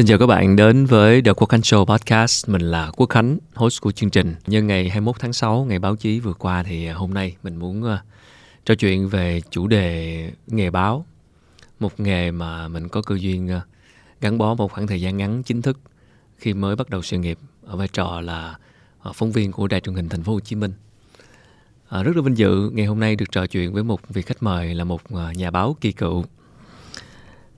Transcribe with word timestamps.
Xin 0.00 0.06
chào 0.06 0.18
các 0.18 0.26
bạn 0.26 0.56
đến 0.56 0.86
với 0.86 1.22
The 1.22 1.32
Quốc 1.32 1.48
Khánh 1.48 1.60
Show 1.60 1.84
Podcast. 1.84 2.48
Mình 2.48 2.62
là 2.62 2.90
Quốc 2.96 3.06
Khánh, 3.06 3.38
host 3.54 3.80
của 3.80 3.92
chương 3.92 4.10
trình. 4.10 4.34
Nhân 4.46 4.66
ngày 4.66 4.88
21 4.88 5.16
tháng 5.18 5.32
6, 5.32 5.64
ngày 5.68 5.78
báo 5.78 5.96
chí 5.96 6.20
vừa 6.20 6.32
qua 6.32 6.62
thì 6.62 6.86
à, 6.86 6.94
hôm 6.94 7.14
nay 7.14 7.36
mình 7.42 7.56
muốn 7.56 7.82
uh, 7.82 7.98
trò 8.64 8.74
chuyện 8.74 9.08
về 9.08 9.40
chủ 9.50 9.66
đề 9.66 10.30
nghề 10.46 10.70
báo. 10.70 11.04
Một 11.80 12.00
nghề 12.00 12.30
mà 12.30 12.68
mình 12.68 12.88
có 12.88 13.02
cơ 13.02 13.16
duyên 13.20 13.56
uh, 13.56 13.62
gắn 14.20 14.38
bó 14.38 14.54
một 14.54 14.72
khoảng 14.72 14.86
thời 14.86 15.00
gian 15.00 15.16
ngắn 15.16 15.42
chính 15.42 15.62
thức 15.62 15.78
khi 16.38 16.54
mới 16.54 16.76
bắt 16.76 16.90
đầu 16.90 17.02
sự 17.02 17.18
nghiệp 17.18 17.38
ở 17.66 17.76
vai 17.76 17.88
trò 17.88 18.20
là 18.20 18.58
uh, 19.08 19.16
phóng 19.16 19.32
viên 19.32 19.52
của 19.52 19.68
Đài 19.68 19.80
truyền 19.80 19.96
hình 19.96 20.08
Thành 20.08 20.22
phố 20.22 20.32
Hồ 20.32 20.40
Chí 20.40 20.56
Minh. 20.56 20.72
À, 21.88 22.02
rất 22.02 22.16
là 22.16 22.22
vinh 22.22 22.38
dự 22.38 22.70
ngày 22.72 22.86
hôm 22.86 23.00
nay 23.00 23.16
được 23.16 23.32
trò 23.32 23.46
chuyện 23.46 23.72
với 23.72 23.82
một 23.82 24.00
vị 24.08 24.22
khách 24.22 24.42
mời 24.42 24.74
là 24.74 24.84
một 24.84 25.00
nhà 25.34 25.50
báo 25.50 25.76
kỳ 25.80 25.92
cựu 25.92 26.24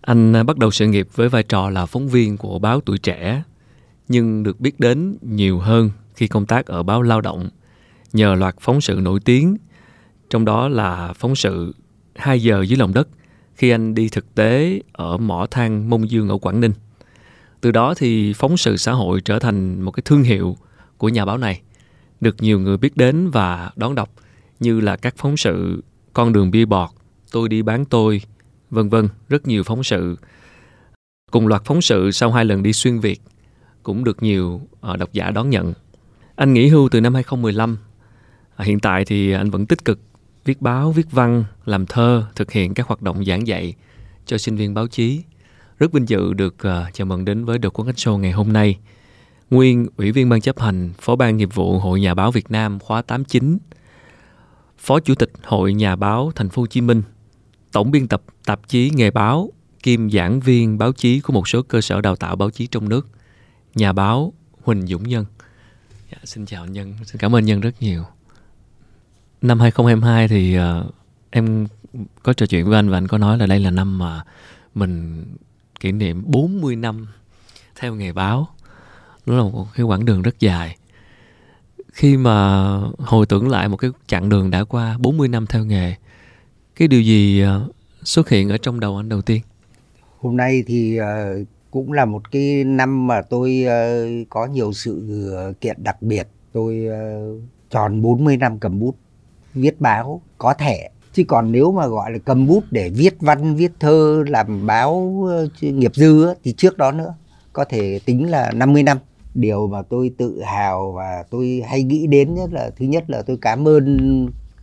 anh 0.03 0.37
à, 0.37 0.43
bắt 0.43 0.59
đầu 0.59 0.71
sự 0.71 0.87
nghiệp 0.87 1.09
với 1.15 1.29
vai 1.29 1.43
trò 1.43 1.71
là 1.71 1.87
phóng 1.87 2.09
viên 2.09 2.37
của 2.37 2.59
báo 2.59 2.81
Tuổi 2.81 2.99
Trẻ, 2.99 3.43
nhưng 4.09 4.43
được 4.43 4.61
biết 4.61 4.81
đến 4.81 5.19
nhiều 5.23 5.59
hơn 5.59 5.91
khi 6.15 6.27
công 6.29 6.47
tác 6.47 6.67
ở 6.67 6.83
báo 6.83 7.03
Lao 7.03 7.21
động 7.21 7.49
nhờ 8.13 8.35
loạt 8.35 8.57
phóng 8.61 8.81
sự 8.81 8.95
nổi 9.03 9.21
tiếng, 9.21 9.57
trong 10.31 10.45
đó 10.45 10.69
là 10.69 11.13
phóng 11.13 11.37
sự 11.37 11.75
2 12.17 12.43
giờ 12.43 12.63
dưới 12.63 12.77
lòng 12.77 12.95
đất 12.95 13.09
khi 13.55 13.71
anh 13.71 13.95
đi 13.95 14.09
thực 14.09 14.35
tế 14.35 14.81
ở 14.93 15.17
mỏ 15.17 15.47
than 15.51 15.91
Mông 15.91 16.11
Dương 16.11 16.29
ở 16.29 16.39
Quảng 16.39 16.61
Ninh. 16.61 16.73
Từ 17.61 17.71
đó 17.71 17.95
thì 17.95 18.33
phóng 18.33 18.57
sự 18.57 18.77
xã 18.77 18.93
hội 18.93 19.21
trở 19.21 19.39
thành 19.39 19.83
một 19.83 19.91
cái 19.91 20.03
thương 20.05 20.23
hiệu 20.23 20.57
của 20.99 21.09
nhà 21.09 21.25
báo 21.25 21.39
này, 21.39 21.61
được 22.21 22.37
nhiều 22.41 22.61
người 22.61 22.77
biết 22.77 22.97
đến 22.97 23.31
và 23.31 23.71
đón 23.77 23.95
đọc 23.95 24.11
như 24.61 24.81
là 24.81 24.97
các 24.97 25.15
phóng 25.17 25.37
sự 25.37 25.83
Con 26.13 26.33
đường 26.33 26.51
bia 26.51 26.65
bọt, 26.65 26.91
Tôi 27.33 27.49
đi 27.49 27.63
bán 27.63 27.85
tôi, 27.85 28.23
vân 28.73 28.89
vân, 28.89 29.09
rất 29.29 29.47
nhiều 29.47 29.63
phóng 29.63 29.85
sự. 29.85 30.17
Cùng 31.31 31.47
loạt 31.47 31.63
phóng 31.65 31.83
sự 31.83 32.11
sau 32.11 32.33
hai 32.33 32.45
lần 32.45 32.63
đi 32.63 32.73
xuyên 32.73 33.01
Việt 33.01 33.21
cũng 33.83 34.05
được 34.05 34.23
nhiều 34.23 34.61
ờ, 34.81 34.97
độc 34.97 35.13
giả 35.13 35.31
đón 35.31 35.51
nhận. 35.51 35.73
Anh 36.37 36.53
nghỉ 36.53 36.69
hưu 36.69 36.89
từ 36.89 37.01
năm 37.01 37.15
2015. 37.15 37.79
À, 38.57 38.65
hiện 38.65 38.81
tại 38.81 39.05
thì 39.05 39.33
anh 39.33 39.51
vẫn 39.51 39.67
tích 39.67 39.85
cực 39.85 40.01
viết 40.45 40.63
báo, 40.63 40.93
viết 40.93 41.07
văn, 41.11 41.45
làm 41.65 41.87
thơ, 41.87 42.25
thực 42.37 42.53
hiện 42.53 42.75
các 42.75 42.87
hoạt 42.87 43.03
động 43.03 43.25
giảng 43.25 43.47
dạy 43.47 43.75
cho 44.27 44.39
sinh 44.39 44.57
viên 44.57 44.75
báo 44.75 44.87
chí. 44.87 45.23
Rất 45.79 45.93
vinh 45.93 46.09
dự 46.09 46.33
được 46.33 46.59
ờ, 46.59 46.85
chào 46.93 47.07
mừng 47.07 47.25
đến 47.25 47.45
với 47.45 47.59
được 47.59 47.79
quán 47.79 47.87
khách 47.87 47.97
Show 47.97 48.17
ngày 48.17 48.33
hôm 48.33 48.53
nay. 48.53 48.79
Nguyên 49.51 49.87
Ủy 49.97 50.13
viên 50.13 50.29
Ban 50.29 50.41
chấp 50.41 50.61
hành, 50.61 50.91
Phó 51.01 51.17
ban 51.17 51.37
nghiệp 51.37 51.49
vụ 51.55 51.79
Hội 51.79 52.01
Nhà 52.01 52.15
báo 52.15 52.31
Việt 52.31 52.51
Nam 52.51 52.79
khóa 52.79 53.03
89, 53.03 53.59
Phó 54.79 55.01
Chủ 55.01 55.15
tịch 55.15 55.33
Hội 55.43 55.75
Nhà 55.75 55.97
báo 55.97 56.33
Thành 56.35 56.49
phố 56.49 56.63
Hồ 56.63 56.67
Chí 56.67 56.81
Minh 56.81 57.03
tổng 57.73 57.91
biên 57.91 58.09
tập 58.09 58.23
tạp 58.45 58.69
chí 58.69 58.91
Nghề 58.95 59.11
báo, 59.11 59.51
kiêm 59.83 60.11
giảng 60.11 60.41
viên 60.41 60.79
báo 60.79 60.93
chí 60.93 61.21
của 61.21 61.33
một 61.33 61.49
số 61.49 61.63
cơ 61.63 61.81
sở 61.81 62.01
đào 62.01 62.17
tạo 62.17 62.37
báo 62.37 62.51
chí 62.51 62.67
trong 62.67 62.89
nước, 62.89 63.09
nhà 63.75 63.93
báo 63.93 64.33
Huỳnh 64.63 64.87
Dũng 64.87 65.09
Nhân. 65.09 65.25
Dạ, 66.13 66.19
xin 66.25 66.47
chào 66.47 66.67
Nhân, 66.67 66.95
xin 67.05 67.17
cảm 67.19 67.35
ơn 67.35 67.45
Nhân 67.45 67.61
rất 67.61 67.83
nhiều. 67.83 68.05
Năm 69.43 69.61
2022 69.61 70.29
thì 70.29 70.59
uh, 70.59 70.95
em 71.31 71.67
có 72.23 72.33
trò 72.33 72.47
chuyện 72.47 72.65
với 72.65 72.79
anh 72.79 72.89
và 72.89 72.97
anh 72.97 73.09
có 73.09 73.19
nói 73.19 73.39
là 73.39 73.47
đây 73.47 73.61
là 73.61 73.71
năm 73.71 73.99
mà 73.99 74.25
mình 74.75 75.25
kỷ 75.81 75.93
niệm 75.93 76.23
40 76.27 76.77
năm 76.77 77.07
theo 77.77 77.95
nghề 77.95 78.13
báo. 78.13 78.49
Đó 79.27 79.37
là 79.37 79.43
một 79.43 79.67
cái 79.75 79.85
quãng 79.85 80.05
đường 80.05 80.23
rất 80.23 80.41
dài. 80.41 80.77
Khi 81.93 82.17
mà 82.17 82.77
hồi 82.99 83.27
tưởng 83.27 83.49
lại 83.49 83.69
một 83.69 83.77
cái 83.77 83.91
chặng 84.07 84.29
đường 84.29 84.51
đã 84.51 84.65
qua 84.65 84.97
40 84.99 85.29
năm 85.29 85.47
theo 85.47 85.65
nghề 85.65 85.95
cái 86.77 86.89
điều 86.89 87.03
gì 87.03 87.41
ờ, 87.41 87.69
xuất 88.05 88.29
hiện 88.29 88.49
ở 88.49 88.59
trong 88.59 88.81
đầu 88.81 88.97
anh 88.97 89.09
đầu 89.09 89.23
tiên? 89.23 89.41
Hôm 90.19 90.37
nay 90.37 90.63
thì 90.67 90.97
ờ, 90.97 91.39
cũng 91.71 91.93
là 91.93 92.05
một 92.05 92.31
cái 92.31 92.65
năm 92.65 93.07
mà 93.07 93.23
tôi 93.23 93.65
ờ, 93.69 94.07
có 94.31 94.47
nhiều 94.47 94.73
sự 94.73 95.55
kiện 95.61 95.77
đặc 95.85 96.03
biệt. 96.03 96.29
Tôi 96.53 96.87
tròn 97.71 98.03
40 98.03 98.37
năm 98.37 98.59
cầm 98.59 98.79
bút, 98.81 98.97
viết 99.55 99.81
báo, 99.81 100.23
có 100.39 100.55
thể 100.55 100.89
chứ 101.13 101.25
còn 101.29 101.53
nếu 101.53 101.73
mà 101.73 101.87
gọi 101.87 102.13
là 102.13 102.19
cầm 102.19 102.47
bút 102.47 102.65
để 102.71 102.91
viết 102.91 103.15
văn, 103.21 103.57
viết 103.57 103.73
thơ, 103.81 104.25
làm 104.29 104.67
báo 104.67 105.23
nghiệp 105.61 105.95
dư 105.95 106.35
thì 106.45 106.53
trước 106.53 106.79
đó 106.79 106.93
nữa, 106.93 107.15
có 107.53 107.65
thể 107.65 108.01
tính 108.05 108.31
là 108.31 108.53
50 108.55 108.83
năm. 108.83 108.99
Điều 109.35 109.67
mà 109.67 109.83
tôi 109.83 110.11
tự 110.19 110.43
hào 110.43 110.93
và 110.93 111.25
tôi 111.31 111.63
hay 111.69 111.83
nghĩ 111.83 112.07
đến 112.07 112.35
nhất 112.35 112.53
là, 112.53 112.71
thứ 112.79 112.87
nhất 112.87 113.05
là 113.11 113.23
tôi 113.23 113.39
cảm 113.41 113.69
ơn 113.69 113.99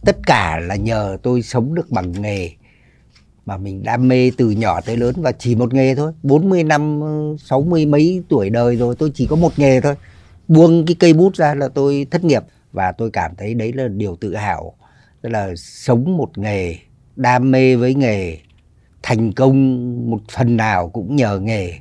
tất 0.05 0.17
cả 0.25 0.59
là 0.59 0.75
nhờ 0.75 1.17
tôi 1.23 1.41
sống 1.41 1.75
được 1.75 1.89
bằng 1.89 2.21
nghề 2.21 2.49
mà 3.45 3.57
mình 3.57 3.83
đam 3.83 4.07
mê 4.07 4.31
từ 4.37 4.49
nhỏ 4.49 4.81
tới 4.81 4.97
lớn 4.97 5.15
và 5.17 5.31
chỉ 5.31 5.55
một 5.55 5.73
nghề 5.73 5.95
thôi. 5.95 6.11
40 6.23 6.63
năm 6.63 7.01
60 7.45 7.85
mấy 7.85 8.23
tuổi 8.29 8.49
đời 8.49 8.75
rồi 8.75 8.95
tôi 8.95 9.11
chỉ 9.13 9.27
có 9.27 9.35
một 9.35 9.59
nghề 9.59 9.81
thôi. 9.81 9.95
Buông 10.47 10.85
cái 10.85 10.95
cây 10.99 11.13
bút 11.13 11.35
ra 11.35 11.53
là 11.55 11.67
tôi 11.67 12.07
thất 12.11 12.23
nghiệp 12.23 12.43
và 12.71 12.91
tôi 12.91 13.11
cảm 13.11 13.31
thấy 13.37 13.53
đấy 13.53 13.73
là 13.73 13.87
điều 13.87 14.15
tự 14.15 14.35
hào. 14.35 14.73
Tức 15.21 15.29
là 15.29 15.55
sống 15.55 16.17
một 16.17 16.37
nghề, 16.37 16.75
đam 17.15 17.51
mê 17.51 17.75
với 17.75 17.93
nghề, 17.93 18.37
thành 19.03 19.33
công 19.33 20.09
một 20.09 20.21
phần 20.31 20.57
nào 20.57 20.89
cũng 20.89 21.15
nhờ 21.15 21.39
nghề. 21.39 21.73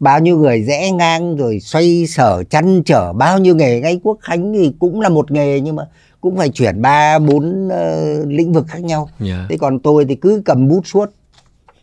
Bao 0.00 0.20
nhiêu 0.20 0.38
người 0.38 0.62
rẽ 0.62 0.90
ngang 0.90 1.36
rồi 1.36 1.60
xoay 1.60 2.06
sở 2.06 2.44
chăn 2.50 2.82
trở, 2.84 3.12
bao 3.12 3.38
nhiêu 3.38 3.56
nghề 3.56 3.80
ngay 3.80 4.00
quốc 4.02 4.18
khánh 4.20 4.52
thì 4.52 4.72
cũng 4.78 5.00
là 5.00 5.08
một 5.08 5.30
nghề 5.30 5.60
nhưng 5.60 5.76
mà 5.76 5.82
cũng 6.22 6.36
phải 6.36 6.48
chuyển 6.48 6.82
ba 6.82 7.18
bốn 7.18 7.66
uh, 7.68 8.28
lĩnh 8.28 8.52
vực 8.52 8.66
khác 8.68 8.84
nhau. 8.84 9.08
Yeah. 9.18 9.30
Dạ. 9.30 9.46
thế 9.48 9.56
còn 9.58 9.78
tôi 9.78 10.04
thì 10.04 10.14
cứ 10.14 10.42
cầm 10.44 10.68
bút 10.68 10.86
suốt 10.86 11.10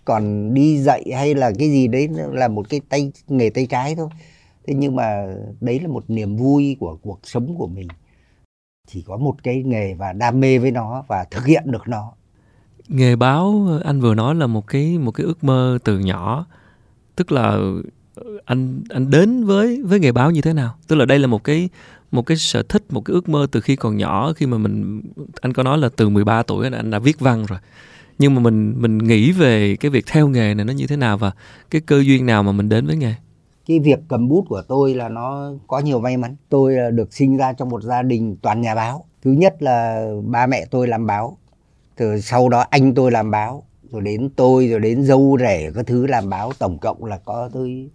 còn 0.05 0.53
đi 0.53 0.77
dạy 0.77 1.03
hay 1.16 1.35
là 1.35 1.51
cái 1.59 1.69
gì 1.69 1.88
đấy 1.88 2.09
là 2.31 2.47
một 2.47 2.69
cái 2.69 2.81
tay 2.89 3.11
nghề 3.28 3.49
tay 3.49 3.66
trái 3.66 3.95
thôi. 3.95 4.09
Thế 4.67 4.73
nhưng 4.73 4.95
mà 4.95 5.35
đấy 5.61 5.79
là 5.79 5.88
một 5.88 6.03
niềm 6.07 6.35
vui 6.38 6.78
của 6.79 6.97
cuộc 7.01 7.19
sống 7.23 7.55
của 7.57 7.67
mình. 7.67 7.88
Chỉ 8.88 9.01
có 9.01 9.17
một 9.17 9.35
cái 9.44 9.63
nghề 9.63 9.94
và 9.94 10.13
đam 10.13 10.39
mê 10.39 10.57
với 10.57 10.72
nó 10.72 11.03
và 11.07 11.25
thực 11.31 11.45
hiện 11.45 11.63
được 11.66 11.88
nó. 11.88 12.11
Nghề 12.88 13.16
báo 13.16 13.67
anh 13.83 14.01
vừa 14.01 14.16
nói 14.16 14.35
là 14.35 14.47
một 14.47 14.67
cái 14.67 14.97
một 14.97 15.11
cái 15.11 15.25
ước 15.25 15.44
mơ 15.44 15.78
từ 15.83 15.99
nhỏ. 15.99 16.45
Tức 17.16 17.31
là 17.31 17.57
anh 18.45 18.81
anh 18.89 19.09
đến 19.09 19.45
với 19.45 19.81
với 19.83 19.99
nghề 19.99 20.11
báo 20.11 20.31
như 20.31 20.41
thế 20.41 20.53
nào? 20.53 20.75
Tức 20.88 20.95
là 20.95 21.05
đây 21.05 21.19
là 21.19 21.28
một 21.28 21.44
cái 21.44 21.69
một 22.12 22.22
cái 22.22 22.38
sở 22.38 22.64
thích 22.64 22.84
một 22.90 23.02
cái 23.06 23.14
ước 23.14 23.30
mơ 23.30 23.47
từ 23.52 23.62
khi 23.62 23.75
còn 23.75 23.97
nhỏ 23.97 24.34
khi 24.34 24.46
mà 24.46 24.58
mình 24.58 25.02
anh 25.42 25.53
có 25.53 25.64
nói 25.64 25.78
là 25.78 25.90
từ 25.96 26.09
13 26.09 26.44
tuổi 26.44 26.66
anh, 26.66 26.74
anh 26.74 26.92
đã 26.92 27.00
viết 27.00 27.20
văn 27.20 27.46
rồi. 27.46 27.59
Nhưng 28.20 28.36
mà 28.36 28.42
mình 28.42 28.74
mình 28.78 28.97
nghĩ 28.97 29.31
về 29.31 29.75
cái 29.80 29.92
việc 29.92 30.06
theo 30.08 30.28
nghề 30.28 30.53
này 30.53 30.66
nó 30.66 30.74
như 30.74 30.88
thế 30.88 30.97
nào 30.97 31.18
và 31.18 31.31
cái 31.70 31.81
cơ 31.81 32.00
duyên 32.00 32.25
nào 32.25 32.44
mà 32.44 32.52
mình 32.52 32.70
đến 32.70 32.88
với 32.88 32.96
nghề? 32.96 33.14
Cái 33.66 33.80
việc 33.80 34.00
cầm 34.08 34.28
bút 34.28 34.46
của 34.50 34.62
tôi 34.68 34.94
là 34.94 35.09
nó 35.09 35.52
có 35.68 35.80
nhiều 35.80 36.00
may 36.00 36.18
mắn. 36.18 36.36
Tôi 36.50 36.75
ờ, 36.75 36.92
được 36.92 37.14
sinh 37.14 37.38
ra 37.38 37.53
trong 37.53 37.70
một 37.70 37.84
gia 37.84 38.02
đình 38.02 38.38
toàn 38.41 38.62
nhà 38.62 38.76
báo. 38.76 39.06
Thứ 39.22 39.31
nhất 39.31 39.56
là 39.59 40.08
ba 40.26 40.47
mẹ 40.47 40.66
tôi 40.72 40.88
làm 40.88 41.08
báo 41.08 41.38
từ 41.96 42.22
sau 42.22 42.50
đó 42.50 42.66
anh 42.70 42.94
tôi 42.96 43.12
làm 43.12 43.31
báo 43.31 43.64
rồi 43.91 44.02
đến 44.02 44.30
tôi 44.36 44.68
rồi 44.68 44.80
đến 44.80 45.03
dâu 45.03 45.38
rể 45.40 45.72
các 45.76 45.88
thứ 45.88 46.08
làm 46.08 46.30
báo. 46.30 46.52
Tổng 46.59 46.78
cộng 46.80 47.06
là 47.06 47.18
có 47.18 47.50
tới 47.53 47.90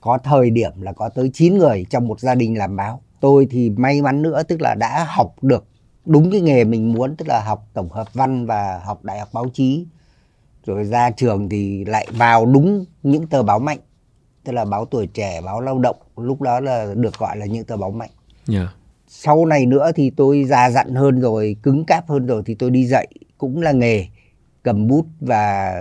có 0.00 0.18
thời 0.24 0.50
điểm 0.50 0.70
là 0.80 0.92
có 0.92 1.08
tới 1.08 1.30
9 1.34 1.58
người 1.58 1.86
trong 1.90 2.08
một 2.08 2.20
gia 2.20 2.34
đình 2.34 2.58
làm 2.58 2.76
báo 2.76 3.02
tôi 3.20 3.46
thì 3.50 3.70
may 3.70 4.02
mắn 4.02 4.22
nữa 4.22 4.42
tức 4.42 4.60
là 4.60 4.74
đã 4.74 5.06
học 5.08 5.34
được 5.42 5.64
đúng 6.06 6.30
cái 6.30 6.40
nghề 6.40 6.64
mình 6.64 6.92
muốn 6.92 7.16
tức 7.16 7.28
là 7.28 7.42
học 7.44 7.66
tổng 7.74 7.90
hợp 7.90 8.14
văn 8.14 8.46
và 8.46 8.80
học 8.84 9.04
đại 9.04 9.18
học 9.18 9.28
báo 9.32 9.46
chí 9.54 9.86
rồi 10.66 10.84
ra 10.84 11.10
trường 11.10 11.48
thì 11.48 11.84
lại 11.84 12.06
vào 12.10 12.46
đúng 12.46 12.84
những 13.02 13.26
tờ 13.26 13.42
báo 13.42 13.58
mạnh 13.58 13.78
tức 14.44 14.52
là 14.52 14.64
báo 14.64 14.84
tuổi 14.84 15.06
trẻ 15.06 15.40
báo 15.44 15.60
lao 15.60 15.78
động 15.78 15.96
lúc 16.16 16.40
đó 16.40 16.60
là 16.60 16.94
được 16.94 17.18
gọi 17.18 17.36
là 17.36 17.46
những 17.46 17.64
tờ 17.64 17.76
báo 17.76 17.90
mạnh 17.90 18.10
yeah. 18.48 18.62
Dạ. 18.62 18.72
sau 19.08 19.46
này 19.46 19.66
nữa 19.66 19.90
thì 19.94 20.10
tôi 20.10 20.44
già 20.44 20.70
dặn 20.70 20.94
hơn 20.94 21.20
rồi 21.20 21.56
cứng 21.62 21.84
cáp 21.84 22.08
hơn 22.08 22.26
rồi 22.26 22.42
thì 22.46 22.54
tôi 22.54 22.70
đi 22.70 22.86
dạy 22.86 23.06
cũng 23.38 23.62
là 23.62 23.72
nghề 23.72 24.06
cầm 24.62 24.88
bút 24.88 25.06
và 25.20 25.74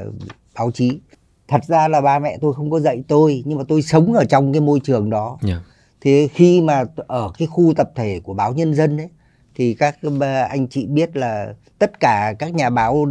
báo 0.55 0.71
chí 0.71 0.99
thật 1.47 1.65
ra 1.67 1.87
là 1.87 2.01
ba 2.01 2.19
mẹ 2.19 2.37
tôi 2.41 2.53
không 2.53 2.71
có 2.71 2.79
dạy 2.79 3.03
tôi 3.07 3.43
nhưng 3.45 3.57
mà 3.57 3.63
tôi 3.67 3.81
sống 3.81 4.13
ở 4.13 4.25
trong 4.25 4.53
cái 4.53 4.61
môi 4.61 4.79
trường 4.79 5.09
đó 5.09 5.37
yeah. 5.47 5.61
Thì 6.01 6.27
khi 6.27 6.61
mà 6.61 6.83
ở 7.07 7.31
cái 7.37 7.47
khu 7.47 7.73
tập 7.77 7.91
thể 7.95 8.19
của 8.23 8.33
báo 8.33 8.53
nhân 8.53 8.73
dân 8.73 8.97
ấy 8.97 9.09
thì 9.55 9.73
các 9.73 9.97
anh 10.49 10.67
chị 10.67 10.85
biết 10.85 11.17
là 11.17 11.53
tất 11.79 11.99
cả 11.99 12.33
các 12.39 12.53
nhà 12.53 12.69
báo 12.69 13.05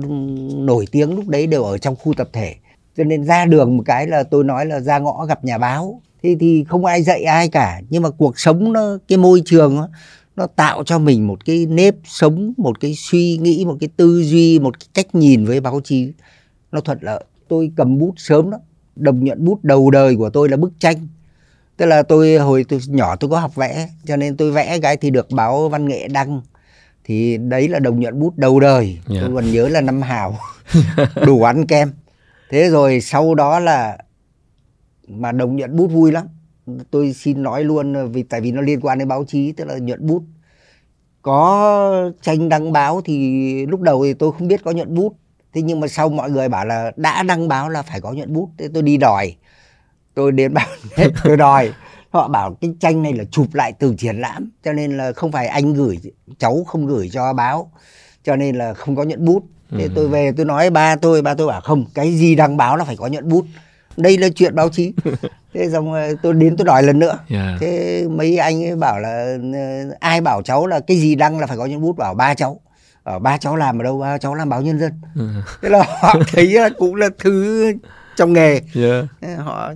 nổi 0.54 0.86
tiếng 0.92 1.14
lúc 1.14 1.28
đấy 1.28 1.46
đều 1.46 1.62
ở 1.62 1.78
trong 1.78 1.96
khu 1.96 2.14
tập 2.14 2.28
thể. 2.32 2.54
Cho 2.96 3.04
nên 3.04 3.24
ra 3.24 3.44
đường 3.44 3.76
một 3.76 3.82
cái 3.86 4.06
là 4.06 4.22
tôi 4.22 4.44
nói 4.44 4.66
là 4.66 4.80
ra 4.80 4.98
ngõ 4.98 5.26
gặp 5.26 5.44
nhà 5.44 5.58
báo. 5.58 6.02
Thì 6.22 6.36
thì 6.40 6.64
không 6.68 6.84
ai 6.84 7.02
dạy 7.02 7.22
ai 7.22 7.48
cả 7.48 7.80
nhưng 7.90 8.02
mà 8.02 8.10
cuộc 8.10 8.38
sống 8.38 8.72
nó 8.72 8.98
cái 9.08 9.18
môi 9.18 9.42
trường 9.44 9.76
nó, 9.76 9.88
nó 10.36 10.46
tạo 10.46 10.84
cho 10.84 10.98
mình 10.98 11.26
một 11.26 11.44
cái 11.44 11.66
nếp 11.66 11.94
sống 12.04 12.52
một 12.56 12.80
cái 12.80 12.94
suy 12.96 13.36
nghĩ 13.36 13.64
một 13.64 13.76
cái 13.80 13.88
tư 13.96 14.22
duy 14.22 14.58
một 14.58 14.80
cái 14.80 14.88
cách 14.94 15.14
nhìn 15.14 15.44
với 15.44 15.60
báo 15.60 15.80
chí. 15.84 16.12
Nó 16.72 16.80
thuận 16.80 16.98
lợi. 17.00 17.24
Tôi 17.48 17.70
cầm 17.76 17.98
bút 17.98 18.14
sớm 18.16 18.50
đó 18.50 18.58
đồng 18.96 19.24
nhuận 19.24 19.44
bút 19.44 19.64
đầu 19.64 19.90
đời 19.90 20.16
của 20.16 20.30
tôi 20.30 20.48
là 20.48 20.56
bức 20.56 20.72
tranh 20.78 21.08
tức 21.78 21.86
là 21.86 22.02
tôi 22.02 22.36
hồi 22.36 22.64
tôi 22.68 22.80
nhỏ 22.86 23.16
tôi 23.16 23.30
có 23.30 23.40
học 23.40 23.54
vẽ 23.54 23.88
cho 24.04 24.16
nên 24.16 24.36
tôi 24.36 24.50
vẽ 24.52 24.78
cái 24.78 24.96
thì 24.96 25.10
được 25.10 25.30
báo 25.30 25.68
văn 25.68 25.88
nghệ 25.88 26.08
đăng. 26.08 26.40
Thì 27.04 27.36
đấy 27.36 27.68
là 27.68 27.78
đồng 27.78 28.00
nhuận 28.00 28.20
bút 28.20 28.36
đầu 28.36 28.60
đời. 28.60 28.86
Yeah. 28.86 29.06
tôi 29.08 29.18
dạ. 29.20 29.34
còn 29.34 29.52
nhớ 29.52 29.68
là 29.68 29.80
năm 29.80 30.02
hào 30.02 30.38
đủ 31.26 31.42
ăn 31.42 31.66
kem. 31.66 31.92
Thế 32.50 32.68
rồi 32.68 33.00
sau 33.00 33.34
đó 33.34 33.58
là 33.58 33.98
mà 35.08 35.32
đồng 35.32 35.56
nhuận 35.56 35.76
bút 35.76 35.86
vui 35.86 36.12
lắm. 36.12 36.26
Tôi 36.90 37.12
xin 37.12 37.42
nói 37.42 37.64
luôn 37.64 38.12
vì 38.12 38.22
tại 38.22 38.40
vì 38.40 38.52
nó 38.52 38.60
liên 38.60 38.80
quan 38.80 38.98
đến 38.98 39.08
báo 39.08 39.24
chí 39.24 39.52
tức 39.52 39.64
là 39.64 39.78
nhuận 39.78 40.06
bút. 40.06 40.22
Có 41.22 42.10
tranh 42.22 42.48
đăng 42.48 42.72
báo 42.72 43.00
thì 43.04 43.66
lúc 43.66 43.80
đầu 43.80 44.04
thì 44.04 44.14
tôi 44.14 44.32
không 44.32 44.48
biết 44.48 44.60
có 44.64 44.70
nhuận 44.70 44.94
bút. 44.94 45.16
Thế 45.54 45.62
nhưng 45.62 45.80
mà 45.80 45.88
sau 45.88 46.08
mọi 46.08 46.30
người 46.30 46.48
bảo 46.48 46.66
là 46.66 46.92
đã 46.96 47.22
đăng 47.22 47.48
báo 47.48 47.68
là 47.68 47.82
phải 47.82 48.00
có 48.00 48.12
nhuận 48.12 48.32
bút. 48.32 48.50
Thế 48.58 48.68
tôi 48.74 48.82
đi 48.82 48.96
đòi 48.96 49.34
tôi 50.18 50.32
đến 50.32 50.54
bảo 50.54 50.66
tôi 51.24 51.36
đòi. 51.36 51.72
Họ 52.10 52.28
bảo 52.28 52.56
cái 52.60 52.70
tranh 52.80 53.02
này 53.02 53.12
là 53.12 53.24
chụp 53.30 53.54
lại 53.54 53.72
từ 53.72 53.94
triển 53.98 54.16
lãm 54.16 54.50
cho 54.64 54.72
nên 54.72 54.96
là 54.96 55.12
không 55.12 55.32
phải 55.32 55.46
anh 55.46 55.74
gửi 55.74 55.98
cháu 56.38 56.64
không 56.66 56.86
gửi 56.86 57.08
cho 57.12 57.32
báo 57.32 57.70
cho 58.24 58.36
nên 58.36 58.56
là 58.56 58.74
không 58.74 58.96
có 58.96 59.02
nhuận 59.02 59.24
bút. 59.24 59.42
Thế 59.70 59.82
ừ. 59.82 59.90
tôi 59.94 60.08
về 60.08 60.32
tôi 60.36 60.46
nói 60.46 60.70
ba 60.70 60.96
tôi 60.96 61.22
ba 61.22 61.34
tôi 61.34 61.46
bảo 61.46 61.60
không 61.60 61.84
cái 61.94 62.14
gì 62.14 62.34
đăng 62.34 62.56
báo 62.56 62.76
là 62.76 62.84
phải 62.84 62.96
có 62.96 63.06
nhuận 63.06 63.28
bút. 63.28 63.46
Đây 63.96 64.18
là 64.18 64.28
chuyện 64.34 64.54
báo 64.54 64.68
chí. 64.68 64.92
Thế 65.54 65.70
xong 65.72 65.94
tôi 66.22 66.34
đến 66.34 66.56
tôi 66.56 66.64
đòi 66.64 66.82
lần 66.82 66.98
nữa. 66.98 67.18
Yeah. 67.28 67.60
thế 67.60 68.04
mấy 68.10 68.38
anh 68.38 68.64
ấy 68.64 68.76
bảo 68.76 69.00
là 69.00 69.38
ờ, 69.52 69.96
ai 70.00 70.20
bảo 70.20 70.42
cháu 70.42 70.66
là 70.66 70.80
cái 70.80 70.96
gì 70.96 71.14
đăng 71.14 71.38
là 71.38 71.46
phải 71.46 71.56
có 71.56 71.66
nhuận 71.66 71.80
bút? 71.80 71.96
Bảo 71.96 72.14
ba 72.14 72.34
cháu. 72.34 72.60
Ở 73.02 73.18
ba 73.18 73.36
cháu 73.36 73.56
làm 73.56 73.80
ở 73.80 73.84
đâu? 73.84 73.98
Ba 73.98 74.18
cháu 74.18 74.34
làm 74.34 74.48
báo 74.48 74.62
nhân 74.62 74.80
dân. 74.80 74.92
Ừ. 75.14 75.28
thế 75.62 75.68
là 75.68 75.84
họ 76.00 76.14
thấy 76.32 76.46
là 76.46 76.68
cũng 76.78 76.94
là 76.94 77.08
thứ 77.18 77.72
trong 78.16 78.32
nghề. 78.32 78.60
Yeah. 78.74 79.38
họ 79.38 79.72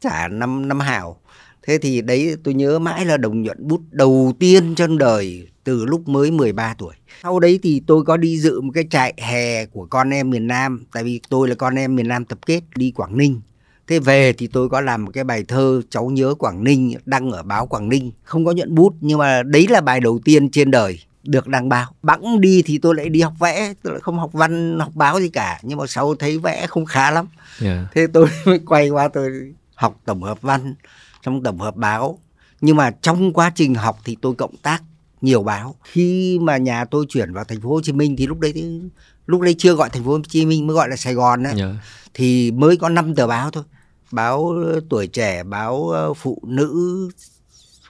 trả 0.00 0.28
năm 0.28 0.68
năm 0.68 0.80
hảo 0.80 1.20
thế 1.62 1.78
thì 1.78 2.00
đấy 2.00 2.36
tôi 2.44 2.54
nhớ 2.54 2.78
mãi 2.78 3.04
là 3.04 3.16
đồng 3.16 3.42
nhuận 3.42 3.68
bút 3.68 3.80
đầu 3.90 4.32
tiên 4.38 4.74
trong 4.74 4.98
đời 4.98 5.48
từ 5.64 5.84
lúc 5.84 6.08
mới 6.08 6.30
13 6.30 6.74
tuổi. 6.78 6.94
Sau 7.22 7.40
đấy 7.40 7.58
thì 7.62 7.82
tôi 7.86 8.04
có 8.04 8.16
đi 8.16 8.38
dự 8.38 8.60
một 8.60 8.70
cái 8.74 8.84
trại 8.90 9.14
hè 9.16 9.66
của 9.66 9.86
con 9.90 10.10
em 10.10 10.30
miền 10.30 10.46
Nam 10.46 10.84
tại 10.92 11.04
vì 11.04 11.20
tôi 11.28 11.48
là 11.48 11.54
con 11.54 11.74
em 11.74 11.96
miền 11.96 12.08
Nam 12.08 12.24
tập 12.24 12.38
kết 12.46 12.60
đi 12.74 12.90
Quảng 12.90 13.16
Ninh. 13.16 13.40
Thế 13.86 13.98
về 13.98 14.32
thì 14.32 14.46
tôi 14.46 14.68
có 14.68 14.80
làm 14.80 15.04
một 15.04 15.10
cái 15.14 15.24
bài 15.24 15.44
thơ 15.48 15.82
cháu 15.90 16.10
nhớ 16.10 16.34
Quảng 16.38 16.64
Ninh 16.64 16.94
đăng 17.04 17.30
ở 17.30 17.42
báo 17.42 17.66
Quảng 17.66 17.88
Ninh. 17.88 18.12
Không 18.22 18.44
có 18.44 18.52
nhuận 18.52 18.74
bút 18.74 18.94
nhưng 19.00 19.18
mà 19.18 19.42
đấy 19.42 19.66
là 19.70 19.80
bài 19.80 20.00
đầu 20.00 20.20
tiên 20.24 20.50
trên 20.50 20.70
đời 20.70 21.00
được 21.22 21.48
đăng 21.48 21.68
báo. 21.68 21.86
Bẵng 22.02 22.40
đi 22.40 22.62
thì 22.62 22.78
tôi 22.78 22.94
lại 22.94 23.08
đi 23.08 23.20
học 23.20 23.32
vẽ 23.38 23.74
tôi 23.82 23.92
lại 23.92 24.00
không 24.00 24.18
học 24.18 24.30
văn 24.32 24.78
học 24.78 24.92
báo 24.94 25.20
gì 25.20 25.28
cả. 25.28 25.60
Nhưng 25.62 25.78
mà 25.78 25.86
sau 25.86 26.14
thấy 26.14 26.38
vẽ 26.38 26.66
không 26.66 26.84
khá 26.84 27.10
lắm. 27.10 27.26
Yeah. 27.62 27.86
thế 27.94 28.06
tôi 28.12 28.28
mới 28.46 28.58
quay 28.58 28.88
qua 28.88 29.08
tôi 29.08 29.52
học 29.80 30.00
tổng 30.04 30.22
hợp 30.22 30.42
văn 30.42 30.74
trong 31.22 31.42
tổng 31.42 31.58
hợp 31.58 31.76
báo. 31.76 32.18
Nhưng 32.60 32.76
mà 32.76 32.90
trong 32.90 33.32
quá 33.32 33.52
trình 33.54 33.74
học 33.74 33.98
thì 34.04 34.16
tôi 34.22 34.34
cộng 34.34 34.56
tác 34.56 34.82
nhiều 35.20 35.42
báo. 35.42 35.74
Khi 35.84 36.38
mà 36.42 36.56
nhà 36.56 36.84
tôi 36.84 37.06
chuyển 37.08 37.32
vào 37.32 37.44
thành 37.44 37.60
phố 37.60 37.68
Hồ 37.68 37.80
Chí 37.82 37.92
Minh 37.92 38.16
thì 38.16 38.26
lúc 38.26 38.40
đấy 38.40 38.80
lúc 39.26 39.40
đấy 39.40 39.54
chưa 39.58 39.74
gọi 39.74 39.90
thành 39.90 40.04
phố 40.04 40.10
Hồ 40.10 40.20
Chí 40.28 40.46
Minh 40.46 40.66
mới 40.66 40.74
gọi 40.74 40.88
là 40.88 40.96
Sài 40.96 41.14
Gòn 41.14 41.42
đấy 41.42 41.54
yeah. 41.58 41.70
thì 42.14 42.50
mới 42.50 42.76
có 42.76 42.88
5 42.88 43.14
tờ 43.14 43.26
báo 43.26 43.50
thôi. 43.50 43.64
Báo 44.12 44.54
tuổi 44.88 45.06
trẻ 45.06 45.42
báo 45.42 45.88
ờ, 45.88 46.14
phụ 46.14 46.42
nữ 46.46 47.08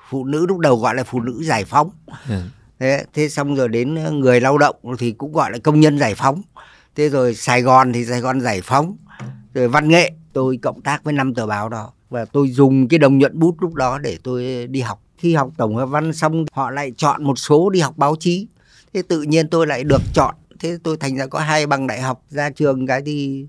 phụ 0.09 0.25
nữ 0.25 0.47
lúc 0.47 0.59
đầu 0.59 0.77
gọi 0.77 0.95
là 0.95 1.05
phụ 1.05 1.21
nữ 1.21 1.43
giải 1.43 1.65
phóng. 1.65 1.91
Yeah 2.29 2.43
thế 2.81 3.05
thế 3.15 3.29
xong 3.29 3.55
rồi 3.55 3.69
đến 3.69 3.95
ờ, 3.95 4.11
người 4.11 4.41
lao 4.41 4.59
động 4.59 4.77
thì 4.99 5.13
cũng 5.13 5.33
gọi 5.33 5.51
là 5.51 5.59
công 5.59 5.81
nhân 5.81 5.99
giải 5.99 6.15
phóng. 6.15 6.43
Thế 6.97 7.09
rồi 7.09 7.35
Sài 7.35 7.63
Gòn 7.63 7.93
thì 7.93 8.05
Sài 8.05 8.21
Gòn 8.21 8.41
giải 8.41 8.61
phóng. 8.61 8.97
Rồi 9.55 9.69
văn 9.69 9.89
nghệ 9.89 10.13
tôi 10.33 10.59
cộng 10.63 10.81
tác 10.81 11.05
với 11.05 11.13
năm 11.13 11.35
tờ 11.35 11.47
báo 11.47 11.69
đó. 11.69 11.93
Và 12.11 12.25
tôi 12.25 12.51
dùng 12.51 12.89
cái 12.89 12.99
đồng 12.99 13.19
nhuận 13.19 13.39
bút 13.39 13.57
lúc 13.61 13.75
đó 13.75 13.99
để 13.99 14.19
tôi 14.23 14.67
đi 14.67 14.81
học. 14.81 15.03
Khi 15.19 15.35
học 15.35 15.51
tổng 15.57 15.77
hợp 15.77 15.87
văn 15.87 16.13
xong, 16.13 16.45
họ 16.53 16.71
lại 16.71 16.93
chọn 16.97 17.25
một 17.25 17.39
số 17.39 17.71
đi 17.71 17.81
học 17.81 17.97
báo 17.97 18.17
chí. 18.21 18.47
Thế 18.95 19.03
tự 19.03 19.23
nhiên 19.23 19.49
tôi 19.49 19.67
lại 19.67 19.85
được 19.85 20.03
chọn. 20.15 20.35
Thế 20.61 20.79
tôi 20.83 20.97
thành 20.97 21.17
ra 21.17 21.27
có 21.27 21.39
hai 21.39 21.67
bằng 21.67 21.87
đại 21.87 22.01
học. 22.01 22.23
Ra 22.31 22.51
trường 22.51 22.87
cái 22.87 23.03
thì 23.07 23.47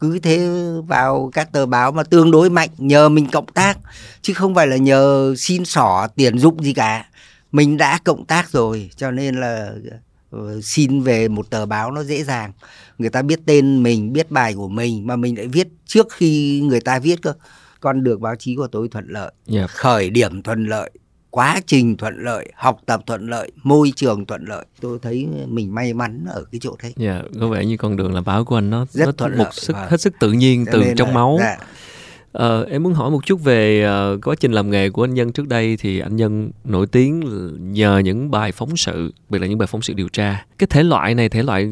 cứ 0.00 0.18
thế 0.18 0.48
vào 0.86 1.30
các 1.32 1.52
tờ 1.52 1.66
báo 1.66 1.92
mà 1.92 2.02
tương 2.02 2.30
đối 2.30 2.50
mạnh, 2.50 2.70
nhờ 2.78 3.08
mình 3.08 3.28
cộng 3.32 3.46
tác. 3.46 3.78
Chứ 4.22 4.34
không 4.34 4.54
phải 4.54 4.66
là 4.66 4.76
nhờ 4.76 5.34
xin 5.38 5.64
xỏ 5.64 6.08
tiền 6.14 6.38
dụng 6.38 6.64
gì 6.64 6.72
cả. 6.72 7.06
Mình 7.52 7.76
đã 7.76 7.98
cộng 8.04 8.24
tác 8.24 8.50
rồi, 8.50 8.90
cho 8.96 9.10
nên 9.10 9.40
là 9.40 9.72
xin 10.62 11.00
về 11.00 11.28
một 11.28 11.50
tờ 11.50 11.66
báo 11.66 11.90
nó 11.90 12.02
dễ 12.02 12.24
dàng. 12.24 12.52
Người 12.98 13.10
ta 13.10 13.22
biết 13.22 13.40
tên 13.46 13.82
mình 13.82 14.12
biết 14.12 14.30
bài 14.30 14.54
của 14.54 14.68
mình 14.68 15.06
mà 15.06 15.16
mình 15.16 15.36
lại 15.38 15.46
viết 15.46 15.68
trước 15.86 16.06
khi 16.12 16.60
người 16.60 16.80
ta 16.80 16.98
viết 16.98 17.22
cơ. 17.22 17.32
Con 17.80 18.04
đường 18.04 18.20
báo 18.20 18.36
chí 18.36 18.56
của 18.56 18.66
tôi 18.66 18.88
thuận 18.88 19.08
lợi 19.08 19.32
yep. 19.46 19.70
khởi 19.70 20.10
điểm 20.10 20.42
thuận 20.42 20.64
lợi 20.64 20.90
quá 21.30 21.60
trình 21.66 21.96
thuận 21.96 22.24
lợi 22.24 22.52
học 22.54 22.80
tập 22.86 23.00
thuận 23.06 23.26
lợi 23.26 23.52
môi 23.62 23.92
trường 23.96 24.26
thuận 24.26 24.44
lợi. 24.44 24.66
Tôi 24.80 24.98
thấy 25.02 25.28
mình 25.46 25.74
may 25.74 25.94
mắn 25.94 26.24
ở 26.28 26.44
cái 26.52 26.58
chỗ 26.62 26.76
dạ 26.96 27.12
yeah, 27.12 27.24
có 27.40 27.48
vẻ 27.48 27.64
như 27.64 27.76
con 27.76 27.96
đường 27.96 28.14
làm 28.14 28.24
báo 28.24 28.44
của 28.44 28.58
anh 28.58 28.70
nó 28.70 28.86
rất 28.90 29.06
nó 29.06 29.12
thuận 29.12 29.32
lợi 29.32 29.38
một 29.38 29.50
sức 29.52 29.76
hết 29.76 30.00
sức 30.00 30.14
tự 30.20 30.32
nhiên 30.32 30.64
từ 30.72 30.82
trong 30.96 31.08
là, 31.08 31.14
máu. 31.14 31.36
dạ. 31.40 31.56
Ờ, 32.34 32.64
em 32.70 32.82
muốn 32.82 32.94
hỏi 32.94 33.10
một 33.10 33.26
chút 33.26 33.40
về 33.44 33.86
uh, 34.14 34.24
quá 34.24 34.34
trình 34.40 34.52
làm 34.52 34.70
nghề 34.70 34.90
của 34.90 35.04
anh 35.04 35.14
Nhân 35.14 35.32
trước 35.32 35.48
đây 35.48 35.76
thì 35.76 36.00
anh 36.00 36.16
Nhân 36.16 36.50
nổi 36.64 36.86
tiếng 36.86 37.22
nhờ 37.72 37.98
những 37.98 38.30
bài 38.30 38.52
phóng 38.52 38.76
sự, 38.76 39.14
biệt 39.28 39.38
là 39.38 39.46
những 39.46 39.58
bài 39.58 39.66
phóng 39.66 39.82
sự 39.82 39.92
điều 39.92 40.08
tra. 40.08 40.46
Cái 40.58 40.66
thể 40.70 40.82
loại 40.82 41.14
này 41.14 41.28
thể 41.28 41.42
loại 41.42 41.68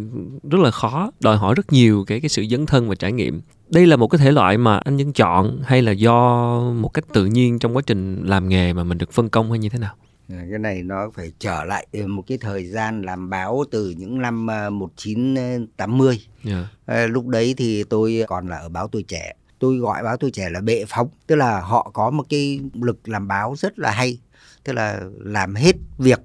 rất 0.50 0.58
là 0.60 0.70
khó, 0.70 1.10
đòi 1.20 1.36
hỏi 1.36 1.54
rất 1.54 1.72
nhiều 1.72 2.04
cái 2.06 2.20
cái 2.20 2.28
sự 2.28 2.44
dấn 2.50 2.66
thân 2.66 2.88
và 2.88 2.94
trải 2.94 3.12
nghiệm. 3.12 3.40
Đây 3.68 3.86
là 3.86 3.96
một 3.96 4.08
cái 4.08 4.18
thể 4.18 4.32
loại 4.32 4.58
mà 4.58 4.76
anh 4.76 4.96
Nhân 4.96 5.12
chọn 5.12 5.60
hay 5.64 5.82
là 5.82 5.92
do 5.92 6.58
một 6.76 6.88
cách 6.88 7.04
tự 7.12 7.26
nhiên 7.26 7.58
trong 7.58 7.76
quá 7.76 7.82
trình 7.86 8.22
làm 8.26 8.48
nghề 8.48 8.72
mà 8.72 8.84
mình 8.84 8.98
được 8.98 9.12
phân 9.12 9.28
công 9.28 9.50
hay 9.50 9.58
như 9.58 9.68
thế 9.68 9.78
nào? 9.78 9.94
À, 10.28 10.44
cái 10.50 10.58
này 10.58 10.82
nó 10.82 11.10
phải 11.14 11.32
trở 11.38 11.64
lại 11.64 11.86
một 12.06 12.24
cái 12.26 12.38
thời 12.38 12.66
gian 12.66 13.02
làm 13.02 13.30
báo 13.30 13.64
từ 13.70 13.94
những 13.98 14.20
năm 14.20 14.46
1980. 14.72 16.20
Yeah. 16.44 16.66
À, 16.86 17.06
lúc 17.06 17.26
đấy 17.26 17.54
thì 17.56 17.84
tôi 17.84 18.24
còn 18.28 18.48
là 18.48 18.56
ở 18.56 18.68
báo 18.68 18.88
Tuổi 18.88 19.02
Trẻ 19.02 19.32
tôi 19.62 19.76
gọi 19.76 20.02
báo 20.02 20.16
tuổi 20.16 20.30
trẻ 20.30 20.50
là 20.50 20.60
bệ 20.60 20.84
phóng, 20.88 21.08
tức 21.26 21.36
là 21.36 21.60
họ 21.60 21.90
có 21.94 22.10
một 22.10 22.26
cái 22.28 22.60
lực 22.74 23.08
làm 23.08 23.28
báo 23.28 23.54
rất 23.58 23.78
là 23.78 23.90
hay, 23.90 24.18
tức 24.64 24.72
là 24.72 25.00
làm 25.18 25.54
hết 25.54 25.76
việc, 25.98 26.20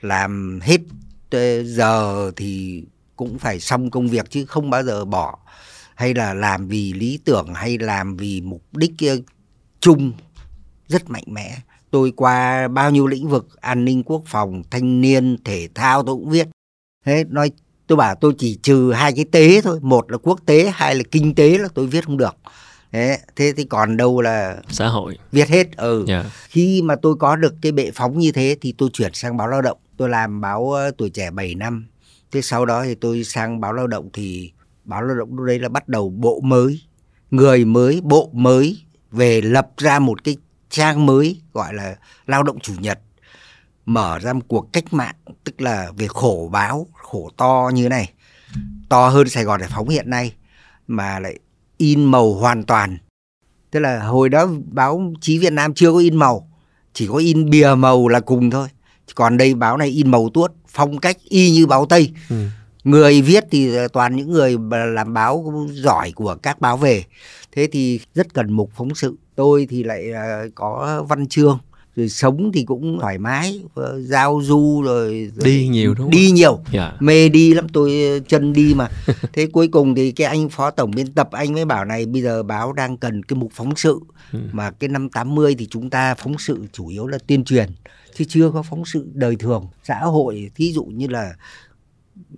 làm 0.00 0.60
hết 0.62 0.80
giờ 1.64 2.30
thì 2.36 2.84
cũng 3.16 3.38
phải 3.38 3.60
xong 3.60 3.90
công 3.90 4.08
việc 4.08 4.30
chứ 4.30 4.44
không 4.44 4.70
bao 4.70 4.82
giờ 4.82 5.04
bỏ. 5.04 5.38
Hay 5.94 6.14
là 6.14 6.34
làm 6.34 6.68
vì 6.68 6.92
lý 6.92 7.18
tưởng, 7.24 7.54
hay 7.54 7.78
làm 7.78 8.16
vì 8.16 8.40
mục 8.40 8.62
đích 8.72 8.92
chung 9.80 10.12
rất 10.86 11.10
mạnh 11.10 11.24
mẽ. 11.26 11.58
Tôi 11.90 12.12
qua 12.16 12.68
bao 12.68 12.90
nhiêu 12.90 13.06
lĩnh 13.06 13.28
vực, 13.28 13.60
an 13.60 13.84
ninh 13.84 14.02
quốc 14.02 14.22
phòng, 14.26 14.62
thanh 14.70 15.00
niên, 15.00 15.36
thể 15.44 15.68
thao 15.74 16.02
tôi 16.02 16.14
cũng 16.14 16.30
viết 16.30 16.48
thế 17.04 17.24
nói 17.28 17.50
tôi 17.88 17.96
bảo 17.96 18.14
tôi 18.14 18.32
chỉ 18.38 18.58
trừ 18.62 18.92
hai 18.92 19.12
cái 19.12 19.24
tế 19.32 19.60
thôi 19.60 19.78
một 19.82 20.10
là 20.10 20.18
quốc 20.18 20.40
tế 20.46 20.72
hai 20.74 20.94
là 20.94 21.02
kinh 21.10 21.34
tế 21.34 21.58
là 21.58 21.68
tôi 21.74 21.86
viết 21.86 22.04
không 22.04 22.16
được. 22.16 22.36
Thế 22.92 23.18
thế 23.36 23.52
thì 23.56 23.64
còn 23.64 23.96
đâu 23.96 24.20
là 24.20 24.56
xã 24.68 24.88
hội. 24.88 25.18
viết 25.32 25.48
hết 25.48 25.76
ừ. 25.76 26.04
Yeah. 26.08 26.24
Dạ. 26.24 26.30
khi 26.48 26.82
mà 26.82 26.96
tôi 27.02 27.14
có 27.18 27.36
được 27.36 27.54
cái 27.62 27.72
bệ 27.72 27.90
phóng 27.94 28.18
như 28.18 28.32
thế 28.32 28.56
thì 28.60 28.74
tôi 28.78 28.88
chuyển 28.92 29.14
sang 29.14 29.36
báo 29.36 29.48
lao 29.48 29.62
động. 29.62 29.78
Tôi 29.96 30.08
làm 30.08 30.40
báo 30.40 30.72
ờ, 30.72 30.90
tuổi 30.98 31.10
trẻ 31.10 31.30
7 31.30 31.54
năm. 31.54 31.86
Thế 32.32 32.42
sau 32.42 32.66
đó 32.66 32.84
thì 32.84 32.94
tôi 32.94 33.24
sang 33.24 33.60
báo 33.60 33.72
lao 33.72 33.86
động 33.86 34.08
thì 34.12 34.52
báo 34.84 35.02
lao 35.02 35.16
động 35.16 35.36
lúc 35.36 35.46
đấy 35.46 35.58
là 35.58 35.68
bắt 35.68 35.88
đầu 35.88 36.10
bộ 36.10 36.40
mới 36.40 36.80
người 37.30 37.64
mới 37.64 38.00
bộ 38.04 38.30
mới 38.32 38.78
về 39.10 39.40
lập 39.40 39.68
ra 39.76 39.98
một 39.98 40.24
cái 40.24 40.36
trang 40.70 41.06
mới 41.06 41.40
gọi 41.52 41.74
là 41.74 41.96
lao 42.26 42.42
động 42.42 42.58
chủ 42.60 42.72
nhật 42.78 42.98
mở 43.88 44.18
ra 44.18 44.32
một 44.32 44.40
cuộc 44.48 44.72
cách 44.72 44.92
mạng 44.92 45.14
tức 45.44 45.60
là 45.60 45.92
về 45.96 46.06
khổ 46.08 46.48
báo 46.52 46.86
khổ 46.92 47.30
to 47.36 47.70
như 47.74 47.88
này. 47.88 48.12
To 48.88 49.08
hơn 49.08 49.28
Sài 49.28 49.44
Gòn 49.44 49.60
Giải 49.60 49.68
phóng 49.72 49.88
hiện 49.88 50.10
nay 50.10 50.34
mà 50.86 51.18
lại 51.18 51.38
in 51.76 52.04
màu 52.04 52.34
hoàn 52.34 52.64
toàn. 52.64 52.98
Tức 53.70 53.80
là 53.80 54.02
hồi 54.02 54.28
đó 54.28 54.48
báo 54.70 55.12
chí 55.20 55.38
Việt 55.38 55.52
Nam 55.52 55.74
chưa 55.74 55.92
có 55.92 55.98
in 55.98 56.16
màu 56.16 56.48
chỉ 56.92 57.06
có 57.06 57.14
in 57.14 57.50
bìa 57.50 57.74
màu 57.74 58.08
là 58.08 58.20
cùng 58.20 58.50
thôi. 58.50 58.68
Còn 59.14 59.36
đây 59.36 59.54
báo 59.54 59.76
này 59.76 59.88
in 59.88 60.10
màu 60.10 60.28
tuốt 60.34 60.52
phong 60.68 60.98
cách 60.98 61.16
y 61.24 61.50
như 61.50 61.66
báo 61.66 61.86
Tây. 61.86 62.12
Ừ. 62.30 62.36
người 62.84 63.22
viết 63.22 63.44
thì 63.50 63.72
toàn 63.92 64.16
những 64.16 64.30
người 64.30 64.56
làm 64.94 65.14
báo 65.14 65.66
giỏi 65.70 66.12
của 66.12 66.34
các 66.42 66.60
báo 66.60 66.76
về. 66.76 67.04
Thế 67.52 67.68
thì 67.72 68.00
rất 68.14 68.34
cần 68.34 68.52
mục 68.52 68.70
phóng 68.74 68.94
sự. 68.94 69.16
Tôi 69.34 69.66
thì 69.70 69.82
lại 69.82 70.12
à, 70.12 70.42
có 70.54 71.04
văn 71.08 71.28
chương 71.28 71.58
rồi 71.98 72.08
sống 72.08 72.50
thì 72.54 72.64
cũng 72.64 72.98
thoải 73.00 73.18
mái 73.18 73.60
giao 73.98 74.40
du 74.42 74.82
rồi, 74.82 75.30
rồi 75.34 75.44
đi 75.44 75.68
nhiều 75.68 75.94
đúng 75.94 76.06
không? 76.06 76.10
đi 76.10 76.30
nhiều 76.30 76.54
yeah. 76.54 76.72
Dạ. 76.72 76.92
mê 77.00 77.28
đi 77.28 77.54
lắm 77.54 77.66
tôi 77.72 78.20
chân 78.28 78.52
đi 78.52 78.74
mà 78.74 78.88
thế 79.32 79.46
cuối 79.46 79.68
cùng 79.68 79.94
thì 79.94 80.12
cái 80.12 80.26
anh 80.26 80.48
phó 80.48 80.70
tổng 80.70 80.90
biên 80.90 81.12
tập 81.12 81.28
anh 81.32 81.52
mới 81.54 81.64
bảo 81.64 81.84
này 81.84 82.06
bây 82.06 82.22
giờ 82.22 82.42
báo 82.42 82.72
đang 82.72 82.96
cần 82.96 83.22
cái 83.22 83.36
mục 83.36 83.52
phóng 83.54 83.76
sự 83.76 84.00
ừ. 84.32 84.38
mà 84.52 84.70
cái 84.70 84.88
năm 84.88 85.08
80 85.08 85.54
thì 85.58 85.66
chúng 85.70 85.90
ta 85.90 86.14
phóng 86.14 86.38
sự 86.38 86.66
chủ 86.72 86.88
yếu 86.88 87.06
là 87.06 87.18
tuyên 87.26 87.44
truyền 87.44 87.68
chứ 88.14 88.24
chưa 88.28 88.50
có 88.50 88.62
phóng 88.62 88.84
sự 88.84 89.06
đời 89.14 89.36
thường 89.36 89.66
xã 89.84 89.98
hội 89.98 90.50
thí 90.54 90.72
dụ 90.72 90.84
như 90.84 91.06
là 91.06 91.34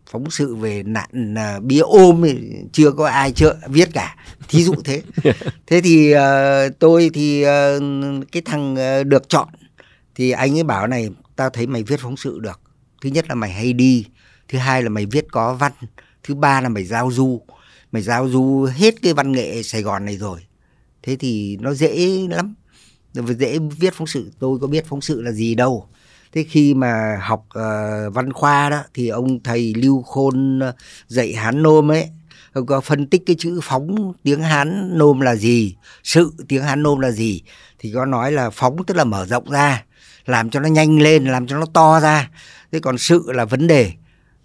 phóng 0.07 0.31
sự 0.31 0.55
về 0.55 0.83
nạn 0.83 1.35
uh, 1.35 1.63
bia 1.63 1.81
ôm 1.81 2.23
thì 2.25 2.39
chưa 2.73 2.91
có 2.91 3.07
ai 3.07 3.33
chưa 3.33 3.57
viết 3.69 3.89
cả. 3.93 4.17
Thí 4.49 4.65
dụ 4.65 4.75
thế. 4.85 5.03
Thế 5.67 5.81
thì 5.81 6.15
uh, 6.15 6.79
tôi 6.79 7.11
thì 7.15 7.45
uh, 7.45 7.83
cái 8.33 8.43
thằng 8.45 8.75
uh, 9.01 9.07
được 9.07 9.29
chọn 9.29 9.49
thì 10.15 10.31
anh 10.31 10.57
ấy 10.57 10.63
bảo 10.63 10.87
này 10.87 11.11
tao 11.37 11.51
thấy 11.51 11.67
mày 11.67 11.83
viết 11.83 12.01
phóng 12.01 12.17
sự 12.17 12.39
được. 12.39 12.61
Thứ 13.03 13.11
nhất 13.11 13.29
là 13.29 13.35
mày 13.35 13.51
hay 13.53 13.73
đi 13.73 14.07
thứ 14.49 14.59
hai 14.59 14.83
là 14.83 14.89
mày 14.89 15.07
viết 15.07 15.27
có 15.33 15.55
văn 15.55 15.73
thứ 16.23 16.35
ba 16.35 16.61
là 16.61 16.69
mày 16.69 16.85
giao 16.85 17.11
du. 17.13 17.41
Mày 17.93 18.03
giao 18.03 18.29
du 18.29 18.69
hết 18.75 18.95
cái 19.03 19.15
văn 19.15 19.33
nghệ 19.33 19.63
sài 19.63 19.83
gòn 19.83 20.05
này 20.05 20.17
rồi. 20.17 20.41
Thế 21.03 21.17
thì 21.17 21.57
nó 21.61 21.75
dễ 21.75 22.27
lắm. 22.31 22.55
Dễ 23.39 23.59
viết 23.79 23.95
phóng 23.95 24.07
sự. 24.07 24.33
Tôi 24.39 24.59
có 24.59 24.67
biết 24.67 24.87
phóng 24.87 25.01
sự 25.01 25.23
là 25.23 25.33
gì 25.33 25.55
đâu 25.55 25.89
thế 26.33 26.45
khi 26.49 26.75
mà 26.75 27.21
học 27.23 27.47
uh, 27.59 28.15
văn 28.15 28.33
khoa 28.33 28.71
đó 28.71 28.83
thì 28.95 29.09
ông 29.09 29.43
thầy 29.43 29.75
lưu 29.77 30.03
khôn 30.03 30.61
uh, 30.69 30.75
dạy 31.07 31.35
hán 31.35 31.63
nôm 31.63 31.91
ấy 31.91 32.09
ông 32.53 32.67
có 32.67 32.81
phân 32.81 33.07
tích 33.07 33.23
cái 33.27 33.37
chữ 33.39 33.61
phóng 33.63 34.13
tiếng 34.23 34.43
hán 34.43 34.99
nôm 34.99 35.21
là 35.21 35.37
gì 35.37 35.77
sự 36.03 36.33
tiếng 36.49 36.63
hán 36.63 36.83
nôm 36.83 37.01
là 37.01 37.11
gì 37.11 37.43
thì 37.79 37.93
có 37.95 38.07
nói 38.07 38.33
là 38.33 38.51
phóng 38.51 38.85
tức 38.87 38.97
là 38.97 39.05
mở 39.05 39.27
rộng 39.27 39.51
ra 39.51 39.85
làm 40.27 40.51
cho 40.51 40.61
nó 40.61 40.69
nhanh 40.69 41.03
lên 41.03 41.25
làm 41.25 41.47
cho 41.47 41.59
nó 41.59 41.67
to 41.73 42.01
ra 42.01 42.31
thế 42.73 42.81
còn 42.81 42.99
sự 42.99 43.25
là 43.27 43.45
vấn 43.45 43.67
đề 43.67 43.93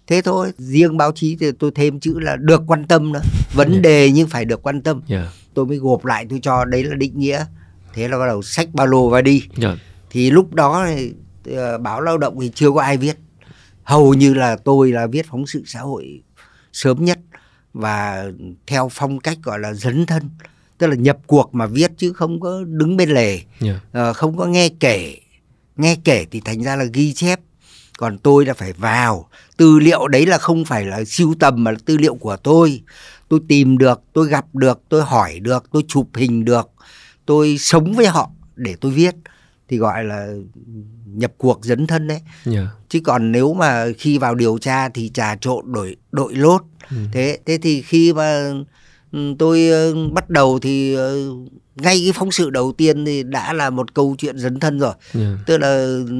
thế 0.06 0.22
thôi 0.22 0.52
riêng 0.58 0.96
báo 0.96 1.12
chí 1.12 1.36
thì 1.40 1.52
tôi 1.52 1.70
thêm 1.74 2.00
chữ 2.00 2.18
là 2.18 2.36
được 2.36 2.62
quan 2.66 2.86
tâm 2.86 3.12
nữa 3.12 3.20
vấn 3.54 3.70
yeah. 3.70 3.82
đề 3.82 4.10
nhưng 4.10 4.28
phải 4.28 4.44
được 4.44 4.62
quan 4.62 4.82
tâm 4.82 5.02
yeah. 5.08 5.26
tôi 5.54 5.66
mới 5.66 5.76
gộp 5.76 6.04
lại 6.04 6.26
tôi 6.30 6.38
cho 6.42 6.64
đấy 6.64 6.84
là 6.84 6.94
định 6.94 7.18
nghĩa 7.18 7.44
thế 7.94 8.08
là 8.08 8.18
bắt 8.18 8.26
đầu 8.26 8.42
sách 8.42 8.68
ba 8.72 8.84
lô 8.84 9.08
và 9.08 9.22
đi 9.22 9.42
yeah. 9.62 9.78
thì 10.10 10.30
lúc 10.30 10.54
đó 10.54 10.86
báo 11.80 12.00
lao 12.00 12.18
động 12.18 12.40
thì 12.40 12.50
chưa 12.54 12.70
có 12.70 12.80
ai 12.80 12.96
viết. 12.96 13.16
Hầu 13.82 14.14
như 14.14 14.34
là 14.34 14.56
tôi 14.56 14.92
là 14.92 15.06
viết 15.06 15.26
phóng 15.30 15.46
sự 15.46 15.62
xã 15.66 15.80
hội 15.80 16.22
sớm 16.72 17.04
nhất 17.04 17.18
và 17.74 18.26
theo 18.66 18.88
phong 18.92 19.20
cách 19.20 19.38
gọi 19.42 19.58
là 19.58 19.74
dấn 19.74 20.06
thân. 20.06 20.30
Tức 20.78 20.86
là 20.86 20.96
nhập 20.96 21.18
cuộc 21.26 21.54
mà 21.54 21.66
viết 21.66 21.92
chứ 21.96 22.12
không 22.12 22.40
có 22.40 22.64
đứng 22.66 22.96
bên 22.96 23.10
lề. 23.10 23.40
Yeah. 23.60 23.82
uh, 24.10 24.16
không 24.16 24.36
có 24.36 24.46
nghe 24.46 24.68
kể. 24.68 25.16
Nghe 25.76 25.96
kể 26.04 26.26
thì 26.30 26.40
thành 26.40 26.62
ra 26.62 26.76
là 26.76 26.84
ghi 26.84 27.12
chép. 27.12 27.40
Còn 27.98 28.18
tôi 28.18 28.46
là 28.46 28.54
phải 28.54 28.72
vào. 28.72 29.28
Tư 29.56 29.78
liệu 29.78 30.08
đấy 30.08 30.26
là 30.26 30.38
không 30.38 30.64
phải 30.64 30.84
là 30.84 31.04
siêu 31.04 31.34
tầm 31.40 31.64
mà 31.64 31.70
là 31.70 31.78
tư 31.84 31.96
liệu 31.96 32.14
của 32.14 32.36
tôi. 32.36 32.82
Tôi 33.28 33.40
tìm 33.48 33.78
được 33.78 34.00
tôi 34.12 34.28
gặp 34.28 34.44
được 34.52 34.80
tôi 34.88 35.02
hỏi 35.02 35.38
được 35.40 35.64
tôi 35.72 35.84
chụp 35.88 36.08
hình 36.14 36.44
được. 36.44 36.70
Tôi 37.26 37.58
sống 37.58 37.92
với 37.94 38.06
họ 38.06 38.30
để 38.56 38.76
tôi 38.80 38.92
viết 38.92 39.14
thì 39.68 39.78
gọi 39.78 40.04
là 40.04 40.28
nhập 41.06 41.32
cuộc 41.38 41.64
dấn 41.64 41.86
thân 41.86 42.08
đấy 42.08 42.20
yeah. 42.52 42.66
chứ 42.88 43.00
còn 43.04 43.32
nếu 43.32 43.54
mà 43.54 43.86
khi 43.98 44.18
vào 44.18 44.34
điều 44.34 44.58
tra 44.58 44.88
thì 44.88 45.10
trà 45.14 45.36
trộn 45.36 45.72
đổi 45.72 45.96
đội 46.12 46.34
lốt 46.34 46.62
ừ. 46.90 46.96
thế 47.12 47.38
thế 47.46 47.58
thì 47.58 47.82
khi 47.82 48.12
mà 48.12 48.52
ừ, 49.12 49.34
tôi 49.38 49.68
ờ, 49.68 49.94
bắt 50.12 50.30
đầu 50.30 50.58
thì 50.62 50.94
ờ, 50.94 51.16
ngay 51.76 52.00
cái 52.04 52.12
phóng 52.14 52.32
sự 52.32 52.50
đầu 52.50 52.72
tiên 52.72 53.04
thì 53.04 53.22
đã 53.22 53.52
là 53.52 53.70
một 53.70 53.94
câu 53.94 54.14
chuyện 54.18 54.38
dấn 54.38 54.60
thân 54.60 54.78
rồi 54.78 54.94
yeah. 55.14 55.38
tức 55.46 55.58
là 55.58 55.68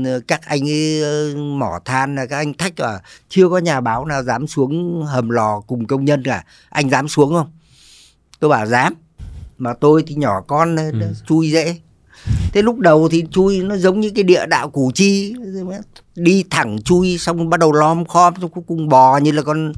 ờ, 0.04 0.20
các 0.28 0.40
anh 0.46 0.68
ấy 0.68 1.04
mỏ 1.34 1.78
than 1.84 2.14
là 2.14 2.26
các 2.26 2.36
anh 2.36 2.54
thách 2.54 2.80
là 2.80 3.00
chưa 3.28 3.48
có 3.48 3.58
nhà 3.58 3.80
báo 3.80 4.04
nào 4.04 4.22
dám 4.22 4.46
xuống 4.46 5.02
hầm 5.06 5.30
lò 5.30 5.60
cùng 5.60 5.86
công 5.86 6.04
nhân 6.04 6.22
cả 6.22 6.44
anh 6.68 6.90
dám 6.90 7.08
xuống 7.08 7.32
không 7.32 7.50
tôi 8.40 8.50
bảo 8.50 8.66
dám 8.66 8.94
mà 9.58 9.74
tôi 9.74 10.04
thì 10.06 10.14
nhỏ 10.14 10.40
con 10.46 10.76
ừ. 10.76 11.12
chui 11.26 11.50
dễ 11.50 11.80
thế 12.52 12.62
lúc 12.62 12.78
đầu 12.78 13.09
thì 13.09 13.25
chui 13.30 13.62
nó 13.62 13.76
giống 13.76 14.00
như 14.00 14.11
cái 14.14 14.25
địa 14.25 14.47
đạo 14.47 14.71
củ 14.71 14.90
chi. 14.95 15.35
Đi 16.14 16.45
thẳng 16.50 16.78
chui 16.83 17.18
xong 17.18 17.50
bắt 17.50 17.61
đầu 17.61 17.73
lom 17.73 18.04
khom 18.04 18.35
xong 18.40 18.50
cuối 18.50 18.64
cùng 18.66 18.88
bò 18.88 19.18
như 19.18 19.33
là 19.33 19.42
con 19.42 19.73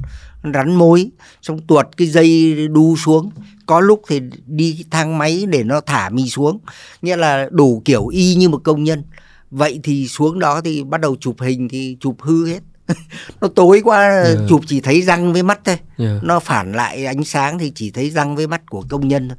rắn 0.53 0.75
mối. 0.75 1.09
Xong 1.41 1.59
tuột 1.67 1.87
cái 1.97 2.07
dây 2.07 2.55
đu 2.67 2.97
xuống. 2.97 3.29
Có 3.65 3.79
lúc 3.79 4.01
thì 4.07 4.21
đi 4.45 4.85
thang 4.91 5.17
máy 5.17 5.45
để 5.49 5.63
nó 5.63 5.81
thả 5.81 6.09
mình 6.09 6.29
xuống. 6.29 6.59
Nghĩa 7.01 7.15
là 7.15 7.47
đủ 7.51 7.81
kiểu 7.85 8.07
y 8.07 8.35
như 8.35 8.49
một 8.49 8.61
công 8.63 8.83
nhân. 8.83 9.03
Vậy 9.51 9.79
thì 9.83 10.07
xuống 10.07 10.39
đó 10.39 10.61
thì 10.61 10.83
bắt 10.83 11.01
đầu 11.01 11.15
chụp 11.19 11.41
hình 11.41 11.69
thì 11.69 11.97
chụp 11.99 12.15
hư 12.21 12.47
hết. 12.47 12.59
Nó 13.41 13.47
tối 13.47 13.81
quá 13.83 14.23
yeah. 14.25 14.37
chụp 14.49 14.61
chỉ 14.67 14.81
thấy 14.81 15.01
răng 15.01 15.33
với 15.33 15.43
mắt 15.43 15.59
thôi. 15.65 15.77
Yeah. 15.97 16.23
nó 16.23 16.39
phản 16.39 16.71
lại 16.71 17.05
ánh 17.05 17.23
sáng 17.23 17.59
thì 17.59 17.71
chỉ 17.75 17.91
thấy 17.91 18.09
răng 18.09 18.35
với 18.35 18.47
mắt 18.47 18.61
của 18.69 18.83
công 18.89 19.07
nhân 19.07 19.29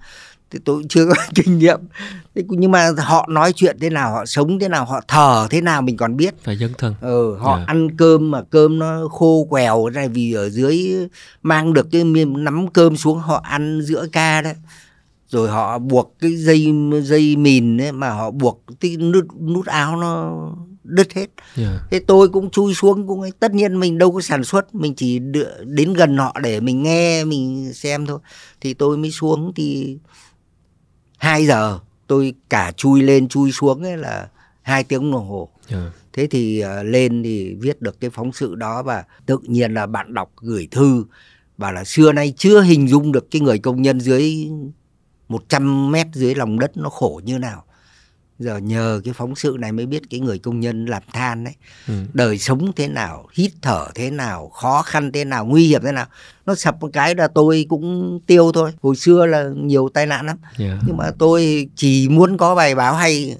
thì 0.50 0.59
tôi 0.64 0.83
chưa 0.88 1.07
có 1.07 1.14
kinh 1.35 1.59
nghiệm 1.59 1.78
thế 2.35 2.42
nhưng 2.49 2.71
mà 2.71 2.90
họ 2.99 3.26
nói 3.30 3.52
chuyện 3.52 3.76
thế 3.80 3.90
nào 3.90 4.12
họ 4.12 4.26
sống 4.26 4.59
thế 4.59 4.69
nào 4.69 4.85
họ 4.85 5.00
thở 5.09 5.47
thế 5.50 5.61
nào 5.61 5.83
mình 5.83 5.97
còn 5.97 6.16
biết 6.16 6.35
phải 6.45 6.57
dân 6.57 6.73
thân 6.78 6.95
ừ, 7.00 7.37
họ 7.37 7.54
yeah. 7.57 7.61
Dạ. 7.61 7.73
ăn 7.73 7.97
cơm 7.97 8.30
mà 8.30 8.42
cơm 8.50 8.78
nó 8.78 9.09
khô 9.09 9.47
quèo 9.50 9.88
này 9.88 10.09
vì 10.09 10.33
ở 10.33 10.50
dưới 10.50 10.88
mang 11.42 11.73
được 11.73 11.87
cái 11.92 12.04
miếng 12.04 12.45
nắm 12.45 12.69
cơm 12.69 12.97
xuống 12.97 13.19
họ 13.19 13.40
ăn 13.45 13.80
giữa 13.83 14.07
ca 14.12 14.42
đấy 14.42 14.54
rồi 15.28 15.49
họ 15.49 15.78
buộc 15.78 16.14
cái 16.21 16.37
dây 16.37 16.73
dây 17.02 17.37
mìn 17.37 17.80
ấy 17.80 17.92
mà 17.92 18.11
họ 18.11 18.30
buộc 18.30 18.64
cái 18.80 18.97
nút 18.97 19.25
nút 19.40 19.66
áo 19.66 19.97
nó 19.97 20.33
đứt 20.85 21.12
hết 21.12 21.26
yeah. 21.57 21.71
Dạ. 21.73 21.80
thế 21.90 21.99
tôi 21.99 22.28
cũng 22.28 22.50
chui 22.50 22.75
xuống 22.75 23.07
cũng 23.07 23.21
ấy. 23.21 23.33
tất 23.40 23.54
nhiên 23.54 23.80
mình 23.80 23.99
đâu 23.99 24.12
có 24.12 24.21
sản 24.21 24.45
xuất 24.45 24.75
mình 24.75 24.95
chỉ 24.95 25.19
đến 25.64 25.92
gần 25.92 26.16
họ 26.16 26.37
để 26.42 26.61
mình 26.61 26.83
nghe 26.83 27.25
mình 27.25 27.73
xem 27.75 28.07
thôi 28.07 28.19
thì 28.61 28.75
tôi 28.75 28.97
mới 28.97 29.11
xuống 29.11 29.52
thì 29.57 29.99
2 31.21 31.47
giờ 31.47 31.79
tôi 32.07 32.35
cả 32.49 32.73
chui 32.77 33.03
lên 33.03 33.29
chui 33.29 33.53
xuống 33.53 33.83
ấy 33.83 33.97
là 33.97 34.29
hai 34.62 34.85
tiếng 34.85 35.12
đồng 35.12 35.29
hồ 35.29 35.49
yeah. 35.69 35.83
Dạ. 35.83 35.91
thế 36.12 36.27
thì 36.27 36.65
uh, 36.65 36.87
lên 36.87 37.23
thì 37.23 37.55
viết 37.55 37.83
được 37.83 38.00
cái 38.00 38.11
phóng 38.11 38.33
sự 38.33 38.55
đó 38.55 38.83
và 38.83 39.05
tự 39.27 39.39
nhiên 39.43 39.75
là 39.75 39.87
bạn 39.87 40.15
đọc 40.15 40.33
gửi 40.37 40.69
thư 40.71 41.05
và 41.59 41.73
là 41.73 41.85
xưa 41.85 42.12
nay 42.12 42.35
chưa 42.37 42.61
hình 42.61 42.89
dung 42.89 43.12
được 43.12 43.31
cái 43.31 43.41
người 43.41 43.59
công 43.59 43.83
nhân 43.83 44.00
dưới 44.00 44.50
100 45.29 45.93
mét 45.93 46.07
dưới 46.12 46.35
lòng 46.35 46.59
đất 46.59 46.77
nó 46.77 46.89
khổ 46.89 47.21
như 47.25 47.39
nào 47.39 47.65
giờ 48.40 48.56
nhờ 48.59 49.00
cái 49.04 49.14
phóng 49.14 49.37
sự 49.37 49.56
này 49.61 49.73
mới 49.73 49.87
biết 49.87 50.02
cái 50.11 50.20
người 50.20 50.38
công 50.38 50.61
nhân 50.61 50.87
làm 50.87 51.02
than 51.12 51.44
đấy 51.44 51.54
ừ. 51.88 51.94
đời 52.12 52.38
sống 52.38 52.73
thế 52.76 52.88
nào 52.88 53.28
hít 53.32 53.50
thở 53.62 53.87
thế 53.94 54.11
nào 54.11 54.49
khó 54.49 54.82
khăn 54.82 55.12
thế 55.12 55.25
nào 55.25 55.47
nguy 55.47 55.66
hiểm 55.66 55.82
thế 55.85 55.92
nào 55.92 56.06
nó 56.47 56.54
sập 56.54 56.80
một 56.80 56.90
cái 56.92 57.14
là 57.14 57.28
tôi 57.28 57.66
cũng 57.68 58.20
tiêu 58.26 58.52
thôi 58.52 58.73
hồi 58.82 58.97
xưa 58.97 59.26
là 59.26 59.50
nhiều 59.56 59.88
tai 59.94 60.06
nạn 60.06 60.26
lắm 60.26 60.37
yeah. 60.59 60.78
nhưng 60.87 60.97
mà 60.97 61.11
tôi 61.18 61.68
chỉ 61.76 62.09
muốn 62.09 62.37
có 62.37 62.54
bài 62.54 62.75
báo 62.75 62.94
hay 62.94 63.37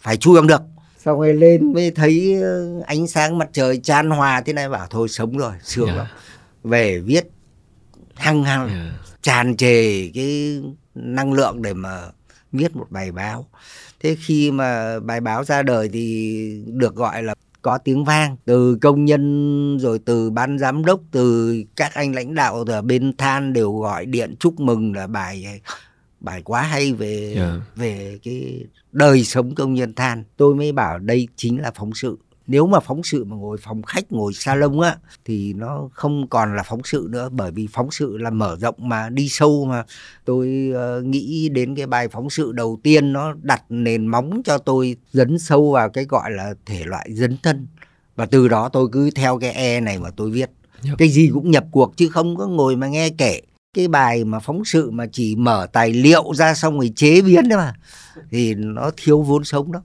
phải 0.00 0.16
chui 0.16 0.36
bằng 0.36 0.46
được 0.46 0.62
xong 1.04 1.20
rồi 1.20 1.34
lên 1.34 1.72
mới 1.72 1.90
thấy 1.90 2.40
ờ, 2.42 2.80
ánh 2.86 3.06
sáng 3.06 3.38
mặt 3.38 3.48
trời 3.52 3.80
chan 3.82 4.10
hòa 4.10 4.40
thế 4.40 4.52
này 4.52 4.68
bảo 4.68 4.86
thôi 4.90 5.08
sống 5.08 5.38
rồi 5.38 5.52
sướng 5.62 5.86
yeah. 5.86 5.98
lắm 5.98 6.06
về 6.64 6.98
viết 6.98 7.24
hăng 8.14 8.44
hăng 8.44 8.68
yeah. 8.68 8.94
tràn 9.22 9.56
trề 9.56 10.08
cái 10.14 10.60
năng 10.94 11.32
lượng 11.32 11.62
để 11.62 11.74
mà 11.74 12.00
viết 12.52 12.76
một 12.76 12.86
bài 12.90 13.12
báo 13.12 13.46
thế 14.00 14.16
khi 14.20 14.50
mà 14.50 15.00
bài 15.00 15.20
báo 15.20 15.44
ra 15.44 15.62
đời 15.62 15.88
thì 15.92 16.62
được 16.66 16.94
gọi 16.94 17.22
là 17.22 17.34
có 17.62 17.78
tiếng 17.78 18.04
vang 18.04 18.36
từ 18.44 18.76
công 18.80 19.04
nhân 19.04 19.78
rồi 19.80 19.98
từ 20.04 20.30
ban 20.30 20.58
giám 20.58 20.84
đốc 20.84 21.00
từ 21.10 21.54
các 21.76 21.94
anh 21.94 22.14
lãnh 22.14 22.34
đạo 22.34 22.64
ở 22.64 22.82
bên 22.82 23.16
than 23.16 23.52
đều 23.52 23.72
gọi 23.72 24.06
điện 24.06 24.34
chúc 24.40 24.60
mừng 24.60 24.94
là 24.94 25.06
bài 25.06 25.60
bài 26.20 26.42
quá 26.44 26.62
hay 26.62 26.92
về 26.92 27.32
yeah. 27.36 27.36
Dạ. 27.36 27.60
về 27.76 28.18
cái 28.22 28.64
đời 28.92 29.24
sống 29.24 29.54
công 29.54 29.74
nhân 29.74 29.94
than 29.94 30.24
tôi 30.36 30.54
mới 30.54 30.72
bảo 30.72 30.98
đây 30.98 31.28
chính 31.36 31.60
là 31.60 31.70
phóng 31.74 31.90
sự 31.94 32.18
nếu 32.50 32.66
mà 32.66 32.80
phóng 32.80 33.02
sự 33.02 33.24
mà 33.24 33.36
ngồi 33.36 33.58
phòng 33.62 33.82
khách 33.82 34.12
ngồi 34.12 34.32
salon 34.34 34.80
á 34.80 34.96
thì 35.24 35.52
nó 35.52 35.88
không 35.92 36.28
còn 36.28 36.56
là 36.56 36.62
phóng 36.62 36.80
sự 36.84 37.06
nữa 37.10 37.28
bởi 37.32 37.50
vì 37.50 37.68
phóng 37.72 37.90
sự 37.90 38.16
là 38.16 38.30
mở 38.30 38.56
rộng 38.60 38.74
mà 38.78 39.08
đi 39.08 39.28
sâu 39.28 39.64
mà. 39.64 39.84
Tôi 40.24 40.72
uh, 40.98 41.04
nghĩ 41.04 41.48
đến 41.48 41.74
cái 41.74 41.86
bài 41.86 42.08
phóng 42.08 42.30
sự 42.30 42.52
đầu 42.52 42.80
tiên 42.82 43.12
nó 43.12 43.34
đặt 43.42 43.62
nền 43.68 44.06
móng 44.06 44.42
cho 44.44 44.58
tôi 44.58 44.96
dấn 45.12 45.38
sâu 45.38 45.72
vào 45.72 45.90
cái 45.90 46.04
gọi 46.04 46.30
là 46.30 46.54
thể 46.66 46.84
loại 46.84 47.08
dấn 47.14 47.36
thân. 47.42 47.66
Và 48.16 48.26
từ 48.26 48.48
đó 48.48 48.68
tôi 48.68 48.88
cứ 48.92 49.10
theo 49.10 49.38
cái 49.38 49.50
e 49.50 49.80
này 49.80 49.98
mà 49.98 50.10
tôi 50.16 50.30
viết. 50.30 50.50
Yep. 50.84 50.98
cái 50.98 51.08
gì 51.08 51.30
cũng 51.34 51.50
nhập 51.50 51.64
cuộc 51.70 51.96
chứ 51.96 52.08
không 52.08 52.36
có 52.36 52.46
ngồi 52.46 52.76
mà 52.76 52.88
nghe 52.88 53.10
kể. 53.10 53.40
Cái 53.74 53.88
bài 53.88 54.24
mà 54.24 54.38
phóng 54.38 54.64
sự 54.64 54.90
mà 54.90 55.06
chỉ 55.12 55.36
mở 55.36 55.66
tài 55.72 55.92
liệu 55.92 56.32
ra 56.34 56.54
xong 56.54 56.78
rồi 56.78 56.92
chế 56.96 57.22
biến 57.22 57.48
đấy 57.48 57.58
mà 57.58 57.74
thì 58.30 58.54
nó 58.54 58.90
thiếu 58.96 59.22
vốn 59.22 59.44
sống 59.44 59.72
đó 59.72 59.82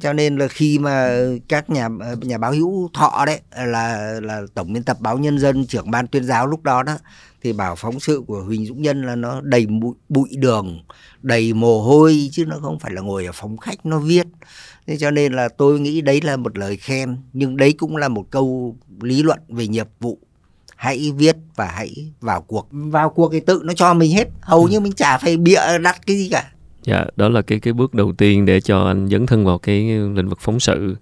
cho 0.00 0.12
nên 0.12 0.36
là 0.36 0.48
khi 0.48 0.78
mà 0.78 1.18
các 1.48 1.70
nhà 1.70 1.88
nhà 2.20 2.38
báo 2.38 2.52
hữu 2.52 2.90
thọ 2.94 3.24
đấy 3.26 3.40
là 3.56 4.20
là 4.22 4.42
tổng 4.54 4.72
biên 4.72 4.82
tập 4.82 4.96
báo 5.00 5.18
nhân 5.18 5.38
dân 5.38 5.66
trưởng 5.66 5.90
ban 5.90 6.06
tuyên 6.06 6.24
giáo 6.24 6.46
lúc 6.46 6.62
đó 6.62 6.82
đó 6.82 6.98
thì 7.42 7.52
bảo 7.52 7.76
phóng 7.76 8.00
sự 8.00 8.22
của 8.26 8.42
huỳnh 8.42 8.66
dũng 8.66 8.82
nhân 8.82 9.02
là 9.02 9.14
nó 9.14 9.40
đầy 9.40 9.66
bụi, 9.66 9.94
bụi 10.08 10.28
đường 10.36 10.80
đầy 11.22 11.52
mồ 11.52 11.82
hôi 11.82 12.28
chứ 12.32 12.44
nó 12.44 12.58
không 12.62 12.78
phải 12.78 12.92
là 12.92 13.00
ngồi 13.00 13.26
ở 13.26 13.32
phòng 13.34 13.56
khách 13.56 13.86
nó 13.86 13.98
viết. 13.98 14.26
Thế 14.86 14.96
cho 14.96 15.10
nên 15.10 15.32
là 15.32 15.48
tôi 15.48 15.80
nghĩ 15.80 16.00
đấy 16.00 16.20
là 16.20 16.36
một 16.36 16.58
lời 16.58 16.76
khen 16.76 17.16
nhưng 17.32 17.56
đấy 17.56 17.74
cũng 17.78 17.96
là 17.96 18.08
một 18.08 18.30
câu 18.30 18.76
lý 19.00 19.22
luận 19.22 19.38
về 19.48 19.66
nghiệp 19.66 19.88
vụ. 20.00 20.18
Hãy 20.76 21.12
viết 21.16 21.36
và 21.56 21.66
hãy 21.66 22.12
vào 22.20 22.42
cuộc. 22.42 22.68
Vào 22.70 23.10
cuộc 23.10 23.32
thì 23.32 23.40
tự 23.40 23.60
nó 23.64 23.74
cho 23.74 23.94
mình 23.94 24.12
hết 24.12 24.28
hầu 24.40 24.64
ừ. 24.64 24.70
như 24.70 24.80
mình 24.80 24.92
chả 24.92 25.18
phải 25.18 25.36
bịa 25.36 25.78
đặt 25.82 26.06
cái 26.06 26.16
gì 26.16 26.28
cả 26.28 26.53
Dạ, 26.84 27.04
đó 27.16 27.28
là 27.28 27.42
cái 27.42 27.60
cái 27.60 27.72
bước 27.72 27.94
đầu 27.94 28.12
tiên 28.12 28.44
để 28.44 28.60
cho 28.60 28.84
anh 28.84 29.08
dấn 29.08 29.26
thân 29.26 29.44
vào 29.44 29.58
cái 29.58 29.80
lĩnh 30.14 30.28
vực 30.28 30.38
phóng 30.40 30.60
sự. 30.60 30.96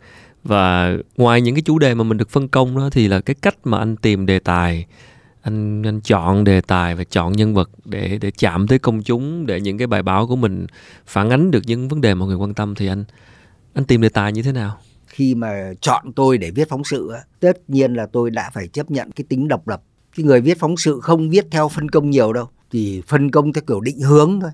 Và 0.45 0.97
ngoài 1.17 1.41
những 1.41 1.55
cái 1.55 1.62
chủ 1.62 1.79
đề 1.79 1.95
mà 1.95 2.05
mình 2.05 2.19
được 2.19 2.31
phân 2.31 2.49
công 2.49 2.77
đó 2.79 2.91
thì 2.93 3.09
là 3.09 3.21
cái 3.21 3.35
cách 3.43 3.57
mà 3.65 3.79
anh 3.79 3.97
tìm 3.97 4.27
đề 4.27 4.39
tài, 4.39 4.87
anh 5.43 5.83
anh 5.87 6.01
chọn 6.01 6.45
đề 6.45 6.61
tài 6.61 6.95
và 6.95 7.05
chọn 7.05 7.33
nhân 7.33 7.55
vật 7.55 7.71
để 7.85 8.19
để 8.21 8.31
chạm 8.31 8.67
tới 8.69 8.79
công 8.79 9.03
chúng 9.03 9.47
để 9.47 9.61
những 9.61 9.79
cái 9.79 9.87
bài 9.87 10.03
báo 10.03 10.27
của 10.27 10.37
mình 10.37 10.67
phản 11.07 11.31
ánh 11.31 11.51
được 11.51 11.62
những 11.67 11.89
vấn 11.89 12.01
đề 12.01 12.15
mọi 12.15 12.29
người 12.29 12.37
quan 12.37 12.55
tâm 12.55 12.75
thì 12.75 12.87
anh 12.87 13.05
anh 13.75 13.85
tìm 13.85 14.01
đề 14.01 14.09
tài 14.09 14.33
như 14.33 14.43
thế 14.43 14.53
nào? 14.53 14.79
Khi 15.07 15.35
mà 15.35 15.73
chọn 15.81 16.12
tôi 16.12 16.39
để 16.39 16.51
viết 16.51 16.69
phóng 16.69 16.85
sự 16.85 17.12
tất 17.41 17.71
nhiên 17.71 17.95
là 17.95 18.07
tôi 18.12 18.31
đã 18.31 18.51
phải 18.55 18.69
chấp 18.69 18.91
nhận 18.91 19.12
cái 19.12 19.25
tính 19.29 19.49
độc 19.49 19.69
lập. 19.69 19.83
Cái 20.17 20.27
người 20.27 20.41
viết 20.41 20.59
phóng 20.61 20.77
sự 20.77 21.01
không 21.01 21.31
viết 21.31 21.47
theo 21.51 21.69
phân 21.69 21.89
công 21.89 22.11
nhiều 22.11 22.33
đâu, 22.33 22.49
thì 22.71 23.03
phân 23.07 23.31
công 23.31 23.53
theo 23.53 23.62
kiểu 23.67 23.81
định 23.81 24.01
hướng 24.01 24.41
thôi 24.41 24.51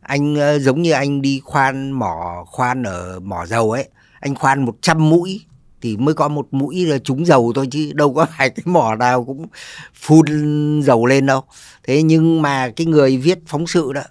anh 0.00 0.34
ờ, 0.34 0.58
giống 0.58 0.82
như 0.82 0.92
anh 0.92 1.22
đi 1.22 1.40
khoan 1.44 1.90
mỏ, 1.90 2.44
khoan 2.46 2.82
ở 2.82 3.20
mỏ 3.20 3.46
dầu 3.46 3.70
ấy, 3.70 3.88
anh 4.20 4.34
khoan 4.34 4.64
100 4.64 5.08
mũi 5.08 5.40
thì 5.80 5.96
mới 5.96 6.14
có 6.14 6.28
một 6.28 6.48
mũi 6.50 6.86
là 6.86 6.98
trúng 6.98 7.26
dầu 7.26 7.52
thôi 7.54 7.68
chứ 7.70 7.92
đâu 7.94 8.14
có 8.14 8.26
phải 8.38 8.50
cái 8.50 8.62
mỏ 8.66 8.94
nào 8.94 9.24
cũng 9.24 9.46
phun 9.94 10.80
dầu 10.82 11.06
lên 11.06 11.26
đâu. 11.26 11.44
Thế 11.84 12.02
nhưng 12.02 12.42
mà 12.42 12.68
cái 12.76 12.86
người 12.86 13.16
viết 13.16 13.38
phóng 13.46 13.66
sự 13.66 13.92
đó 13.92 14.02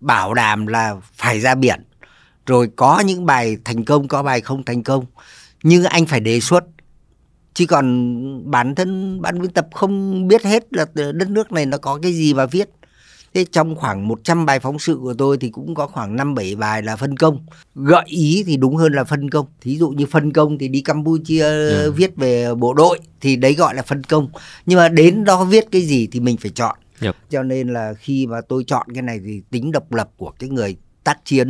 bảo 0.00 0.34
đảm 0.34 0.66
là 0.66 0.96
phải 1.14 1.40
ra 1.40 1.54
biển. 1.54 1.82
Rồi 2.46 2.70
có 2.76 3.00
những 3.00 3.26
bài 3.26 3.56
thành 3.64 3.84
công, 3.84 4.08
có 4.08 4.22
bài 4.22 4.40
không 4.40 4.64
thành 4.64 4.82
công. 4.82 5.04
Nhưng 5.62 5.84
anh 5.84 6.06
phải 6.06 6.20
đề 6.20 6.40
xuất. 6.40 6.64
Chứ 7.54 7.66
còn 7.66 8.50
bản 8.50 8.74
thân 8.74 9.20
ban 9.22 9.42
biên 9.42 9.50
tập 9.50 9.68
không 9.74 10.28
biết 10.28 10.42
hết 10.42 10.64
là 10.70 10.86
đất 10.94 11.30
nước 11.30 11.52
này 11.52 11.66
nó 11.66 11.78
có 11.78 11.98
cái 12.02 12.12
gì 12.12 12.34
mà 12.34 12.46
viết 12.46 12.70
thế 13.36 13.44
trong 13.52 13.76
khoảng 13.76 14.08
100 14.08 14.46
bài 14.46 14.60
phóng 14.60 14.78
sự 14.78 14.98
của 15.02 15.14
tôi 15.14 15.38
thì 15.40 15.50
cũng 15.50 15.74
có 15.74 15.86
khoảng 15.86 16.16
5 16.16 16.34
7 16.34 16.54
bài 16.54 16.82
là 16.82 16.96
phân 16.96 17.16
công. 17.16 17.46
Gợi 17.74 18.02
ý 18.06 18.44
thì 18.46 18.56
đúng 18.56 18.76
hơn 18.76 18.92
là 18.92 19.04
phân 19.04 19.30
công. 19.30 19.46
Thí 19.60 19.78
dụ 19.78 19.90
như 19.90 20.06
phân 20.06 20.32
công 20.32 20.58
thì 20.58 20.68
đi 20.68 20.80
Campuchia 20.80 21.42
yeah. 21.42 21.94
viết 21.96 22.16
về 22.16 22.54
bộ 22.54 22.74
đội 22.74 22.98
thì 23.20 23.36
đấy 23.36 23.54
gọi 23.54 23.74
là 23.74 23.82
phân 23.82 24.02
công. 24.02 24.28
Nhưng 24.66 24.78
mà 24.78 24.88
đến 24.88 25.24
đó 25.24 25.44
viết 25.44 25.66
cái 25.72 25.82
gì 25.82 26.08
thì 26.12 26.20
mình 26.20 26.36
phải 26.36 26.50
chọn. 26.50 26.76
Yep. 27.00 27.16
cho 27.30 27.42
nên 27.42 27.68
là 27.68 27.94
khi 27.94 28.26
mà 28.26 28.40
tôi 28.48 28.64
chọn 28.66 28.86
cái 28.94 29.02
này 29.02 29.20
thì 29.24 29.42
tính 29.50 29.72
độc 29.72 29.92
lập 29.92 30.10
của 30.16 30.32
cái 30.38 30.50
người 30.50 30.76
tác 31.04 31.24
chiến 31.24 31.48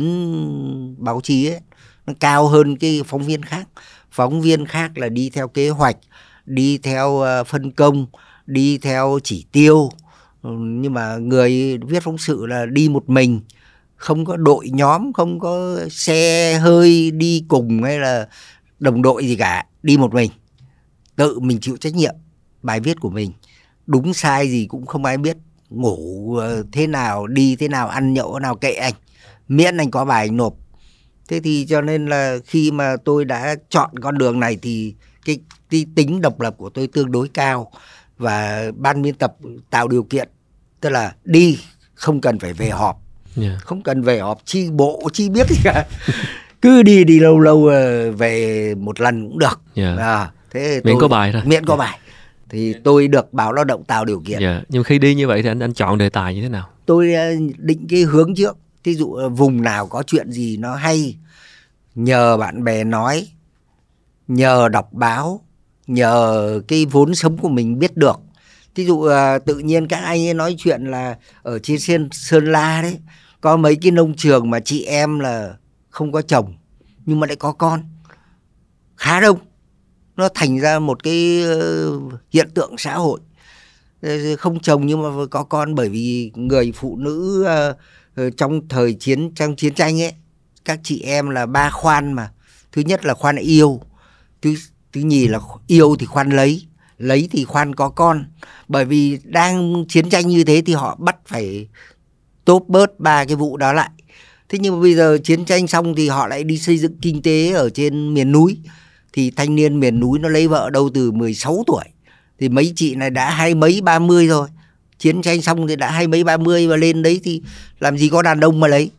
báo 0.97 1.21
chí 1.23 1.47
ấy 1.49 1.59
nó 2.07 2.13
cao 2.19 2.47
hơn 2.47 2.77
cái 2.77 3.01
phóng 3.05 3.23
viên 3.23 3.43
khác. 3.43 3.67
Phóng 4.11 4.41
viên 4.41 4.65
khác 4.65 4.97
là 4.97 5.09
đi 5.09 5.29
theo 5.29 5.47
kế 5.47 5.69
hoạch 5.69 5.97
đi 6.45 6.77
theo 6.77 7.19
ờ, 7.19 7.43
phân 7.43 7.71
công 7.71 8.05
đi 8.45 8.77
theo 8.77 9.19
chỉ 9.23 9.45
tiêu 9.51 9.89
ừ, 9.89 10.06
Ừ, 10.47 10.53
nhưng 10.57 10.93
mà 10.93 11.17
người 11.17 11.77
viết 11.77 12.03
phóng 12.03 12.17
sự 12.17 12.45
là 12.45 12.65
đi 12.65 12.89
một 12.89 13.09
mình 13.09 13.41
không 13.95 14.25
có 14.25 14.37
đội 14.37 14.69
nhóm 14.69 15.13
không 15.13 15.39
có 15.39 15.79
xe 15.89 16.53
hơi 16.57 17.11
đi 17.11 17.45
cùng 17.47 17.83
hay 17.83 17.99
là 17.99 18.27
đồng 18.79 19.01
đội 19.01 19.27
gì 19.27 19.35
cả 19.35 19.65
đi 19.83 19.97
một 19.97 20.13
mình. 20.13 20.31
Tự 21.15 21.39
mình 21.39 21.59
chịu 21.59 21.77
trách 21.77 21.95
nhiệm 21.95 22.15
bài 22.61 22.79
viết 22.79 22.99
của 22.99 23.09
mình. 23.09 23.31
Đúng 23.85 24.13
sai 24.13 24.49
gì 24.49 24.65
cũng 24.65 24.85
không 24.85 25.05
ai 25.05 25.17
biết 25.17 25.37
ngủ 25.69 26.35
ờ, 26.35 26.63
thế 26.71 26.87
nào 26.87 27.27
đi 27.27 27.55
thế 27.55 27.67
nào 27.67 27.87
ăn 27.87 28.13
nhậu 28.13 28.33
thế 28.33 28.39
nào 28.39 28.55
kệ 28.55 28.73
anh 28.73 28.93
miễn 29.47 29.77
anh 29.77 29.91
có 29.91 30.05
bài 30.05 30.27
anh 30.27 30.37
nộp. 30.37 30.53
Thế 31.27 31.39
thì 31.39 31.65
cho 31.69 31.81
nên 31.81 32.05
là 32.05 32.37
khi 32.45 32.71
mà 32.71 32.95
tôi 33.05 33.25
đã 33.25 33.55
chọn 33.69 33.99
con 34.01 34.17
đường 34.17 34.39
này 34.39 34.57
thì 34.61 34.95
cái, 35.25 35.39
cái 35.69 35.85
tính 35.95 36.21
độc 36.21 36.41
lập 36.41 36.55
của 36.57 36.69
tôi 36.69 36.87
tương 36.87 37.11
đối 37.11 37.27
cao. 37.27 37.71
Và 38.17 38.71
ban 38.75 39.01
biên 39.01 39.15
tập 39.15 39.35
tạo 39.69 39.87
điều 39.87 40.03
kiện 40.03 40.29
tức 40.81 40.89
là 40.89 41.15
đi 41.23 41.59
không 41.93 42.21
cần 42.21 42.39
phải 42.39 42.53
về 42.53 42.69
họp 42.69 43.01
yeah. 43.41 43.61
không 43.61 43.83
cần 43.83 44.01
về 44.01 44.19
họp 44.19 44.41
chi 44.45 44.69
bộ 44.71 45.09
chi 45.13 45.29
biết 45.29 45.49
gì 45.49 45.55
cả 45.63 45.85
cứ 46.61 46.83
đi 46.83 47.03
đi 47.03 47.19
lâu 47.19 47.39
lâu 47.39 47.67
ờ, 47.67 48.11
về 48.11 48.75
một 48.75 49.01
lần 49.01 49.29
cũng 49.29 49.39
được 49.39 49.61
yeah. 49.75 49.97
à, 49.97 50.31
thế 50.51 50.81
miễn 50.83 50.93
tôi, 50.93 51.01
có 51.01 51.07
bài 51.07 51.31
thôi 51.33 51.41
miễn 51.45 51.65
có 51.65 51.73
yeah. 51.73 51.79
bài 51.79 51.99
thì 52.49 52.73
tôi 52.83 53.07
được 53.07 53.33
báo 53.33 53.53
lao 53.53 53.65
động 53.65 53.83
tạo 53.83 54.05
điều 54.05 54.19
kiện 54.19 54.39
yeah. 54.39 54.63
nhưng 54.69 54.83
khi 54.83 54.99
đi 54.99 55.15
như 55.15 55.27
vậy 55.27 55.41
thì 55.41 55.49
anh 55.49 55.59
anh 55.59 55.73
chọn 55.73 55.97
đề 55.97 56.09
tài 56.09 56.35
như 56.35 56.41
thế 56.41 56.49
nào 56.49 56.69
tôi 56.85 57.13
ờ, 57.13 57.31
định 57.57 57.87
cái 57.89 58.01
hướng 58.01 58.35
trước 58.35 58.57
thí 58.83 58.95
dụ 58.95 59.13
ờ, 59.13 59.29
vùng 59.29 59.61
nào 59.61 59.87
có 59.87 60.03
chuyện 60.03 60.31
gì 60.31 60.57
nó 60.57 60.75
hay 60.75 61.15
nhờ 61.95 62.37
bạn 62.37 62.63
bè 62.63 62.83
nói 62.83 63.27
nhờ 64.27 64.69
đọc 64.69 64.89
báo 64.91 65.41
nhờ 65.87 66.61
cái 66.67 66.85
vốn 66.85 67.15
sống 67.15 67.37
của 67.37 67.49
mình 67.49 67.79
biết 67.79 67.97
được 67.97 68.19
thí 68.77 68.85
dụ 68.85 68.95
uh, 68.95 69.45
tự 69.45 69.59
nhiên 69.59 69.87
các 69.87 69.97
anh 69.97 70.27
ấy 70.27 70.33
nói 70.33 70.55
chuyện 70.57 70.83
là 70.85 71.17
ở 71.41 71.59
trên 71.59 71.79
sơn 71.79 72.09
sơn 72.11 72.45
la 72.45 72.81
đấy 72.81 72.99
có 73.41 73.57
mấy 73.57 73.75
cái 73.81 73.91
nông 73.91 74.13
trường 74.15 74.49
mà 74.49 74.59
chị 74.59 74.83
em 74.83 75.19
là 75.19 75.57
không 75.89 76.11
có 76.11 76.21
chồng 76.21 76.53
nhưng 77.05 77.19
mà 77.19 77.27
lại 77.27 77.35
có 77.35 77.51
con. 77.51 77.83
Khá 78.95 79.19
đông. 79.19 79.37
Nó 80.15 80.29
thành 80.33 80.59
ra 80.59 80.79
một 80.79 81.03
cái 81.03 81.43
uh, 81.55 82.13
hiện 82.29 82.49
tượng 82.53 82.77
xã 82.77 82.95
hội. 82.95 83.19
Ờ, 84.01 84.35
không 84.35 84.59
chồng 84.59 84.85
nhưng 84.85 85.01
mà 85.01 85.25
có 85.31 85.43
con 85.43 85.75
bởi 85.75 85.89
vì 85.89 86.31
người 86.35 86.71
phụ 86.75 86.97
nữ 86.97 87.47
uh, 88.21 88.37
trong 88.37 88.67
thời 88.67 88.93
chiến 88.93 89.31
trong 89.35 89.55
chiến 89.55 89.73
tranh 89.73 90.01
ấy 90.01 90.13
các 90.65 90.79
chị 90.83 91.01
em 91.01 91.29
là 91.29 91.45
ba 91.45 91.69
khoan 91.69 92.13
mà. 92.13 92.31
Thứ 92.71 92.81
nhất 92.81 93.05
là 93.05 93.13
khoan 93.13 93.35
yêu 93.35 93.81
thứ 94.41 94.55
thứ 94.93 95.01
nhì 95.01 95.27
là 95.27 95.39
yêu 95.67 95.95
thì 95.99 96.05
khoan 96.05 96.29
lấy 96.29 96.67
lấy 96.97 97.27
thì 97.31 97.43
khoan 97.43 97.75
có 97.75 97.89
con. 97.89 98.25
Bởi 98.67 98.85
vì 98.85 99.19
đang 99.23 99.85
chiến 99.87 100.09
tranh 100.09 100.27
như 100.27 100.43
thế 100.43 100.61
thì 100.65 100.73
họ 100.73 100.95
bắt 100.99 101.15
phải 101.25 101.67
tốt 102.45 102.65
bớt 102.67 102.99
ba 102.99 103.25
cái 103.25 103.35
vụ 103.35 103.57
đó 103.57 103.73
lại. 103.73 103.89
Thế 104.49 104.59
nhưng 104.61 104.75
mà 104.75 104.81
bây 104.81 104.95
giờ 104.95 105.17
chiến 105.23 105.45
tranh 105.45 105.67
xong 105.67 105.95
thì 105.95 106.09
họ 106.09 106.27
lại 106.27 106.43
đi 106.43 106.57
xây 106.57 106.77
dựng 106.77 106.97
kinh 107.01 107.21
tế 107.21 107.51
ở 107.51 107.69
trên 107.69 108.13
miền 108.13 108.31
núi. 108.31 108.57
Thì 109.13 109.31
thanh 109.31 109.55
niên 109.55 109.79
miền 109.79 109.99
núi 109.99 110.19
nó 110.19 110.29
lấy 110.29 110.47
vợ 110.47 110.69
đâu 110.69 110.89
từ 110.93 111.11
16 111.11 111.63
tuổi. 111.67 111.83
Thì 112.39 112.49
mấy 112.49 112.73
chị 112.75 112.95
này 112.95 113.09
đã 113.09 113.29
hai 113.29 113.55
mấy 113.55 113.81
ba 113.81 113.99
mươi 113.99 114.27
rồi. 114.27 114.47
Chiến 114.99 115.21
tranh 115.21 115.41
xong 115.41 115.67
thì 115.67 115.75
đã 115.75 115.91
hai 115.91 116.07
mấy 116.07 116.23
ba 116.23 116.37
mươi 116.37 116.67
và 116.67 116.75
lên 116.75 117.01
đấy 117.01 117.21
thì 117.23 117.41
làm 117.79 117.97
gì 117.97 118.09
có 118.09 118.21
đàn 118.21 118.39
ông 118.39 118.59
mà 118.59 118.67
lấy. 118.67 118.91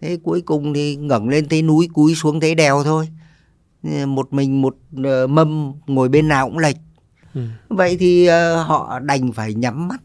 Thế 0.00 0.18
cuối 0.22 0.40
cùng 0.40 0.74
thì 0.74 0.96
ngẩng 0.96 1.28
lên 1.28 1.48
thấy 1.48 1.62
núi 1.62 1.88
cúi 1.92 2.14
xuống 2.14 2.40
thấy 2.40 2.54
đèo 2.54 2.82
thôi. 2.84 3.08
Một 4.06 4.32
mình 4.32 4.62
một 4.62 4.76
ờ, 5.04 5.26
mâm 5.26 5.72
ngồi 5.86 6.08
bên 6.08 6.28
nào 6.28 6.48
cũng 6.48 6.58
lệch 6.58 6.76
ừ. 7.34 7.40
vậy 7.68 7.96
thì 8.00 8.28
uh, 8.28 8.66
họ 8.66 8.98
đành 8.98 9.32
phải 9.32 9.54
nhắm 9.54 9.88
mắt 9.88 10.00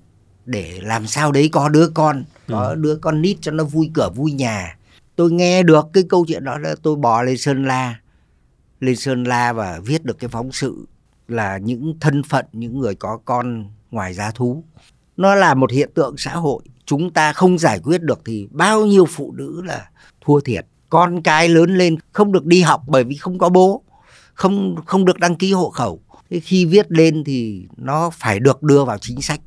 để 0.46 0.80
làm 0.82 1.08
sao 1.08 1.32
đấy 1.32 1.50
có 1.52 1.70
đứa 1.70 1.88
con 1.90 2.24
ừ. 2.48 2.52
có 2.52 2.76
đứa 2.76 2.96
con 2.96 3.22
nít 3.22 3.38
cho 3.42 3.52
nó 3.52 3.64
vui 3.64 3.92
cửa 3.94 4.10
vui 4.16 4.32
nhà 4.32 4.78
tôi 5.16 5.32
nghe 5.32 5.64
được 5.64 5.86
cái 5.94 6.04
câu 6.10 6.26
chuyện 6.28 6.44
đó 6.44 6.58
là 6.58 6.76
tôi 6.84 6.96
bỏ 6.96 7.24
lên 7.24 7.38
sơn 7.38 7.66
la 7.66 8.00
lên 8.80 8.96
sơn 8.96 9.24
la 9.24 9.54
và 9.54 9.80
viết 9.86 10.06
được 10.06 10.20
cái 10.20 10.28
phóng 10.28 10.52
sự 10.52 10.86
là 11.28 11.58
những 11.58 11.94
thân 12.00 12.24
phận 12.24 12.46
những 12.52 12.80
người 12.80 12.96
có 12.96 13.20
con 13.26 13.66
ngoài 13.92 14.14
giá 14.14 14.32
thú 14.32 14.64
nó 15.18 15.36
là 15.36 15.54
một 15.54 15.72
hiện 15.72 15.90
tượng 15.94 16.18
xã 16.18 16.32
hội 16.36 16.64
chúng 16.86 17.14
ta 17.14 17.34
không 17.34 17.58
giải 17.58 17.80
quyết 17.80 18.02
được 18.02 18.20
thì 18.26 18.48
bao 18.52 18.86
nhiêu 18.86 19.06
phụ 19.06 19.34
nữ 19.38 19.62
là 19.66 19.90
thua 20.22 20.40
thiệt 20.40 20.66
con 20.90 21.22
cái 21.24 21.50
lớn 21.50 21.78
lên 21.78 21.96
không 22.12 22.32
được 22.32 22.46
đi 22.46 22.62
học 22.62 22.84
bởi 22.88 23.04
vì 23.04 23.16
không 23.16 23.38
có 23.38 23.50
bố 23.50 23.84
không 24.34 24.76
không 24.86 25.06
được 25.06 25.20
đăng 25.20 25.36
ký 25.36 25.54
hộ 25.54 25.70
khẩu 25.70 26.00
thế 26.30 26.40
khi 26.40 26.66
viết 26.66 26.92
lên 26.92 27.24
thì 27.24 27.68
nó 27.78 28.10
phải 28.10 28.40
được 28.40 28.64
đưa 28.64 28.86
vào 28.86 28.98
chính 28.98 29.22
sách. 29.22 29.42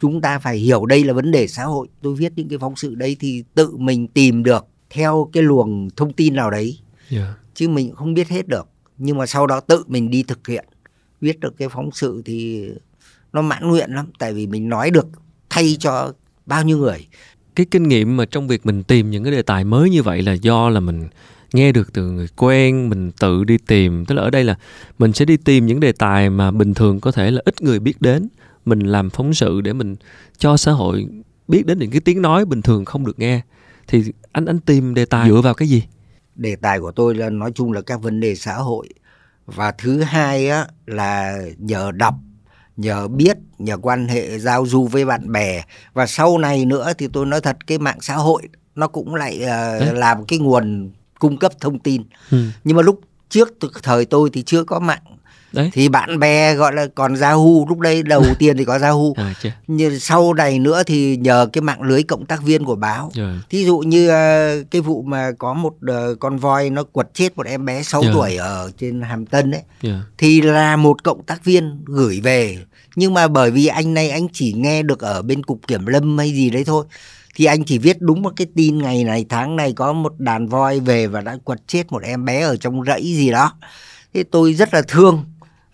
Chúng 0.00 0.20
ta 0.20 0.38
phải 0.38 0.56
hiểu 0.56 0.86
đây 0.86 1.04
là 1.04 1.12
vấn 1.12 1.30
đề 1.30 1.46
xã 1.48 1.64
hội. 1.64 1.88
Tôi 2.02 2.14
viết 2.14 2.32
những 2.36 2.48
cái 2.48 2.58
phóng 2.58 2.76
sự 2.76 2.94
đấy 2.94 3.16
thì 3.20 3.44
tự 3.54 3.76
mình 3.76 4.08
tìm 4.08 4.42
được 4.42 4.66
theo 4.90 5.30
cái 5.32 5.42
luồng 5.42 5.88
thông 5.96 6.12
tin 6.12 6.34
nào 6.34 6.50
đấy. 6.50 6.78
Yeah. 7.10 7.24
Dạ. 7.24 7.34
chứ 7.54 7.68
mình 7.68 7.94
không 7.94 8.14
biết 8.14 8.28
hết 8.28 8.48
được. 8.48 8.68
Nhưng 8.98 9.18
mà 9.18 9.26
sau 9.26 9.46
đó 9.46 9.60
tự 9.60 9.84
mình 9.86 10.10
đi 10.10 10.22
thực 10.22 10.46
hiện. 10.46 10.64
Viết 11.20 11.40
được 11.40 11.54
cái 11.58 11.68
phóng 11.68 11.90
sự 11.92 12.22
thì 12.24 12.68
nó 13.32 13.42
mãn 13.42 13.68
nguyện 13.68 13.90
lắm. 13.90 14.06
Tại 14.18 14.32
vì 14.32 14.46
mình 14.46 14.68
nói 14.68 14.90
được 14.90 15.06
thay 15.50 15.76
cho 15.80 16.12
bao 16.46 16.64
nhiêu 16.64 16.78
người. 16.78 17.06
Cái 17.54 17.66
kinh 17.70 17.88
nghiệm 17.88 18.16
mà 18.16 18.24
trong 18.26 18.48
việc 18.48 18.66
mình 18.66 18.82
tìm 18.82 19.10
những 19.10 19.24
cái 19.24 19.32
đề 19.32 19.42
tài 19.42 19.64
mới 19.64 19.90
như 19.90 20.02
vậy 20.02 20.22
là 20.22 20.32
do 20.32 20.68
là 20.68 20.80
mình 20.80 21.08
nghe 21.52 21.72
được 21.72 21.92
từ 21.92 22.10
người 22.10 22.28
quen 22.36 22.88
mình 22.88 23.12
tự 23.20 23.44
đi 23.44 23.58
tìm. 23.58 24.04
Tức 24.04 24.14
là 24.14 24.22
ở 24.22 24.30
đây 24.30 24.44
là 24.44 24.56
mình 24.98 25.12
sẽ 25.12 25.24
đi 25.24 25.36
tìm 25.36 25.66
những 25.66 25.80
đề 25.80 25.92
tài 25.92 26.30
mà 26.30 26.50
bình 26.50 26.74
thường 26.74 27.00
có 27.00 27.12
thể 27.12 27.30
là 27.30 27.42
ít 27.44 27.62
người 27.62 27.80
biết 27.80 28.00
đến. 28.00 28.28
Mình 28.64 28.80
làm 28.80 29.10
phóng 29.10 29.34
sự 29.34 29.60
để 29.60 29.72
mình 29.72 29.96
cho 30.38 30.56
xã 30.56 30.72
hội 30.72 31.06
biết 31.48 31.66
đến 31.66 31.78
những 31.78 31.90
cái 31.90 32.00
tiếng 32.00 32.22
nói 32.22 32.44
bình 32.44 32.62
thường 32.62 32.84
không 32.84 33.06
được 33.06 33.18
nghe. 33.18 33.40
Thì 33.88 34.04
anh 34.32 34.46
anh 34.46 34.60
tìm 34.60 34.94
đề 34.94 35.04
tài 35.04 35.28
dựa 35.28 35.40
vào 35.40 35.54
cái 35.54 35.68
gì? 35.68 35.82
Đề 36.34 36.56
tài 36.56 36.80
của 36.80 36.92
tôi 36.92 37.14
là 37.14 37.30
nói 37.30 37.52
chung 37.54 37.72
là 37.72 37.80
các 37.80 38.02
vấn 38.02 38.20
đề 38.20 38.34
xã 38.34 38.54
hội. 38.54 38.88
Và 39.46 39.72
thứ 39.72 40.02
hai 40.02 40.48
á 40.48 40.66
là 40.86 41.38
nhờ 41.58 41.90
đọc 41.94 42.14
nhờ 42.76 43.08
biết 43.08 43.36
nhờ 43.58 43.76
quan 43.82 44.08
hệ 44.08 44.38
giao 44.38 44.66
du 44.66 44.86
với 44.86 45.04
bạn 45.04 45.32
bè. 45.32 45.64
Và 45.92 46.06
sau 46.06 46.38
này 46.38 46.64
nữa 46.64 46.92
thì 46.98 47.08
tôi 47.12 47.26
nói 47.26 47.40
thật 47.40 47.56
cái 47.66 47.78
mạng 47.78 47.98
xã 48.00 48.14
hội 48.14 48.42
nó 48.74 48.88
cũng 48.88 49.14
lại 49.14 49.40
uh, 49.42 49.98
làm 49.98 50.24
cái 50.24 50.38
nguồn 50.38 50.90
cung 51.18 51.36
cấp 51.36 51.52
thông 51.60 51.78
tin 51.78 52.02
ừ. 52.30 52.44
nhưng 52.64 52.76
mà 52.76 52.82
lúc 52.82 53.00
trước 53.28 53.48
thời 53.82 54.04
tôi 54.04 54.30
thì 54.32 54.42
chưa 54.42 54.64
có 54.64 54.78
mạng 54.80 55.02
Đấy. 55.52 55.70
thì 55.72 55.88
bạn 55.88 56.18
bè 56.18 56.54
gọi 56.54 56.74
là 56.74 56.86
còn 56.94 57.14
Yahoo 57.14 57.64
lúc 57.68 57.80
đây 57.80 58.02
đầu 58.02 58.24
tiên 58.38 58.56
thì 58.56 58.64
có 58.64 58.78
Yahoo 58.78 59.12
à, 59.16 59.34
nhưng 59.66 60.00
sau 60.00 60.34
này 60.34 60.58
nữa 60.58 60.82
thì 60.82 61.16
nhờ 61.16 61.48
cái 61.52 61.62
mạng 61.62 61.82
lưới 61.82 62.02
cộng 62.02 62.26
tác 62.26 62.42
viên 62.42 62.64
của 62.64 62.76
báo 62.76 63.10
rồi. 63.14 63.40
thí 63.50 63.64
dụ 63.64 63.78
như 63.78 64.08
uh, 64.08 64.70
cái 64.70 64.80
vụ 64.80 65.02
mà 65.02 65.32
có 65.38 65.54
một 65.54 65.74
uh, 65.90 66.20
con 66.20 66.38
voi 66.38 66.70
nó 66.70 66.82
quật 66.84 67.14
chết 67.14 67.36
một 67.36 67.46
em 67.46 67.64
bé 67.64 67.82
6 67.82 68.02
rồi. 68.02 68.12
tuổi 68.14 68.36
ở 68.36 68.70
trên 68.78 69.02
Hàm 69.02 69.26
Tân 69.26 69.50
ấy 69.50 69.62
rồi. 69.82 70.00
thì 70.18 70.40
là 70.40 70.76
một 70.76 71.04
cộng 71.04 71.22
tác 71.22 71.44
viên 71.44 71.84
gửi 71.84 72.20
về 72.20 72.58
nhưng 72.96 73.14
mà 73.14 73.28
bởi 73.28 73.50
vì 73.50 73.66
anh 73.66 73.94
này 73.94 74.10
anh 74.10 74.28
chỉ 74.32 74.52
nghe 74.52 74.82
được 74.82 75.00
ở 75.00 75.22
bên 75.22 75.42
cục 75.42 75.60
kiểm 75.66 75.86
lâm 75.86 76.18
hay 76.18 76.32
gì 76.32 76.50
đấy 76.50 76.64
thôi 76.64 76.84
thì 77.38 77.44
anh 77.44 77.64
chỉ 77.64 77.78
viết 77.78 77.96
đúng 78.00 78.22
một 78.22 78.32
cái 78.36 78.46
tin 78.54 78.78
ngày 78.78 79.04
này, 79.04 79.26
tháng 79.28 79.56
này 79.56 79.72
có 79.72 79.92
một 79.92 80.20
đàn 80.20 80.48
voi 80.48 80.80
về 80.80 81.06
và 81.06 81.20
đã 81.20 81.36
quật 81.44 81.60
chết 81.66 81.92
một 81.92 82.02
em 82.02 82.24
bé 82.24 82.40
ở 82.40 82.56
trong 82.56 82.84
rẫy 82.84 83.02
gì 83.02 83.30
đó. 83.30 83.52
Thế 84.14 84.22
tôi 84.22 84.54
rất 84.54 84.74
là 84.74 84.82
thương, 84.88 85.24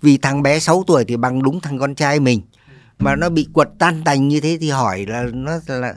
vì 0.03 0.19
thằng 0.19 0.43
bé 0.43 0.59
6 0.59 0.85
tuổi 0.87 1.05
thì 1.05 1.17
bằng 1.17 1.43
đúng 1.43 1.61
thằng 1.61 1.79
con 1.79 1.95
trai 1.95 2.21
mình. 2.21 2.41
Mà 2.99 3.17
nó 3.17 3.29
bị 3.29 3.49
quật 3.53 3.69
tan 3.79 4.03
tành 4.05 4.29
như 4.29 4.41
thế 4.41 4.59
thì 4.61 4.71
hỏi 4.71 5.07
là, 5.09 5.27
nó 5.33 5.53
là, 5.67 5.95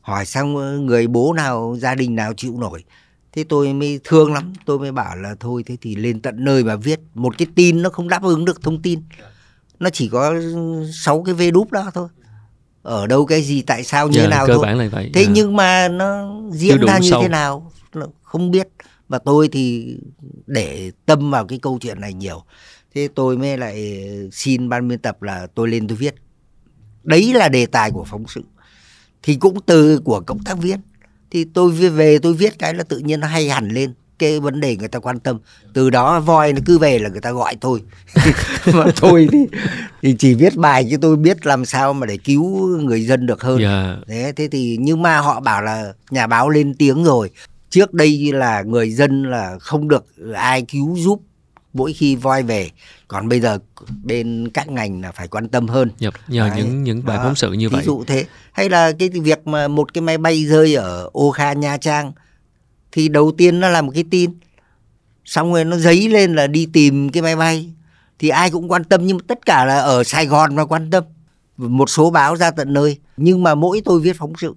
hỏi 0.00 0.26
xong 0.26 0.86
người 0.86 1.06
bố 1.06 1.32
nào, 1.32 1.76
gia 1.80 1.94
đình 1.94 2.14
nào 2.14 2.32
chịu 2.36 2.56
nổi. 2.58 2.84
Thế 3.32 3.44
tôi 3.44 3.72
mới 3.72 4.00
thương 4.04 4.32
lắm, 4.32 4.52
tôi 4.64 4.78
mới 4.78 4.92
bảo 4.92 5.16
là 5.16 5.34
thôi, 5.40 5.62
thế 5.66 5.76
thì 5.80 5.96
lên 5.96 6.20
tận 6.20 6.44
nơi 6.44 6.64
mà 6.64 6.76
viết. 6.76 7.00
Một 7.14 7.38
cái 7.38 7.48
tin 7.54 7.82
nó 7.82 7.90
không 7.90 8.08
đáp 8.08 8.22
ứng 8.22 8.44
được 8.44 8.62
thông 8.62 8.82
tin. 8.82 9.00
Nó 9.78 9.90
chỉ 9.90 10.08
có 10.08 10.34
sáu 10.92 11.22
cái 11.22 11.34
vê 11.34 11.50
đúp 11.50 11.72
đó 11.72 11.90
thôi 11.94 12.08
ở 12.84 13.06
đâu 13.06 13.26
cái 13.26 13.42
gì 13.42 13.62
tại 13.62 13.84
sao 13.84 14.08
như 14.08 14.16
Dạ, 14.18 14.22
thế 14.22 14.28
nào 14.28 14.46
cơ 14.46 14.54
thôi. 14.54 14.62
bản 14.62 14.78
là 14.78 14.88
vậy. 14.88 15.10
Thế 15.14 15.22
Dạ. 15.24 15.30
nhưng 15.34 15.56
mà 15.56 15.88
nó 15.88 16.34
diễn 16.52 16.80
ra 16.86 16.98
như 16.98 17.10
sâu. 17.10 17.22
thế 17.22 17.28
nào 17.28 17.72
không 18.22 18.50
biết. 18.50 18.68
Và 19.08 19.18
tôi 19.18 19.48
thì 19.48 19.96
để 20.46 20.90
tâm 21.06 21.30
vào 21.30 21.46
cái 21.46 21.58
câu 21.58 21.78
chuyện 21.80 22.00
này 22.00 22.14
nhiều. 22.14 22.42
Thế 22.94 23.08
tôi 23.14 23.36
mới 23.38 23.58
lại 23.58 24.04
xin 24.32 24.68
ban 24.68 24.88
biên 24.88 24.98
tập 24.98 25.22
là 25.22 25.46
tôi 25.54 25.68
lên 25.68 25.88
tôi 25.88 25.96
viết. 25.96 26.14
Đấy 27.02 27.32
là 27.34 27.48
đề 27.48 27.66
tài 27.66 27.90
của 27.90 28.04
phóng 28.04 28.24
sự. 28.28 28.42
Thì 29.22 29.34
cũng 29.36 29.60
từ 29.66 29.98
của 30.04 30.20
cộng 30.26 30.44
tác 30.44 30.58
viên. 30.58 30.80
Thì 31.30 31.44
tôi 31.44 31.70
về 31.70 32.18
tôi 32.18 32.34
viết 32.34 32.58
cái 32.58 32.74
là 32.74 32.82
tự 32.84 32.98
nhiên 32.98 33.20
nó 33.20 33.26
hay 33.26 33.48
hẳn 33.48 33.68
lên 33.68 33.94
cái 34.18 34.40
vấn 34.40 34.60
đề 34.60 34.76
người 34.76 34.88
ta 34.88 34.98
quan 34.98 35.18
tâm. 35.18 35.38
Từ 35.72 35.90
đó 35.90 36.20
voi 36.20 36.52
nó 36.52 36.60
cứ 36.66 36.78
về 36.78 36.98
là 36.98 37.08
người 37.08 37.20
ta 37.20 37.32
gọi 37.32 37.56
tôi. 37.60 37.82
Mà 38.74 38.84
tôi 39.00 39.28
thì, 39.32 39.38
thì 40.02 40.14
chỉ 40.18 40.34
viết 40.34 40.56
bài 40.56 40.86
chứ 40.90 40.96
tôi 41.00 41.16
biết 41.16 41.46
làm 41.46 41.64
sao 41.64 41.92
mà 41.92 42.06
để 42.06 42.16
cứu 42.16 42.66
người 42.78 43.06
dân 43.06 43.26
được 43.26 43.42
hơn. 43.42 43.60
Dạ. 43.62 43.96
thế 44.08 44.32
thế 44.36 44.48
thì 44.48 44.76
nhưng 44.80 45.02
mà 45.02 45.18
họ 45.18 45.40
bảo 45.40 45.62
là 45.62 45.92
nhà 46.10 46.26
báo 46.26 46.48
lên 46.48 46.74
tiếng 46.74 47.04
rồi. 47.04 47.30
Trước 47.70 47.94
đây 47.94 48.32
là 48.32 48.62
người 48.62 48.90
dân 48.90 49.30
là 49.30 49.58
không 49.60 49.88
được 49.88 50.04
ai 50.34 50.62
cứu 50.62 50.96
giúp 50.98 51.20
mỗi 51.72 51.92
khi 51.92 52.16
voi 52.16 52.42
về. 52.42 52.70
Còn 53.08 53.28
bây 53.28 53.40
giờ 53.40 53.58
bên 54.04 54.48
các 54.54 54.68
ngành 54.68 55.00
là 55.00 55.12
phải 55.12 55.28
quan 55.28 55.48
tâm 55.48 55.68
hơn. 55.68 55.90
Nhờ, 55.98 56.10
nhờ 56.28 56.48
Đấy, 56.48 56.56
những 56.56 56.82
những 56.82 57.04
bài 57.04 57.18
phóng 57.22 57.34
sự 57.34 57.52
như 57.52 57.68
ví 57.68 57.76
vậy. 57.76 57.84
dụ 57.84 58.04
thế. 58.06 58.24
Hay 58.52 58.68
là 58.68 58.92
cái 58.98 59.08
việc 59.08 59.46
mà 59.46 59.68
một 59.68 59.94
cái 59.94 60.02
máy 60.02 60.18
bay 60.18 60.44
rơi 60.44 60.74
ở 60.74 61.10
ô 61.12 61.30
kha 61.30 61.52
nha 61.52 61.76
trang 61.76 62.12
thì 62.94 63.08
đầu 63.08 63.32
tiên 63.38 63.60
nó 63.60 63.68
là 63.68 63.82
một 63.82 63.90
cái 63.94 64.04
tin. 64.10 64.30
Xong 65.24 65.52
rồi 65.52 65.64
nó 65.64 65.76
dấy 65.76 66.08
lên 66.08 66.34
là 66.34 66.46
đi 66.46 66.66
tìm 66.72 67.08
cái 67.08 67.22
máy 67.22 67.36
bay. 67.36 67.72
Thì 68.18 68.28
ai 68.28 68.50
cũng 68.50 68.70
quan 68.70 68.84
tâm, 68.84 69.06
nhưng 69.06 69.16
mà 69.16 69.22
tất 69.26 69.46
cả 69.46 69.64
là 69.64 69.78
ở 69.78 70.04
sài 70.04 70.26
gòn 70.26 70.56
mà 70.56 70.64
quan 70.64 70.90
tâm. 70.90 71.04
Một 71.56 71.90
số 71.90 72.10
báo 72.10 72.36
ra 72.36 72.50
tận 72.50 72.72
nơi. 72.72 72.98
Nhưng 73.16 73.42
mà 73.42 73.54
mỗi 73.54 73.82
tôi 73.84 74.00
viết 74.00 74.16
phóng 74.18 74.32
sự. 74.38 74.54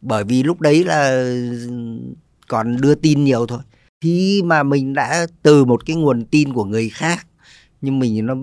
Bởi 0.00 0.24
vì 0.24 0.42
lúc 0.42 0.60
đấy 0.60 0.84
là 0.84 1.34
còn 2.48 2.80
đưa 2.80 2.94
tin 2.94 3.24
nhiều 3.24 3.46
thôi. 3.46 3.60
Khi 4.00 4.42
mà 4.42 4.62
mình 4.62 4.94
đã 4.94 5.26
từ 5.42 5.64
một 5.64 5.86
cái 5.86 5.96
nguồn 5.96 6.24
tin 6.24 6.52
của 6.52 6.64
người 6.64 6.88
khác, 6.88 7.26
nhưng 7.80 7.98
mình 7.98 8.26
nó 8.26 8.34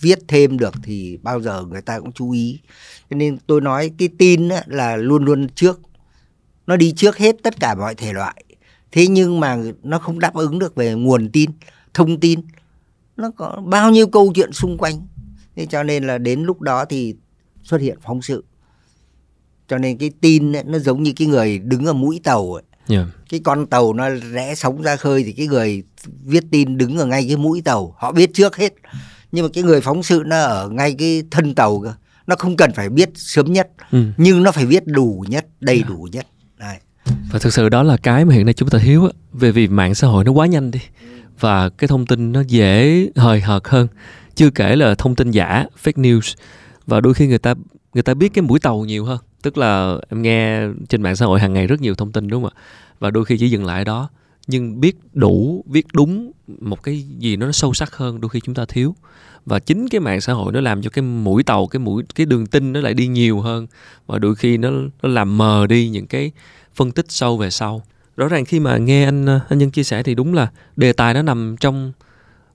viết 0.00 0.18
thêm 0.28 0.58
được 0.58 0.74
thì 0.82 1.18
bao 1.22 1.40
giờ 1.40 1.62
người 1.62 1.82
ta 1.82 2.00
cũng 2.00 2.12
chú 2.12 2.30
ý. 2.30 2.60
Cho 3.10 3.16
nên 3.16 3.38
tôi 3.46 3.60
nói 3.60 3.90
cái 3.98 4.08
tin 4.18 4.48
là 4.66 4.96
luôn 4.96 5.24
luôn 5.24 5.48
trước. 5.48 5.80
Nó 6.66 6.76
đi 6.76 6.92
trước 6.96 7.18
hết 7.18 7.36
tất 7.42 7.60
cả 7.60 7.74
mọi 7.74 7.94
thể 7.94 8.12
loại 8.12 8.44
thế 8.96 9.06
nhưng 9.06 9.40
mà 9.40 9.58
nó 9.82 9.98
không 9.98 10.18
đáp 10.18 10.34
ứng 10.34 10.58
được 10.58 10.74
về 10.74 10.94
nguồn 10.94 11.28
tin 11.32 11.50
thông 11.94 12.20
tin. 12.20 12.40
Nó 13.16 13.30
có 13.36 13.62
bao 13.66 13.90
nhiêu 13.90 14.06
câu 14.06 14.32
chuyện 14.34 14.52
xung 14.52 14.78
quanh. 14.78 15.06
Thế 15.56 15.66
cho 15.66 15.82
nên 15.82 16.06
là 16.06 16.18
đến 16.18 16.42
lúc 16.42 16.60
đó 16.60 16.84
thì 16.84 17.14
xuất 17.62 17.80
hiện 17.80 17.98
phóng 18.02 18.22
sự. 18.22 18.44
Cho 19.68 19.78
nên 19.78 19.98
cái 19.98 20.10
tin 20.20 20.56
ấy, 20.56 20.64
nó 20.64 20.78
giống 20.78 21.02
như 21.02 21.12
cái 21.16 21.28
người 21.28 21.58
đứng 21.58 21.86
ở 21.86 21.92
mũi 21.92 22.20
tàu 22.24 22.52
ấy. 22.54 22.62
Dạ. 22.88 23.06
cái 23.28 23.40
con 23.44 23.66
tàu 23.66 23.92
nó 23.92 24.10
rẽ 24.10 24.54
sóng 24.54 24.82
ra 24.82 24.96
khơi 24.96 25.22
thì 25.24 25.32
cái 25.32 25.46
người 25.46 25.82
viết 26.24 26.44
tin 26.50 26.78
đứng 26.78 26.98
ở 26.98 27.06
ngay 27.06 27.24
cái 27.28 27.36
mũi 27.36 27.62
tàu. 27.64 27.94
Họ 27.98 28.12
biết 28.12 28.30
trước 28.34 28.56
hết. 28.56 28.74
Nhưng 29.32 29.44
mà 29.44 29.48
cái 29.52 29.64
người 29.64 29.80
phóng 29.80 30.02
sự 30.02 30.22
nó 30.26 30.40
ở 30.40 30.68
ngay 30.68 30.94
cái 30.98 31.22
thân 31.30 31.54
tàu 31.54 31.80
cơ. 31.80 31.94
Nó 32.26 32.36
không 32.36 32.56
cần 32.56 32.72
phải 32.74 32.88
biết 32.88 33.10
sớm 33.14 33.52
nhất. 33.52 33.68
Ừ. 33.90 34.04
nhưng 34.16 34.42
nó 34.42 34.52
phải 34.52 34.66
viết 34.66 34.86
đủ 34.86 35.24
nhất 35.28 35.46
đầy 35.60 35.82
đủ 35.82 36.08
nhất. 36.12 36.26
Đấy. 36.56 36.76
Và 37.30 37.38
thực 37.38 37.52
sự 37.52 37.68
đó 37.68 37.82
là 37.82 37.96
cái 37.96 38.24
mà 38.24 38.34
hiện 38.34 38.46
nay 38.46 38.54
chúng 38.54 38.68
ta 38.68 38.78
thiếu 38.78 39.04
á, 39.04 39.10
về 39.32 39.52
vì 39.52 39.68
mạng 39.68 39.94
xã 39.94 40.06
hội 40.06 40.24
nó 40.24 40.32
quá 40.32 40.46
nhanh 40.46 40.70
đi 40.70 40.80
và 41.40 41.68
cái 41.68 41.88
thông 41.88 42.06
tin 42.06 42.32
nó 42.32 42.40
dễ 42.40 43.06
hời 43.16 43.40
hợt 43.40 43.62
hơn. 43.68 43.88
Chưa 44.34 44.50
kể 44.50 44.76
là 44.76 44.94
thông 44.94 45.14
tin 45.14 45.30
giả, 45.30 45.66
fake 45.82 46.02
news 46.02 46.34
và 46.86 47.00
đôi 47.00 47.14
khi 47.14 47.26
người 47.26 47.38
ta 47.38 47.54
người 47.94 48.02
ta 48.02 48.14
biết 48.14 48.34
cái 48.34 48.42
mũi 48.42 48.60
tàu 48.60 48.84
nhiều 48.84 49.04
hơn. 49.04 49.18
Tức 49.42 49.58
là 49.58 49.96
em 50.10 50.22
nghe 50.22 50.60
trên 50.88 51.02
mạng 51.02 51.16
xã 51.16 51.26
hội 51.26 51.40
hàng 51.40 51.52
ngày 51.52 51.66
rất 51.66 51.80
nhiều 51.80 51.94
thông 51.94 52.12
tin 52.12 52.28
đúng 52.28 52.42
không 52.42 52.52
ạ? 52.56 52.60
Và 52.98 53.10
đôi 53.10 53.24
khi 53.24 53.38
chỉ 53.38 53.50
dừng 53.50 53.64
lại 53.64 53.84
đó 53.84 54.08
nhưng 54.46 54.80
biết 54.80 54.96
đủ, 55.12 55.64
viết 55.66 55.86
đúng 55.92 56.32
một 56.46 56.82
cái 56.82 57.04
gì 57.18 57.36
nó 57.36 57.52
sâu 57.52 57.74
sắc 57.74 57.96
hơn 57.96 58.20
đôi 58.20 58.28
khi 58.28 58.40
chúng 58.40 58.54
ta 58.54 58.64
thiếu. 58.68 58.94
Và 59.46 59.58
chính 59.58 59.88
cái 59.88 60.00
mạng 60.00 60.20
xã 60.20 60.32
hội 60.32 60.52
nó 60.52 60.60
làm 60.60 60.82
cho 60.82 60.90
cái 60.90 61.02
mũi 61.02 61.42
tàu, 61.42 61.66
cái 61.66 61.80
mũi 61.80 62.02
cái 62.14 62.26
đường 62.26 62.46
tin 62.46 62.72
nó 62.72 62.80
lại 62.80 62.94
đi 62.94 63.06
nhiều 63.06 63.40
hơn 63.40 63.66
và 64.06 64.18
đôi 64.18 64.34
khi 64.34 64.56
nó 64.56 64.70
nó 65.02 65.08
làm 65.08 65.38
mờ 65.38 65.66
đi 65.66 65.88
những 65.88 66.06
cái 66.06 66.32
phân 66.76 66.92
tích 66.92 67.06
sâu 67.08 67.36
về 67.36 67.50
sau. 67.50 67.82
Rõ 68.16 68.28
ràng 68.28 68.44
khi 68.44 68.60
mà 68.60 68.76
nghe 68.76 69.04
anh 69.04 69.26
ờ, 69.26 69.40
anh 69.48 69.58
nhân 69.58 69.70
chia 69.70 69.84
sẻ 69.84 70.02
thì 70.02 70.14
đúng 70.14 70.34
là 70.34 70.50
đề 70.76 70.92
tài 70.92 71.14
nó 71.14 71.22
nằm 71.22 71.56
trong 71.60 71.92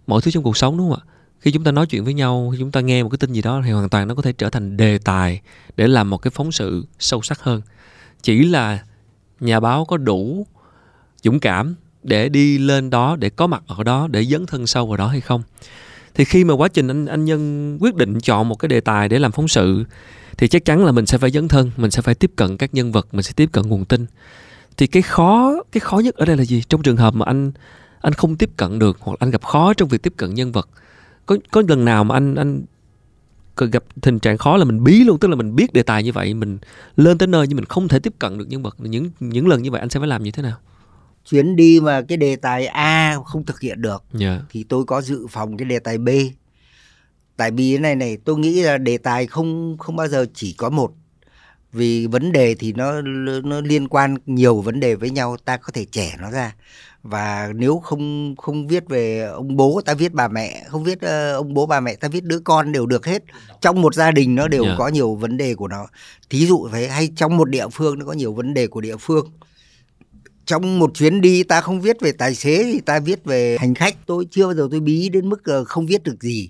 mọi 0.07 0.21
thứ 0.21 0.31
trong 0.31 0.43
cuộc 0.43 0.57
sống, 0.57 0.77
đúng 0.77 0.89
không 0.89 0.99
ạ? 0.99 1.11
Khi 1.39 1.51
chúng 1.51 1.63
ta 1.63 1.71
nói 1.71 1.87
chuyện 1.87 2.03
với 2.03 2.13
nhau, 2.13 2.49
khi 2.53 2.59
chúng 2.59 2.71
ta 2.71 2.81
nghe 2.81 3.03
một 3.03 3.09
cái 3.09 3.17
tin 3.17 3.33
gì 3.33 3.41
đó 3.41 3.61
thì 3.65 3.71
hoàn 3.71 3.89
toàn 3.89 4.07
nó 4.07 4.15
có 4.15 4.21
thể 4.21 4.33
trở 4.33 4.49
thành 4.49 4.77
đề 4.77 4.97
tài 4.97 5.41
để 5.75 5.87
làm 5.87 6.09
một 6.09 6.17
cái 6.17 6.31
phóng 6.31 6.51
sự 6.51 6.85
sâu 6.99 7.21
sắc 7.21 7.39
hơn. 7.39 7.61
Chỉ 8.21 8.43
là 8.43 8.83
nhà 9.39 9.59
báo 9.59 9.85
có 9.85 9.97
đủ 9.97 10.47
dũng 11.23 11.39
cảm 11.39 11.75
để 12.03 12.29
đi 12.29 12.57
lên 12.57 12.89
đó, 12.89 13.15
để 13.15 13.29
có 13.29 13.47
mặt 13.47 13.63
ở 13.67 13.83
đó, 13.83 14.07
để 14.07 14.25
dấn 14.25 14.45
thân 14.45 14.67
sâu 14.67 14.87
vào 14.87 14.97
đó 14.97 15.07
hay 15.07 15.21
không? 15.21 15.43
Thì 16.13 16.25
khi 16.25 16.43
mà 16.43 16.53
quá 16.53 16.67
trình 16.67 16.87
anh 16.87 17.05
anh 17.05 17.25
nhân 17.25 17.77
quyết 17.81 17.95
định 17.95 18.19
chọn 18.19 18.49
một 18.49 18.55
cái 18.55 18.69
đề 18.69 18.79
tài 18.79 19.09
để 19.09 19.19
làm 19.19 19.31
phóng 19.31 19.47
sự 19.47 19.83
thì 20.41 20.47
chắc 20.47 20.65
chắn 20.65 20.85
là 20.85 20.91
mình 20.91 21.05
sẽ 21.05 21.17
phải 21.17 21.31
dấn 21.31 21.47
thân 21.47 21.71
mình 21.77 21.91
sẽ 21.91 22.01
phải 22.01 22.15
tiếp 22.15 22.31
cận 22.35 22.57
các 22.57 22.73
nhân 22.73 22.91
vật 22.91 23.07
mình 23.11 23.23
sẽ 23.23 23.33
tiếp 23.35 23.49
cận 23.51 23.67
nguồn 23.67 23.85
tin. 23.85 24.05
Thì 24.77 24.87
cái 24.87 25.01
khó 25.01 25.63
cái 25.71 25.79
khó 25.79 25.99
nhất 25.99 26.15
ở 26.15 26.25
đây 26.25 26.37
là 26.37 26.43
gì? 26.43 26.63
Trong 26.69 26.81
trường 26.81 26.97
hợp 26.97 27.15
mà 27.15 27.25
anh 27.25 27.51
anh 28.01 28.13
không 28.13 28.35
tiếp 28.35 28.49
cận 28.57 28.79
được 28.79 28.97
hoặc 28.99 29.19
anh 29.19 29.31
gặp 29.31 29.43
khó 29.43 29.73
trong 29.73 29.89
việc 29.89 30.03
tiếp 30.03 30.13
cận 30.17 30.33
nhân 30.33 30.51
vật 30.51 30.69
có 31.25 31.37
có 31.51 31.63
lần 31.67 31.85
nào 31.85 32.03
mà 32.03 32.15
anh 32.15 32.35
anh 32.35 32.61
gặp 33.55 33.83
tình 34.01 34.19
trạng 34.19 34.37
khó 34.37 34.57
là 34.57 34.65
mình 34.65 34.83
bí 34.83 35.03
luôn 35.03 35.19
tức 35.19 35.27
là 35.27 35.35
mình 35.35 35.55
biết 35.55 35.73
đề 35.73 35.83
tài 35.83 36.03
như 36.03 36.11
vậy 36.11 36.33
mình 36.33 36.57
lên 36.95 37.17
tới 37.17 37.27
nơi 37.27 37.47
nhưng 37.47 37.55
mình 37.55 37.65
không 37.65 37.87
thể 37.87 37.99
tiếp 37.99 38.13
cận 38.19 38.37
được 38.37 38.47
nhân 38.47 38.63
vật. 38.63 38.75
Những 38.79 39.11
những 39.19 39.47
lần 39.47 39.61
như 39.61 39.71
vậy 39.71 39.79
anh 39.79 39.89
sẽ 39.89 39.99
phải 39.99 40.07
làm 40.07 40.23
như 40.23 40.31
thế 40.31 40.43
nào? 40.43 40.57
Chuyến 41.25 41.55
đi 41.55 41.79
mà 41.83 42.01
cái 42.01 42.17
đề 42.17 42.35
tài 42.35 42.67
A 42.67 43.17
không 43.25 43.45
thực 43.45 43.59
hiện 43.59 43.81
được 43.81 44.03
dạ. 44.13 44.41
thì 44.49 44.63
tôi 44.63 44.85
có 44.85 45.01
dự 45.01 45.27
phòng 45.27 45.57
cái 45.57 45.65
đề 45.65 45.79
tài 45.79 45.97
B 45.97 46.09
tại 47.41 47.51
vì 47.51 47.71
cái 47.71 47.79
này 47.79 47.95
này 47.95 48.17
tôi 48.25 48.37
nghĩ 48.37 48.61
là 48.63 48.77
đề 48.77 48.97
tài 48.97 49.27
không 49.27 49.77
không 49.79 49.95
bao 49.95 50.07
giờ 50.07 50.25
chỉ 50.33 50.53
có 50.53 50.69
một. 50.69 50.91
Vì 51.73 52.07
vấn 52.07 52.31
đề 52.31 52.55
thì 52.55 52.73
nó 52.73 53.01
nó 53.43 53.61
liên 53.61 53.87
quan 53.87 54.15
nhiều 54.25 54.61
vấn 54.61 54.79
đề 54.79 54.95
với 54.95 55.09
nhau 55.09 55.37
ta 55.45 55.57
có 55.57 55.71
thể 55.73 55.85
trẻ 55.91 56.15
nó 56.19 56.31
ra. 56.31 56.55
Và 57.03 57.49
nếu 57.55 57.79
không 57.79 58.35
không 58.37 58.67
viết 58.67 58.89
về 58.89 59.21
ông 59.21 59.55
bố 59.57 59.81
ta 59.85 59.93
viết 59.93 60.13
bà 60.13 60.27
mẹ 60.27 60.63
không 60.67 60.83
viết 60.83 61.01
ờ, 61.01 61.33
ông 61.33 61.53
bố 61.53 61.65
bà 61.65 61.79
mẹ 61.79 61.95
ta 61.95 62.07
viết 62.07 62.23
đứa 62.23 62.39
con 62.39 62.71
đều 62.71 62.85
được 62.85 63.05
hết. 63.05 63.23
Trong 63.61 63.81
một 63.81 63.95
gia 63.95 64.11
đình 64.11 64.35
nó 64.35 64.47
đều 64.47 64.63
Dạ. 64.65 64.75
có 64.77 64.87
nhiều 64.87 65.15
vấn 65.15 65.37
đề 65.37 65.55
của 65.55 65.67
nó. 65.67 65.87
Thí 66.29 66.45
dụ 66.47 66.67
thế 66.73 66.87
hay 66.87 67.09
trong 67.15 67.37
một 67.37 67.49
địa 67.49 67.67
phương 67.71 67.99
nó 67.99 68.05
có 68.05 68.13
nhiều 68.13 68.33
vấn 68.33 68.53
đề 68.53 68.67
của 68.67 68.81
địa 68.81 68.97
phương. 68.97 69.31
Trong 70.45 70.79
một 70.79 70.91
chuyến 70.93 71.21
đi 71.21 71.43
ta 71.43 71.61
không 71.61 71.81
viết 71.81 72.01
về 72.01 72.11
tài 72.11 72.35
xế 72.35 72.63
thì 72.63 72.79
ta 72.79 72.99
viết 72.99 73.25
về 73.25 73.57
hành 73.59 73.73
khách. 73.75 73.95
Tôi 74.05 74.25
chưa 74.31 74.45
bao 74.45 74.53
giờ 74.53 74.67
tôi 74.71 74.79
bí 74.79 75.09
đến 75.09 75.29
mức 75.29 75.43
ờ, 75.45 75.63
không 75.63 75.85
viết 75.85 76.03
được 76.03 76.23
gì 76.23 76.49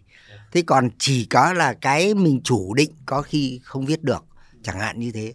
thế 0.52 0.62
còn 0.62 0.90
chỉ 1.00 1.26
có 1.26 1.54
là 1.54 1.74
cái 1.74 2.14
mình 2.14 2.42
chủ 2.44 2.74
định 2.74 2.92
có 3.06 3.22
khi 3.22 3.60
không 3.64 3.86
viết 3.86 4.04
được, 4.04 4.26
chẳng 4.64 4.80
hạn 4.80 5.00
như 5.00 5.12
thế. 5.12 5.34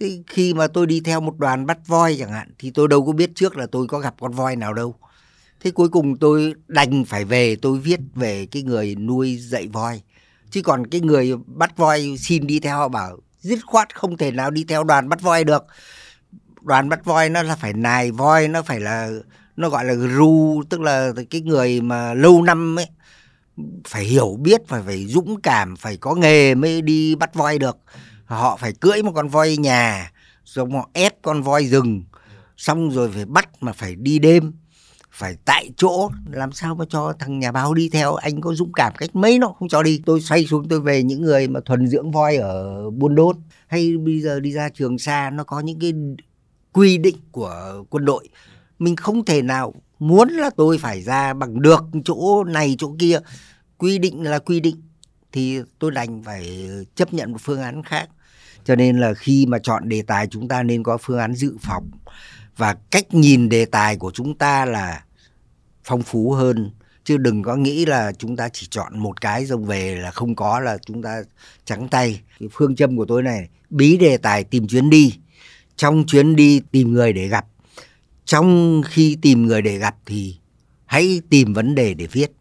Thì 0.00 0.22
khi 0.26 0.54
mà 0.54 0.66
tôi 0.66 0.86
đi 0.86 1.00
theo 1.00 1.20
một 1.20 1.38
đoàn 1.38 1.66
bắt 1.66 1.78
voi 1.86 2.16
chẳng 2.18 2.32
hạn, 2.32 2.48
thì 2.58 2.70
tôi 2.70 2.88
đâu 2.88 3.06
có 3.06 3.12
biết 3.12 3.30
trước 3.34 3.56
là 3.56 3.66
tôi 3.72 3.86
có 3.86 3.98
gặp 3.98 4.14
con 4.20 4.32
voi 4.32 4.56
nào 4.56 4.74
đâu. 4.74 4.94
Thế 5.60 5.70
cuối 5.70 5.88
cùng 5.88 6.16
tôi 6.16 6.54
đành 6.68 7.04
phải 7.04 7.24
về, 7.24 7.56
tôi 7.56 7.78
viết 7.78 8.00
về 8.14 8.46
cái 8.46 8.62
người 8.62 8.94
nuôi 8.94 9.36
dạy 9.36 9.68
voi. 9.68 10.02
Chứ 10.50 10.62
còn 10.62 10.86
cái 10.86 11.00
người 11.00 11.32
bắt 11.46 11.76
voi 11.76 12.16
xin 12.18 12.46
đi 12.46 12.60
theo, 12.60 12.78
họ 12.78 12.88
bảo, 12.88 13.18
dứt 13.40 13.58
khoát 13.66 13.94
không 13.94 14.16
thể 14.16 14.30
nào 14.30 14.50
đi 14.50 14.64
theo 14.64 14.84
đoàn 14.84 15.08
bắt 15.08 15.22
voi 15.22 15.44
được. 15.44 15.64
Đoàn 16.62 16.88
bắt 16.88 17.04
voi 17.04 17.28
nó 17.28 17.42
là 17.42 17.56
phải 17.56 17.72
nài 17.72 18.10
voi, 18.10 18.48
nó 18.48 18.62
phải 18.62 18.80
là, 18.80 19.10
nó 19.56 19.68
gọi 19.68 19.84
là 19.84 19.94
ru, 19.94 20.62
tức 20.70 20.80
là 20.80 21.12
cái 21.30 21.40
người 21.40 21.80
mà 21.80 22.14
lâu 22.14 22.42
năm 22.42 22.78
ấy 22.78 22.86
phải 23.88 24.04
hiểu 24.04 24.36
biết 24.40 24.68
phải 24.68 24.82
phải 24.82 25.06
dũng 25.06 25.40
cảm, 25.40 25.76
phải 25.76 25.96
có 25.96 26.14
nghề 26.14 26.54
mới 26.54 26.82
đi 26.82 27.14
bắt 27.14 27.34
voi 27.34 27.58
được. 27.58 27.78
Họ 28.24 28.56
phải 28.56 28.72
cưỡi 28.72 29.02
một 29.02 29.12
con 29.14 29.28
voi 29.28 29.56
nhà, 29.56 30.12
rồi 30.44 30.66
họ 30.72 30.90
ép 30.92 31.22
con 31.22 31.42
voi 31.42 31.66
rừng, 31.66 32.04
xong 32.56 32.90
rồi 32.90 33.10
phải 33.12 33.24
bắt 33.24 33.48
mà 33.62 33.72
phải 33.72 33.94
đi 33.94 34.18
đêm, 34.18 34.52
phải 35.10 35.36
tại 35.44 35.70
chỗ, 35.76 36.10
làm 36.30 36.52
sao 36.52 36.74
mà 36.74 36.84
cho 36.88 37.12
thằng 37.18 37.38
nhà 37.38 37.52
báo 37.52 37.74
đi 37.74 37.88
theo, 37.88 38.14
anh 38.14 38.40
có 38.40 38.54
dũng 38.54 38.72
cảm 38.72 38.92
cách 38.98 39.16
mấy 39.16 39.38
nó 39.38 39.48
không 39.58 39.68
cho 39.68 39.82
đi. 39.82 40.02
Tôi 40.06 40.20
xoay 40.20 40.46
xuống 40.46 40.68
tôi 40.68 40.80
về 40.80 41.02
những 41.02 41.22
người 41.22 41.48
mà 41.48 41.60
thuần 41.64 41.86
dưỡng 41.86 42.10
voi 42.10 42.36
ở 42.36 42.90
buôn 42.90 43.14
đôn 43.14 43.36
hay 43.66 43.96
bây 43.96 44.20
giờ 44.20 44.40
đi 44.40 44.52
ra 44.52 44.68
trường 44.68 44.98
xa, 44.98 45.30
nó 45.30 45.44
có 45.44 45.60
những 45.60 45.78
cái 45.80 45.92
quy 46.72 46.98
định 46.98 47.16
của 47.32 47.84
quân 47.90 48.04
đội. 48.04 48.28
Mình 48.78 48.96
không 48.96 49.24
thể 49.24 49.42
nào 49.42 49.74
muốn 49.98 50.28
là 50.28 50.50
tôi 50.56 50.78
phải 50.78 51.02
ra 51.02 51.34
bằng 51.34 51.62
được 51.62 51.84
chỗ 52.04 52.44
này, 52.44 52.76
chỗ 52.78 52.96
kia, 52.98 53.18
quy 53.78 53.98
định 53.98 54.22
là 54.22 54.38
quy 54.38 54.60
định, 54.60 54.82
thì 55.32 55.60
tôi 55.78 55.90
đành 55.90 56.22
phải 56.22 56.68
chấp 56.94 57.14
nhận 57.14 57.32
một 57.32 57.38
phương 57.40 57.62
án 57.62 57.82
khác. 57.82 58.08
Cho 58.64 58.76
nên 58.76 58.98
là 58.98 59.14
khi 59.14 59.46
mà 59.46 59.58
chọn 59.58 59.88
đề 59.88 60.02
tài, 60.02 60.26
chúng 60.26 60.48
ta 60.48 60.62
nên 60.62 60.82
có 60.82 60.98
phương 60.98 61.18
án 61.18 61.34
dự 61.34 61.56
phòng 61.60 61.90
và 62.56 62.76
cách 62.90 63.14
nhìn 63.14 63.48
đề 63.48 63.64
tài 63.64 63.96
của 63.96 64.10
chúng 64.10 64.38
ta 64.38 64.64
là 64.64 65.04
phong 65.84 66.02
phú 66.02 66.32
hơn. 66.32 66.70
Chứ 67.04 67.16
đừng 67.16 67.42
có 67.42 67.56
nghĩ 67.56 67.86
là 67.86 68.12
chúng 68.12 68.36
ta 68.36 68.48
chỉ 68.52 68.66
chọn 68.70 68.98
một 68.98 69.20
cái 69.20 69.46
rồi 69.46 69.58
về 69.58 69.96
là 69.96 70.10
không 70.10 70.34
có, 70.34 70.60
là 70.60 70.78
chúng 70.86 71.02
ta 71.02 71.22
trắng 71.64 71.88
tay. 71.88 72.20
Cái 72.40 72.48
phương 72.52 72.76
châm 72.76 72.96
của 72.96 73.04
tôi 73.04 73.22
này, 73.22 73.48
bí 73.70 73.96
đề 73.96 74.16
tài 74.16 74.44
tìm 74.44 74.66
chuyến 74.68 74.90
đi. 74.90 75.14
Trong 75.76 76.04
chuyến 76.06 76.36
đi 76.36 76.60
tìm 76.70 76.92
người 76.92 77.12
để 77.12 77.28
gặp 77.28 77.46
trong 78.26 78.82
khi 78.86 79.18
tìm 79.22 79.46
người 79.46 79.62
để 79.62 79.78
gặp 79.78 79.96
thì 80.06 80.36
hãy 80.84 81.20
tìm 81.30 81.52
vấn 81.52 81.74
đề 81.74 81.94
để 81.94 82.06
viết. 82.06 82.32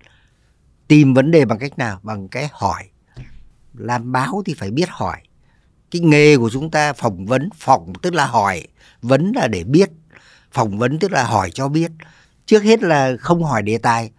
Tìm 0.87 1.13
vấn 1.13 1.31
đề 1.31 1.45
bằng 1.45 1.59
cách 1.59 1.77
nào? 1.77 1.99
Bằng 2.03 2.27
cái 2.27 2.49
hỏi. 2.51 2.83
Làm 3.73 4.11
báo 4.11 4.43
thì 4.45 4.53
phải 4.53 4.71
biết 4.71 4.89
hỏi. 4.89 5.17
Cái 5.91 6.01
nghề 6.01 6.37
của 6.37 6.49
chúng 6.49 6.71
ta 6.71 6.93
phỏng 6.93 7.25
vấn 7.25 7.49
phỏng 7.55 7.93
tức 8.01 8.13
là 8.13 8.25
hỏi. 8.25 8.67
Vấn 9.01 9.31
là 9.35 9.47
để 9.47 9.63
biết. 9.63 9.89
Phỏng 10.51 10.77
vấn 10.77 10.99
tức 10.99 11.11
là 11.11 11.23
hỏi 11.23 11.51
cho 11.51 11.67
biết. 11.67 11.91
Trước 12.45 12.63
hết 12.63 12.83
là 12.83 13.17
không 13.19 13.43
hỏi 13.43 13.61
đề 13.61 13.77
tài. 13.77 14.11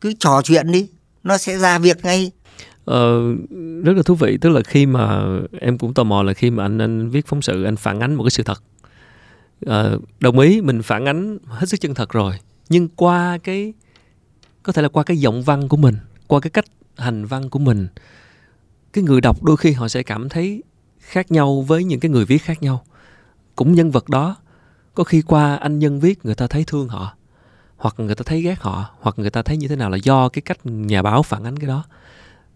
Cứ 0.00 0.12
trò 0.18 0.42
chuyện 0.44 0.72
đi. 0.72 0.90
Nó 1.22 1.38
sẽ 1.38 1.58
ra 1.58 1.78
việc 1.78 2.04
ngay. 2.04 2.30
Ờ, 2.84 3.32
rất 3.84 3.92
là 3.96 4.02
thú 4.02 4.14
vị. 4.14 4.38
Tức 4.40 4.50
là 4.50 4.60
khi 4.66 4.86
mà 4.86 5.24
em 5.60 5.78
cũng 5.78 5.94
tò 5.94 6.04
mò 6.04 6.22
là 6.22 6.32
khi 6.32 6.50
mà 6.50 6.64
anh 6.64 6.78
anh 6.78 7.10
viết 7.10 7.26
phóng 7.26 7.42
sự 7.42 7.64
anh 7.64 7.76
phản 7.76 8.00
ánh 8.00 8.14
một 8.14 8.24
cái 8.24 8.30
sự 8.30 8.42
thật 8.42 8.62
uh, 9.66 10.02
đồng 10.20 10.38
ý 10.38 10.60
mình 10.60 10.82
phản 10.82 11.04
ánh 11.08 11.38
hết 11.46 11.68
sức 11.68 11.80
chân 11.80 11.94
thật 11.94 12.12
rồi. 12.12 12.34
Nhưng 12.68 12.88
qua 12.88 13.38
cái 13.38 13.72
có 14.62 14.72
thể 14.72 14.82
là 14.82 14.88
qua 14.88 15.02
cái 15.02 15.16
giọng 15.16 15.42
văn 15.42 15.68
của 15.68 15.76
mình 15.76 15.94
qua 16.26 16.40
cái 16.40 16.50
cách 16.50 16.64
hành 16.96 17.24
văn 17.24 17.50
của 17.50 17.58
mình 17.58 17.88
cái 18.92 19.04
người 19.04 19.20
đọc 19.20 19.42
đôi 19.42 19.56
khi 19.56 19.72
họ 19.72 19.88
sẽ 19.88 20.02
cảm 20.02 20.28
thấy 20.28 20.62
khác 20.98 21.30
nhau 21.30 21.62
với 21.62 21.84
những 21.84 22.00
cái 22.00 22.10
người 22.10 22.24
viết 22.24 22.38
khác 22.38 22.62
nhau. 22.62 22.84
Cũng 23.56 23.72
nhân 23.72 23.90
vật 23.90 24.08
đó 24.08 24.36
có 24.94 25.04
khi 25.04 25.22
qua 25.22 25.56
anh 25.56 25.78
nhân 25.78 26.00
viết 26.00 26.24
người 26.24 26.34
ta 26.34 26.46
thấy 26.46 26.64
thương 26.66 26.88
họ 26.88 27.16
hoặc 27.76 27.94
người 27.98 28.14
ta 28.14 28.22
thấy 28.26 28.42
ghét 28.42 28.60
họ 28.60 28.90
hoặc 29.00 29.18
người 29.18 29.30
ta 29.30 29.42
thấy 29.42 29.56
như 29.56 29.68
thế 29.68 29.76
nào 29.76 29.90
là 29.90 29.96
do 29.96 30.28
cái 30.28 30.42
cách 30.42 30.58
nhà 30.64 31.02
báo 31.02 31.22
phản 31.22 31.44
ánh 31.44 31.56
cái 31.56 31.68
đó. 31.68 31.84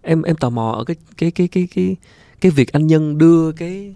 Em 0.03 0.23
em 0.23 0.37
tò 0.37 0.51
mò 0.51 0.73
ở 0.73 0.85
cái 0.85 0.97
cái 1.17 1.31
cái 1.31 1.49
cái 1.49 1.69
cái 1.75 1.97
cái 2.41 2.53
việc 2.53 2.73
anh 2.73 2.87
nhân 2.87 3.19
đưa 3.19 3.53
cái 3.53 3.95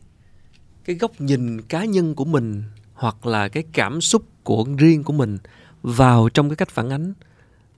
cái 0.85 0.97
góc 0.97 1.21
nhìn 1.21 1.63
cá 1.63 1.85
nhân 1.85 2.15
của 2.15 2.25
mình 2.25 2.63
hoặc 2.97 3.27
là 3.27 3.49
cái 3.49 3.65
cảm 3.73 4.01
xúc 4.01 4.23
của 4.45 4.65
riêng 4.79 5.05
của 5.05 5.13
mình 5.13 5.39
vào 5.83 6.29
trong 6.29 6.49
cái 6.49 6.57
cách 6.57 6.71
phản 6.71 6.91
ánh 6.91 7.13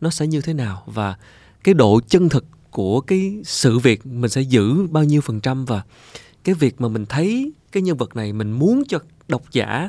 nó 0.00 0.10
sẽ 0.10 0.26
như 0.26 0.40
thế 0.40 0.54
nào 0.54 0.82
và 0.86 1.16
cái 1.64 1.74
độ 1.74 2.00
chân 2.08 2.28
thực 2.28 2.44
của 2.70 3.00
cái 3.00 3.40
sự 3.44 3.78
việc 3.78 4.06
mình 4.06 4.30
sẽ 4.30 4.40
giữ 4.40 4.86
bao 4.86 5.04
nhiêu 5.04 5.20
phần 5.20 5.40
trăm 5.40 5.64
và 5.64 5.82
cái 6.44 6.54
việc 6.54 6.80
mà 6.80 6.88
mình 6.88 7.06
thấy 7.06 7.52
cái 7.72 7.82
nhân 7.82 7.96
vật 7.96 8.16
này 8.16 8.32
mình 8.32 8.52
muốn 8.52 8.82
cho 8.88 8.98
độc 9.28 9.42
giả 9.52 9.88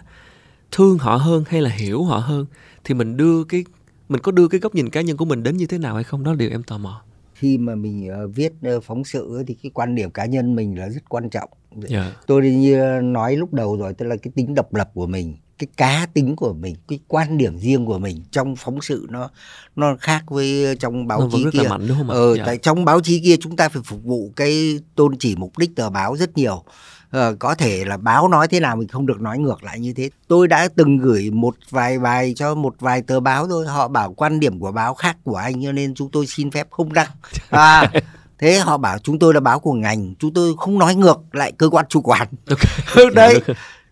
thương 0.71 0.97
họ 0.97 1.15
hơn 1.15 1.43
hay 1.47 1.61
là 1.61 1.69
hiểu 1.69 2.03
họ 2.03 2.17
hơn 2.17 2.45
thì 2.83 2.93
mình 2.93 3.17
đưa 3.17 3.43
cái 3.43 3.63
mình 4.09 4.21
có 4.21 4.31
đưa 4.31 4.47
cái 4.47 4.59
góc 4.59 4.75
nhìn 4.75 4.89
cá 4.89 5.01
nhân 5.01 5.17
của 5.17 5.25
mình 5.25 5.43
đến 5.43 5.57
như 5.57 5.65
thế 5.65 5.77
nào 5.77 5.95
hay 5.95 6.03
không 6.03 6.23
đó 6.23 6.31
là 6.31 6.37
điều 6.37 6.49
em 6.49 6.63
tò 6.63 6.77
mò. 6.77 7.01
Khi 7.33 7.57
mà 7.57 7.75
mình 7.75 8.09
uh, 8.25 8.35
viết 8.35 8.53
uh, 8.77 8.83
phóng 8.83 9.03
sự 9.03 9.43
thì 9.47 9.57
cái 9.63 9.69
quan 9.73 9.95
điểm 9.95 10.11
cá 10.11 10.25
nhân 10.25 10.55
mình 10.55 10.79
là 10.79 10.89
rất 10.89 11.01
quan 11.09 11.29
trọng 11.29 11.49
yeah. 11.89 12.13
tôi 12.27 12.41
như 12.51 12.99
nói 13.03 13.35
lúc 13.35 13.53
đầu 13.53 13.77
rồi 13.77 13.93
tức 13.93 14.05
là 14.05 14.15
cái 14.15 14.31
tính 14.35 14.55
độc 14.55 14.73
lập 14.73 14.91
của 14.93 15.07
mình 15.07 15.37
cái 15.59 15.67
cá 15.77 16.07
tính 16.13 16.35
của 16.35 16.53
mình 16.53 16.75
cái 16.87 16.99
quan 17.07 17.37
điểm 17.37 17.57
riêng 17.57 17.85
của 17.85 17.99
mình 17.99 18.23
trong 18.31 18.55
phóng 18.55 18.81
sự 18.81 19.07
nó 19.09 19.29
nó 19.75 19.95
khác 19.99 20.23
với 20.27 20.75
trong 20.79 21.07
báo 21.07 21.19
nó 21.19 21.27
chí 21.31 21.45
kia. 21.53 21.67
mạnh 21.69 21.87
đúng 21.87 21.97
không 21.97 22.09
ờ 22.09 22.35
Dạ. 22.37 22.43
tại 22.45 22.57
trong 22.57 22.85
báo 22.85 23.01
chí 23.01 23.19
kia 23.19 23.35
chúng 23.41 23.55
ta 23.55 23.69
phải 23.69 23.81
phục 23.85 24.03
vụ 24.03 24.31
cái 24.35 24.79
tôn 24.95 25.17
chỉ 25.19 25.35
mục 25.35 25.57
đích 25.57 25.75
tờ 25.75 25.89
báo 25.89 26.15
rất 26.15 26.37
nhiều. 26.37 26.63
Ờ, 27.11 27.35
có 27.39 27.55
thể 27.55 27.85
là 27.85 27.97
báo 27.97 28.27
nói 28.27 28.47
thế 28.47 28.59
nào 28.59 28.75
mình 28.75 28.87
không 28.87 29.05
được 29.05 29.21
nói 29.21 29.39
ngược 29.39 29.63
lại 29.63 29.79
như 29.79 29.93
thế. 29.93 30.09
Tôi 30.27 30.47
đã 30.47 30.67
từng 30.75 30.97
gửi 30.97 31.31
một 31.31 31.55
vài 31.69 31.99
bài 31.99 32.33
cho 32.35 32.55
một 32.55 32.75
vài 32.79 33.01
tờ 33.01 33.19
báo 33.19 33.47
thôi 33.47 33.65
họ 33.67 33.87
bảo 33.87 34.13
quan 34.13 34.39
điểm 34.39 34.59
của 34.59 34.71
báo 34.71 34.93
khác 34.93 35.17
của 35.23 35.35
anh 35.35 35.63
cho 35.63 35.71
nên 35.71 35.93
chúng 35.95 36.11
tôi 36.11 36.27
xin 36.27 36.51
phép 36.51 36.67
không 36.71 36.93
đăng. 36.93 37.09
À 37.49 37.91
thế 38.39 38.57
họ 38.59 38.77
bảo 38.77 38.97
chúng 38.99 39.19
tôi 39.19 39.33
là 39.33 39.39
báo 39.39 39.59
của 39.59 39.73
ngành 39.73 40.15
chúng 40.19 40.33
tôi 40.33 40.53
không 40.57 40.79
nói 40.79 40.95
ngược 40.95 41.19
lại 41.31 41.51
cơ 41.57 41.69
quan 41.69 41.85
chủ 41.89 42.01
quản. 42.01 42.27
Ok. 42.95 43.13
đấy. 43.15 43.39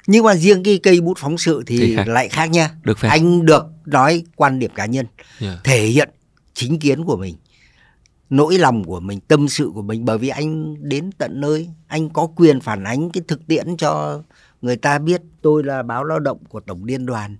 Nhưng 0.07 0.23
mà 0.25 0.35
riêng 0.35 0.63
cái 0.63 0.79
cây 0.83 1.01
bút 1.01 1.17
phóng 1.17 1.37
sự 1.37 1.63
thì, 1.67 1.77
Thì 1.79 1.95
khác. 1.95 2.07
lại 2.07 2.29
khác 2.29 2.45
nha. 2.49 2.69
Được 2.83 2.97
phép. 2.99 3.09
Anh 3.09 3.45
được 3.45 3.65
nói 3.85 4.23
quan 4.35 4.59
điểm 4.59 4.71
cá 4.75 4.85
nhân 4.85 5.05
Dạ. 5.39 5.57
thể 5.63 5.85
hiện 5.85 6.09
chính 6.53 6.79
kiến 6.79 7.03
của 7.05 7.17
mình 7.17 7.35
nỗi 8.29 8.57
lòng 8.57 8.83
của 8.83 8.99
mình 8.99 9.19
tâm 9.19 9.47
sự 9.47 9.71
của 9.73 9.81
mình. 9.81 10.05
Bởi 10.05 10.17
vì 10.17 10.29
anh 10.29 10.75
đến 10.89 11.11
tận 11.17 11.41
nơi 11.41 11.69
anh 11.87 12.09
có 12.09 12.27
quyền 12.35 12.59
phản 12.59 12.83
ánh 12.83 13.09
cái 13.09 13.23
thực 13.27 13.47
tiễn 13.47 13.77
cho 13.77 14.21
người 14.61 14.75
ta 14.75 14.99
biết 14.99 15.21
tôi 15.41 15.63
là 15.63 15.83
báo 15.83 16.03
lao 16.03 16.19
động 16.19 16.37
của 16.49 16.59
tổng 16.59 16.83
liên 16.83 17.05
đoàn. 17.05 17.35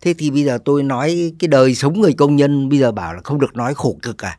Thế 0.00 0.14
thì 0.18 0.30
bây 0.30 0.44
giờ 0.44 0.58
tôi 0.64 0.82
nói 0.82 1.32
cái 1.38 1.48
đời 1.48 1.74
sống 1.74 2.00
người 2.00 2.12
công 2.12 2.36
nhân 2.36 2.68
bây 2.68 2.78
giờ 2.78 2.92
bảo 2.92 3.14
là 3.14 3.20
không 3.24 3.40
được 3.40 3.56
nói 3.56 3.74
khổ 3.74 3.96
cực 4.02 4.24
à 4.24 4.38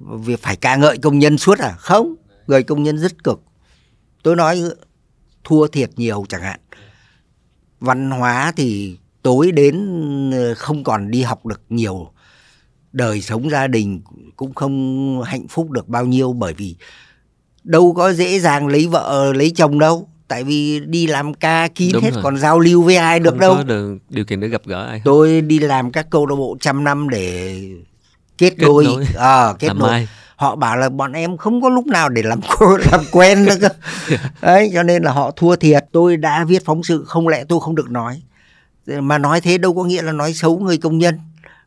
việc 0.00 0.42
phải 0.42 0.56
ca 0.56 0.76
ngợi 0.76 0.98
công 0.98 1.18
nhân 1.18 1.38
suốt 1.38 1.58
à? 1.58 1.74
Không 1.78 2.14
người 2.46 2.62
công 2.62 2.82
nhân 2.82 2.98
rất 2.98 3.24
cực 3.24 3.40
tôi 4.22 4.36
nói 4.36 4.62
thua 5.44 5.66
thiệt 5.66 5.90
nhiều 5.96 6.24
chẳng 6.28 6.42
hạn. 6.42 6.60
Văn 7.80 8.10
hóa 8.10 8.52
thì 8.56 8.98
tối 9.22 9.52
đến 9.52 9.76
ờ, 10.30 10.54
không 10.54 10.84
còn 10.84 11.10
đi 11.10 11.22
học 11.22 11.46
được 11.46 11.60
nhiều. 11.68 12.08
Đời 12.92 13.20
sống 13.20 13.50
gia 13.50 13.66
đình 13.66 14.00
cũng 14.36 14.54
không 14.54 15.22
hạnh 15.22 15.48
phúc 15.48 15.70
được 15.70 15.88
bao 15.88 16.06
nhiêu 16.06 16.32
bởi 16.32 16.54
vì 16.54 16.76
đâu 17.64 17.94
có 17.96 18.12
dễ 18.12 18.40
dàng 18.40 18.66
lấy 18.66 18.86
vợ 18.86 19.32
lấy 19.36 19.50
chồng 19.50 19.78
đâu. 19.78 20.08
Tại 20.28 20.44
vì 20.44 20.80
đi 20.80 21.06
làm 21.06 21.34
ca 21.34 21.68
kín 21.68 21.90
Đúng 21.92 22.02
hết 22.02 22.10
rồi. 22.14 22.22
còn 22.22 22.38
giao 22.38 22.58
lưu 22.58 22.82
với 22.82 22.96
ai 22.96 23.20
được 23.20 23.30
không 23.30 23.38
đâu. 23.40 23.54
có 23.54 23.62
được 23.62 23.98
điều 24.08 24.24
kiện 24.24 24.40
để 24.40 24.48
gặp 24.48 24.62
gỡ 24.64 24.86
ai 24.86 24.98
hết. 24.98 25.02
tôi 25.04 25.40
đi 25.40 25.58
làm 25.58 25.92
các 25.92 26.10
câu 26.10 26.26
lạc 26.26 26.36
bộ 26.36 26.56
trăm 26.60 26.84
năm 26.84 27.08
để 27.08 27.58
kết, 28.42 28.50
Kết 28.58 28.66
đôi 28.66 28.84
nối. 28.84 29.06
Ờ, 29.14 29.56
kết 29.58 29.68
làm 29.68 29.78
nối. 29.78 30.08
họ 30.36 30.56
bảo 30.56 30.76
là 30.76 30.88
bọn 30.88 31.12
em 31.12 31.36
không 31.36 31.62
có 31.62 31.68
lúc 31.68 31.86
nào 31.86 32.08
để 32.08 32.22
làm 32.22 32.40
làm 32.90 33.00
quen 33.12 33.44
nữa 33.44 33.54
cơ. 33.60 33.68
Đấy 34.42 34.70
cho 34.74 34.82
nên 34.82 35.02
là 35.02 35.12
họ 35.12 35.30
thua 35.30 35.56
thiệt. 35.56 35.84
Tôi 35.92 36.16
đã 36.16 36.44
viết 36.44 36.64
phóng 36.64 36.82
sự 36.82 37.04
không 37.06 37.28
lẽ 37.28 37.44
tôi 37.48 37.60
không 37.60 37.74
được 37.74 37.90
nói. 37.90 38.22
Mà 38.86 39.18
nói 39.18 39.40
thế 39.40 39.58
đâu 39.58 39.74
có 39.74 39.84
nghĩa 39.84 40.02
là 40.02 40.12
nói 40.12 40.32
xấu 40.32 40.58
người 40.58 40.78
công 40.78 40.98
nhân. 40.98 41.18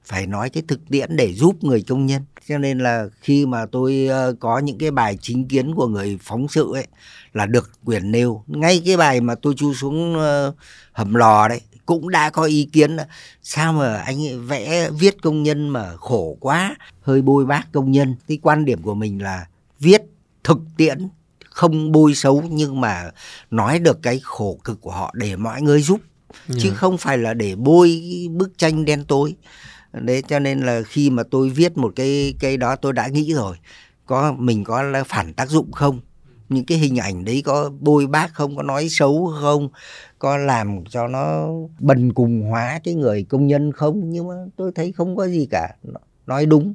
Phải 0.05 0.27
nói 0.27 0.49
cái 0.49 0.63
thực 0.67 0.79
tiễn 0.89 1.15
để 1.15 1.33
giúp 1.33 1.63
người 1.63 1.83
công 1.87 2.05
nhân. 2.05 2.21
Cho 2.47 2.57
nên 2.57 2.79
là 2.79 3.05
khi 3.21 3.45
mà 3.45 3.65
tôi 3.71 4.07
ờ, 4.07 4.35
có 4.39 4.59
những 4.59 4.77
cái 4.77 4.91
bài 4.91 5.17
chính 5.21 5.47
kiến 5.47 5.75
của 5.75 5.87
người 5.87 6.19
phóng 6.21 6.47
sự 6.47 6.73
ấy 6.73 6.87
là 7.33 7.45
được 7.45 7.71
quyền 7.85 8.11
nêu. 8.11 8.43
Ngay 8.47 8.81
cái 8.85 8.97
bài 8.97 9.21
mà 9.21 9.35
tôi 9.41 9.53
chui 9.57 9.73
xuống 9.75 10.15
ờ, 10.19 10.53
hầm 10.91 11.13
lò 11.13 11.47
đấy 11.47 11.61
cũng 11.85 12.09
đã 12.09 12.29
có 12.29 12.43
ý 12.43 12.69
kiến. 12.71 12.95
Là 12.95 13.07
sao 13.43 13.73
mà 13.73 13.97
anh 13.97 14.47
vẽ 14.47 14.89
viết 14.89 15.21
công 15.21 15.43
nhân 15.43 15.69
mà 15.69 15.95
khổ 15.97 16.37
quá 16.39 16.75
hơi 17.01 17.21
bôi 17.21 17.45
bác 17.45 17.71
công 17.71 17.91
nhân. 17.91 18.15
Cái 18.27 18.39
quan 18.41 18.65
điểm 18.65 18.81
của 18.81 18.93
mình 18.93 19.23
là 19.23 19.47
viết 19.79 20.01
thực 20.43 20.59
tiễn 20.77 21.07
không 21.49 21.91
bôi 21.91 22.15
xấu 22.15 22.43
nhưng 22.49 22.81
mà 22.81 23.11
nói 23.51 23.79
được 23.79 24.01
cái 24.01 24.19
khổ 24.23 24.59
cực 24.63 24.81
của 24.81 24.91
họ 24.91 25.13
để 25.15 25.35
mọi 25.35 25.61
người 25.61 25.81
giúp. 25.81 25.99
Chứ 26.47 26.69
Dạ. 26.69 26.75
không 26.75 26.97
phải 26.97 27.17
là 27.17 27.33
để 27.33 27.55
bôi 27.55 28.01
bức 28.31 28.57
tranh 28.57 28.85
đen 28.85 29.03
tối. 29.07 29.35
Đấy 29.93 30.23
cho 30.27 30.39
nên 30.39 30.59
là 30.59 30.81
khi 30.81 31.09
mà 31.09 31.23
tôi 31.31 31.49
viết 31.49 31.77
một 31.77 31.93
cái 31.95 32.33
cái 32.39 32.57
đó 32.57 32.75
tôi 32.75 32.93
đã 32.93 33.07
nghĩ 33.07 33.33
rồi. 33.33 33.57
Có 34.05 34.31
mình 34.31 34.63
có 34.63 35.03
phản 35.07 35.33
tác 35.33 35.49
dụng 35.49 35.71
không 35.71 35.99
những 36.49 36.65
cái 36.65 36.77
hình 36.77 36.99
ảnh 36.99 37.25
đấy 37.25 37.41
có 37.45 37.71
bôi 37.79 38.07
bác 38.07 38.33
không 38.33 38.55
có 38.55 38.63
nói 38.63 38.87
xấu 38.89 39.33
không 39.41 39.69
có 40.19 40.37
làm 40.37 40.83
cho 40.89 41.07
nó 41.07 41.47
bần 41.79 42.13
cùng 42.13 42.41
hóa 42.41 42.79
cái 42.83 42.93
người 42.93 43.23
công 43.23 43.47
nhân 43.47 43.71
không? 43.71 44.09
Nhưng 44.09 44.27
mà 44.27 44.35
tôi 44.55 44.71
thấy 44.75 44.91
không 44.91 45.15
có 45.15 45.27
gì 45.27 45.47
cả. 45.51 45.75
Nói 46.27 46.45
đúng 46.45 46.73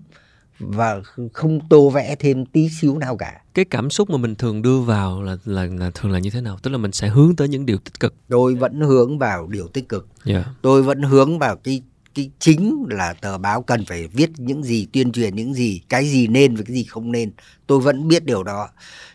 và 0.60 1.00
không 1.32 1.60
tô 1.68 1.90
vẽ 1.90 2.16
thêm 2.18 2.46
tí 2.46 2.68
xíu 2.80 2.98
nào 2.98 3.16
cả. 3.16 3.40
Cái 3.54 3.64
cảm 3.64 3.90
xúc 3.90 4.10
mà 4.10 4.16
mình 4.16 4.34
thường 4.34 4.62
đưa 4.62 4.80
vào 4.80 5.22
là 5.22 5.36
là, 5.44 5.66
là 5.78 5.90
thường 5.94 6.12
là 6.12 6.18
như 6.18 6.30
thế 6.30 6.40
nào? 6.40 6.58
Tức 6.62 6.70
là 6.70 6.78
mình 6.78 6.92
sẽ 6.92 7.08
hướng 7.08 7.36
tới 7.36 7.48
những 7.48 7.66
điều 7.66 7.78
tích 7.78 8.00
cực. 8.00 8.14
Tôi 8.28 8.54
vẫn 8.54 8.80
hướng 8.80 9.18
vào 9.18 9.46
điều 9.46 9.68
tích 9.68 9.88
cực. 9.88 10.06
Dạ. 10.24 10.44
Tôi 10.62 10.82
vẫn 10.82 11.02
hướng 11.02 11.38
vào 11.38 11.56
cái 11.56 11.82
cái 12.14 12.30
chính 12.38 12.86
là 12.90 13.12
tờ 13.12 13.38
báo 13.38 13.62
cần 13.62 13.84
phải 13.84 14.06
viết 14.06 14.30
những 14.36 14.62
gì 14.62 14.86
tuyên 14.92 15.12
truyền 15.12 15.36
những 15.36 15.54
gì 15.54 15.80
cái 15.88 16.06
gì 16.08 16.26
nên 16.26 16.56
và 16.56 16.62
cái 16.66 16.76
gì 16.76 16.84
không 16.84 17.12
nên. 17.12 17.32
Tôi 17.66 17.80
vẫn 17.80 18.08
biết 18.08 18.24
điều 18.24 18.42
đó. 18.42 18.68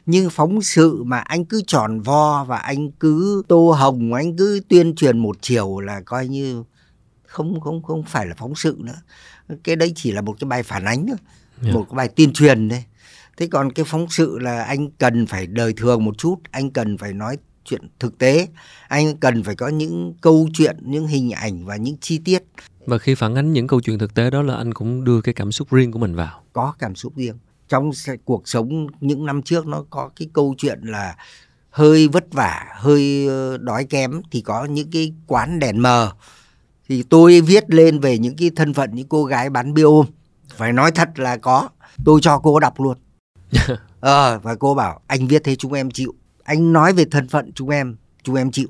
Nhưng 0.05 0.29
phóng 0.29 0.62
sự 0.62 1.03
mà 1.03 1.17
anh 1.19 1.45
cứ 1.45 1.62
tròn 1.67 2.01
vo 2.01 2.43
và 2.43 2.58
anh 2.58 2.91
cứ 2.91 3.43
tô 3.47 3.71
hồng 3.71 4.13
anh 4.13 4.38
cứ 4.38 4.62
tuyên 4.69 4.95
truyền 4.95 5.17
một 5.19 5.38
chiều 5.41 5.79
là 5.79 6.01
coi 6.01 6.27
như 6.27 6.63
không 7.25 7.60
không 7.62 7.84
không 7.84 8.03
phải 8.03 8.25
là 8.25 8.36
phóng 8.38 8.55
sự 8.55 8.77
nữa. 8.79 9.01
Cái 9.63 9.75
đấy 9.75 9.93
chỉ 9.95 10.12
là 10.12 10.21
một 10.21 10.36
cái 10.39 10.47
bài 10.47 10.63
phản 10.63 10.86
ánh 10.86 11.08
thôi 11.08 11.17
Dạ. 11.62 11.71
một 11.73 11.86
cái 11.89 11.95
bài 11.95 12.08
tuyên 12.15 12.34
truyền 12.34 12.69
thôi. 12.69 12.84
Thế 13.38 13.47
còn 13.47 13.71
cái 13.71 13.86
phóng 13.86 14.05
sự 14.10 14.39
là 14.39 14.63
anh 14.63 14.91
cần 14.91 15.25
phải 15.27 15.47
đời 15.47 15.73
thường 15.77 16.05
một 16.05 16.17
chút 16.17 16.36
anh 16.51 16.71
cần 16.71 16.97
phải 16.97 17.13
nói 17.13 17.38
chuyện 17.65 17.82
thực 17.99 18.17
tế. 18.17 18.47
Anh 18.88 19.17
cần 19.17 19.43
phải 19.43 19.56
có 19.56 19.67
những 19.67 20.13
câu 20.21 20.47
chuyện 20.54 20.78
những 20.82 21.08
hình 21.08 21.32
ảnh 21.32 21.65
và 21.65 21.75
những 21.75 21.97
chi 21.97 22.19
tiết. 22.25 22.43
Và 22.86 22.97
khi 22.97 23.15
phản 23.15 23.36
ánh 23.36 23.54
những 23.54 23.67
câu 23.67 23.82
chuyện 23.82 23.99
thực 23.99 24.13
tế 24.13 24.30
đó 24.30 24.41
là 24.41 24.56
anh 24.56 24.73
cũng 24.73 25.04
đưa 25.04 25.21
cái 25.21 25.34
cảm 25.34 25.51
xúc 25.51 25.71
riêng 25.71 25.91
của 25.91 25.99
mình 25.99 26.15
vào. 26.15 26.43
Có 26.54 26.73
cảm 26.80 26.95
xúc 26.95 27.13
riêng. 27.15 27.38
Trong 27.69 27.91
cuộc 28.25 28.47
sống 28.47 28.88
những 29.01 29.25
năm 29.25 29.41
trước 29.41 29.67
nó 29.67 29.84
có 29.89 30.10
cái 30.15 30.28
câu 30.34 30.56
chuyện 30.58 30.80
là 30.82 31.15
hơi 31.69 32.08
vất 32.08 32.34
vả 32.34 32.65
hơi 32.75 33.28
ờ, 33.28 33.58
đói 33.58 33.84
kém 33.84 34.21
thì 34.32 34.41
có 34.41 34.65
những 34.65 34.91
cái 34.91 35.13
quán 35.28 35.60
đèn 35.60 35.82
mờ. 35.82 36.12
Thì 36.89 37.04
tôi 37.04 37.41
viết 37.41 37.63
lên 37.73 37.99
về 37.99 38.17
những 38.17 38.36
cái 38.36 38.51
thân 38.56 38.73
phận 38.73 38.89
những 38.93 39.08
cô 39.08 39.23
gái 39.23 39.49
bán 39.49 39.73
bia 39.73 39.84
ôm. 39.84 40.06
Phải 40.56 40.73
nói 40.73 40.91
thật 40.91 41.10
là 41.19 41.38
có. 41.38 41.69
Tôi 42.06 42.19
cho 42.21 42.39
cô 42.39 42.60
đọc 42.60 42.80
luôn. 42.80 42.97
Ờ 43.99 44.39
và 44.39 44.56
cô 44.56 44.75
bảo 44.75 45.01
anh 45.08 45.28
viết 45.28 45.43
thế 45.43 45.56
chúng 45.56 45.73
em 45.73 45.91
chịu 45.91 46.13
anh 46.45 46.73
nói 46.73 46.93
về 46.93 47.05
thân 47.12 47.27
phận 47.27 47.51
chúng 47.55 47.69
em 47.69 47.95
chúng 48.23 48.36
em 48.36 48.51
chịu. 48.51 48.67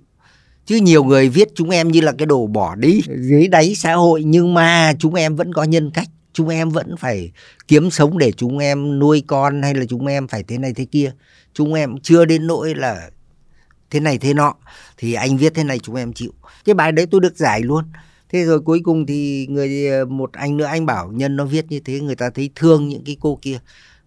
Chứ 0.65 0.75
nhiều 0.75 1.03
người 1.03 1.29
viết 1.29 1.47
chúng 1.55 1.69
em 1.69 1.87
như 1.87 2.01
là 2.01 2.11
cái 2.17 2.25
đồ 2.25 2.47
bỏ 2.47 2.75
đi 2.75 3.01
dưới 3.17 3.47
đáy 3.47 3.75
xã 3.75 3.93
hội, 3.93 4.23
nhưng 4.23 4.53
mà 4.53 4.93
chúng 4.99 5.13
em 5.13 5.35
vẫn 5.35 5.53
có 5.53 5.63
nhân 5.63 5.91
cách. 5.91 6.07
Chúng 6.33 6.49
em 6.49 6.69
vẫn 6.69 6.95
phải 6.97 7.31
kiếm 7.67 7.91
sống 7.91 8.17
để 8.17 8.31
chúng 8.31 8.57
em 8.57 8.99
nuôi 8.99 9.23
con 9.27 9.61
hay 9.61 9.75
là 9.75 9.85
chúng 9.89 10.07
em 10.07 10.27
phải 10.27 10.43
thế 10.43 10.57
này 10.57 10.73
thế 10.73 10.85
kia. 10.85 11.11
Chúng 11.53 11.73
em 11.73 11.95
chưa 12.03 12.25
đến 12.25 12.47
nỗi 12.47 12.75
là 12.75 13.09
thế 13.89 13.99
này 13.99 14.17
thế 14.17 14.33
nọ, 14.33 14.55
thì 14.97 15.13
anh 15.13 15.37
viết 15.37 15.53
thế 15.53 15.63
này 15.63 15.79
chúng 15.79 15.95
em 15.95 16.13
chịu. 16.13 16.33
Cái 16.65 16.73
bài 16.73 16.91
đấy 16.91 17.05
tôi 17.05 17.21
được 17.21 17.37
giải 17.37 17.61
luôn. 17.61 17.85
Thế 18.29 18.45
rồi 18.45 18.59
cuối 18.59 18.81
cùng 18.83 19.05
thì 19.05 19.47
người, 19.49 20.05
một 20.05 20.33
anh 20.33 20.57
nữa, 20.57 20.65
anh 20.65 20.85
bảo, 20.85 21.11
nhân 21.11 21.35
nó 21.35 21.45
viết 21.45 21.65
như 21.69 21.79
thế, 21.79 21.99
người 21.99 22.15
ta 22.15 22.29
thấy 22.29 22.49
thương 22.55 22.89
những 22.89 23.03
cái 23.03 23.17
cô 23.19 23.39
kia 23.41 23.59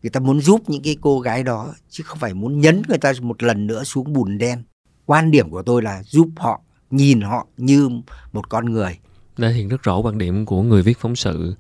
người 0.03 0.11
ta 0.11 0.21
muốn 0.21 0.41
giúp 0.41 0.71
những 0.71 0.83
cái 0.83 0.97
cô 1.01 1.21
gái 1.21 1.43
đó 1.43 1.75
chứ 1.91 2.05
không 2.07 2.19
phải 2.19 2.35
muốn 2.35 2.61
nhấn 2.61 2.83
người 2.89 2.99
ta 2.99 3.13
một 3.21 3.43
lần 3.43 3.67
nữa 3.67 3.85
xuống 3.85 4.13
bùn 4.13 4.39
đen. 4.39 4.63
Quan 5.07 5.31
điểm 5.31 5.51
của 5.51 5.63
tôi 5.63 5.83
là 5.83 6.03
giúp 6.03 6.29
họ 6.37 6.61
nhìn 6.91 7.21
họ 7.21 7.47
như 7.57 7.89
một 8.33 8.49
con 8.49 8.73
người. 8.73 8.99
Đã 9.39 9.49
hiện 9.49 9.69
rất 9.69 9.83
rõ 9.83 9.99
quan 9.99 10.19
điểm 10.19 10.47
của 10.47 10.63
người 10.63 10.83
viết 10.83 10.99
phóng 10.99 11.17
sự. 11.17 11.55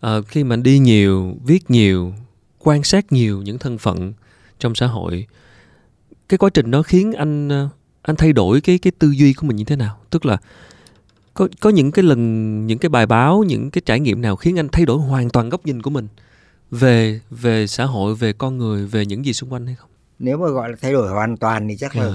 À, 0.00 0.16
khi 0.28 0.44
mà 0.44 0.56
đi 0.56 0.78
nhiều 0.78 1.36
viết 1.44 1.70
nhiều 1.70 2.12
quan 2.58 2.82
sát 2.82 3.12
nhiều 3.12 3.42
những 3.42 3.58
thân 3.58 3.78
phận 3.78 4.12
trong 4.58 4.74
xã 4.74 4.86
hội 4.86 5.26
cái 6.28 6.38
quá 6.38 6.50
trình 6.54 6.70
đó 6.70 6.82
khiến 6.82 7.12
anh 7.12 7.48
ờ, 7.48 7.68
anh 8.02 8.16
thay 8.16 8.32
đổi 8.32 8.60
cái 8.60 8.78
cái 8.78 8.92
tư 8.98 9.10
duy 9.10 9.32
của 9.32 9.46
mình 9.46 9.56
như 9.56 9.64
thế 9.64 9.76
nào? 9.76 9.98
Tức 10.10 10.26
là 10.26 10.36
có 11.34 11.48
có 11.60 11.70
những 11.70 11.92
cái 11.92 12.02
lần 12.02 12.66
những 12.66 12.78
cái 12.78 12.88
bài 12.88 13.06
báo 13.06 13.44
những 13.46 13.70
cái 13.70 13.82
trải 13.86 14.00
nghiệm 14.00 14.22
nào 14.22 14.36
khiến 14.36 14.58
anh 14.58 14.68
thay 14.72 14.86
đổi 14.86 14.98
hoàn 14.98 15.30
toàn 15.30 15.48
góc 15.48 15.66
nhìn 15.66 15.82
của 15.82 15.90
mình? 15.90 16.08
Về 16.70 17.20
về 17.30 17.66
xã 17.66 17.84
hội 17.84 18.14
về 18.14 18.32
con 18.32 18.58
người 18.58 18.86
về 18.86 19.06
những 19.06 19.24
gì 19.24 19.32
xung 19.32 19.52
quanh 19.52 19.66
hay 19.66 19.74
không? 19.74 19.90
Nếu 20.18 20.38
mà 20.38 20.48
gọi 20.48 20.70
là 20.70 20.76
thay 20.82 20.92
đổi 20.92 21.10
hoàn 21.10 21.36
toàn 21.36 21.68
thì 21.68 21.76
chắc 21.76 21.92
yeah. 21.92 22.10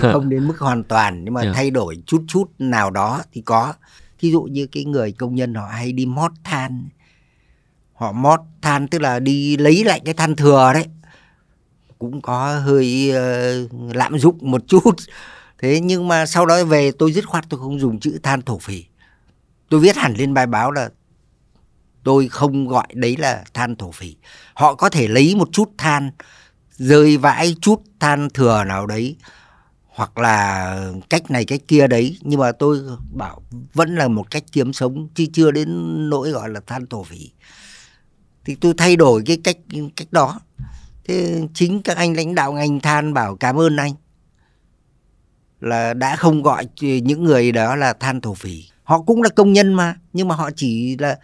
là 0.00 0.12
không 0.12 0.28
đến 0.28 0.48
mức 0.48 0.58
hoàn 0.58 0.84
toàn. 0.84 1.24
Nhưng 1.24 1.34
mà 1.34 1.42
yeah. 1.42 1.54
Thay 1.54 1.70
đổi 1.70 2.02
chút 2.06 2.24
chút 2.28 2.50
nào 2.58 2.90
đó 2.90 3.22
thì 3.32 3.40
có. 3.40 3.74
Thí 4.18 4.30
dụ 4.30 4.42
như 4.42 4.66
cái 4.66 4.84
người 4.84 5.12
công 5.12 5.34
nhân 5.34 5.54
họ 5.54 5.66
hay 5.66 5.92
đi 5.92 6.06
mót 6.06 6.32
than. 6.44 6.88
Họ 7.94 8.12
mót 8.12 8.40
than 8.62 8.88
tức 8.88 9.00
là 9.02 9.18
đi 9.18 9.56
lấy 9.56 9.84
lại 9.84 10.00
cái 10.04 10.14
than 10.14 10.36
thừa 10.36 10.70
đấy. 10.74 10.86
Cũng 11.98 12.22
có 12.22 12.58
hơi 12.58 13.12
uh, 13.12 13.96
lạm 13.96 14.18
dụng 14.18 14.38
một 14.40 14.62
chút. 14.66 14.94
Thế 15.58 15.80
nhưng 15.80 16.08
mà 16.08 16.26
sau 16.26 16.46
đó 16.46 16.64
về 16.64 16.92
tôi 16.98 17.12
dứt 17.12 17.26
khoát 17.26 17.44
tôi 17.48 17.60
không 17.60 17.80
dùng 17.80 18.00
chữ 18.00 18.18
than 18.22 18.42
thổ 18.42 18.58
phỉ. 18.58 18.84
Tôi 19.68 19.80
viết 19.80 19.96
hẳn 19.96 20.14
lên 20.14 20.34
bài 20.34 20.46
báo 20.46 20.70
là 20.70 20.90
tôi 22.08 22.28
không 22.28 22.68
gọi 22.68 22.86
đấy 22.94 23.16
là 23.16 23.44
than 23.54 23.76
thổ 23.76 23.90
phỉ. 23.90 24.16
Họ 24.54 24.74
có 24.74 24.88
thể 24.88 25.08
lấy 25.08 25.34
một 25.34 25.48
chút 25.52 25.70
than, 25.78 26.10
rơi 26.70 27.16
vãi 27.16 27.56
chút 27.60 27.82
than 28.00 28.28
thừa 28.34 28.64
nào 28.64 28.86
đấy, 28.86 29.16
hoặc 29.86 30.18
là 30.18 30.92
cách 31.10 31.30
này 31.30 31.44
cách 31.44 31.60
kia 31.68 31.86
đấy. 31.86 32.18
Nhưng 32.20 32.40
mà 32.40 32.52
tôi 32.52 32.80
bảo 33.14 33.42
vẫn 33.74 33.94
là 33.94 34.08
một 34.08 34.30
cách 34.30 34.44
kiếm 34.52 34.72
sống, 34.72 35.08
chứ 35.14 35.26
chưa 35.32 35.50
đến 35.50 35.68
nỗi 36.10 36.30
gọi 36.30 36.48
là 36.48 36.60
than 36.66 36.86
thổ 36.86 37.02
phỉ. 37.02 37.30
Thì 38.44 38.54
tôi 38.54 38.74
thay 38.76 38.96
đổi 38.96 39.22
cái 39.26 39.38
cách 39.44 39.58
cách 39.96 40.08
đó. 40.10 40.40
Thế 41.04 41.42
chính 41.54 41.82
các 41.82 41.96
anh 41.96 42.16
lãnh 42.16 42.34
đạo 42.34 42.52
ngành 42.52 42.80
than 42.80 43.14
bảo 43.14 43.36
cảm 43.36 43.56
ơn 43.56 43.76
anh, 43.76 43.92
là 45.60 45.94
đã 45.94 46.16
không 46.16 46.42
gọi 46.42 46.66
những 46.78 47.24
người 47.24 47.52
đó 47.52 47.76
là 47.76 47.92
than 47.92 48.20
thổ 48.20 48.34
phỉ. 48.34 48.64
Họ 48.82 49.02
cũng 49.02 49.22
là 49.22 49.28
công 49.28 49.52
nhân 49.52 49.74
mà, 49.74 49.96
nhưng 50.12 50.28
mà 50.28 50.34
họ 50.34 50.50
chỉ 50.56 50.96
là 50.96 51.18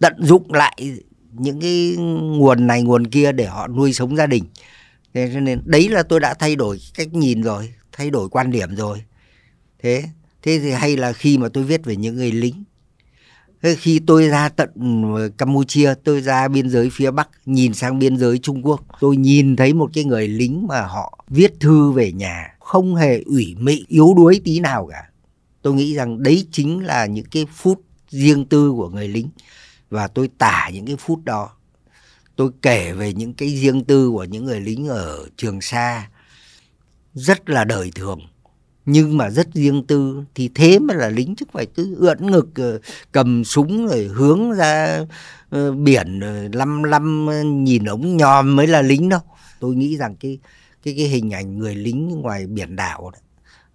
tận 0.00 0.14
dụng 0.18 0.52
lại 0.52 0.98
những 1.32 1.60
cái 1.60 1.96
nguồn 2.38 2.66
này, 2.66 2.82
nguồn 2.82 3.06
kia 3.06 3.32
để 3.32 3.46
họ 3.46 3.68
nuôi 3.68 3.92
sống 3.92 4.16
gia 4.16 4.26
đình. 4.26 4.44
Thế 5.14 5.30
cho 5.34 5.40
nên 5.40 5.60
đấy 5.64 5.88
là 5.88 6.02
tôi 6.02 6.20
đã 6.20 6.34
thay 6.34 6.56
đổi 6.56 6.78
cách 6.94 7.14
nhìn 7.14 7.42
rồi, 7.42 7.72
thay 7.92 8.10
đổi 8.10 8.28
quan 8.28 8.50
điểm 8.50 8.76
rồi. 8.76 9.02
Thế 9.82 10.04
thế 10.42 10.58
thì 10.62 10.70
hay 10.70 10.96
là 10.96 11.12
khi 11.12 11.38
mà 11.38 11.48
tôi 11.48 11.64
viết 11.64 11.84
về 11.84 11.96
những 11.96 12.16
người 12.16 12.32
lính. 12.32 12.64
Khi 13.76 14.00
tôi 14.06 14.28
ra 14.28 14.48
tận 14.48 14.70
Campuchia, 15.38 15.94
tôi 16.04 16.20
ra 16.20 16.48
biên 16.48 16.70
giới 16.70 16.90
phía 16.92 17.10
Bắc, 17.10 17.28
nhìn 17.46 17.74
sang 17.74 17.98
biên 17.98 18.16
giới 18.16 18.38
Trung 18.38 18.62
Quốc, 18.66 18.80
tôi 19.00 19.16
nhìn 19.16 19.56
thấy 19.56 19.74
một 19.74 19.90
cái 19.94 20.04
người 20.04 20.28
lính 20.28 20.66
mà 20.66 20.80
họ 20.80 21.24
viết 21.28 21.60
thư 21.60 21.90
về 21.90 22.12
nhà, 22.12 22.54
không 22.60 22.94
hề 22.94 23.22
ủy 23.26 23.54
mị, 23.58 23.84
yếu 23.88 24.14
đuối 24.16 24.40
tí 24.44 24.60
nào 24.60 24.88
cả. 24.92 25.02
Tôi 25.62 25.74
nghĩ 25.74 25.94
rằng 25.94 26.22
đấy 26.22 26.46
chính 26.52 26.84
là 26.84 27.06
những 27.06 27.26
cái 27.30 27.46
phút 27.54 27.82
riêng 28.08 28.44
tư 28.44 28.72
của 28.72 28.88
người 28.88 29.08
lính 29.08 29.28
và 29.90 30.08
tôi 30.08 30.28
tả 30.38 30.70
những 30.72 30.86
cái 30.86 30.96
phút 30.96 31.24
đó. 31.24 31.50
Tôi 32.36 32.50
kể 32.62 32.92
về 32.92 33.12
những 33.12 33.34
cái 33.34 33.48
riêng 33.48 33.84
tư 33.84 34.10
của 34.10 34.24
những 34.24 34.44
người 34.44 34.60
lính 34.60 34.88
ở 34.88 35.26
Trường 35.36 35.60
Sa. 35.60 36.08
Rất 37.14 37.50
là 37.50 37.64
đời 37.64 37.90
thường. 37.94 38.20
Nhưng 38.86 39.16
mà 39.16 39.30
rất 39.30 39.54
riêng 39.54 39.84
tư. 39.86 40.22
Thì 40.34 40.50
thế 40.54 40.78
mà 40.78 40.94
là 40.94 41.08
lính 41.08 41.34
chứ 41.36 41.46
phải 41.52 41.66
cứ 41.66 41.96
ưỡn 41.98 42.30
ngực 42.30 42.48
ờ, 42.54 42.78
cầm 43.12 43.44
súng 43.44 43.86
rồi 43.86 44.10
hướng 44.14 44.52
ra 44.52 45.00
ờ, 45.50 45.72
biển 45.72 46.20
biển 46.20 46.50
lăm 46.52 46.82
lăm 46.82 47.28
nhìn 47.64 47.84
ống 47.84 48.16
nhòm 48.16 48.56
mới 48.56 48.66
là 48.66 48.82
lính 48.82 49.08
đâu. 49.08 49.20
Tôi 49.60 49.74
nghĩ 49.74 49.96
rằng 49.96 50.16
cái 50.16 50.38
cái 50.82 50.94
cái 50.96 51.06
hình 51.06 51.30
ảnh 51.30 51.58
người 51.58 51.74
lính 51.74 52.08
ngoài 52.08 52.46
biển 52.46 52.76
đảo 52.76 53.10
đấy 53.10 53.22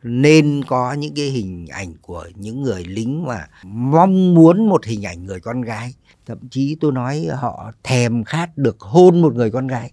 nên 0.07 0.63
có 0.67 0.93
những 0.93 1.15
cái 1.15 1.25
hình 1.25 1.67
ảnh 1.67 1.93
của 2.01 2.25
những 2.35 2.61
người 2.61 2.83
lính 2.83 3.25
mà 3.25 3.47
mong 3.63 4.33
muốn 4.33 4.69
một 4.69 4.85
hình 4.85 5.05
ảnh 5.05 5.25
người 5.25 5.39
con 5.39 5.61
gái. 5.61 5.93
Thậm 6.25 6.37
chí 6.51 6.77
tôi 6.81 6.91
nói 6.91 7.27
họ 7.35 7.71
thèm 7.83 8.23
khát 8.23 8.57
được 8.57 8.79
hôn 8.79 9.21
một 9.21 9.35
người 9.35 9.51
con 9.51 9.67
gái. 9.67 9.91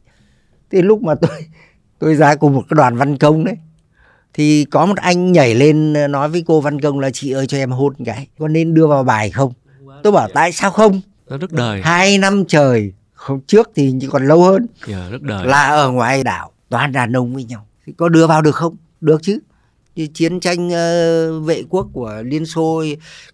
Thì 0.70 0.82
lúc 0.82 1.02
mà 1.02 1.14
tôi 1.14 1.46
tôi 1.98 2.14
ra 2.14 2.34
cùng 2.34 2.54
một 2.54 2.62
cái 2.70 2.74
đoàn 2.76 2.96
văn 2.96 3.18
công 3.18 3.44
đấy 3.44 3.56
thì 4.34 4.64
có 4.64 4.86
một 4.86 4.96
anh 4.96 5.32
nhảy 5.32 5.54
lên 5.54 5.92
nói 6.12 6.28
với 6.28 6.44
cô 6.46 6.60
văn 6.60 6.80
công 6.80 7.00
là 7.00 7.10
chị 7.10 7.30
ơi 7.30 7.46
cho 7.46 7.56
em 7.58 7.70
hôn 7.70 7.94
cái 8.04 8.28
có 8.38 8.48
nên 8.48 8.74
đưa 8.74 8.86
vào 8.86 9.04
bài 9.04 9.30
không? 9.30 9.52
Tôi 10.02 10.12
bảo 10.12 10.28
tại 10.34 10.52
sao 10.52 10.70
không? 10.70 11.00
Rất 11.26 11.52
đời. 11.52 11.82
Hai 11.82 12.18
năm 12.18 12.44
trời 12.48 12.92
không 13.12 13.40
trước 13.46 13.70
thì 13.74 13.94
còn 14.10 14.26
lâu 14.26 14.42
hơn. 14.42 14.66
Yeah, 14.86 15.00
dạ, 15.00 15.08
rất 15.10 15.22
đời. 15.22 15.46
Là 15.46 15.68
ở 15.68 15.90
ngoài 15.90 16.24
đảo 16.24 16.52
toàn 16.68 16.92
đàn 16.92 17.12
ông 17.12 17.34
với 17.34 17.44
nhau. 17.44 17.66
Thì 17.86 17.92
có 17.96 18.08
đưa 18.08 18.26
vào 18.26 18.42
được 18.42 18.54
không? 18.54 18.76
Được 19.00 19.22
chứ 19.22 19.38
như 19.94 20.06
chiến 20.06 20.40
tranh 20.40 20.66
uh, 20.68 21.46
vệ 21.46 21.62
quốc 21.68 21.88
của 21.92 22.22
Liên 22.24 22.46
Xô 22.46 22.84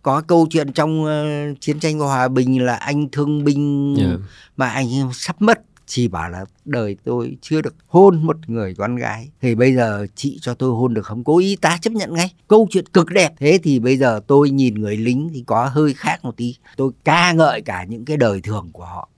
có 0.03 0.21
câu 0.21 0.47
chuyện 0.51 0.73
trong 0.73 1.05
uh, 1.05 1.61
chiến 1.61 1.81
tranh 1.81 1.99
hòa 1.99 2.29
bình 2.29 2.65
là 2.65 2.75
anh 2.75 3.09
thương 3.13 3.45
binh 3.45 3.95
yeah. 3.99 4.11
Dạ. 4.11 4.17
mà 4.57 4.69
anh 4.69 5.11
sắp 5.13 5.43
mất 5.43 5.61
chỉ 5.89 6.09
bảo 6.09 6.31
là 6.31 6.45
đời 6.65 6.97
tôi 7.05 7.37
chưa 7.41 7.61
được 7.61 7.75
hôn 7.87 8.27
một 8.27 8.37
người 8.47 8.75
con 8.75 8.97
gái. 8.97 9.29
Thì 9.43 9.55
bây 9.55 9.75
giờ 9.75 10.07
chị 10.15 10.39
cho 10.43 10.55
tôi 10.55 10.71
hôn 10.71 10.95
được 10.95 11.07
không? 11.07 11.25
Cố 11.25 11.39
ý 11.39 11.57
ta 11.57 11.79
chấp 11.83 11.93
nhận 11.93 12.15
ngay. 12.15 12.33
Câu 12.49 12.69
chuyện 12.71 12.87
cực 12.87 13.11
đẹp. 13.11 13.33
Thế 13.39 13.59
thì 13.63 13.79
bây 13.79 13.97
giờ 13.97 14.21
tôi 14.27 14.51
nhìn 14.51 14.75
người 14.75 14.97
lính 14.97 15.31
thì 15.35 15.45
có 15.47 15.67
hơi 15.67 15.95
khác 15.95 16.25
một 16.25 16.37
tí. 16.37 16.55
Tôi 16.77 16.91
ca 17.05 17.33
ngợi 17.33 17.61
cả 17.61 17.85
những 17.85 18.05
cái 18.05 18.17
đời 18.17 18.41
thường 18.41 18.71
của 18.73 18.85
họ. 18.85 19.09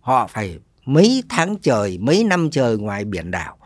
Họ 0.00 0.26
phải 0.26 0.58
mấy 0.84 1.22
tháng 1.28 1.56
trời 1.62 1.98
mấy 1.98 2.24
năm 2.24 2.50
trời 2.50 2.76
ngoài 2.78 3.04
biển 3.04 3.30
đảo. 3.30 3.56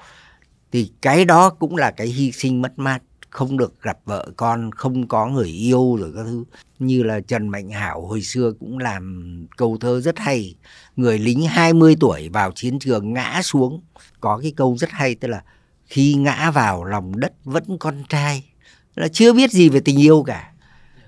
Thì 0.73 0.91
cái 1.03 1.25
đó 1.25 1.51
cũng 1.51 1.77
là 1.77 1.91
cái 1.91 2.07
hy 2.07 2.33
sinh 2.33 2.63
mất 2.63 2.79
mát 2.79 2.99
không 3.31 3.57
được 3.57 3.83
gặp 3.83 3.99
vợ 4.05 4.29
con 4.37 4.71
không 4.73 5.09
có 5.09 5.27
người 5.27 5.49
yêu 5.49 5.97
rồi 6.01 6.13
các 6.17 6.23
thứ. 6.25 6.45
Như 6.79 7.03
là 7.03 7.21
Trần 7.21 7.49
Mạnh 7.49 7.71
Hảo 7.71 8.07
hồi 8.07 8.23
xưa 8.23 8.53
cũng 8.61 8.79
làm 8.79 9.47
câu 9.57 9.77
thơ 9.81 10.01
rất 10.01 10.19
hay 10.19 10.55
người 10.97 11.19
lính 11.19 11.47
20 11.47 11.97
tuổi 12.01 12.29
vào 12.29 12.53
chiến 12.53 12.79
trường 12.79 13.13
ngã 13.13 13.41
xuống. 13.43 13.83
Có 14.21 14.39
cái 14.43 14.53
câu 14.57 14.77
rất 14.77 14.91
hay 14.91 15.15
tức 15.15 15.29
là 15.29 15.43
khi 15.87 16.15
ngã 16.15 16.51
vào 16.51 16.85
lòng 16.85 17.21
đất 17.21 17.33
vẫn 17.45 17.79
con 17.81 18.03
trai. 18.09 18.45
Là 18.95 19.09
chưa 19.09 19.33
biết 19.33 19.51
gì 19.51 19.69
về 19.69 19.81
tình 19.81 20.01
yêu 20.01 20.23
cả. 20.23 20.53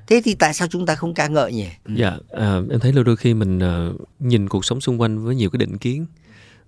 Thế 0.07 0.23
thì 0.25 0.35
tại 0.35 0.55
sao 0.55 0.69
chúng 0.69 0.87
ta 0.87 0.95
không 0.95 1.15
ca 1.15 1.29
ngợi 1.29 1.53
nhỉ? 1.53 1.69
Ừ. 1.85 1.93
Dạ 1.97 2.17
à, 2.31 2.61
em 2.71 2.81
thấy 2.81 2.93
là 2.93 3.03
đôi 3.03 3.17
khi 3.17 3.35
mình 3.35 3.61
à, 3.61 3.89
nhìn 4.19 4.49
cuộc 4.49 4.65
sống 4.65 4.81
xung 4.81 5.01
quanh 5.01 5.25
với 5.25 5.35
nhiều 5.35 5.51
cái 5.51 5.59
định 5.59 5.79
kiến 5.79 6.07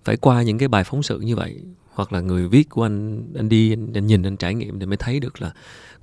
phải 0.03 0.17
qua 0.17 0.41
những 0.41 0.57
cái 0.57 0.67
bài 0.67 0.83
phóng 0.83 1.03
sự 1.03 1.19
như 1.19 1.35
vậy 1.35 1.61
hoặc 1.93 2.13
là 2.13 2.19
người 2.19 2.47
viết 2.47 2.69
của 2.69 2.83
anh 2.83 3.27
anh 3.35 3.49
đi 3.49 3.73
anh, 3.73 3.93
anh 3.93 4.07
nhìn 4.07 4.23
anh 4.23 4.37
trải 4.37 4.55
nghiệm 4.55 4.79
thì 4.79 4.85
mới 4.85 4.97
thấy 4.97 5.19
được 5.19 5.41
là 5.41 5.53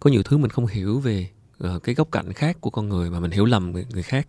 có 0.00 0.10
nhiều 0.10 0.22
thứ 0.22 0.36
mình 0.38 0.50
không 0.50 0.66
hiểu 0.66 0.98
về 0.98 1.30
uh, 1.64 1.82
cái 1.82 1.94
góc 1.94 2.08
cạnh 2.12 2.32
khác 2.32 2.60
của 2.60 2.70
con 2.70 2.88
người 2.88 3.10
mà 3.10 3.20
mình 3.20 3.30
hiểu 3.30 3.44
lầm 3.44 3.72
người, 3.72 3.86
người 3.92 4.02
khác. 4.02 4.28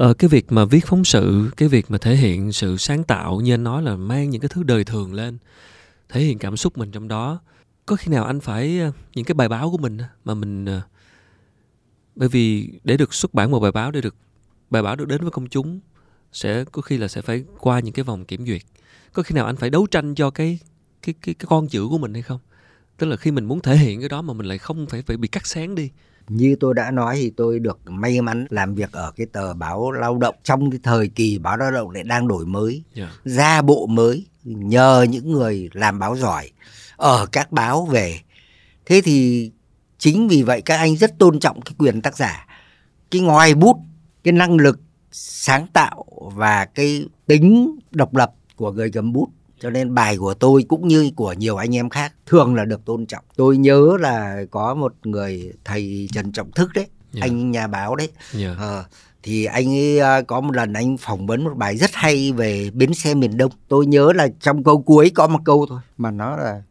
Uh, 0.00 0.18
cái 0.18 0.28
việc 0.28 0.52
mà 0.52 0.64
viết 0.64 0.86
phóng 0.86 1.04
sự 1.04 1.50
cái 1.56 1.68
việc 1.68 1.90
mà 1.90 1.98
thể 1.98 2.16
hiện 2.16 2.52
sự 2.52 2.76
sáng 2.76 3.04
tạo 3.04 3.40
như 3.40 3.54
anh 3.54 3.64
nói 3.64 3.82
là 3.82 3.96
mang 3.96 4.30
những 4.30 4.40
cái 4.40 4.48
thứ 4.48 4.62
đời 4.62 4.84
thường 4.84 5.14
lên 5.14 5.38
thể 6.08 6.20
hiện 6.20 6.38
cảm 6.38 6.56
xúc 6.56 6.78
mình 6.78 6.90
trong 6.90 7.08
đó. 7.08 7.40
Có 7.86 7.96
khi 7.96 8.12
nào 8.12 8.24
anh 8.24 8.40
phải 8.40 8.80
uh, 8.88 8.94
những 9.14 9.24
cái 9.24 9.34
bài 9.34 9.48
báo 9.48 9.70
của 9.70 9.78
mình 9.78 9.98
mà 10.24 10.34
mình 10.34 10.64
uh, 10.64 10.82
bởi 12.16 12.28
vì 12.28 12.70
để 12.84 12.96
được 12.96 13.14
xuất 13.14 13.34
bản 13.34 13.50
một 13.50 13.60
bài 13.60 13.72
báo 13.72 13.90
để 13.90 14.00
được 14.00 14.14
bài 14.70 14.82
báo 14.82 14.96
được 14.96 15.08
đến 15.08 15.20
với 15.20 15.30
công 15.30 15.48
chúng 15.48 15.80
sẽ 16.32 16.64
có 16.64 16.82
khi 16.82 16.98
là 16.98 17.08
sẽ 17.08 17.22
phải 17.22 17.44
qua 17.58 17.80
những 17.80 17.94
cái 17.94 18.04
vòng 18.04 18.24
kiểm 18.24 18.46
duyệt 18.46 18.62
có 19.12 19.22
khi 19.22 19.34
nào 19.34 19.46
anh 19.46 19.56
phải 19.56 19.70
đấu 19.70 19.86
tranh 19.86 20.14
cho 20.14 20.30
cái 20.30 20.58
cái 21.02 21.14
cái 21.22 21.34
cái 21.34 21.46
con 21.48 21.68
chữ 21.68 21.86
của 21.90 21.98
mình 21.98 22.14
hay 22.14 22.22
không? 22.22 22.40
Tức 22.96 23.06
là 23.06 23.16
khi 23.16 23.30
mình 23.30 23.44
muốn 23.44 23.60
thể 23.60 23.76
hiện 23.76 24.00
cái 24.00 24.08
đó 24.08 24.22
mà 24.22 24.32
mình 24.32 24.46
lại 24.46 24.58
không 24.58 24.86
phải 24.86 25.02
phải 25.02 25.16
bị 25.16 25.28
cắt 25.28 25.46
xén 25.46 25.74
đi. 25.74 25.90
Như 26.28 26.56
tôi 26.60 26.74
đã 26.74 26.90
nói 26.90 27.16
thì 27.16 27.30
tôi 27.30 27.58
được 27.58 27.78
may 27.84 28.20
mắn 28.20 28.46
làm 28.50 28.74
việc 28.74 28.92
ở 28.92 29.12
cái 29.16 29.26
tờ 29.26 29.54
báo 29.54 29.92
lao 29.92 30.18
động 30.18 30.34
trong 30.44 30.70
cái 30.70 30.80
thời 30.82 31.08
kỳ 31.08 31.38
báo 31.38 31.56
lao 31.56 31.70
động 31.70 31.90
lại 31.90 32.02
đang 32.02 32.28
đổi 32.28 32.46
mới 32.46 32.82
yeah. 32.94 33.08
ra 33.24 33.62
bộ 33.62 33.86
mới 33.86 34.26
nhờ 34.44 35.06
những 35.10 35.32
người 35.32 35.70
làm 35.72 35.98
báo 35.98 36.16
giỏi 36.16 36.50
ở 36.96 37.26
các 37.32 37.52
báo 37.52 37.86
về. 37.86 38.20
Thế 38.86 39.00
thì 39.04 39.50
chính 39.98 40.28
vì 40.28 40.42
vậy 40.42 40.62
các 40.62 40.76
anh 40.76 40.96
rất 40.96 41.18
tôn 41.18 41.40
trọng 41.40 41.60
cái 41.60 41.74
quyền 41.78 42.02
tác 42.02 42.16
giả. 42.16 42.46
Cái 43.10 43.20
ngoài 43.20 43.54
bút 43.54 43.76
cái 44.24 44.32
năng 44.32 44.56
lực 44.56 44.80
sáng 45.12 45.66
tạo 45.72 46.04
và 46.34 46.64
cái 46.64 47.06
tính 47.26 47.78
độc 47.90 48.14
lập 48.14 48.32
của 48.58 48.72
người 48.72 48.90
cầm 48.90 49.12
bút 49.12 49.28
cho 49.60 49.70
nên 49.70 49.94
bài 49.94 50.16
của 50.16 50.34
tôi 50.34 50.64
cũng 50.68 50.88
như 50.88 51.10
của 51.16 51.32
nhiều 51.32 51.56
anh 51.56 51.76
em 51.76 51.88
khác 51.90 52.12
thường 52.26 52.54
là 52.54 52.64
được 52.64 52.84
tôn 52.84 53.06
trọng 53.06 53.24
tôi 53.36 53.56
nhớ 53.56 53.96
là 54.00 54.44
có 54.50 54.74
một 54.74 54.94
người 55.04 55.52
thầy 55.64 56.08
trần 56.12 56.32
trọng 56.32 56.50
thức 56.52 56.70
đấy 56.74 56.86
Dạ. 57.12 57.20
anh 57.24 57.50
nhà 57.50 57.66
báo 57.66 57.96
đấy 57.96 58.08
Dạ. 58.32 58.54
Ờ, 58.58 58.84
thì 59.22 59.44
anh 59.44 59.68
ấy 59.76 59.98
à, 59.98 60.22
có 60.22 60.40
một 60.40 60.54
lần 60.56 60.72
anh 60.72 60.96
phỏng 60.96 61.26
vấn 61.26 61.44
một 61.44 61.56
bài 61.56 61.76
rất 61.76 61.90
hay 61.94 62.32
về 62.32 62.70
bến 62.74 62.94
xe 62.94 63.14
miền 63.14 63.36
Đông. 63.36 63.52
Tôi 63.68 63.86
nhớ 63.86 64.12
là 64.12 64.28
trong 64.40 64.64
câu 64.64 64.82
cuối 64.82 65.10
có 65.14 65.26
một 65.26 65.38
câu 65.44 65.66
thôi 65.68 65.80
mà 65.98 66.10
nó 66.10 66.36
là 66.36 66.62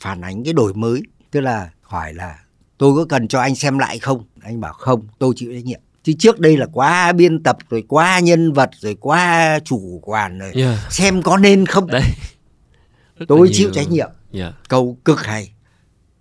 phản 0.00 0.20
ánh 0.20 0.44
cái 0.44 0.52
đổi 0.52 0.74
mới, 0.74 1.02
tức 1.30 1.40
là 1.40 1.70
hỏi 1.82 2.14
là 2.14 2.38
tôi 2.78 2.94
có 2.96 3.04
cần 3.08 3.28
cho 3.28 3.40
anh 3.40 3.54
xem 3.54 3.78
lại 3.78 3.98
không? 3.98 4.24
Anh 4.42 4.60
bảo 4.60 4.72
không, 4.72 5.06
tôi 5.18 5.32
chịu 5.36 5.52
trách 5.54 5.64
nhiệm. 5.64 5.80
Chứ 6.02 6.12
trước 6.18 6.40
đây 6.40 6.56
là 6.56 6.66
quá 6.72 7.12
biên 7.12 7.42
tập 7.42 7.56
rồi 7.70 7.84
quá 7.88 8.20
nhân 8.20 8.52
vật 8.52 8.70
rồi 8.78 8.94
quá 9.00 9.58
chủ 9.64 10.00
quản 10.02 10.38
rồi 10.38 10.52
Yeah. 10.54 10.78
xem 10.92 11.22
có 11.22 11.36
nên 11.36 11.66
không? 11.66 11.86
Đấy. 11.86 12.02
Rất 13.16 13.26
Tôi 13.28 13.38
nhiều. 13.38 13.50
chịu 13.52 13.70
trách 13.74 13.90
nhiệm. 13.90 14.10
Dạ. 14.32 14.52
Câu 14.68 14.96
cực 15.04 15.20
hay 15.26 15.52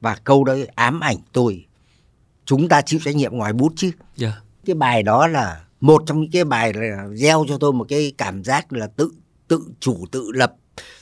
và 0.02 0.16
câu 0.24 0.44
đó 0.44 0.56
ám 0.76 1.00
ảnh 1.00 1.18
tôi. 1.34 1.66
Chúng 2.46 2.68
ta 2.68 2.82
chịu 2.82 3.00
trách 3.06 3.16
nhiệm 3.16 3.34
ngoài 3.38 3.54
bút 3.54 3.74
chứ. 3.76 3.92
Dạ. 4.16 4.42
cái 4.66 4.74
bài 4.76 5.04
đó 5.04 5.28
là 5.28 5.62
một 5.82 6.04
trong 6.06 6.22
những 6.22 6.32
cái 6.32 6.44
bài 6.44 6.74
là 6.74 7.08
gieo 7.14 7.46
cho 7.50 7.58
tôi 7.58 7.74
một 7.74 7.86
cái 7.90 8.14
cảm 8.18 8.44
giác 8.44 8.74
là 8.74 8.88
tự 8.88 9.12
tự 9.48 9.62
chủ 9.80 10.06
tự 10.12 10.32
lập 10.34 10.54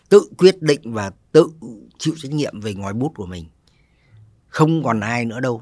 tự 0.09 0.21
quyết 0.37 0.61
định 0.61 0.81
và 0.93 1.11
tự 1.31 1.47
chịu 1.97 2.13
trách 2.17 2.31
nhiệm 2.31 2.59
về 2.61 2.73
ngòi 2.73 2.93
bút 2.93 3.11
của 3.15 3.25
mình 3.25 3.45
không 4.47 4.83
còn 4.83 4.99
ai 4.99 5.25
nữa 5.25 5.39
đâu 5.39 5.61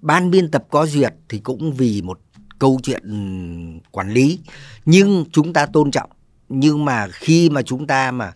ban 0.00 0.30
biên 0.30 0.50
tập 0.50 0.64
có 0.70 0.86
duyệt 0.86 1.14
thì 1.28 1.38
cũng 1.38 1.72
vì 1.72 2.02
một 2.02 2.20
câu 2.58 2.80
chuyện 2.82 3.02
ừ, 3.02 3.88
quản 3.90 4.12
lý. 4.12 4.38
Nhưng 4.84 5.24
chúng 5.32 5.52
ta 5.52 5.66
tôn 5.66 5.90
trọng. 5.90 6.10
Nhưng 6.48 6.84
mà 6.84 7.08
khi 7.08 7.50
mà 7.50 7.62
chúng 7.62 7.86
ta 7.86 8.10
mà 8.10 8.32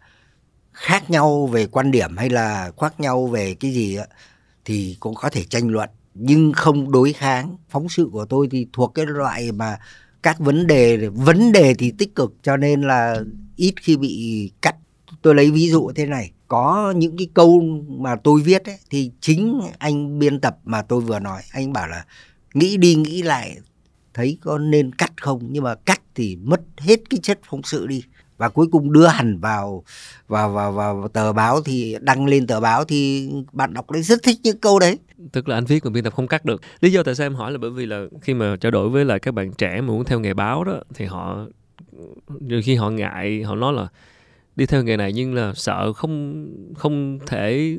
khác 0.73 1.11
nhau 1.11 1.47
về 1.47 1.67
quan 1.67 1.91
điểm 1.91 2.17
hay 2.17 2.31
là 2.31 2.73
khác 2.81 3.01
nhau 3.01 3.27
về 3.27 3.55
cái 3.55 3.73
gì 3.73 3.97
đó, 3.97 4.05
thì 4.65 4.97
cũng 5.01 5.15
có 5.15 5.31
thể 5.31 5.45
tranh 5.45 5.69
luận. 5.69 5.91
Nhưng 6.15 6.53
không 6.53 6.93
đối 6.93 7.13
kháng. 7.13 7.57
Phóng 7.69 7.89
sự 7.89 8.09
của 8.13 8.25
tôi 8.25 8.49
thì 8.51 8.67
thuộc 8.73 8.95
cái 8.95 9.07
loại 9.07 9.53
mà 9.53 9.79
các 10.23 10.39
vấn 10.39 10.67
đề 10.67 11.09
vấn 11.09 11.53
đề 11.53 11.75
thì 11.75 11.93
tích 11.99 12.15
cực. 12.15 12.35
Cho 12.43 12.57
nên 12.57 12.83
là 12.83 13.21
ít 13.57 13.75
khi 13.83 13.97
bị 13.97 14.51
cắt. 14.63 14.77
Tôi 15.23 15.35
lấy 15.35 15.51
ví 15.51 15.71
dụ 15.71 15.91
thế 15.95 16.07
này 16.07 16.31
có 16.49 16.95
những 16.97 17.17
cái 17.17 17.29
câu 17.35 17.61
mà 17.89 18.17
tôi 18.17 18.41
viết 18.41 18.65
ấy, 18.65 18.79
thì 18.91 19.11
chính 19.21 19.61
anh 19.79 20.19
biên 20.19 20.41
tập 20.41 20.59
mà 20.65 20.83
tôi 20.83 21.01
vừa 21.01 21.19
nói 21.19 21.43
anh 21.53 21.73
bảo 21.73 21.89
là 21.89 22.05
nghĩ 22.55 22.77
đi 22.77 22.95
nghĩ 22.95 23.23
lại 23.23 23.57
thấy 24.15 24.39
có 24.43 24.59
nên 24.59 24.95
cắt 24.95 25.23
không? 25.23 25.41
Nhưng 25.51 25.65
mà 25.65 25.75
cắt 25.75 26.01
thì 26.15 26.37
mất 26.37 26.61
hết 26.79 27.01
cái 27.11 27.21
chất 27.23 27.41
phóng 27.51 27.63
sự 27.63 27.87
đi. 27.87 28.03
Và 28.37 28.49
cuối 28.49 28.67
cùng 28.73 28.93
đưa 28.93 29.07
hẳn 29.07 29.39
vào 29.39 29.85
vào 30.29 30.53
vào 30.53 30.73
vào 30.73 31.09
tờ 31.09 31.33
báo 31.33 31.61
thì 31.63 31.97
đăng 32.01 32.27
lên 32.27 32.47
tờ 32.47 32.61
báo 32.61 32.85
thì 32.85 33.31
bạn 33.53 33.75
đọc 33.75 33.91
đấy 33.91 34.03
rất 34.03 34.23
thích 34.23 34.39
những 34.43 34.59
câu 34.59 34.79
đấy. 34.79 34.99
Tức 35.33 35.49
là 35.49 35.57
anh 35.57 35.65
viết 35.65 35.85
mà 35.85 35.91
biên 35.91 36.05
tập 36.05 36.13
không 36.17 36.29
cắt 36.29 36.45
được. 36.45 36.61
Lý 36.81 36.93
do 36.93 37.03
tại 37.03 37.15
sao 37.15 37.27
em 37.27 37.35
hỏi 37.35 37.53
là 37.53 37.59
bởi 37.59 37.71
vì 37.71 37.87
là 37.87 38.05
khi 38.23 38.35
mà 38.35 38.57
trao 38.61 38.71
đổi 38.71 38.89
với 38.89 39.05
lại 39.05 39.19
các 39.19 39.35
bạn 39.35 39.53
trẻ 39.53 39.81
mà 39.81 39.87
muốn 39.87 40.05
theo 40.05 40.21
nghề 40.21 40.35
báo 40.35 40.65
đó 40.65 40.81
thì 40.95 41.05
họ 41.05 41.47
đôi 42.41 42.63
khi 42.63 42.75
họ 42.75 42.91
ngại 42.91 43.43
họ 43.43 43.55
nói 43.55 43.73
là 43.73 43.89
đi 44.57 44.67
theo 44.67 44.83
nghề 44.83 44.97
này 44.97 45.13
nhưng 45.13 45.35
là 45.35 45.53
sợ 45.55 45.93
không 45.93 46.49
không 46.75 47.19
thể 47.27 47.79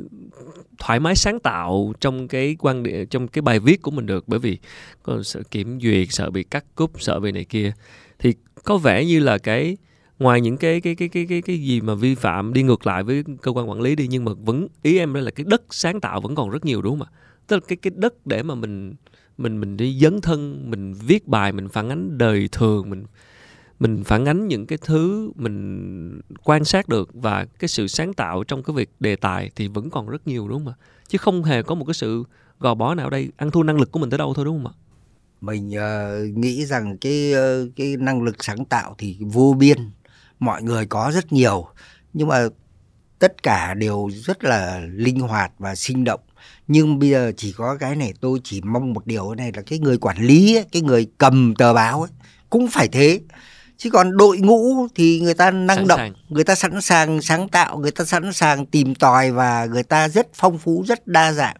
thoải 0.77 0.99
mái 0.99 1.15
sáng 1.15 1.39
tạo 1.39 1.93
trong 1.99 2.27
cái 2.27 2.55
quan 2.59 2.83
điểm, 2.83 3.07
trong 3.07 3.27
cái 3.27 3.41
bài 3.41 3.59
viết 3.59 3.81
của 3.81 3.91
mình 3.91 4.05
được. 4.05 4.27
Bởi 4.27 4.39
vì 4.39 4.57
có 5.03 5.23
sợ 5.23 5.41
kiểm 5.51 5.79
duyệt, 5.81 6.07
sợ 6.11 6.29
bị 6.29 6.43
cắt 6.43 6.65
cúp, 6.75 7.01
sợ 7.01 7.19
về 7.19 7.31
này 7.31 7.45
kia. 7.45 7.73
Thì 8.19 8.33
có 8.63 8.77
vẻ 8.77 9.05
như 9.05 9.19
là 9.19 9.37
cái, 9.37 9.77
ngoài 10.19 10.41
những 10.41 10.57
cái 10.57 10.81
cái 10.81 10.95
cái 10.95 11.09
cái 11.09 11.25
cái 11.29 11.41
cái 11.41 11.57
gì 11.57 11.81
mà 11.81 11.95
vi 11.95 12.15
phạm 12.15 12.53
đi 12.53 12.63
ngược 12.63 12.87
lại 12.87 13.03
với 13.03 13.23
cơ 13.41 13.51
quan 13.51 13.69
quản 13.69 13.81
lý 13.81 13.95
đi, 13.95 14.07
nhưng 14.07 14.25
mà 14.25 14.31
vẫn, 14.33 14.67
ý 14.81 14.97
em 14.97 15.13
đây 15.13 15.23
là 15.23 15.31
cái 15.31 15.45
đất 15.49 15.61
sáng 15.69 16.01
tạo 16.01 16.21
vẫn 16.21 16.35
còn 16.35 16.49
rất 16.49 16.65
nhiều, 16.65 16.81
đúng 16.81 16.99
không 16.99 17.07
ạ? 17.07 17.19
Tức 17.47 17.55
là 17.55 17.61
cái 17.67 17.75
cái 17.75 17.91
đất 17.95 18.27
để 18.27 18.43
mà 18.43 18.55
mình 18.55 18.93
mình 19.37 19.59
mình 19.59 19.77
đi 19.77 19.99
dấn 19.99 20.21
thân, 20.21 20.71
mình 20.71 20.93
viết 20.93 21.27
bài, 21.27 21.51
mình 21.51 21.69
phản 21.69 21.89
ánh 21.89 22.17
đời 22.17 22.49
thường, 22.51 22.89
mình 22.89 23.03
mình 23.79 24.03
phản 24.03 24.25
ánh 24.25 24.47
những 24.47 24.67
cái 24.67 24.77
thứ 24.81 25.31
mình 25.35 26.21
quan 26.43 26.65
sát 26.65 26.89
được 26.89 27.09
và 27.13 27.45
cái 27.59 27.67
sự 27.67 27.87
sáng 27.87 28.13
tạo 28.13 28.43
trong 28.43 28.63
cái 28.63 28.75
việc 28.75 28.89
đề 28.99 29.15
tài 29.15 29.51
thì 29.55 29.67
vẫn 29.67 29.89
còn 29.89 30.09
rất 30.09 30.27
nhiều 30.27 30.47
đúng 30.47 30.65
không 30.65 30.73
ạ? 30.73 30.85
Chứ 31.07 31.17
không 31.17 31.43
hề 31.43 31.63
có 31.63 31.75
một 31.75 31.85
cái 31.85 31.93
sự 31.93 32.23
gò 32.59 32.75
bó 32.75 32.95
nào 32.95 33.09
đây 33.09 33.31
ăn 33.37 33.51
thua 33.51 33.63
năng 33.63 33.79
lực 33.79 33.91
của 33.91 33.99
mình 33.99 34.09
tới 34.09 34.17
đâu 34.17 34.33
thôi 34.33 34.45
đúng 34.45 34.63
không 34.63 34.73
ạ? 34.73 34.75
Mình 35.41 35.69
uh, 35.69 36.37
nghĩ 36.37 36.65
rằng 36.65 36.97
cái 36.97 37.33
uh, 37.33 37.69
cái 37.75 37.95
năng 37.99 38.21
lực 38.21 38.43
sáng 38.43 38.65
tạo 38.65 38.95
thì 38.97 39.17
vô 39.19 39.55
biên 39.59 39.77
mọi 40.39 40.63
người 40.63 40.85
có 40.85 41.11
rất 41.13 41.33
nhiều. 41.33 41.67
Nhưng 42.13 42.27
mà 42.27 42.47
tất 43.19 43.43
cả 43.43 43.73
đều 43.73 44.09
rất 44.13 44.43
là 44.43 44.81
linh 44.91 45.19
hoạt 45.19 45.51
và 45.59 45.75
sinh 45.75 46.03
động. 46.03 46.19
Nhưng 46.67 46.99
bây 46.99 47.09
giờ 47.09 47.31
chỉ 47.37 47.51
có 47.51 47.77
cái 47.79 47.95
này 47.95 48.13
tôi 48.21 48.39
chỉ 48.43 48.61
mong 48.61 48.93
một 48.93 49.07
điều 49.07 49.35
này 49.35 49.51
là 49.55 49.61
cái 49.61 49.79
người 49.79 49.97
quản 49.97 50.17
lý 50.17 50.55
ấy, 50.55 50.65
cái 50.71 50.81
người 50.81 51.07
cầm 51.17 51.55
tờ 51.55 51.73
báo 51.73 52.01
ấy, 52.01 52.11
cũng 52.49 52.67
phải 52.67 52.87
thế 52.87 53.19
chứ 53.77 53.89
còn 53.89 54.17
đội 54.17 54.37
ngũ 54.37 54.87
thì 54.95 55.19
người 55.19 55.33
ta 55.33 55.51
năng 55.51 55.77
Sẵn 55.77 55.87
động 55.87 55.99
sàng. 55.99 56.13
người 56.29 56.43
ta 56.43 56.55
sẵn 56.55 56.81
sàng 56.81 57.21
sáng 57.21 57.49
tạo 57.49 57.77
người 57.77 57.91
ta 57.91 58.05
sẵn 58.05 58.33
sàng 58.33 58.65
tìm 58.65 58.95
tòi 58.95 59.31
và 59.31 59.65
người 59.65 59.83
ta 59.83 60.09
rất 60.09 60.27
phong 60.33 60.57
phú 60.57 60.83
rất 60.87 61.07
đa 61.07 61.33
dạng 61.33 61.55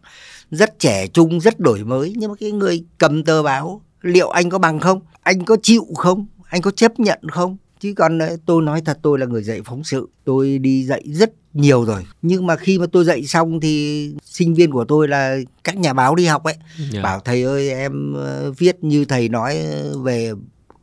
rất 0.51 0.79
trẻ 0.79 1.07
trung 1.07 1.39
rất 1.41 1.59
đổi 1.59 1.83
mới. 1.83 2.13
Nhưng 2.17 2.29
mà 2.29 2.35
cái 2.39 2.51
người 2.51 2.83
cầm 2.97 3.23
tờ 3.23 3.43
báo 3.43 3.81
liệu 4.01 4.29
anh 4.29 4.49
có 4.49 4.57
bằng 4.57 4.79
không? 4.79 4.99
Anh 5.23 5.45
có 5.45 5.57
chịu 5.63 5.87
không? 5.95 6.25
Anh 6.49 6.61
có 6.61 6.71
chấp 6.71 6.99
nhận 6.99 7.19
không? 7.31 7.57
Chứ 7.79 7.93
còn 7.97 8.19
ờ, 8.19 8.37
tôi 8.45 8.61
nói 8.61 8.81
thật 8.85 8.99
tôi 9.01 9.19
là 9.19 9.25
người 9.25 9.43
dạy 9.43 9.61
phóng 9.65 9.83
sự. 9.83 10.09
Tôi 10.23 10.57
đi 10.57 10.85
dạy 10.85 11.03
rất 11.05 11.31
nhiều 11.53 11.85
rồi. 11.85 12.05
Nhưng 12.21 12.47
mà 12.47 12.55
khi 12.55 12.79
mà 12.79 12.85
tôi 12.91 13.05
dạy 13.05 13.25
xong 13.25 13.59
thì 13.59 14.11
sinh 14.23 14.53
viên 14.53 14.71
của 14.71 14.85
tôi 14.85 15.07
là 15.07 15.37
các 15.63 15.77
nhà 15.77 15.93
báo 15.93 16.15
đi 16.15 16.25
học 16.25 16.43
ấy. 16.43 16.55
Dạ. 16.91 17.01
bảo 17.01 17.19
thầy 17.19 17.43
ơi 17.43 17.69
em 17.69 18.13
ờ, 18.13 18.51
viết 18.57 18.83
như 18.83 19.05
thầy 19.05 19.29
nói 19.29 19.57
về 20.03 20.31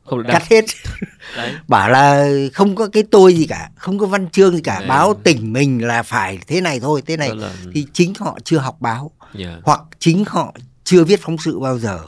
không 0.05 0.23
được 0.23 0.29
cắt 0.33 0.43
hết. 0.51 0.65
Đấy. 1.37 1.55
Bảo 1.69 1.91
là 1.91 2.29
không 2.55 2.75
có 2.75 2.89
cái 2.89 3.03
tôi 3.11 3.35
gì 3.35 3.47
cả 3.47 3.71
không 3.77 3.99
có 3.99 4.07
văn 4.07 4.31
chương 4.31 4.55
gì 4.55 4.61
cả. 4.63 4.79
Đấy. 4.79 4.89
báo 4.89 5.15
tỉnh 5.25 5.53
mình 5.53 5.87
là 5.87 6.03
phải 6.03 6.39
thế 6.47 6.61
này 6.61 6.81
thôi 6.81 7.03
thế 7.07 7.17
này. 7.17 7.29
Đó 7.29 7.35
là 7.35 7.53
thì 7.75 7.87
chính 7.93 8.13
họ 8.19 8.39
chưa 8.45 8.59
học 8.59 8.77
báo. 8.81 9.11
Dạ 9.35 9.57
hoặc 9.63 9.81
chính 9.99 10.25
họ 10.27 10.55
chưa 10.85 11.05
viết 11.05 11.21
phóng 11.23 11.37
sự 11.39 11.59
bao 11.59 11.79
giờ. 11.79 12.01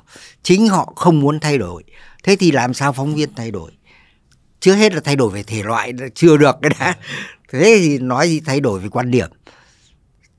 Chính 0.42 0.68
họ 0.68 0.92
không 0.96 1.20
muốn 1.20 1.40
thay 1.40 1.58
đổi. 1.58 1.84
Thế 2.22 2.36
thì 2.36 2.50
làm 2.50 2.74
sao 2.74 2.92
phóng 2.92 3.14
viên 3.14 3.34
thay 3.34 3.50
đổi? 3.50 3.70
Chưa 4.60 4.74
hết 4.74 4.94
là 4.94 5.00
thay 5.00 5.16
đổi 5.16 5.30
về 5.30 5.42
thể 5.42 5.62
loại 5.62 5.92
chưa 6.14 6.36
được 6.36 6.56
cái 6.62 6.70
đã. 6.80 6.94
Thế 7.52 7.78
thì 7.78 7.98
nói 7.98 8.28
gì 8.28 8.40
thay 8.40 8.60
đổi 8.60 8.80
về 8.80 8.88
quan 8.88 9.10
điểm. 9.10 9.30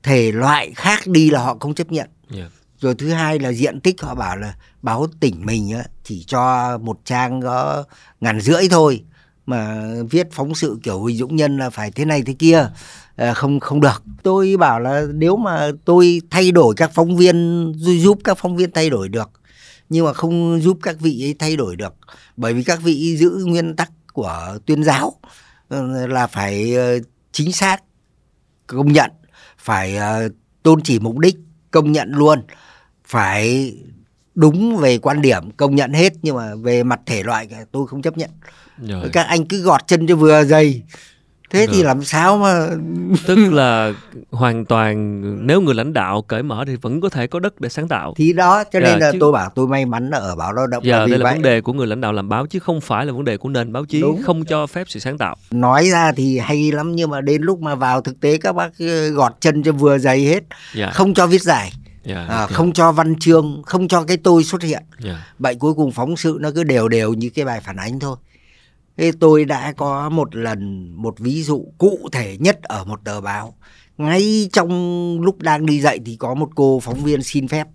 Thể 0.02 0.32
loại 0.32 0.72
khác 0.76 1.06
đi 1.06 1.30
là 1.30 1.40
họ 1.40 1.56
không 1.60 1.74
chấp 1.74 1.92
nhận. 1.92 2.08
Dạ 2.30 2.44
rồi 2.80 2.94
thứ 2.94 3.08
hai 3.10 3.38
là 3.38 3.52
diện 3.52 3.80
tích 3.80 4.02
họ 4.02 4.14
bảo 4.14 4.36
là 4.36 4.54
báo 4.82 5.06
tỉnh 5.20 5.46
mình 5.46 5.72
á, 5.72 5.84
chỉ 6.04 6.24
cho 6.26 6.78
một 6.78 6.98
trang 7.04 7.40
có 7.42 7.84
ngàn 8.20 8.40
rưỡi 8.40 8.68
thôi. 8.70 9.04
Mà 9.46 9.84
viết 10.10 10.28
phóng 10.32 10.54
sự 10.54 10.78
kiểu 10.82 11.00
Huỳnh 11.00 11.16
Dũng 11.16 11.36
Nhân 11.36 11.56
là 11.58 11.70
phải 11.70 11.90
thế 11.90 12.04
này 12.04 12.22
thế 12.22 12.32
kia 12.32 12.68
à, 13.16 13.34
không 13.34 13.60
không 13.60 13.80
được. 13.80 14.02
Tôi 14.22 14.56
bảo 14.56 14.80
là 14.80 15.02
nếu 15.14 15.36
mà 15.36 15.70
tôi 15.84 16.22
thay 16.30 16.50
đổi 16.50 16.74
các 16.76 16.90
phóng 16.94 17.16
viên 17.16 17.72
giúp- 17.76 18.20
các 18.24 18.38
phóng 18.38 18.56
viên 18.56 18.70
thay 18.70 18.90
đổi 18.90 19.08
được 19.08 19.30
nhưng 19.88 20.04
mà 20.04 20.12
không 20.12 20.60
giúp 20.62 20.78
các 20.82 21.00
vị 21.00 21.24
ấy 21.24 21.34
thay 21.38 21.56
đổi 21.56 21.76
được 21.76 21.94
bởi 22.36 22.54
vì 22.54 22.62
các 22.62 22.82
vị 22.82 23.16
giữ 23.16 23.30
nguyên 23.46 23.76
tắc 23.76 23.90
của 24.12 24.58
tuyên 24.66 24.84
giáo 24.84 25.12
ờ, 25.68 26.06
là 26.06 26.26
phải 26.26 26.74
ờ, 26.74 26.98
chính 27.32 27.52
xác 27.52 27.82
công 28.66 28.92
nhận 28.92 29.10
phải 29.58 29.98
tôn 30.62 30.82
chỉ 30.82 30.98
mục 30.98 31.18
đích 31.18 31.36
công 31.70 31.92
nhận 31.92 32.10
luôn 32.12 32.42
phải 33.06 33.74
đúng 34.34 34.76
về 34.76 34.98
quan 34.98 35.22
điểm 35.22 35.50
công 35.56 35.74
nhận 35.74 35.92
hết 35.92 36.12
nhưng 36.22 36.36
mà 36.36 36.54
về 36.62 36.82
mặt 36.82 37.00
thể 37.06 37.22
loại 37.22 37.48
tôi 37.72 37.86
không 37.86 38.02
chấp 38.02 38.18
nhận. 38.18 38.30
Rồi. 38.88 39.08
Các 39.12 39.26
anh 39.26 39.44
cứ 39.44 39.62
gọt 39.62 39.80
chân 39.86 40.06
cho 40.06 40.16
vừa 40.16 40.44
dày. 40.44 40.82
Thế 41.50 41.66
thì 41.72 41.78
Được. 41.78 41.86
làm 41.86 42.04
sao 42.04 42.38
mà 42.38 42.68
tức 43.26 43.36
là 43.52 43.92
hoàn 44.30 44.64
toàn 44.64 45.22
nếu 45.46 45.60
người 45.60 45.74
lãnh 45.74 45.92
đạo 45.92 46.22
cởi 46.22 46.42
mở 46.42 46.64
thì 46.66 46.76
vẫn 46.76 47.00
có 47.00 47.08
thể 47.08 47.26
có 47.26 47.40
đất 47.40 47.60
để 47.60 47.68
sáng 47.68 47.88
tạo. 47.88 48.14
Thì 48.16 48.32
đó 48.32 48.64
cho 48.72 48.80
nên 48.80 48.88
Dạ, 49.00 49.06
là 49.06 49.12
chứ- 49.12 49.18
tôi 49.20 49.32
bảo 49.32 49.50
tôi 49.54 49.68
may 49.68 49.86
mắn 49.86 50.10
là 50.10 50.18
ở 50.18 50.36
báo 50.36 50.52
lao 50.52 50.66
động 50.66 50.84
là 50.86 50.96
giờ 50.98 51.06
vì 51.06 51.10
đây 51.10 51.18
là 51.18 51.24
vậy. 51.24 51.32
vấn 51.34 51.42
đề 51.42 51.60
của 51.60 51.72
người 51.72 51.86
lãnh 51.86 52.00
đạo 52.00 52.12
làm 52.12 52.28
báo 52.28 52.46
chứ 52.46 52.58
không 52.58 52.80
phải 52.80 53.06
là 53.06 53.12
vấn 53.12 53.24
đề 53.24 53.36
của 53.36 53.48
nền 53.48 53.72
báo 53.72 53.84
chí 53.84 54.00
Đúng. 54.00 54.22
không 54.22 54.44
cho 54.44 54.66
phép 54.66 54.84
sự 54.90 55.00
sáng 55.00 55.18
tạo. 55.18 55.36
Nói 55.50 55.88
ra 55.90 56.12
thì 56.16 56.38
hay 56.38 56.72
lắm 56.72 56.92
nhưng 56.96 57.10
mà 57.10 57.20
đến 57.20 57.42
lúc 57.42 57.60
mà 57.60 57.74
vào 57.74 58.00
thực 58.00 58.20
tế 58.20 58.36
các 58.38 58.52
bác 58.54 58.70
ờ, 58.78 59.08
gọt 59.08 59.32
chân 59.40 59.62
cho 59.62 59.72
vừa 59.72 59.98
dày 59.98 60.20
hết 60.24 60.40
dạ. 60.74 60.90
không 60.90 61.14
cho 61.14 61.26
viết 61.26 61.42
giải 61.42 61.72
dạ 62.06 62.26
à, 62.28 62.46
không 62.46 62.72
cho 62.72 62.92
văn 62.92 63.18
chương 63.18 63.62
không 63.66 63.88
cho 63.88 64.04
cái 64.04 64.16
tôi 64.16 64.44
xuất 64.44 64.62
hiện. 64.62 64.82
Dạ. 64.98 65.26
Vậy 65.38 65.54
cuối 65.54 65.74
cùng 65.74 65.92
phóng 65.92 66.16
sự 66.16 66.38
nó 66.40 66.50
cứ 66.54 66.64
đều 66.64 66.88
đều 66.88 67.14
như 67.14 67.30
cái 67.30 67.44
bài 67.44 67.60
phản 67.60 67.76
ánh 67.76 68.00
thôi. 68.00 68.16
Thế 68.96 69.12
tôi 69.20 69.44
đã 69.44 69.72
có 69.72 70.08
một 70.08 70.36
lần 70.36 70.90
một 71.02 71.18
ví 71.18 71.42
dụ 71.42 71.66
cụ 71.78 72.08
thể 72.12 72.36
nhất 72.40 72.62
ở 72.62 72.84
một 72.84 73.00
tờ 73.04 73.20
báo. 73.20 73.54
Ngay 73.98 74.48
trong 74.52 75.20
lúc 75.20 75.42
đang 75.42 75.66
đi 75.66 75.80
dạy 75.80 75.98
thì 76.06 76.16
có 76.16 76.34
một 76.34 76.50
cô 76.54 76.80
phóng 76.80 77.04
viên 77.04 77.22
xin 77.22 77.48
phép. 77.48 77.66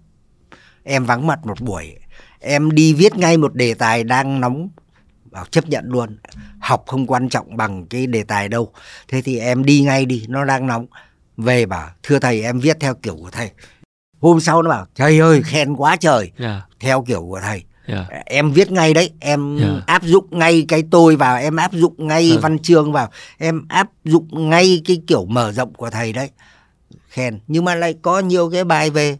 Em 0.84 1.06
vắng 1.06 1.28
mặt 1.28 1.40
một 1.46 1.62
buổi. 1.62 1.96
Em 2.40 2.72
đi 2.72 2.94
viết 2.94 3.16
ngay 3.16 3.38
một 3.38 3.56
đề 3.56 3.74
tài 3.74 4.04
đang 4.04 4.42
nóng. 4.42 4.70
Bảo 5.32 5.46
chấp 5.46 5.70
nhận 5.70 5.86
luôn. 5.88 6.18
Học 6.60 6.84
không 6.88 7.08
quan 7.08 7.30
trọng 7.30 7.58
bằng 7.58 7.86
cái 7.86 8.08
đề 8.08 8.24
tài 8.24 8.50
đâu. 8.50 8.72
Thế 9.08 9.22
thì 9.22 9.40
em 9.40 9.66
đi 9.66 9.82
ngay 9.82 10.06
đi 10.06 10.26
nó 10.30 10.46
đang 10.46 10.68
nóng. 10.68 10.86
Về 11.38 11.66
bảo 11.66 11.90
thưa 12.04 12.20
thầy 12.20 12.44
em 12.44 12.60
viết 12.60 12.78
theo 12.80 12.96
kiểu 12.96 13.16
của 13.16 13.30
thầy 13.32 13.52
hôm 14.22 14.40
sau 14.40 14.62
nó 14.62 14.70
bảo 14.70 14.86
trời 14.96 15.20
ơi 15.20 15.42
khen 15.46 15.74
quá 15.76 15.96
trời 15.96 16.32
dạ 16.40 16.62
theo 16.80 17.02
kiểu 17.08 17.22
của 17.22 17.40
thầy 17.44 17.64
dạ 17.88 18.06
em 18.26 18.52
viết 18.52 18.72
ngay 18.72 18.94
đấy 18.94 19.12
em 19.20 19.58
Dạ. 19.62 19.68
áp 19.88 20.04
dụng 20.04 20.26
ngay 20.32 20.66
cái 20.68 20.84
tôi 20.92 21.16
vào 21.16 21.38
em 21.38 21.56
áp 21.56 21.74
dụng 21.74 21.94
ngay 22.08 22.32
Ừ. 22.32 22.40
văn 22.42 22.60
chương 22.60 22.92
vào 22.92 23.10
em 23.38 23.66
áp 23.70 23.90
dụng 24.06 24.50
ngay 24.50 24.82
cái 24.86 25.02
kiểu 25.08 25.26
mở 25.26 25.52
rộng 25.52 25.74
của 25.74 25.90
thầy 25.90 26.14
đấy 26.14 26.30
khen 27.10 27.40
nhưng 27.48 27.66
mà 27.66 27.76
lại 27.76 27.96
có 28.02 28.20
nhiều 28.20 28.50
cái 28.50 28.64
bài 28.64 28.90
về 28.90 29.18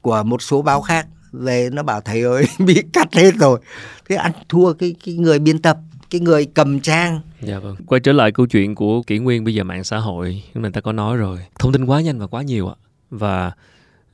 của 0.00 0.22
một 0.22 0.42
số 0.42 0.62
báo 0.62 0.80
khác 0.80 1.06
về 1.32 1.68
nó 1.72 1.82
bảo 1.82 2.00
thầy 2.00 2.22
ơi 2.22 2.44
bị 2.58 2.82
cắt 2.92 3.08
hết 3.14 3.34
rồi 3.38 3.60
thế 4.08 4.16
ăn 4.16 4.32
thua 4.48 4.72
cái 4.72 4.94
cái 5.04 5.14
người 5.14 5.38
biên 5.38 5.58
tập 5.58 5.78
cái 6.10 6.20
người 6.20 6.46
cầm 6.54 6.80
trang 6.80 7.20
Dạ 7.40 7.58
vâng. 7.58 7.76
Quay 7.86 8.00
trở 8.00 8.12
lại 8.12 8.32
câu 8.32 8.46
chuyện 8.46 8.74
của 8.74 9.02
kỷ 9.02 9.18
nguyên 9.18 9.44
bây 9.44 9.54
giờ 9.54 9.64
mạng 9.64 9.84
xã 9.84 9.98
hội, 9.98 10.42
chúng 10.54 10.62
mình 10.62 10.72
ta 10.72 10.80
có 10.80 10.92
nói 10.92 11.16
rồi. 11.16 11.38
Thông 11.58 11.72
tin 11.72 11.86
quá 11.86 12.00
nhanh 12.00 12.18
và 12.18 12.26
quá 12.26 12.42
nhiều 12.42 12.68
ạ. 12.68 12.74
Và 13.10 13.52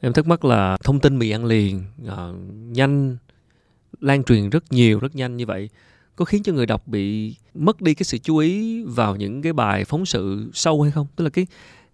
em 0.05 0.12
thắc 0.12 0.26
mắc 0.26 0.44
là 0.44 0.76
thông 0.84 1.00
tin 1.00 1.18
mì 1.18 1.30
ăn 1.30 1.44
liền, 1.44 1.84
ờ, 2.07 2.34
nhanh, 2.70 3.16
lan 4.00 4.24
truyền 4.24 4.50
rất 4.50 4.72
nhiều, 4.72 4.98
rất 5.00 5.14
nhanh 5.16 5.36
như 5.36 5.46
vậy. 5.46 5.70
Có 6.16 6.24
khiến 6.24 6.42
cho 6.42 6.52
người 6.52 6.66
đọc 6.66 6.86
bị 6.88 7.36
mất 7.55 7.80
đi 7.80 7.94
cái 7.94 8.05
sự 8.05 8.18
chú 8.18 8.36
ý 8.36 8.82
vào 8.84 9.16
những 9.16 9.42
cái 9.42 9.52
bài 9.52 9.84
phóng 9.84 10.07
sự 10.07 10.50
sâu 10.55 10.82
hay 10.82 10.92
không? 10.92 11.07
Tức 11.16 11.24
là 11.24 11.30
cái 11.30 11.46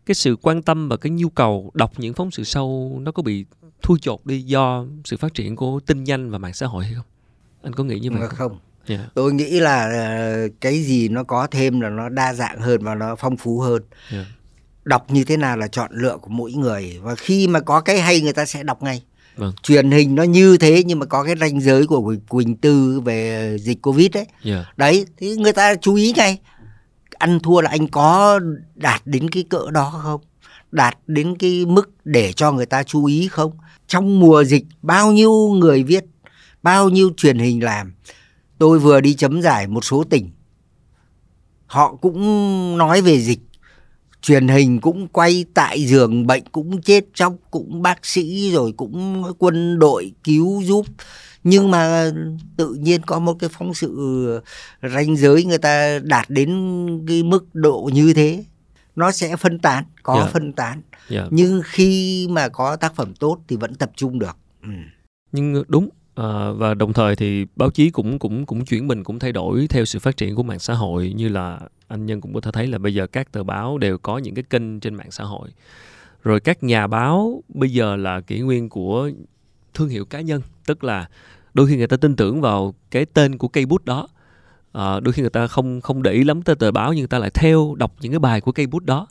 cái 0.06 0.14
sự 0.14 0.36
quan 0.42 0.62
tâm 0.62 0.88
và 0.88 0.96
cái 0.96 1.10
nhu 1.10 1.28
cầu 1.28 1.70
đọc 1.74 1.92
những 1.96 2.14
phóng 2.14 2.30
sự 2.30 2.44
sâu 2.44 2.98
nó 3.02 3.12
có 3.12 3.22
bị 3.22 3.44
thui 3.82 3.98
chột 4.02 4.20
đi 4.26 4.42
do 4.42 4.84
sự 5.04 5.16
phát 5.16 5.34
triển 5.34 5.56
của 5.56 5.80
tin 5.86 6.04
nhanh 6.04 6.30
và 6.30 6.38
mạng 6.38 6.54
xã 6.54 6.66
hội 6.66 6.84
hay 6.84 6.94
không? 6.94 7.06
Anh 7.62 7.72
có 7.72 7.84
nghĩ 7.84 7.98
như 8.00 8.10
vậy 8.10 8.20
không? 8.28 8.36
không 8.38 8.58
Dạ. 8.86 9.06
tôi 9.14 9.32
nghĩ 9.32 9.60
là 9.60 9.90
ờ, 9.90 10.48
cái 10.60 10.82
gì 10.82 11.08
nó 11.08 11.24
có 11.24 11.46
thêm 11.50 11.80
là 11.80 11.88
nó 11.90 12.08
đa 12.08 12.34
dạng 12.34 12.60
hơn 12.60 12.82
và 12.82 12.94
nó 12.94 13.16
phong 13.16 13.36
phú 13.36 13.60
hơn 13.60 13.82
Dạ. 14.12 14.24
Đọc 14.84 15.10
như 15.10 15.24
thế 15.24 15.36
nào 15.36 15.56
là 15.56 15.68
chọn 15.68 15.90
lựa 15.94 16.16
của 16.16 16.30
mỗi 16.30 16.52
người. 16.52 16.98
Và 17.02 17.14
khi 17.14 17.48
mà 17.48 17.60
có 17.60 17.80
cái 17.80 18.00
hay 18.00 18.20
người 18.20 18.32
ta 18.32 18.46
sẽ 18.46 18.62
đọc 18.62 18.82
ngay. 18.82 19.02
Vâng. 19.36 19.52
truyền 19.62 19.90
hình 19.90 20.14
nó 20.14 20.22
như 20.22 20.56
thế 20.56 20.82
nhưng 20.86 20.98
mà 20.98 21.06
có 21.06 21.24
cái 21.24 21.34
ranh 21.40 21.60
giới 21.60 21.86
của 21.86 22.14
Quỳnh- 22.28 22.56
Tư 22.60 23.00
về 23.00 23.56
dịch 23.60 23.82
Covid 23.82 24.10
đấy 24.14 24.26
Dạ. 24.44 24.64
đấy 24.76 25.06
thì 25.16 25.36
người 25.36 25.52
ta 25.52 25.74
chú 25.74 25.94
ý 25.94 26.12
ngay. 26.16 26.38
Ăn 27.18 27.40
thua 27.40 27.60
là 27.60 27.70
anh 27.70 27.88
có 27.88 28.40
đạt 28.74 29.02
đến 29.04 29.30
cái 29.30 29.42
cỡ 29.50 29.70
đó 29.70 30.00
không? 30.02 30.20
Đạt 30.72 30.98
đến 31.06 31.36
cái 31.38 31.64
mức 31.66 31.90
để 32.04 32.32
cho 32.32 32.52
người 32.52 32.66
ta 32.66 32.82
chú 32.82 33.04
ý 33.04 33.28
không? 33.28 33.52
Trong 33.86 34.20
mùa 34.20 34.44
dịch 34.44 34.64
bao 34.82 35.12
nhiêu 35.12 35.32
người 35.58 35.82
viết 35.82 36.04
bao 36.62 36.88
nhiêu 36.88 37.10
truyền 37.16 37.38
hình 37.38 37.64
làm? 37.64 37.92
Tôi 38.58 38.78
vừa 38.78 39.00
đi 39.00 39.14
chấm 39.14 39.42
giải 39.42 39.66
một 39.66 39.84
số 39.84 40.04
tỉnh. 40.10 40.30
Họ 41.66 41.94
cũng 41.94 42.78
nói 42.78 43.00
về 43.02 43.20
dịch 43.20 43.38
truyền 44.22 44.48
hình 44.48 44.80
cũng 44.80 45.08
quay 45.08 45.44
tại 45.54 45.84
giường 45.86 46.26
bệnh 46.26 46.42
cũng 46.52 46.82
chết 46.82 47.04
chóc 47.14 47.34
cũng 47.50 47.82
bác 47.82 48.06
sĩ 48.06 48.50
rồi 48.52 48.72
cũng 48.76 49.22
quân 49.38 49.78
đội 49.78 50.12
cứu 50.24 50.62
giúp 50.62 50.86
nhưng 51.44 51.70
mà 51.70 52.10
tự 52.56 52.74
nhiên 52.74 53.00
có 53.06 53.18
một 53.18 53.34
cái 53.38 53.50
phóng 53.52 53.74
sự 53.74 54.40
ranh 54.82 55.16
giới 55.16 55.44
người 55.44 55.58
ta 55.58 55.98
đạt 56.02 56.30
đến 56.30 56.48
cái 57.08 57.22
mức 57.22 57.54
độ 57.54 57.90
như 57.92 58.12
thế 58.14 58.44
nó 58.96 59.10
sẽ 59.12 59.36
phân 59.36 59.58
tán 59.58 59.84
có 60.02 60.16
Dạ. 60.16 60.30
phân 60.32 60.52
tán 60.52 60.82
Dạ. 61.08 61.26
nhưng 61.30 61.62
khi 61.64 62.26
mà 62.30 62.48
có 62.48 62.76
tác 62.76 62.94
phẩm 62.96 63.14
tốt 63.14 63.38
thì 63.48 63.56
vẫn 63.56 63.74
tập 63.74 63.90
trung 63.96 64.18
được 64.18 64.36
ừ. 64.62 64.68
nhưng 65.32 65.62
đúng 65.68 65.88
à, 66.14 66.50
và 66.50 66.74
đồng 66.74 66.92
thời 66.92 67.16
thì 67.16 67.46
báo 67.56 67.70
chí 67.70 67.90
cũng 67.90 68.18
cũng 68.18 68.46
cũng 68.46 68.64
chuyển 68.64 68.86
mình 68.88 69.04
cũng 69.04 69.18
thay 69.18 69.32
đổi 69.32 69.66
theo 69.70 69.84
sự 69.84 69.98
phát 69.98 70.16
triển 70.16 70.34
của 70.34 70.42
mạng 70.42 70.58
xã 70.58 70.74
hội 70.74 71.12
như 71.16 71.28
là 71.28 71.60
anh 71.90 72.06
nhân 72.06 72.20
cũng 72.20 72.34
có 72.34 72.40
thể 72.40 72.50
thấy 72.52 72.66
là 72.66 72.78
bây 72.78 72.94
giờ 72.94 73.06
các 73.06 73.32
tờ 73.32 73.42
báo 73.42 73.78
đều 73.78 73.98
có 73.98 74.18
những 74.18 74.34
cái 74.34 74.44
kênh 74.50 74.80
trên 74.80 74.94
mạng 74.94 75.10
xã 75.10 75.24
hội. 75.24 75.48
Rồi 76.22 76.40
các 76.40 76.62
nhà 76.62 76.86
báo 76.86 77.42
bây 77.48 77.72
giờ 77.72 77.96
là 77.96 78.20
kỷ 78.20 78.40
nguyên 78.40 78.68
của 78.68 79.10
thương 79.74 79.88
hiệu 79.88 80.04
cá 80.04 80.20
nhân 80.20 80.42
tức 80.66 80.84
là 80.84 81.08
đôi 81.54 81.66
khi 81.66 81.76
người 81.76 81.86
ta 81.86 81.96
tin 81.96 82.16
tưởng 82.16 82.40
vào 82.40 82.74
cái 82.90 83.04
tên 83.04 83.38
của 83.38 83.48
cây 83.48 83.66
bút 83.66 83.84
đó. 83.84 84.08
À, 84.72 85.00
đôi 85.00 85.12
khi 85.12 85.22
người 85.22 85.30
ta 85.30 85.46
không 85.46 85.80
không 85.80 86.02
để 86.02 86.12
ý 86.12 86.24
lắm 86.24 86.42
tới 86.42 86.56
tờ 86.56 86.70
báo 86.70 86.92
nhưng 86.92 87.00
người 87.00 87.08
ta 87.08 87.18
lại 87.18 87.30
theo 87.34 87.74
đọc 87.78 87.94
những 88.00 88.12
cái 88.12 88.18
bài 88.18 88.40
của 88.40 88.52
cây 88.52 88.66
bút 88.66 88.84
đó. 88.84 89.06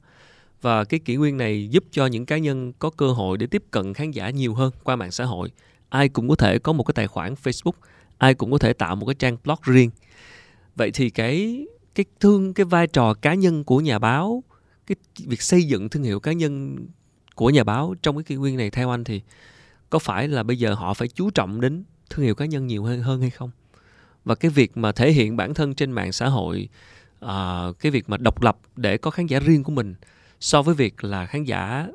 Và 0.61 0.83
cái 0.83 0.99
kỷ 0.99 1.15
nguyên 1.15 1.37
này 1.37 1.67
giúp 1.69 1.83
cho 1.91 2.05
những 2.05 2.25
cá 2.25 2.37
nhân 2.37 2.73
có 2.79 2.89
cơ 2.89 3.11
hội 3.11 3.37
để 3.37 3.47
tiếp 3.47 3.63
cận 3.71 3.93
khán 3.93 4.11
giả 4.11 4.29
nhiều 4.29 4.53
hơn 4.53 4.71
qua 4.83 4.95
mạng 4.95 5.11
xã 5.11 5.25
hội. 5.25 5.51
Ai 5.89 6.09
cũng 6.09 6.29
có 6.29 6.35
thể 6.35 6.59
có 6.59 6.73
một 6.73 6.83
cái 6.83 6.93
tài 6.93 7.07
khoản 7.07 7.33
Facebook 7.33 7.79
ai 8.17 8.33
cũng 8.33 8.51
có 8.51 8.57
thể 8.57 8.73
tạo 8.73 8.95
một 8.95 9.05
cái 9.05 9.15
trang 9.15 9.37
blog 9.43 9.57
riêng. 9.63 9.89
Vậy 10.75 10.91
thì 10.91 11.09
cái 11.09 11.65
cái 11.95 12.05
thương 12.19 12.53
cái 12.53 12.65
vai 12.65 12.87
trò 12.87 13.13
cá 13.13 13.33
nhân 13.33 13.63
của 13.63 13.79
nhà 13.79 13.99
báo 13.99 14.43
cái 14.87 14.95
việc 15.25 15.41
xây 15.41 15.63
dựng 15.63 15.89
thương 15.89 16.03
hiệu 16.03 16.19
cá 16.19 16.31
nhân 16.31 16.77
của 17.35 17.49
nhà 17.49 17.63
báo 17.63 17.95
trong 18.01 18.15
cái 18.17 18.23
kỷ 18.23 18.35
nguyên 18.35 18.57
này 18.57 18.69
theo 18.69 18.89
anh 18.89 19.03
thì 19.03 19.21
có 19.89 19.99
phải 19.99 20.27
là 20.27 20.43
bây 20.43 20.59
giờ 20.59 20.73
họ 20.73 20.93
phải 20.93 21.07
chú 21.07 21.29
trọng 21.29 21.61
đến 21.61 21.83
thương 22.09 22.25
hiệu 22.25 22.35
cá 22.35 22.45
nhân 22.45 22.67
nhiều 22.67 22.83
hơn 22.83 23.01
hơn 23.01 23.21
hay 23.21 23.29
không? 23.29 23.51
Và 24.23 24.35
cái 24.35 24.51
việc 24.51 24.77
mà 24.77 24.91
thể 24.91 25.11
hiện 25.11 25.37
bản 25.37 25.53
thân 25.53 25.75
trên 25.75 25.91
mạng 25.91 26.11
xã 26.11 26.27
hội 26.27 26.69
à, 27.19 27.67
cái 27.79 27.91
việc 27.91 28.09
mà 28.09 28.17
độc 28.17 28.41
lập 28.41 28.57
để 28.75 28.97
có 28.97 29.11
khán 29.11 29.27
giả 29.27 29.39
riêng 29.39 29.63
của 29.63 29.71
mình 29.71 29.95
so 30.39 30.61
với 30.61 30.75
việc 30.75 31.03
là 31.03 31.25
khán 31.25 31.43
giả 31.43 31.87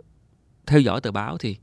theo 0.67 0.81
dõi 0.81 1.01
tờ 1.01 1.11
báo 1.11 1.39
thì 1.39 1.57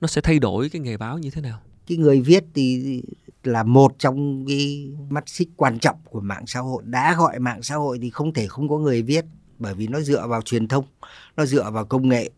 nó 0.00 0.08
sẽ 0.08 0.20
thay 0.20 0.38
đổi 0.38 0.68
cái 0.68 0.80
nghề 0.80 0.96
báo 0.96 1.18
như 1.18 1.30
thế 1.30 1.40
nào? 1.40 1.60
Cái 1.88 1.98
người 1.98 2.20
viết 2.20 2.44
thì 2.54 3.02
là 3.44 3.62
một 3.62 3.94
trong 3.98 4.44
cái 4.48 4.92
mắt 5.10 5.24
xích 5.26 5.48
quan 5.56 5.78
trọng 5.78 5.96
của 6.04 6.20
mạng 6.20 6.44
xã 6.46 6.60
hội. 6.60 6.82
Đã 6.86 7.14
gọi 7.14 7.38
mạng 7.38 7.62
xã 7.62 7.74
hội 7.74 7.98
thì 8.02 8.10
không 8.10 8.32
thể 8.32 8.46
không 8.46 8.68
có 8.68 8.78
người 8.78 9.02
viết, 9.02 9.24
bởi 9.58 9.74
vì 9.74 9.86
nó 9.86 10.00
dựa 10.00 10.26
vào 10.26 10.42
truyền 10.42 10.68
thông, 10.68 10.84
nó 11.36 11.46
dựa 11.46 11.70
vào 11.70 11.84
công 11.84 12.08
nghệ 12.08 12.30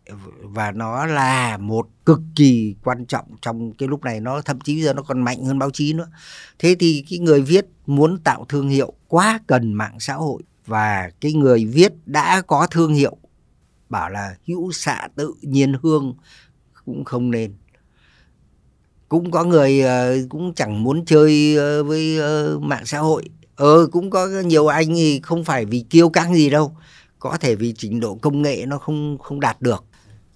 và 0.42 0.70
nó 0.72 1.06
là 1.06 1.56
một 1.56 1.88
cực 2.06 2.20
kỳ 2.36 2.74
quan 2.84 3.06
trọng 3.06 3.26
trong 3.42 3.72
cái 3.72 3.88
lúc 3.88 4.04
này. 4.04 4.20
Nó 4.20 4.40
thậm 4.40 4.60
chí 4.60 4.74
bây 4.74 4.82
giờ 4.82 4.94
nó 4.94 5.02
còn 5.02 5.22
mạnh 5.22 5.44
hơn 5.44 5.58
báo 5.58 5.70
chí 5.70 5.92
nữa. 5.92 6.08
Thế 6.58 6.76
thì 6.80 7.04
cái 7.10 7.18
người 7.18 7.42
viết 7.42 7.66
muốn 7.86 8.18
tạo 8.18 8.46
thương 8.48 8.68
hiệu 8.68 8.92
quá 9.08 9.40
cần 9.46 9.72
mạng 9.72 9.96
xã 10.00 10.14
hội 10.14 10.42
và 10.66 11.10
cái 11.20 11.32
người 11.32 11.64
viết 11.64 11.92
đã 12.06 12.42
có 12.46 12.66
thương 12.70 12.94
hiệu, 12.94 13.16
bảo 13.88 14.10
là 14.10 14.36
hữu 14.46 14.72
xạ 14.72 15.08
tự 15.16 15.34
nhiên 15.42 15.74
hương 15.82 16.14
cũng 16.84 17.04
không 17.04 17.30
nên 17.30 17.52
cũng 19.10 19.30
có 19.30 19.44
người 19.44 19.80
ờ, 19.80 20.16
cũng 20.28 20.54
chẳng 20.54 20.82
muốn 20.82 21.04
chơi 21.04 21.56
ờ, 21.56 21.84
với 21.84 22.18
ờ, 22.18 22.58
mạng 22.58 22.86
xã 22.86 22.98
hội. 22.98 23.24
Ờ 23.56 23.86
cũng 23.92 24.10
có 24.10 24.26
nhiều 24.26 24.66
anh 24.66 24.86
thì 24.94 25.20
không 25.22 25.44
phải 25.44 25.64
vì 25.64 25.84
kiêu 25.90 26.08
căng 26.08 26.34
gì 26.34 26.50
đâu. 26.50 26.72
Có 27.18 27.36
thể 27.40 27.54
vì 27.54 27.74
trình 27.78 28.00
độ 28.00 28.14
công 28.14 28.42
nghệ 28.42 28.64
nó 28.66 28.78
không 28.78 29.18
không 29.18 29.40
đạt 29.40 29.62
được. 29.62 29.84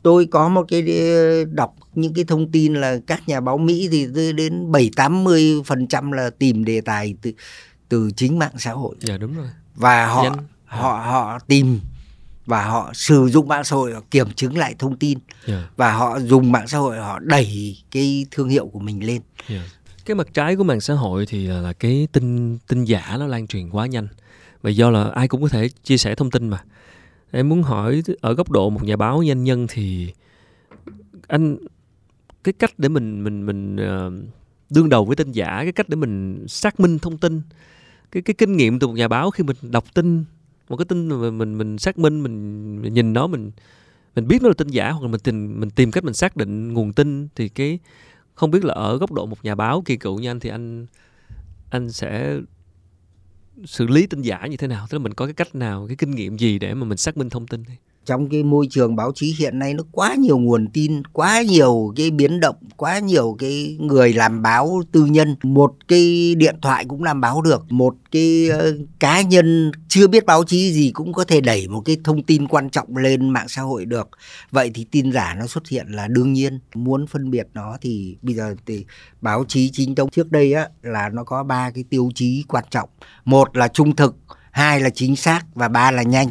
Tôi 0.03 0.27
có 0.27 0.49
một 0.49 0.65
cái 0.69 0.85
đọc 1.45 1.75
những 1.95 2.15
cái 2.15 2.25
thông 2.25 2.51
tin 2.51 2.75
là 2.75 2.99
các 3.07 3.29
nhà 3.29 3.41
báo 3.41 3.59
Mỹ 3.59 3.89
thì 3.93 4.07
tới 4.15 4.33
đến 4.33 4.73
bảy 4.73 4.91
tám 4.97 5.25
mươi 5.25 5.63
phần 5.65 5.87
trăm 5.87 6.13
là 6.13 6.31
tìm 6.31 6.65
đề 6.65 6.81
tài 6.81 7.15
từ 7.23 7.33
từ 7.89 8.11
chính 8.17 8.39
mạng 8.39 8.53
xã 8.59 8.73
hội. 8.73 8.97
Dạ 9.01 9.17
đúng 9.17 9.37
rồi. 9.37 9.47
Và 9.75 10.07
họ 10.07 10.23
Nhanh. 10.23 10.37
họ 10.65 10.89
họ 10.89 11.39
tìm 11.47 11.81
và 12.47 12.65
họ 12.65 12.91
sử 12.95 13.27
dụng 13.27 13.49
mạng 13.49 13.65
xã 13.65 13.77
hội 13.77 13.93
họ 13.93 14.01
kiểm 14.11 14.31
chứng 14.31 14.59
lại 14.59 14.75
thông 14.79 14.97
tin. 14.97 15.19
Dạ. 15.47 15.69
Và 15.77 15.93
họ 15.93 16.19
dùng 16.21 16.53
mạng 16.53 16.69
xã 16.69 16.79
hội 16.79 16.99
họ 16.99 17.19
đẩy 17.19 17.77
cái 17.91 18.27
thương 18.31 18.49
hiệu 18.49 18.67
của 18.67 18.79
mình 18.79 19.07
lên. 19.07 19.23
Dạ. 19.49 19.63
Cái 20.05 20.15
mặt 20.15 20.29
trái 20.35 20.57
của 20.57 20.65
mạng 20.65 20.81
xã 20.81 20.95
hội 20.95 21.27
thì 21.27 21.47
là, 21.47 21.61
là 21.61 21.73
cái 21.73 22.09
tin 22.13 22.59
tin 22.59 22.85
giả 22.85 23.17
nó 23.19 23.27
lan 23.27 23.47
truyền 23.47 23.71
quá 23.71 23.87
nhanh. 23.87 24.09
Và 24.63 24.71
do 24.71 24.91
là 24.91 25.11
ai 25.15 25.29
cũng 25.29 25.43
có 25.43 25.49
thể 25.49 25.69
chia 25.69 25.97
sẻ 25.97 26.15
thông 26.15 26.31
tin 26.31 26.49
mà. 26.49 26.65
Em 27.31 27.49
muốn 27.49 27.63
hỏi 27.63 28.03
ở 28.21 28.35
góc 28.35 28.51
độ 28.51 28.71
một 28.71 28.85
nhà 28.85 28.97
báo 28.97 29.23
doanh 29.27 29.45
nhân 29.45 29.67
thì 29.69 30.13
anh 31.29 31.57
cái 32.45 32.53
cách 32.53 32.73
để 32.79 32.89
mình 32.89 33.25
mình 33.25 33.47
mình 33.47 33.77
ờ, 33.77 34.13
đương 34.71 34.89
đầu 34.89 35.05
với 35.05 35.17
tin 35.17 35.33
giả 35.33 35.61
cái 35.63 35.73
cách 35.73 35.89
để 35.89 35.97
mình 35.97 36.45
xác 36.49 36.81
minh 36.81 36.99
thông 36.99 37.19
tin 37.19 37.43
cái 38.13 38.23
cái 38.23 38.35
kinh 38.35 38.57
nghiệm 38.57 38.79
từ 38.79 38.87
một 38.87 38.93
nhà 38.93 39.09
báo 39.09 39.31
khi 39.31 39.45
mình 39.45 39.57
đọc 39.63 39.85
tin 39.95 40.25
một 40.69 40.77
cái 40.77 40.85
tin 40.85 41.09
mà 41.09 41.31
mình 41.31 41.59
mình, 41.59 41.79
xác 41.79 41.99
minh 41.99 42.23
mình, 42.23 42.83
mình 42.83 42.95
nhìn 42.95 43.13
nó 43.13 43.27
mình 43.27 43.51
mình 44.15 44.29
biết 44.29 44.43
nó 44.43 44.49
là 44.49 44.55
tin 44.59 44.69
giả 44.69 44.91
hoặc 44.91 45.03
là 45.03 45.09
mình 45.09 45.21
tìm 45.21 45.61
mình 45.61 45.71
tìm 45.71 45.91
cách 45.91 46.05
mình 46.05 46.15
xác 46.15 46.37
định 46.37 46.73
nguồn 46.73 46.93
tin 46.93 47.29
thì 47.35 47.49
cái 47.49 47.79
không 48.35 48.51
biết 48.51 48.65
là 48.65 48.75
ở 48.75 48.99
góc 48.99 49.13
độ 49.13 49.27
một 49.27 49.45
nhà 49.45 49.55
báo 49.55 49.83
kỳ 49.85 49.97
cựu 49.97 50.19
như 50.19 50.31
anh 50.31 50.41
thì 50.41 50.51
anh 50.51 50.87
anh 51.71 51.93
sẽ 51.93 52.41
xử 53.65 53.87
lý 53.87 54.07
tin 54.07 54.23
giả 54.23 54.47
như 54.47 54.57
thế 54.57 54.67
nào? 54.67 54.87
Tức 54.91 54.99
là 54.99 55.03
mình 55.03 55.15
có 55.15 55.27
cái 55.27 55.35
cách 55.35 55.55
nào 55.55 55.87
cái 55.87 55.97
kinh 55.97 56.11
nghiệm 56.11 56.37
gì 56.37 56.59
để 56.59 56.75
mà 56.75 56.85
mình 56.85 56.99
xác 56.99 57.17
minh 57.17 57.31
thông 57.31 57.47
tin 57.47 57.65
trong 58.05 58.29
cái 58.29 58.43
môi 58.43 58.67
trường 58.71 58.97
báo 58.97 59.13
chí 59.15 59.35
hiện 59.39 59.59
nay 59.59 59.75
nó 59.75 59.83
quá 59.93 60.15
nhiều 60.15 60.39
nguồn 60.39 60.67
tin, 60.73 61.03
quá 61.13 61.43
nhiều 61.43 61.93
cái 61.97 62.11
biến 62.11 62.41
động, 62.41 62.57
quá 62.77 62.99
nhiều 62.99 63.37
cái 63.39 63.77
người 63.81 64.13
làm 64.13 64.43
báo 64.43 64.83
tư 64.93 65.05
nhân. 65.05 65.37
Một 65.43 65.75
cái 65.89 66.35
điện 66.35 66.57
thoại 66.63 66.85
cũng 66.89 67.03
làm 67.03 67.21
báo 67.21 67.43
được, 67.43 67.73
một 67.73 67.95
cái 68.11 68.49
ờ, 68.49 68.77
cá 68.99 69.21
nhân 69.21 69.73
chưa 69.89 70.07
biết 70.07 70.27
báo 70.27 70.45
chí 70.45 70.73
gì 70.73 70.91
cũng 70.91 71.13
có 71.13 71.25
thể 71.25 71.41
đẩy 71.41 71.69
một 71.69 71.81
cái 71.85 71.97
thông 72.05 72.23
tin 72.23 72.49
quan 72.49 72.71
trọng 72.71 72.97
lên 72.97 73.29
mạng 73.31 73.49
xã 73.49 73.63
hội 73.63 73.85
được. 73.85 74.09
Vậy 74.51 74.71
thì 74.75 74.85
tin 74.85 75.13
giả 75.13 75.35
nó 75.39 75.47
xuất 75.47 75.69
hiện 75.69 75.87
là 75.89 76.09
đương 76.09 76.33
nhiên. 76.33 76.59
Muốn 76.75 77.07
phân 77.07 77.31
biệt 77.31 77.49
nó 77.55 77.77
thì 77.81 78.17
bây 78.23 78.35
giờ 78.35 78.55
thì 78.67 78.85
báo 79.21 79.45
chí 79.49 79.71
chính 79.73 79.95
thống 79.95 80.11
trước 80.11 80.33
đây 80.33 80.53
á 80.53 80.69
là 80.83 81.09
nó 81.09 81.25
có 81.25 81.43
ba 81.43 81.71
cái 81.71 81.85
tiêu 81.91 82.11
chí 82.15 82.45
quan 82.49 82.65
trọng. 82.71 82.89
Một 83.25 83.57
là 83.57 83.69
trung 83.69 83.97
thực, 83.97 84.17
hai 84.51 84.81
là 84.81 84.91
chính 84.91 85.17
xác 85.17 85.41
và 85.55 85.69
ba 85.69 85.91
là 85.91 86.03
nhanh 86.03 86.29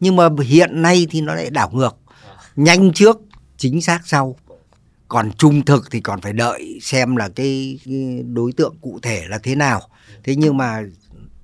nhưng 0.00 0.16
mà 0.16 0.28
hiện 0.44 0.82
nay 0.82 1.06
thì 1.10 1.20
nó 1.20 1.34
lại 1.34 1.50
đảo 1.50 1.70
ngược. 1.72 1.96
Nhanh 2.56 2.92
trước 2.92 3.20
chính 3.56 3.82
xác 3.82 4.00
sau. 4.04 4.36
Còn 5.08 5.30
trung 5.32 5.64
thực 5.64 5.90
thì 5.90 6.00
còn 6.00 6.20
phải 6.20 6.32
đợi 6.32 6.78
xem 6.82 7.16
là 7.16 7.28
cái, 7.28 7.78
cái 7.84 8.22
đối 8.32 8.52
tượng 8.52 8.74
cụ 8.80 8.98
thể 9.02 9.24
là 9.28 9.38
thế 9.38 9.54
nào. 9.54 9.80
Thế 10.24 10.36
nhưng 10.36 10.56
mà 10.56 10.82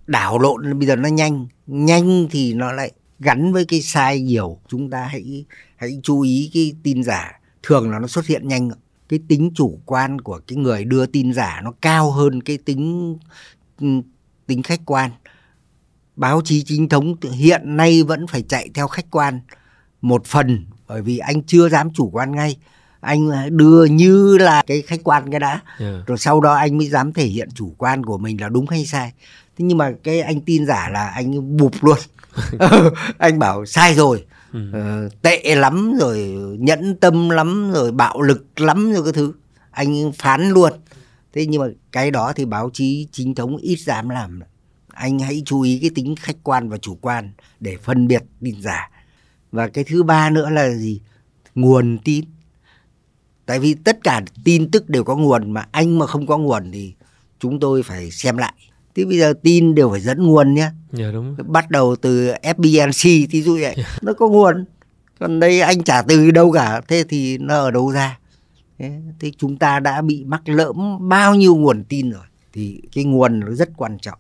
đảo 0.07 0.39
lộn 0.39 0.79
bây 0.79 0.89
giờ 0.89 0.97
nó 0.97 1.09
nhanh. 1.09 1.47
Nhanh 1.67 2.29
thì 2.31 2.55
nó 2.55 2.73
lại 2.73 2.93
gắn 3.19 3.53
với 3.53 3.65
cái 3.65 3.83
sai 3.83 4.21
nhiều. 4.21 4.59
Chúng 4.69 4.91
ta 4.91 5.05
hãy 5.05 5.45
hãy 5.77 6.01
chú 6.03 6.21
ý 6.21 6.51
cái 6.55 6.73
tin 6.83 7.03
giả. 7.03 7.41
Thường 7.63 7.91
là 7.91 7.99
nó 7.99 8.07
xuất 8.07 8.27
hiện 8.27 8.49
nhanh. 8.49 8.71
Cái 9.09 9.21
tính 9.29 9.51
chủ 9.55 9.81
quan 9.87 10.21
của 10.21 10.41
cái 10.47 10.57
người 10.57 10.85
đưa 10.85 11.07
tin 11.07 11.33
giả 11.33 11.61
nó 11.65 11.73
cao 11.81 12.11
hơn 12.11 12.41
cái 12.43 12.59
tính 12.59 13.19
tính 14.47 14.63
khách 14.63 14.81
quan 14.87 15.11
báo 16.17 16.41
chí 16.45 16.63
chính 16.63 16.89
thống 16.89 17.15
hiện 17.33 17.77
nay 17.77 18.03
vẫn 18.03 18.27
phải 18.27 18.43
chạy 18.43 18.71
theo 18.75 18.89
khách 18.89 19.11
quan. 19.11 19.41
Một 20.01 20.27
phần 20.27 20.65
bởi 20.89 21.03
vì 21.03 21.19
anh 21.19 21.43
chưa 21.43 21.69
dám 21.69 21.93
chủ 21.95 22.11
quan 22.13 22.33
ngay. 22.33 22.57
Anh 23.01 23.31
đưa 23.57 23.85
như 23.85 24.39
là 24.39 24.63
cái 24.67 24.83
khách 24.83 25.01
quan 25.05 25.31
cái 25.31 25.41
đã. 25.41 25.51
Yeah. 25.51 25.63
Dạ. 25.79 26.05
rồi 26.07 26.19
sau 26.19 26.41
đó 26.41 26.55
anh 26.55 26.79
mới 26.79 26.89
dám 26.89 27.13
thể 27.13 27.25
hiện 27.25 27.49
chủ 27.55 27.75
quan 27.79 28.05
của 28.05 28.19
mình 28.19 28.41
là 28.41 28.49
đúng 28.49 28.67
hay 28.69 28.87
sai. 28.87 29.13
Thế 29.59 29.65
nhưng 29.65 29.79
mà 29.79 29.93
cái 30.03 30.21
anh 30.21 30.41
tin 30.41 30.67
giả 30.67 30.89
là 30.93 31.09
anh 31.09 31.57
bụp 31.57 31.73
luôn. 31.81 31.99
Anh 33.19 33.39
bảo 33.39 33.67
sai 33.67 33.95
rồi. 33.95 34.25
Ừ. 34.53 34.61
uh, 35.07 35.23
tệ 35.23 35.55
lắm 35.55 35.95
rồi 36.01 36.19
nhẫn 36.59 36.97
tâm 36.97 37.31
lắm 37.31 37.73
rồi 37.73 37.93
bạo 37.93 38.23
lực 38.23 38.61
lắm 38.61 38.93
rồi 38.93 39.03
cái 39.05 39.13
thứ. 39.13 39.33
Anh 39.71 40.13
phán 40.19 40.51
luôn. 40.51 40.73
Thế 41.33 41.47
nhưng 41.47 41.61
mà 41.61 41.67
cái 41.93 42.11
đó 42.11 42.33
thì 42.37 42.45
báo 42.45 42.71
chí 42.73 43.09
chính 43.13 43.35
thống 43.35 43.57
ít 43.57 43.77
dám 43.77 44.09
làm 44.09 44.41
anh 44.95 45.19
hãy 45.19 45.43
chú 45.47 45.61
ý 45.61 45.79
cái 45.79 45.91
tính 45.95 46.15
khách 46.17 46.37
quan 46.43 46.69
và 46.69 46.77
chủ 46.79 46.95
quan 46.95 47.31
để 47.61 47.77
phân 47.77 48.09
biệt 48.09 48.23
tin 48.41 48.63
giả. 48.63 48.91
Và 49.53 49.69
cái 49.69 49.85
thứ 49.85 50.03
ba 50.03 50.31
nữa 50.31 50.51
là 50.51 50.71
gì? 50.71 51.01
Nguồn 51.55 51.99
tin. 52.05 52.25
Tại 53.47 53.59
vì 53.59 53.75
tất 53.75 53.99
cả 54.05 54.23
tin 54.45 54.71
tức 54.71 54.89
đều 54.89 55.05
có 55.05 55.17
nguồn 55.17 55.51
mà 55.51 55.67
anh 55.71 55.99
mà 55.99 56.07
không 56.07 56.27
có 56.27 56.39
nguồn 56.39 56.73
thì 56.73 56.95
chúng 57.39 57.61
tôi 57.61 57.83
phải 57.83 58.11
xem 58.11 58.37
lại. 58.37 58.55
Thế 58.95 59.05
bây 59.05 59.19
giờ 59.19 59.35
tin 59.43 59.75
đều 59.75 59.91
phải 59.91 60.01
dẫn 60.01 60.23
nguồn 60.23 60.55
nhé 60.55 60.71
dạ, 60.93 61.11
đúng. 61.13 61.37
bắt 61.47 61.71
đầu 61.71 61.97
từ 61.97 62.33
FBNC 62.33 63.27
thì 63.31 63.43
dụ 63.43 63.59
vậy. 63.61 63.75
Dạ. 63.77 63.99
nó 64.03 64.13
có 64.13 64.29
nguồn. 64.29 64.65
Còn 65.21 65.41
đây 65.41 65.61
anh 65.61 65.83
trả 65.83 66.03
từ 66.03 66.31
đâu 66.31 66.53
cả. 66.53 66.81
Thế 66.89 67.05
thì 67.09 67.39
nó 67.39 67.55
ở 67.55 67.71
đâu 67.71 67.91
ra? 67.91 68.19
Thế, 68.79 69.01
thế 69.21 69.33
chúng 69.39 69.57
ta 69.57 69.81
đã 69.81 70.03
bị 70.03 70.25
mắc 70.25 70.49
lỡm 70.49 71.09
bao 71.09 71.35
nhiêu 71.35 71.57
nguồn 71.57 71.85
tin 71.85 72.11
rồi. 72.11 72.25
Thì 72.53 72.83
cái 72.95 73.05
nguồn 73.05 73.41
nó 73.41 73.51
rất 73.51 73.69
quan 73.77 73.99
trọng 73.99 74.19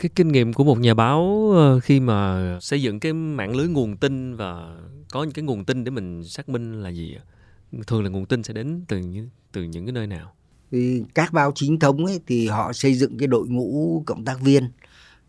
cái 0.00 0.10
kinh 0.14 0.28
nghiệm 0.28 0.52
của 0.52 0.64
một 0.64 0.78
nhà 0.78 0.94
báo 0.94 1.50
ờ, 1.54 1.80
khi 1.80 2.00
mà 2.00 2.58
xây 2.60 2.82
dựng 2.82 3.00
cái 3.00 3.12
mạng 3.12 3.56
lưới 3.56 3.68
nguồn 3.68 3.96
tin 3.96 4.36
và 4.36 4.76
có 5.12 5.22
những 5.22 5.32
cái 5.32 5.42
nguồn 5.42 5.64
tin 5.64 5.84
để 5.84 5.90
mình 5.90 6.24
xác 6.24 6.48
minh 6.48 6.82
là 6.82 6.90
gì 6.90 7.16
thường 7.86 8.02
là 8.02 8.10
nguồn 8.10 8.26
tin 8.26 8.42
sẽ 8.42 8.54
đến 8.54 8.84
từ 8.88 8.98
những 8.98 9.28
từ 9.52 9.62
những 9.62 9.86
cái 9.86 9.92
nơi 9.92 10.06
nào? 10.06 10.32
Thì 10.70 11.02
các 11.14 11.32
báo 11.32 11.52
chính 11.54 11.78
thống 11.78 12.06
ấy 12.06 12.20
thì 12.26 12.46
họ 12.46 12.72
xây 12.72 12.94
dựng 12.94 13.18
cái 13.18 13.28
đội 13.28 13.48
ngũ 13.48 14.02
cộng 14.06 14.24
tác 14.24 14.40
viên. 14.40 14.70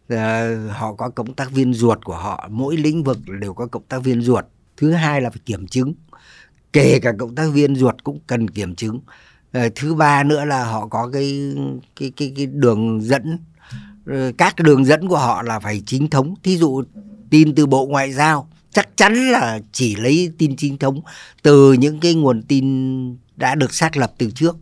À, 0.07 0.57
họ 0.69 0.93
có 0.93 1.09
cộng 1.09 1.33
tác 1.33 1.51
viên 1.51 1.73
ruột 1.73 2.03
của 2.03 2.15
họ 2.15 2.47
mỗi 2.51 2.77
lĩnh 2.77 3.03
vực 3.03 3.17
đều 3.39 3.53
có 3.53 3.67
cộng 3.67 3.83
tác 3.83 4.03
viên 4.03 4.21
ruột. 4.21 4.45
Thứ 4.77 4.91
hai 4.91 5.21
là 5.21 5.29
phải 5.29 5.41
kiểm 5.45 5.67
chứng. 5.67 5.93
Kể 6.73 6.99
cả 6.99 7.11
cộng 7.19 7.35
tác 7.35 7.47
viên 7.53 7.75
ruột 7.75 7.95
cũng 8.03 8.19
cần 8.27 8.49
kiểm 8.49 8.75
chứng. 8.75 8.99
À, 9.51 9.69
thứ 9.75 9.95
ba 9.95 10.23
nữa 10.23 10.45
là 10.45 10.65
họ 10.65 10.87
có 10.87 11.09
cái 11.13 11.53
cái 11.95 12.11
cái 12.17 12.33
cái 12.35 12.45
đường 12.45 13.01
dẫn 13.01 13.37
các 14.37 14.55
đường 14.59 14.85
dẫn 14.85 15.07
của 15.07 15.17
họ 15.17 15.41
là 15.41 15.59
phải 15.59 15.81
chính 15.85 16.09
thống. 16.09 16.35
Thí 16.43 16.57
dụ 16.57 16.83
tin 17.29 17.55
từ 17.55 17.65
bộ 17.65 17.85
ngoại 17.85 18.13
giao 18.13 18.49
chắc 18.73 18.89
chắn 18.97 19.31
là 19.31 19.59
chỉ 19.71 19.95
lấy 19.95 20.31
tin 20.37 20.55
chính 20.55 20.77
thống 20.77 21.01
từ 21.41 21.73
những 21.73 21.99
cái 21.99 22.13
nguồn 22.13 22.43
tin 22.43 22.65
đã 23.35 23.55
được 23.55 23.73
xác 23.73 23.97
lập 23.97 24.13
từ 24.17 24.31
trước. 24.31 24.57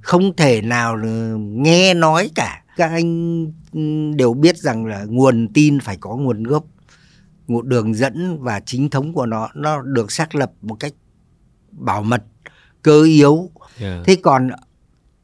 Không 0.00 0.36
thể 0.36 0.62
nào 0.62 0.96
nghe 1.38 1.94
nói 1.94 2.30
cả. 2.34 2.62
Các 2.76 2.90
anh 2.90 3.44
ừ, 3.72 3.80
đều 4.16 4.34
biết 4.34 4.58
rằng 4.58 4.86
là 4.86 5.04
nguồn 5.04 5.48
tin 5.54 5.80
phải 5.80 5.96
có 6.00 6.16
nguồn 6.16 6.42
gốc 6.42 6.64
một 7.46 7.66
đường 7.66 7.94
dẫn 7.94 8.42
và 8.42 8.60
chính 8.60 8.90
thống 8.90 9.12
của 9.12 9.26
nó 9.26 9.48
nó 9.54 9.82
được 9.82 10.12
xác 10.12 10.34
lập 10.34 10.52
một 10.62 10.74
cách 10.80 10.92
bảo 11.70 12.02
mật 12.02 12.24
cơ 12.82 13.02
yếu. 13.02 13.50
Yeah. 13.80 14.06
thế 14.06 14.16
còn 14.22 14.50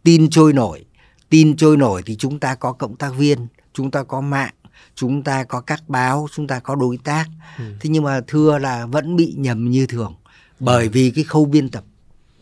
tin 0.03 0.31
trôi 0.31 0.53
nổi 0.53 0.85
tin 1.35 1.57
trôi 1.57 1.77
nổi 1.77 2.03
thì 2.07 2.17
chúng 2.17 2.41
ta 2.41 2.55
có 2.55 2.73
cộng 2.73 2.97
tác 2.97 3.15
viên 3.17 3.47
chúng 3.73 3.91
ta 3.91 4.03
có 4.03 4.21
mạng 4.21 4.55
chúng 4.95 5.23
ta 5.23 5.45
có 5.45 5.61
các 5.61 5.89
báo 5.89 6.29
chúng 6.33 6.47
ta 6.47 6.61
có 6.61 6.75
đối 6.75 6.97
tác 6.97 7.27
ừ. 7.59 7.65
thế 7.81 7.91
nhưng 7.91 8.05
mà 8.05 8.21
thưa 8.27 8.59
là 8.59 8.87
vẫn 8.87 9.17
bị 9.17 9.35
nhầm 9.39 9.71
như 9.71 9.87
thường 9.87 10.15
bởi 10.61 10.85
ừ. 10.85 10.91
vì 10.93 11.11
cái 11.11 11.25
khâu 11.25 11.45
biên 11.45 11.69
tập 11.69 11.85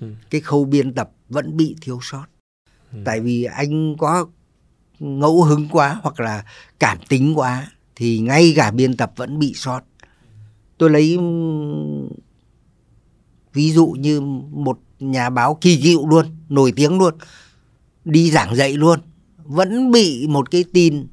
ừ. 0.00 0.06
cái 0.30 0.40
khâu 0.40 0.64
biên 0.64 0.94
tập 0.94 1.10
vẫn 1.28 1.56
bị 1.56 1.76
thiếu 1.80 1.98
sót 2.02 2.24
ừ. 2.92 2.98
tại 3.04 3.20
vì 3.20 3.44
anh 3.44 3.96
có 3.98 4.26
ngẫu 4.98 5.42
hứng 5.42 5.68
quá 5.68 6.00
hoặc 6.02 6.20
là 6.20 6.44
cảm 6.78 6.98
tính 7.08 7.38
quá 7.38 7.70
thì 7.96 8.18
ngay 8.18 8.52
cả 8.56 8.70
biên 8.70 8.96
tập 8.96 9.12
vẫn 9.16 9.38
bị 9.38 9.52
sót 9.54 9.80
tôi 10.78 10.90
lấy 10.90 11.18
ví 13.52 13.72
dụ 13.72 13.86
như 13.86 14.20
một 14.50 14.78
nhà 15.00 15.30
báo 15.30 15.58
kỳ 15.60 15.82
cựu 15.82 16.08
luôn 16.08 16.26
nổi 16.48 16.72
tiếng 16.76 16.98
luôn 16.98 17.14
đi 18.04 18.30
giảng 18.30 18.56
dạy 18.56 18.72
luôn. 18.72 19.00
Vẫn 19.36 19.90
bị 19.90 20.26
một 20.28 20.50
cái 20.50 20.64
tin 20.72 21.06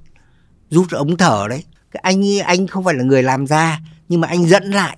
rút 0.69 0.91
ống 0.91 1.17
thở 1.17 1.47
đấy. 1.49 1.63
Anh 1.91 2.39
anh 2.39 2.67
không 2.67 2.83
phải 2.83 2.93
là 2.93 3.03
người 3.03 3.23
làm 3.23 3.47
ra 3.47 3.81
nhưng 4.09 4.21
mà 4.21 4.27
anh 4.27 4.47
dẫn 4.47 4.63
lại. 4.63 4.97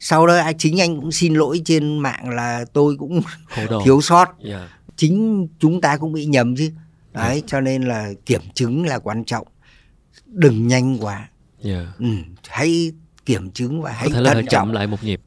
Sau 0.00 0.26
đó 0.26 0.52
chính 0.58 0.80
anh 0.80 1.00
cũng 1.00 1.12
xin 1.12 1.34
lỗi 1.34 1.62
trên 1.64 1.98
mạng 1.98 2.30
là 2.30 2.64
tôi 2.72 2.96
cũng 2.98 3.20
thiếu 3.84 4.00
sót. 4.00 4.28
Yeah. 4.44 4.70
Chính 4.96 5.48
chúng 5.58 5.80
ta 5.80 5.96
cũng 5.96 6.12
bị 6.12 6.24
nhầm 6.24 6.56
chứ. 6.56 6.70
Đấy 7.12 7.32
yeah. 7.32 7.44
cho 7.46 7.60
nên 7.60 7.82
là 7.82 8.12
kiểm 8.26 8.42
chứng 8.54 8.86
là 8.86 8.98
quan 8.98 9.24
trọng. 9.24 9.46
Đừng 10.26 10.66
nhanh 10.66 10.98
quá. 10.98 11.28
Yeah. 11.64 11.86
Ừ, 11.98 12.06
hãy 12.48 12.92
kiểm 13.26 13.50
chứng 13.50 13.82
và 13.82 13.92
hãy 13.92 14.08
thận 14.10 14.24
trọng 14.24 14.44
chậm 14.48 14.72
lại 14.72 14.86
một 14.86 15.04
nhịp. 15.04 15.20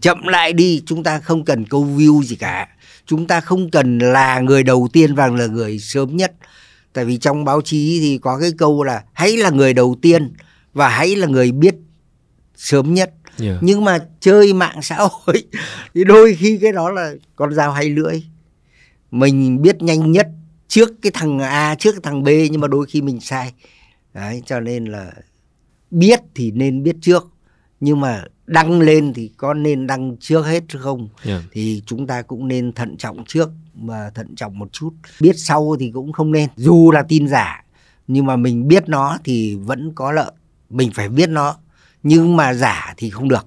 Chậm 0.00 0.26
lại 0.26 0.52
đi 0.52 0.82
chúng 0.86 1.02
ta 1.02 1.18
không 1.18 1.44
cần 1.44 1.64
câu 1.64 1.84
view 1.84 2.22
gì 2.22 2.36
cả 2.36 2.68
chúng 3.06 3.26
ta 3.26 3.40
không 3.40 3.70
cần 3.70 3.98
là 3.98 4.40
người 4.40 4.62
đầu 4.62 4.88
tiên 4.92 5.14
và 5.14 5.28
là 5.28 5.46
người 5.46 5.78
sớm 5.78 6.16
nhất. 6.16 6.32
Tại 6.92 7.04
vì 7.04 7.18
trong 7.18 7.44
báo 7.44 7.60
chí 7.60 7.98
thì 8.00 8.18
có 8.18 8.38
cái 8.40 8.52
câu 8.58 8.82
là 8.82 9.04
hãy 9.12 9.36
là 9.36 9.50
người 9.50 9.74
đầu 9.74 9.96
tiên 10.02 10.32
và 10.72 10.88
hãy 10.88 11.16
là 11.16 11.26
người 11.26 11.52
biết 11.52 11.74
sớm 12.56 12.94
nhất. 12.94 13.12
Yeah. 13.40 13.58
nhưng 13.60 13.84
mà 13.84 13.98
chơi 14.20 14.52
mạng 14.52 14.82
xã 14.82 14.96
hội 14.96 15.44
thì 15.94 16.04
đôi 16.04 16.34
khi 16.34 16.58
cái 16.62 16.72
đó 16.72 16.90
là 16.90 17.14
con 17.36 17.54
dao 17.54 17.72
hay 17.72 17.90
lưỡi. 17.90 18.22
Mình 19.10 19.62
biết 19.62 19.82
nhanh 19.82 20.12
nhất 20.12 20.28
trước 20.68 21.02
cái 21.02 21.12
thằng 21.14 21.38
A 21.38 21.74
trước 21.74 21.92
cái 21.92 22.00
thằng 22.02 22.22
B 22.22 22.28
nhưng 22.50 22.60
mà 22.60 22.68
đôi 22.68 22.86
khi 22.86 23.02
mình 23.02 23.20
sai. 23.20 23.52
Đấy 24.14 24.42
cho 24.46 24.60
nên 24.60 24.84
là 24.84 25.12
biết 25.90 26.20
thì 26.34 26.50
nên 26.50 26.82
biết 26.82 26.96
trước 27.00 27.31
nhưng 27.84 28.00
mà 28.00 28.24
đăng 28.46 28.80
lên 28.80 29.12
thì 29.12 29.30
có 29.36 29.54
nên 29.54 29.86
đăng 29.86 30.16
trước 30.20 30.42
hết 30.42 30.62
không? 30.78 31.08
Yeah. 31.24 31.42
thì 31.52 31.82
chúng 31.86 32.06
ta 32.06 32.22
cũng 32.22 32.48
nên 32.48 32.72
thận 32.72 32.96
trọng 32.96 33.24
trước 33.24 33.50
mà 33.74 34.10
thận 34.14 34.34
trọng 34.36 34.58
một 34.58 34.72
chút. 34.72 34.90
Biết 35.20 35.38
sau 35.38 35.76
thì 35.80 35.90
cũng 35.94 36.12
không 36.12 36.32
nên. 36.32 36.48
Dù 36.56 36.90
là 36.90 37.02
tin 37.08 37.28
giả 37.28 37.64
nhưng 38.08 38.26
mà 38.26 38.36
mình 38.36 38.68
biết 38.68 38.88
nó 38.88 39.18
thì 39.24 39.54
vẫn 39.54 39.92
có 39.94 40.12
lợi. 40.12 40.30
Mình 40.70 40.90
phải 40.94 41.08
biết 41.08 41.28
nó. 41.28 41.56
Nhưng 42.02 42.36
mà 42.36 42.54
giả 42.54 42.94
thì 42.96 43.10
không 43.10 43.28
được. 43.28 43.46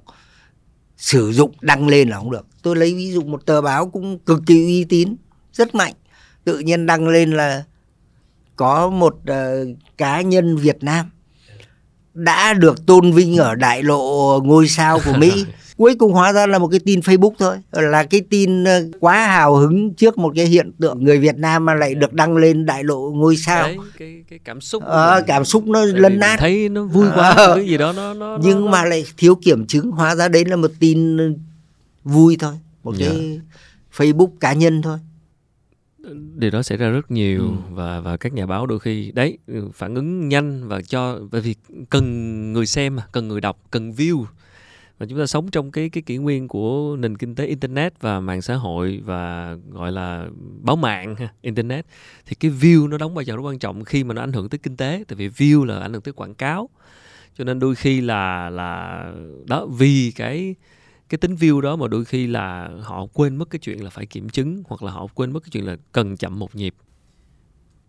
Sử 0.98 1.32
dụng 1.32 1.52
đăng 1.62 1.88
lên 1.88 2.10
là 2.10 2.18
không 2.18 2.32
được. 2.32 2.48
Tôi 2.62 2.76
lấy 2.76 2.96
ví 2.96 3.12
dụ 3.12 3.22
một 3.22 3.46
tờ 3.46 3.62
báo 3.62 3.90
cũng 3.90 4.20
cực 4.20 4.42
kỳ 4.46 4.66
uy 4.66 4.84
tín 4.84 5.16
rất 5.54 5.76
mạnh. 5.76 5.94
Tự 6.44 6.60
nhiên 6.60 6.86
đăng 6.86 7.08
lên 7.08 7.32
là 7.32 7.64
có 8.56 8.90
một 8.90 9.16
uh, 9.16 9.78
cá 9.98 10.22
nhân 10.22 10.56
Việt 10.56 10.84
Nam 10.84 11.10
đã 12.16 12.54
được 12.54 12.86
tôn 12.86 13.12
vinh 13.12 13.38
ở 13.38 13.56
đại 13.56 13.84
lộ 13.84 14.40
ngôi 14.44 14.68
sao 14.68 15.00
của 15.06 15.14
Mỹ. 15.14 15.46
Cuối 15.78 15.96
cùng 15.96 16.12
hóa 16.14 16.34
ra 16.34 16.48
là 16.48 16.60
một 16.60 16.68
cái 16.68 16.80
tin 16.86 17.00
Facebook 17.00 17.32
thôi 17.40 17.56
là 17.72 18.04
cái 18.04 18.22
tin 18.30 18.64
ờ, 18.64 18.84
quá 19.00 19.28
hào 19.28 19.56
hứng 19.56 19.94
trước 19.94 20.18
một 20.18 20.34
cái 20.36 20.46
hiện 20.46 20.72
tượng 20.80 21.04
người 21.04 21.20
Việt 21.20 21.36
Nam 21.38 21.66
mà 21.66 21.74
lại 21.74 21.96
được 21.96 22.14
đăng 22.14 22.38
lên 22.38 22.66
đại 22.66 22.84
lộ 22.84 23.12
ngôi 23.16 23.38
sao. 23.38 23.64
Đấy, 23.64 23.78
cái 24.00 24.24
cái 24.30 24.40
cảm 24.46 24.62
xúc 24.62 24.84
ờ, 24.86 25.24
cảm 25.28 25.46
xúc 25.46 25.68
nó 25.68 25.86
lấn 25.86 26.20
nát. 26.20 26.36
thấy 26.40 26.70
nó 26.70 26.84
vui 26.84 27.08
quá 27.16 27.30
Ờ. 27.30 27.56
cái 27.56 27.66
gì 27.68 27.78
đó 27.78 27.94
nó 27.94 28.14
nó 28.14 28.38
nhưng 28.42 28.66
nó, 28.66 28.72
mà 28.72 28.86
lại 28.86 29.06
thiếu 29.18 29.36
kiểm 29.36 29.66
chứng 29.68 29.92
hóa 29.92 30.16
ra 30.16 30.28
đấy 30.28 30.46
là 30.46 30.56
một 30.56 30.72
tin 30.80 31.18
vui 32.04 32.38
thôi. 32.40 32.54
Một 32.84 32.96
Dạ. 32.98 33.06
cái 33.10 33.40
Facebook 33.98 34.30
cá 34.40 34.54
nhân 34.54 34.82
thôi 34.82 34.98
điều 36.36 36.52
đó 36.52 36.64
xảy 36.64 36.78
ra 36.78 36.90
rất 36.90 37.12
nhiều 37.12 37.42
Ừ. 37.42 37.52
và 37.72 38.00
và 38.00 38.18
các 38.18 38.34
nhà 38.34 38.46
báo 38.46 38.66
đôi 38.66 38.80
khi 38.80 39.12
đấy 39.12 39.38
phản 39.74 39.96
ứng 39.96 40.30
nhanh 40.30 40.68
và 40.68 40.82
cho 40.82 41.20
bởi 41.32 41.42
vì 41.42 41.56
cần 41.90 42.54
người 42.54 42.66
xem 42.66 42.98
cần 43.12 43.28
người 43.28 43.42
đọc 43.42 43.60
cần 43.72 43.92
view 43.92 44.26
và 44.98 45.06
chúng 45.06 45.20
ta 45.20 45.26
sống 45.26 45.52
trong 45.52 45.72
cái 45.72 45.90
cái 45.90 46.02
kỷ 46.04 46.18
nguyên 46.18 46.48
của 46.48 46.96
nền 47.00 47.18
kinh 47.18 47.36
tế 47.36 47.46
internet 47.46 48.02
và 48.02 48.20
mạng 48.20 48.42
xã 48.42 48.56
hội 48.56 49.02
và 49.06 49.56
gọi 49.72 49.92
là 49.92 50.28
báo 50.62 50.76
mạng 50.76 51.16
internet 51.42 51.86
thì 52.26 52.36
cái 52.36 52.52
view 52.52 52.88
nó 52.90 52.98
đóng 52.98 53.14
vai 53.16 53.26
trò 53.26 53.36
rất 53.36 53.42
quan 53.44 53.60
trọng 53.60 53.84
khi 53.86 54.04
mà 54.04 54.14
nó 54.14 54.22
ảnh 54.24 54.34
hưởng 54.34 54.50
tới 54.50 54.60
kinh 54.64 54.78
tế 54.78 55.04
tại 55.08 55.16
vì 55.16 55.30
view 55.30 55.64
là 55.64 55.80
ảnh 55.80 55.94
hưởng 55.94 56.02
tới 56.02 56.14
quảng 56.14 56.36
cáo 56.36 56.70
cho 57.38 57.44
nên 57.44 57.60
đôi 57.60 57.76
khi 57.76 58.02
là 58.02 58.50
là 58.50 59.04
đó 59.46 59.66
vì 59.66 60.12
cái 60.16 60.56
cái 61.10 61.18
tính 61.18 61.36
view 61.36 61.62
đó 61.62 61.76
mà 61.76 61.88
đôi 61.88 62.06
khi 62.06 62.28
là 62.28 62.70
họ 62.84 63.06
quên 63.14 63.36
mất 63.36 63.50
cái 63.50 63.60
chuyện 63.60 63.84
là 63.84 63.90
phải 63.90 64.06
kiểm 64.06 64.30
chứng 64.30 64.64
hoặc 64.68 64.84
là 64.84 64.92
họ 64.92 65.08
quên 65.08 65.32
mất 65.34 65.44
cái 65.44 65.50
chuyện 65.52 65.66
là 65.66 65.78
cần 65.92 66.18
chậm 66.18 66.40
một 66.40 66.56
nhịp. 66.56 66.76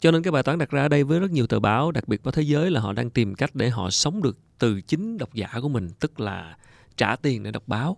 Cho 0.01 0.11
nên 0.11 0.23
cái 0.23 0.33
bài 0.33 0.43
toán 0.43 0.59
đặt 0.59 0.71
ra 0.71 0.83
ở 0.83 0.89
đây 0.89 1.05
với 1.05 1.21
rất 1.21 1.31
nhiều 1.31 1.47
tờ 1.47 1.61
báo, 1.61 1.93
đặc 1.93 2.09
biệt 2.09 2.25
báo 2.25 2.33
thế 2.33 2.43
giới 2.43 2.71
là 2.71 2.81
họ 2.81 2.93
đang 2.93 3.11
tìm 3.11 3.35
cách 3.35 3.55
để 3.55 3.71
họ 3.71 3.91
sống 3.91 4.23
được 4.23 4.39
từ 4.59 4.81
chính 4.81 5.19
độc 5.19 5.35
giả 5.35 5.49
của 5.63 5.69
mình, 5.69 5.91
tức 6.01 6.21
là 6.21 6.57
trả 6.97 7.17
tiền 7.17 7.43
để 7.43 7.51
đọc 7.51 7.63
báo. 7.67 7.97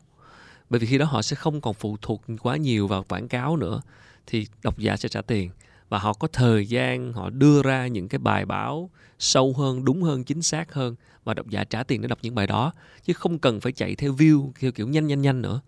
Bởi 0.70 0.80
vì 0.80 0.86
khi 0.86 0.98
đó 0.98 1.04
họ 1.04 1.22
sẽ 1.22 1.36
không 1.36 1.60
còn 1.60 1.74
phụ 1.74 1.96
thuộc 2.02 2.22
quá 2.40 2.56
nhiều 2.56 2.86
vào 2.86 3.04
quảng 3.08 3.28
cáo 3.28 3.56
nữa, 3.56 3.80
thì 4.26 4.46
độc 4.62 4.78
giả 4.78 4.96
sẽ 4.96 5.08
trả 5.08 5.22
tiền 5.22 5.50
và 5.88 5.98
họ 5.98 6.12
có 6.12 6.28
thời 6.32 6.66
gian 6.66 7.12
họ 7.12 7.30
đưa 7.30 7.62
ra 7.62 7.86
những 7.86 8.08
cái 8.08 8.18
bài 8.18 8.46
báo 8.46 8.90
sâu 9.18 9.54
hơn, 9.56 9.84
đúng 9.84 10.02
hơn, 10.02 10.24
chính 10.24 10.42
xác 10.42 10.72
hơn 10.74 10.94
và 11.24 11.34
độc 11.34 11.48
giả 11.48 11.64
trả 11.64 11.82
tiền 11.82 12.02
để 12.02 12.08
đọc 12.08 12.18
những 12.22 12.34
bài 12.34 12.46
đó. 12.46 12.72
Chứ 13.04 13.12
không 13.12 13.38
cần 13.38 13.60
phải 13.60 13.72
chạy 13.72 13.94
theo 13.94 14.14
view, 14.14 14.50
theo 14.60 14.72
kiểu 14.72 14.88
nhanh 14.88 15.06
nhanh 15.06 15.22
nhanh 15.22 15.42
nữa. 15.42 15.60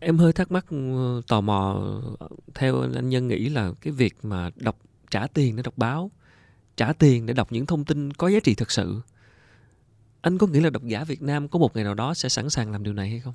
Em 0.00 0.18
hơi 0.18 0.32
thắc 0.32 0.52
mắc 0.52 0.66
ừ, 0.70 1.22
tò 1.28 1.40
mò 1.40 1.90
theo 2.54 2.80
anh 2.80 3.08
nhân 3.08 3.28
nghĩ 3.28 3.48
là 3.48 3.72
cái 3.80 3.92
việc 3.92 4.16
mà 4.22 4.50
đọc, 4.56 4.76
trả 5.10 5.26
tiền 5.26 5.56
để 5.56 5.62
đọc 5.62 5.78
báo, 5.78 6.10
trả 6.76 6.92
tiền 6.92 7.26
để 7.26 7.34
đọc 7.34 7.52
những 7.52 7.66
thông 7.66 7.84
tin 7.84 8.12
có 8.12 8.28
giá 8.28 8.40
trị 8.40 8.54
thực 8.54 8.70
sự. 8.70 9.00
Anh 10.20 10.38
có 10.38 10.46
nghĩ 10.46 10.60
là 10.60 10.70
độc 10.70 10.84
giả 10.84 11.04
Việt 11.04 11.22
Nam 11.22 11.48
có 11.48 11.58
một 11.58 11.76
ngày 11.76 11.84
nào 11.84 11.94
đó 11.94 12.14
sẽ 12.14 12.28
sẵn 12.28 12.50
sàng 12.50 12.72
làm 12.72 12.82
điều 12.82 12.92
này 12.92 13.10
hay 13.10 13.20
không? 13.20 13.34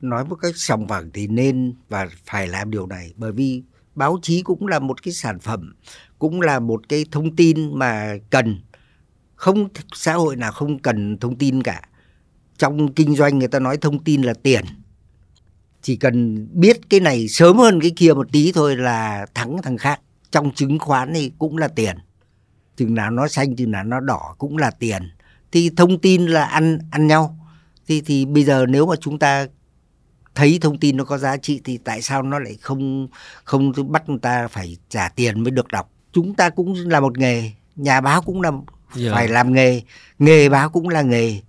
Nói 0.00 0.24
một 0.24 0.36
cách 0.36 0.56
sòng 0.56 0.88
phẳng 0.88 1.10
thì 1.10 1.26
nên 1.26 1.74
và 1.88 2.08
phải 2.24 2.48
làm 2.48 2.70
điều 2.70 2.86
này. 2.86 3.12
Bởi 3.16 3.32
vì 3.32 3.62
báo 3.94 4.18
chí 4.22 4.42
cũng 4.42 4.66
là 4.66 4.78
một 4.78 5.02
cái 5.02 5.14
sản 5.14 5.40
phẩm, 5.40 5.74
cũng 6.18 6.40
là 6.40 6.60
một 6.60 6.88
cái 6.88 7.06
thông 7.10 7.36
tin 7.36 7.78
mà 7.78 8.14
cần. 8.30 8.60
Không, 9.34 9.68
xã 9.94 10.14
hội 10.14 10.36
nào 10.36 10.52
không 10.52 10.78
cần 10.78 11.18
thông 11.18 11.36
tin 11.36 11.62
cả. 11.62 11.82
Trong 12.58 12.92
kinh 12.92 13.16
doanh 13.16 13.38
người 13.38 13.48
ta 13.48 13.58
nói 13.58 13.76
thông 13.76 14.04
tin 14.04 14.22
là 14.22 14.34
tiền. 14.34 14.64
Chỉ 15.82 15.96
cần 15.96 16.48
biết 16.52 16.90
cái 16.90 17.00
này 17.00 17.28
sớm 17.28 17.56
hơn 17.56 17.80
cái 17.80 17.92
kia 17.96 18.12
một 18.12 18.32
tí 18.32 18.52
thôi 18.52 18.76
là 18.76 19.26
thắng 19.34 19.62
thằng 19.62 19.78
khác. 19.78 20.00
Trong 20.30 20.54
chứng 20.54 20.78
khoán 20.78 21.12
thì 21.14 21.32
cũng 21.38 21.56
là 21.56 21.68
tiền. 21.68 21.96
Chừng 22.76 22.94
nào 22.94 23.10
nó 23.10 23.28
xanh, 23.28 23.56
chừng 23.56 23.70
nào 23.70 23.84
nó 23.84 24.00
đỏ 24.00 24.34
cũng 24.38 24.56
là 24.56 24.70
tiền. 24.70 25.02
Thì 25.52 25.70
thông 25.76 25.98
tin 25.98 26.26
là 26.26 26.44
ăn 26.44 26.78
ăn 26.90 27.06
nhau. 27.06 27.38
Thì 27.86 28.00
thì 28.00 28.24
bây 28.24 28.44
giờ 28.44 28.66
nếu 28.68 28.86
mà 28.86 28.96
chúng 28.96 29.18
ta 29.18 29.46
thấy 30.34 30.58
thông 30.60 30.78
tin 30.78 30.96
nó 30.96 31.04
có 31.04 31.18
giá 31.18 31.36
trị 31.36 31.60
thì 31.64 31.78
tại 31.78 32.02
sao 32.02 32.22
nó 32.22 32.38
lại 32.38 32.56
không 32.60 33.08
không 33.44 33.72
bắt 33.92 34.08
người 34.08 34.18
ta 34.22 34.48
phải 34.48 34.76
trả 34.88 35.08
tiền 35.08 35.42
mới 35.42 35.50
được 35.50 35.68
đọc? 35.68 35.90
Chúng 36.12 36.34
ta 36.34 36.50
cũng 36.50 36.74
là 36.74 37.00
một 37.00 37.18
nghề 37.18 37.50
nhà 37.76 38.00
báo 38.00 38.22
cũng 38.22 38.42
là 38.42 38.50
Dạ. 38.94 39.12
phải 39.14 39.28
làm 39.28 39.52
nghề 39.52 39.82
nghề 40.18 40.48
báo 40.48 40.68
cũng 40.70 40.88
là 40.88 41.02
nghề. 41.02 41.40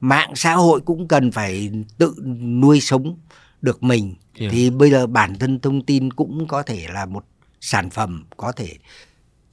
Mạng 0.00 0.32
xã 0.34 0.54
hội 0.54 0.80
cũng 0.80 1.08
cần 1.08 1.32
phải 1.32 1.70
tự 1.98 2.14
nuôi 2.40 2.80
sống 2.80 3.18
được 3.62 3.82
mình. 3.82 4.14
Dạ. 4.38 4.48
thì 4.50 4.70
bây 4.70 4.90
giờ 4.90 5.06
bản 5.06 5.38
thân 5.38 5.60
thông 5.60 5.84
tin 5.84 6.12
cũng 6.12 6.46
có 6.48 6.62
thể 6.62 6.86
là 6.92 7.06
một 7.06 7.24
sản 7.60 7.90
phẩm 7.90 8.24
có 8.36 8.52
thể 8.52 8.76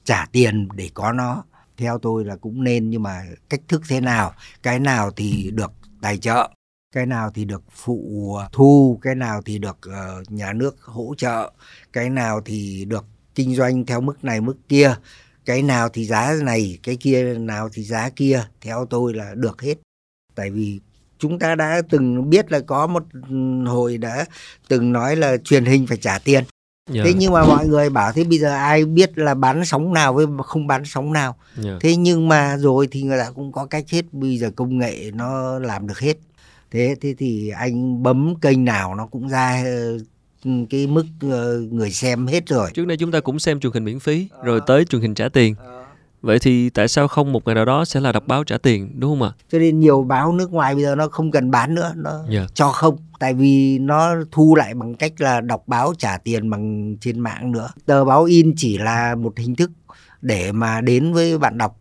trả 0.03 0.25
tiền 0.32 0.67
để 0.75 0.89
có 0.93 1.11
nó. 1.11 1.43
Theo 1.77 1.99
tôi 1.99 2.25
là 2.25 2.36
cũng 2.36 2.63
nên 2.63 2.89
nhưng 2.89 3.03
mà 3.03 3.21
cách 3.49 3.61
thức 3.67 3.82
thế 3.89 4.01
nào 4.01 4.34
cái 4.63 4.80
nào 4.80 5.11
thì 5.11 5.51
được 5.53 5.71
tài 6.01 6.17
trợ 6.17 6.49
cái 6.91 7.05
nào 7.05 7.31
thì 7.35 7.45
được 7.45 7.61
phụ 7.71 8.37
thu 8.51 8.99
cái 9.01 9.15
nào 9.15 9.41
thì 9.45 9.57
được 9.57 9.77
ờ, 9.81 10.23
nhà 10.29 10.53
nước 10.53 10.81
hỗ 10.81 11.13
trợ 11.17 11.51
cái 11.93 12.09
nào 12.09 12.41
thì 12.45 12.85
được 12.87 13.05
kinh 13.35 13.55
doanh 13.55 13.85
theo 13.85 14.01
mức 14.01 14.23
này 14.23 14.41
mức 14.41 14.55
kia 14.69 14.95
cái 15.45 15.61
nào 15.61 15.89
thì 15.89 16.05
giá 16.05 16.33
này 16.43 16.79
cái 16.83 16.95
kia 16.95 17.33
nào 17.33 17.69
thì 17.73 17.83
giá 17.83 18.09
kia 18.09 18.43
theo 18.61 18.85
tôi 18.89 19.13
là 19.13 19.33
được 19.35 19.61
hết 19.61 19.75
tại 20.35 20.49
vì 20.51 20.79
chúng 21.19 21.39
ta 21.39 21.55
đã 21.55 21.81
từng 21.89 22.29
biết 22.29 22.51
là 22.51 22.59
có 22.59 22.87
một 22.87 23.03
hồi 23.67 23.97
đã 23.97 24.25
từng 24.67 24.91
nói 24.91 25.15
là 25.15 25.37
truyền 25.37 25.65
hình 25.65 25.87
phải 25.87 25.97
trả 25.97 26.19
tiền 26.19 26.43
Dạ. 26.93 27.03
thế 27.05 27.13
nhưng 27.13 27.31
mà 27.33 27.45
mọi 27.45 27.67
người 27.67 27.89
bảo 27.89 28.11
thế 28.11 28.23
bây 28.23 28.37
giờ 28.39 28.49
ai 28.53 28.85
biết 28.85 29.17
là 29.17 29.33
bán 29.33 29.65
sóng 29.65 29.93
nào 29.93 30.13
với 30.13 30.25
không 30.45 30.67
bán 30.67 30.81
sóng 30.85 31.13
nào 31.13 31.35
Dạ. 31.57 31.71
thế 31.81 31.95
nhưng 31.95 32.27
mà 32.27 32.57
rồi 32.57 32.87
thì 32.91 33.01
người 33.01 33.17
ta 33.19 33.31
cũng 33.35 33.51
có 33.51 33.65
cách 33.65 33.85
hết 33.89 34.05
bây 34.11 34.37
giờ 34.37 34.51
công 34.55 34.77
nghệ 34.77 35.11
nó 35.13 35.59
làm 35.59 35.87
được 35.87 35.99
hết 35.99 36.17
thế 36.72 36.95
thế 37.01 37.15
thì 37.17 37.49
anh 37.49 38.03
bấm 38.03 38.36
kênh 38.41 38.65
nào 38.65 38.95
nó 38.95 39.05
cũng 39.05 39.28
ra 39.30 39.63
ờ, 39.65 39.97
cái 40.70 40.88
mức 40.88 41.05
ờ, 41.22 41.59
người 41.59 41.91
xem 41.91 42.28
hết 42.28 42.47
rồi 42.47 42.70
Trước 42.74 42.86
đây 42.88 42.97
chúng 42.97 43.11
ta 43.11 43.20
cũng 43.20 43.39
xem 43.39 43.59
truyền 43.59 43.74
hình 43.74 43.84
miễn 43.86 43.99
phí 43.99 44.28
rồi 44.43 44.61
tới 44.67 44.86
truyền 44.86 45.01
hình 45.01 45.13
trả 45.13 45.30
tiền. 45.30 45.55
Vậy 46.22 46.39
thì 46.39 46.70
tại 46.70 46.88
sao 46.88 47.07
không 47.07 47.32
một 47.34 47.45
ngày 47.45 47.55
nào 47.55 47.65
đó 47.65 47.86
sẽ 47.86 47.99
là 47.99 48.11
đọc 48.11 48.24
báo 48.28 48.43
trả 48.43 48.57
tiền 48.57 48.91
đúng 48.99 49.11
không 49.11 49.28
ạ? 49.30 49.32
cho 49.51 49.59
nên 49.59 49.80
nhiều 49.80 50.03
báo 50.03 50.32
nước 50.34 50.51
ngoài 50.51 50.76
bây 50.76 50.84
giờ 50.84 50.95
nó 50.95 51.07
không 51.07 51.32
cần 51.32 51.51
bán 51.51 51.76
nữa 51.76 51.93
nó 51.95 52.24
Dạ. 52.30 52.45
cho 52.53 52.72
không 52.72 52.97
tại 53.20 53.34
vì 53.34 53.80
nó 53.80 54.15
thu 54.32 54.55
lại 54.55 54.74
bằng 54.74 54.95
cách 54.95 55.13
là 55.22 55.41
đọc 55.41 55.63
báo 55.67 55.93
trả 55.97 56.17
tiền 56.17 56.49
bằng 56.49 56.95
trên 57.01 57.20
mạng 57.20 57.51
nữa 57.51 57.70
tờ 57.86 58.05
báo 58.05 58.24
in 58.24 58.53
chỉ 58.57 58.78
là 58.78 59.15
một 59.15 59.34
hình 59.38 59.55
thức 59.55 59.72
để 60.22 60.51
mà 60.51 60.82
đến 60.82 61.13
với 61.13 61.38
bạn 61.38 61.57
đọc 61.57 61.78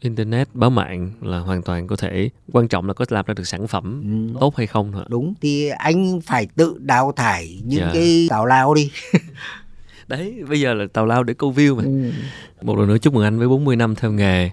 Internet, 0.00 0.48
báo 0.54 0.70
mạng 0.70 1.10
là 1.22 1.38
hoàn 1.38 1.62
toàn 1.62 1.86
có 1.86 1.96
thể 1.96 2.30
quan 2.52 2.68
trọng 2.68 2.86
là 2.86 2.94
có 2.94 3.04
làm 3.08 3.24
ra 3.28 3.34
được 3.34 3.44
sản 3.44 3.66
phẩm 3.66 4.02
ừ. 4.32 4.38
tốt 4.40 4.56
hay 4.56 4.66
không 4.66 4.92
thôi. 4.92 5.04
đúng 5.08 5.34
thì 5.40 5.68
anh 5.68 6.20
phải 6.20 6.46
tự 6.56 6.76
đào 6.80 7.12
thải 7.16 7.62
những 7.64 7.80
Dạ. 7.80 7.90
cái 7.94 8.26
tào 8.30 8.46
lao 8.46 8.74
đi 8.74 8.90
Đấy, 10.08 10.34
bây 10.48 10.60
giờ 10.60 10.74
là 10.74 10.84
tào 10.92 11.06
lao 11.06 11.22
để 11.24 11.34
câu 11.34 11.52
view 11.52 11.76
mà. 11.76 11.82
Ừ. 11.82 12.10
Một 12.62 12.78
lần 12.78 12.88
nữa 12.88 12.98
chúc 12.98 13.14
mừng 13.14 13.24
anh 13.24 13.38
với 13.38 13.48
40 13.48 13.76
năm 13.76 13.94
theo 13.94 14.12
nghề. 14.12 14.50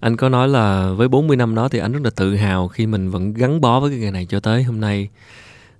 Anh 0.00 0.16
có 0.16 0.28
nói 0.28 0.48
là 0.48 0.92
với 0.92 1.08
40 1.08 1.36
năm 1.36 1.54
đó 1.54 1.68
thì 1.68 1.78
anh 1.78 1.92
rất 1.92 2.00
là 2.04 2.10
tự 2.10 2.34
hào 2.36 2.68
khi 2.68 2.86
mình 2.86 3.10
vẫn 3.10 3.34
gắn 3.34 3.60
bó 3.60 3.80
với 3.80 3.90
cái 3.90 3.98
nghề 3.98 4.10
này 4.10 4.26
cho 4.26 4.40
tới 4.40 4.62
hôm 4.62 4.80
nay. 4.80 5.08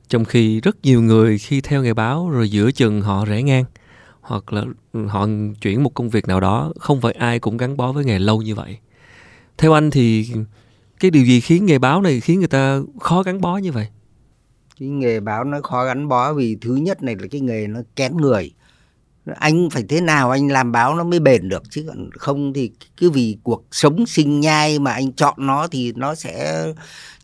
Trong 0.08 0.24
khi 0.24 0.60
rất 0.60 0.76
nhiều 0.82 1.02
người 1.02 1.38
khi 1.38 1.60
theo 1.60 1.82
nghề 1.82 1.94
báo 1.94 2.30
rồi 2.30 2.50
giữa 2.50 2.70
chừng 2.72 3.00
họ 3.02 3.24
rẽ 3.24 3.42
ngang 3.42 3.64
hoặc 4.20 4.52
là 4.52 4.64
họ 5.08 5.26
chuyển 5.60 5.82
một 5.82 5.94
công 5.94 6.10
việc 6.10 6.28
nào 6.28 6.40
đó, 6.40 6.72
không 6.78 7.00
phải 7.00 7.12
ai 7.12 7.38
cũng 7.38 7.56
gắn 7.56 7.76
bó 7.76 7.92
với 7.92 8.04
nghề 8.04 8.18
lâu 8.18 8.42
như 8.42 8.54
vậy. 8.54 8.78
Theo 9.58 9.72
anh 9.72 9.90
thì 9.90 10.28
cái 11.00 11.10
điều 11.10 11.24
gì 11.24 11.40
khiến 11.40 11.66
nghề 11.66 11.78
báo 11.78 12.02
này 12.02 12.20
khiến 12.20 12.38
người 12.38 12.48
ta 12.48 12.80
khó 13.00 13.22
gắn 13.22 13.40
bó 13.40 13.56
như 13.56 13.72
vậy? 13.72 13.86
cái 14.80 14.88
nghề 14.88 15.20
báo 15.20 15.44
nó 15.44 15.60
khó 15.60 15.84
gắn 15.84 16.08
bó 16.08 16.32
vì 16.32 16.56
thứ 16.60 16.76
nhất 16.76 17.02
này 17.02 17.16
là 17.18 17.26
cái 17.30 17.40
nghề 17.40 17.66
nó 17.66 17.80
kén 17.96 18.16
người 18.16 18.52
anh 19.34 19.70
phải 19.70 19.84
thế 19.88 20.00
nào 20.00 20.30
anh 20.30 20.48
làm 20.48 20.72
báo 20.72 20.94
nó 20.94 21.04
mới 21.04 21.20
bền 21.20 21.48
được, 21.48 21.62
chứ 21.70 21.84
còn 21.88 22.10
không 22.12 22.52
thì 22.52 22.70
cứ 22.96 23.10
vì 23.10 23.36
cuộc 23.42 23.64
sống 23.70 24.06
sinh 24.06 24.40
nhai 24.40 24.78
mà 24.78 24.92
anh 24.92 25.12
chọn 25.12 25.34
nó 25.38 25.66
thì 25.66 25.92
nó 25.96 26.14
sẽ 26.14 26.66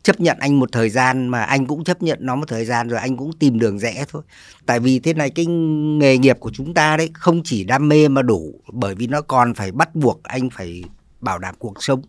chấp 0.03 0.20
nhận 0.20 0.37
anh 0.41 0.59
một 0.61 0.72
thời 0.72 0.91
gian 0.91 1.28
mà 1.28 1.43
anh 1.43 1.66
cũng 1.66 1.85
chấp 1.85 2.03
nhận 2.03 2.18
nó 2.22 2.37
một 2.37 2.49
thời 2.49 2.64
gian 2.64 2.89
rồi 2.89 3.01
anh 3.01 3.16
cũng 3.16 3.33
tìm 3.33 3.59
đường 3.59 3.78
rẽ 3.78 4.05
thôi 4.09 4.22
tại 4.66 4.81
vì 4.81 4.99
thế 4.99 5.14
này, 5.14 5.31
cái 5.31 5.47
nghề 5.47 6.18
nghiệp 6.18 6.37
của 6.41 6.51
chúng 6.55 6.74
ta 6.74 6.97
đấy 6.97 7.11
không 7.14 7.43
chỉ 7.45 7.64
đam 7.64 7.89
mê 7.89 8.09
mà 8.09 8.22
đủ, 8.22 8.55
bởi 8.72 8.95
vì 8.95 9.07
nó 9.07 9.20
còn 9.20 9.55
phải 9.55 9.72
bắt 9.72 9.95
buộc 9.95 10.22
anh 10.22 10.51
phải 10.51 10.83
bảo 11.21 11.39
đảm 11.39 11.55
cuộc 11.59 11.83
sống. 11.83 12.03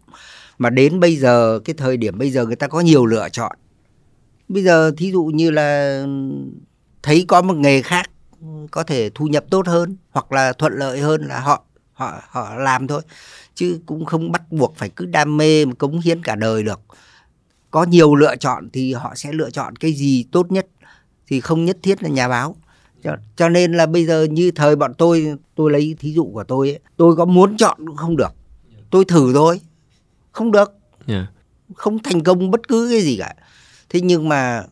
Mà 0.57 0.70
đến 0.70 0.99
bây 0.99 1.16
giờ 1.16 1.59
cái 1.66 1.74
thời 1.74 1.97
điểm 1.97 2.18
bây 2.18 2.32
giờ 2.32 2.45
người 2.45 2.55
ta 2.55 2.68
có 2.68 2.80
nhiều 2.80 3.05
lựa 3.05 3.30
chọn. 3.30 3.57
Bây 4.47 4.64
giờ 4.64 4.91
thí 4.97 5.12
dụ 5.12 5.24
như 5.24 5.51
là 5.51 6.03
thấy 7.03 7.26
có 7.28 7.41
một 7.41 7.57
nghề 7.57 7.82
khác 7.82 8.09
có 8.72 8.84
thể 8.84 9.09
thu 9.16 9.26
nhập 9.26 9.45
tốt 9.49 9.68
hơn 9.68 9.97
hoặc 10.12 10.32
là 10.32 10.53
thuận 10.53 10.74
lợi 10.74 10.99
hơn 10.99 11.22
là 11.22 11.39
họ 11.39 11.64
họ 11.93 12.22
họ 12.30 12.55
làm 12.55 12.88
thôi. 12.88 13.01
Chứ 13.55 13.80
cũng 13.86 14.05
không 14.05 14.32
bắt 14.32 14.51
buộc 14.51 14.76
phải 14.76 14.89
cứ 14.89 15.05
đam 15.05 15.38
mê 15.38 15.66
mà 15.66 15.74
cống 15.74 15.99
hiến 15.99 16.24
cả 16.24 16.36
đời 16.36 16.64
được. 16.64 16.80
Có 17.72 17.84
nhiều 17.84 18.16
lựa 18.16 18.36
chọn 18.36 18.70
thì 18.74 18.93
họ 18.93 19.14
sẽ 19.16 19.34
lựa 19.34 19.49
chọn 19.49 19.76
cái 19.76 19.93
gì 19.93 20.26
tốt 20.32 20.51
nhất 20.51 20.68
thì 21.28 21.41
không 21.41 21.66
nhất 21.66 21.78
thiết 21.84 22.03
là 22.03 22.09
nhà 22.09 22.28
báo. 22.28 22.55
Cho, 23.03 23.16
cho 23.36 23.49
nên 23.49 23.74
là 23.74 23.86
bây 23.86 24.05
giờ 24.05 24.24
như 24.24 24.51
thời 24.51 24.76
bọn 24.76 24.93
tôi 24.93 25.36
tôi 25.55 25.72
lấy 25.72 25.95
thí 25.99 26.14
dụ 26.14 26.30
của 26.34 26.43
tôi 26.43 26.70
ấy, 26.70 26.80
tôi 26.97 27.16
có 27.16 27.26
muốn 27.26 27.57
chọn 27.57 27.78
cũng 27.88 27.95
không 27.95 28.18
được 28.18 28.34
tôi 28.91 29.05
thử 29.05 29.33
thôi. 29.33 29.61
Không 30.31 30.51
được. 30.51 30.71
Yeah. 31.07 31.25
không 31.75 32.03
thành 32.03 32.23
công 32.23 32.51
bất 32.51 32.67
cứ 32.67 32.87
cái 32.91 33.01
gì 33.01 33.17
cả. 33.17 33.33
Thế 33.89 34.01
nhưng 34.01 34.29
mà 34.29 34.63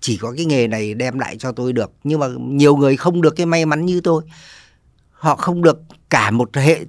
chỉ 0.00 0.16
có 0.16 0.34
cái 0.36 0.44
nghề 0.44 0.66
này 0.66 0.94
đem 0.94 1.18
lại 1.18 1.36
cho 1.38 1.52
tôi 1.52 1.72
được. 1.72 1.92
Nhưng 2.04 2.20
mà 2.20 2.26
nhiều 2.38 2.76
người 2.76 2.96
không 2.96 3.22
được 3.22 3.36
cái 3.36 3.46
may 3.46 3.66
mắn 3.66 3.86
như 3.86 4.00
tôi. 4.00 4.22
Họ 5.10 5.36
không 5.36 5.62
được 5.62 5.80
cả 6.10 6.30
một 6.30 6.56
hệ 6.56 6.80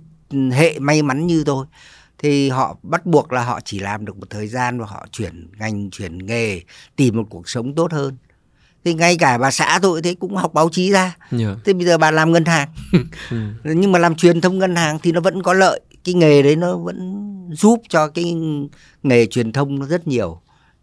hệ 0.52 0.80
may 0.80 1.02
mắn 1.02 1.28
như 1.28 1.44
tôi. 1.44 1.66
Thì 2.18 2.50
họ 2.50 2.78
bắt 2.84 3.06
buộc 3.06 3.34
là 3.34 3.44
họ 3.44 3.60
chỉ 3.66 3.80
làm 3.80 4.06
được 4.06 4.18
một 4.18 4.30
thời 4.30 4.48
gian 4.48 4.80
và 4.80 4.86
họ 4.86 5.06
chuyển 5.12 5.48
ngành 5.60 5.90
chuyển 5.92 6.26
nghề 6.26 6.62
tìm 6.96 7.18
một 7.18 7.26
cuộc 7.30 7.50
sống 7.50 7.76
tốt 7.76 7.92
hơn. 7.92 8.18
Thì 8.86 8.94
ngay 8.94 9.18
cả 9.18 9.38
bà 9.38 9.52
xã 9.52 9.80
tôi 9.82 10.02
thế 10.02 10.14
cũng 10.14 10.36
học 10.36 10.54
báo 10.54 10.70
chí 10.72 10.92
ra. 10.92 11.16
Yeah. 11.40 11.58
thế 11.66 11.74
bây 11.74 11.86
giờ 11.86 11.98
bà 11.98 12.12
làm 12.12 12.32
ngân 12.32 12.46
hàng. 12.46 12.70
Ừ. 13.32 13.38
nhưng 13.64 13.92
mà 13.92 14.00
làm 14.00 14.16
truyền 14.16 14.42
thông 14.42 14.60
ngân 14.60 14.76
hàng 14.76 15.00
thì 15.04 15.12
nó 15.12 15.22
vẫn 15.22 15.44
có 15.44 15.54
lợi 15.54 15.80
cái 16.06 16.14
nghề 16.14 16.42
đấy 16.42 16.56
nó 16.56 16.78
vẫn 16.78 17.22
giúp 17.54 17.82
cho 17.90 18.08
cái 18.08 18.36
nghề 19.04 19.26
truyền 19.26 19.52
thông 19.52 19.80
nó 19.80 19.86
rất 19.86 20.08
nhiều, 20.08 20.40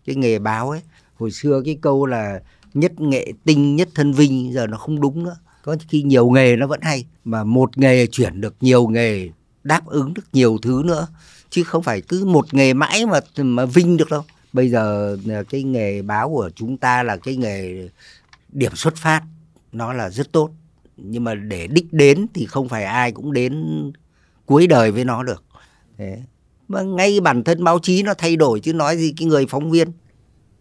cái 0.06 0.16
nghề 0.16 0.38
báo 0.38 0.70
ấy. 0.70 0.80
Hồi 1.14 1.30
xưa 1.30 1.62
cái 1.64 1.78
câu 1.82 2.06
là 2.06 2.40
nhất 2.74 3.00
nghệ 3.00 3.32
tinh, 3.44 3.76
nhất 3.76 3.88
thân 3.94 4.12
vinh, 4.12 4.52
giờ 4.52 4.66
nó 4.66 4.76
không 4.76 5.00
đúng 5.00 5.24
nữa. 5.24 5.36
Có 5.62 5.76
khi 5.88 6.02
nhiều 6.02 6.30
nghề 6.30 6.56
nó 6.56 6.66
vẫn 6.66 6.80
hay, 6.82 7.04
mà 7.24 7.44
một 7.44 7.78
nghề 7.78 8.06
chuyển 8.06 8.40
được 8.40 8.54
nhiều 8.60 8.88
nghề, 8.88 9.28
đáp 9.64 9.86
ứng 9.86 10.14
được 10.14 10.24
nhiều 10.32 10.58
thứ 10.62 10.82
nữa. 10.84 11.06
Chứ 11.50 11.64
không 11.64 11.82
phải 11.82 12.00
cứ 12.00 12.24
một 12.24 12.54
nghề 12.54 12.74
mãi 12.74 13.06
mà 13.06 13.20
mà 13.36 13.66
vinh 13.66 13.96
được 13.96 14.10
đâu. 14.10 14.22
Bây 14.52 14.68
giờ 14.68 15.16
à, 15.28 15.42
cái 15.50 15.62
nghề 15.62 16.02
báo 16.02 16.28
của 16.28 16.50
chúng 16.54 16.76
ta 16.76 17.02
là 17.02 17.16
cái 17.16 17.36
nghề 17.36 17.88
điểm 18.48 18.72
xuất 18.74 18.96
phát, 18.96 19.22
nó 19.72 19.92
là 19.92 20.10
rất 20.10 20.32
tốt. 20.32 20.50
Nhưng 20.96 21.24
mà 21.24 21.34
để 21.34 21.66
đích 21.66 21.92
đến 21.92 22.26
thì 22.34 22.46
không 22.46 22.68
phải 22.68 22.84
ai 22.84 23.12
cũng 23.12 23.32
đến 23.32 23.52
cuối 24.46 24.66
đời 24.66 24.90
với 24.90 25.04
nó 25.04 25.22
được. 25.22 25.44
Thế. 25.98 26.18
Mà 26.68 26.82
ngay 26.82 27.20
bản 27.20 27.44
thân 27.44 27.64
báo 27.64 27.78
chí 27.78 28.02
nó 28.02 28.14
thay 28.14 28.36
đổi 28.36 28.60
chứ 28.60 28.72
nói 28.72 28.96
gì, 28.96 29.14
cái 29.16 29.26
người 29.26 29.46
phóng 29.46 29.70
viên, 29.70 29.88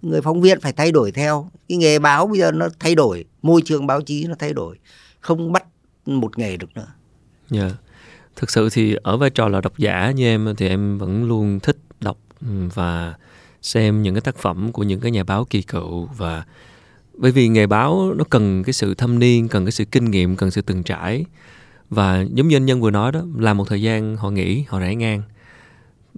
người 0.01 0.21
phóng 0.21 0.41
viên 0.41 0.59
phải 0.59 0.73
thay 0.73 0.91
đổi 0.91 1.11
theo. 1.11 1.49
Cái 1.69 1.77
nghề 1.77 1.99
báo 1.99 2.27
bây 2.27 2.39
giờ 2.39 2.51
nó 2.51 2.67
thay 2.79 2.95
đổi, 2.95 3.25
môi 3.41 3.61
trường 3.65 3.87
báo 3.87 4.01
chí 4.01 4.25
nó 4.27 4.35
thay 4.39 4.53
đổi, 4.53 4.77
không 5.19 5.51
bắt 5.51 5.63
một 6.05 6.39
nghề 6.39 6.57
được 6.57 6.69
nữa. 6.75 6.87
Yeah. 7.51 7.71
thực 8.35 8.49
sự 8.49 8.69
thì 8.71 8.95
ở 9.03 9.17
vai 9.17 9.29
trò 9.29 9.47
là 9.47 9.61
độc 9.61 9.77
giả 9.77 10.11
như 10.11 10.25
em 10.25 10.53
thì 10.57 10.67
em 10.67 10.97
vẫn 10.97 11.23
luôn 11.23 11.59
thích 11.59 11.77
đọc 11.99 12.17
ừ, 12.41 12.47
và 12.73 13.13
xem 13.61 14.01
những 14.01 14.13
cái 14.13 14.21
tác 14.21 14.37
phẩm 14.37 14.71
của 14.71 14.83
những 14.83 14.99
cái 14.99 15.11
nhà 15.11 15.23
báo 15.23 15.45
kỳ 15.45 15.61
cựu. 15.61 16.05
Và 16.05 16.45
bởi 17.13 17.31
vì 17.31 17.47
nghề 17.47 17.67
báo 17.67 18.13
nó 18.17 18.23
cần 18.29 18.63
cái 18.63 18.73
sự 18.73 18.93
thâm 18.93 19.19
niên, 19.19 19.47
cần 19.47 19.65
cái 19.65 19.71
sự 19.71 19.85
kinh 19.85 20.11
nghiệm, 20.11 20.35
cần 20.35 20.51
sự 20.51 20.61
từng 20.61 20.83
trải 20.83 21.25
và 21.91 22.25
giống 22.33 22.47
như 22.47 22.55
anh 22.55 22.65
nhân 22.65 22.81
vừa 22.81 22.91
nói 22.91 23.11
đó 23.11 23.21
làm 23.37 23.57
một 23.57 23.67
thời 23.67 23.81
gian 23.81 24.17
họ 24.17 24.29
nghỉ, 24.29 24.65
họ 24.67 24.79
rẽ 24.79 24.95
ngang. 24.95 25.21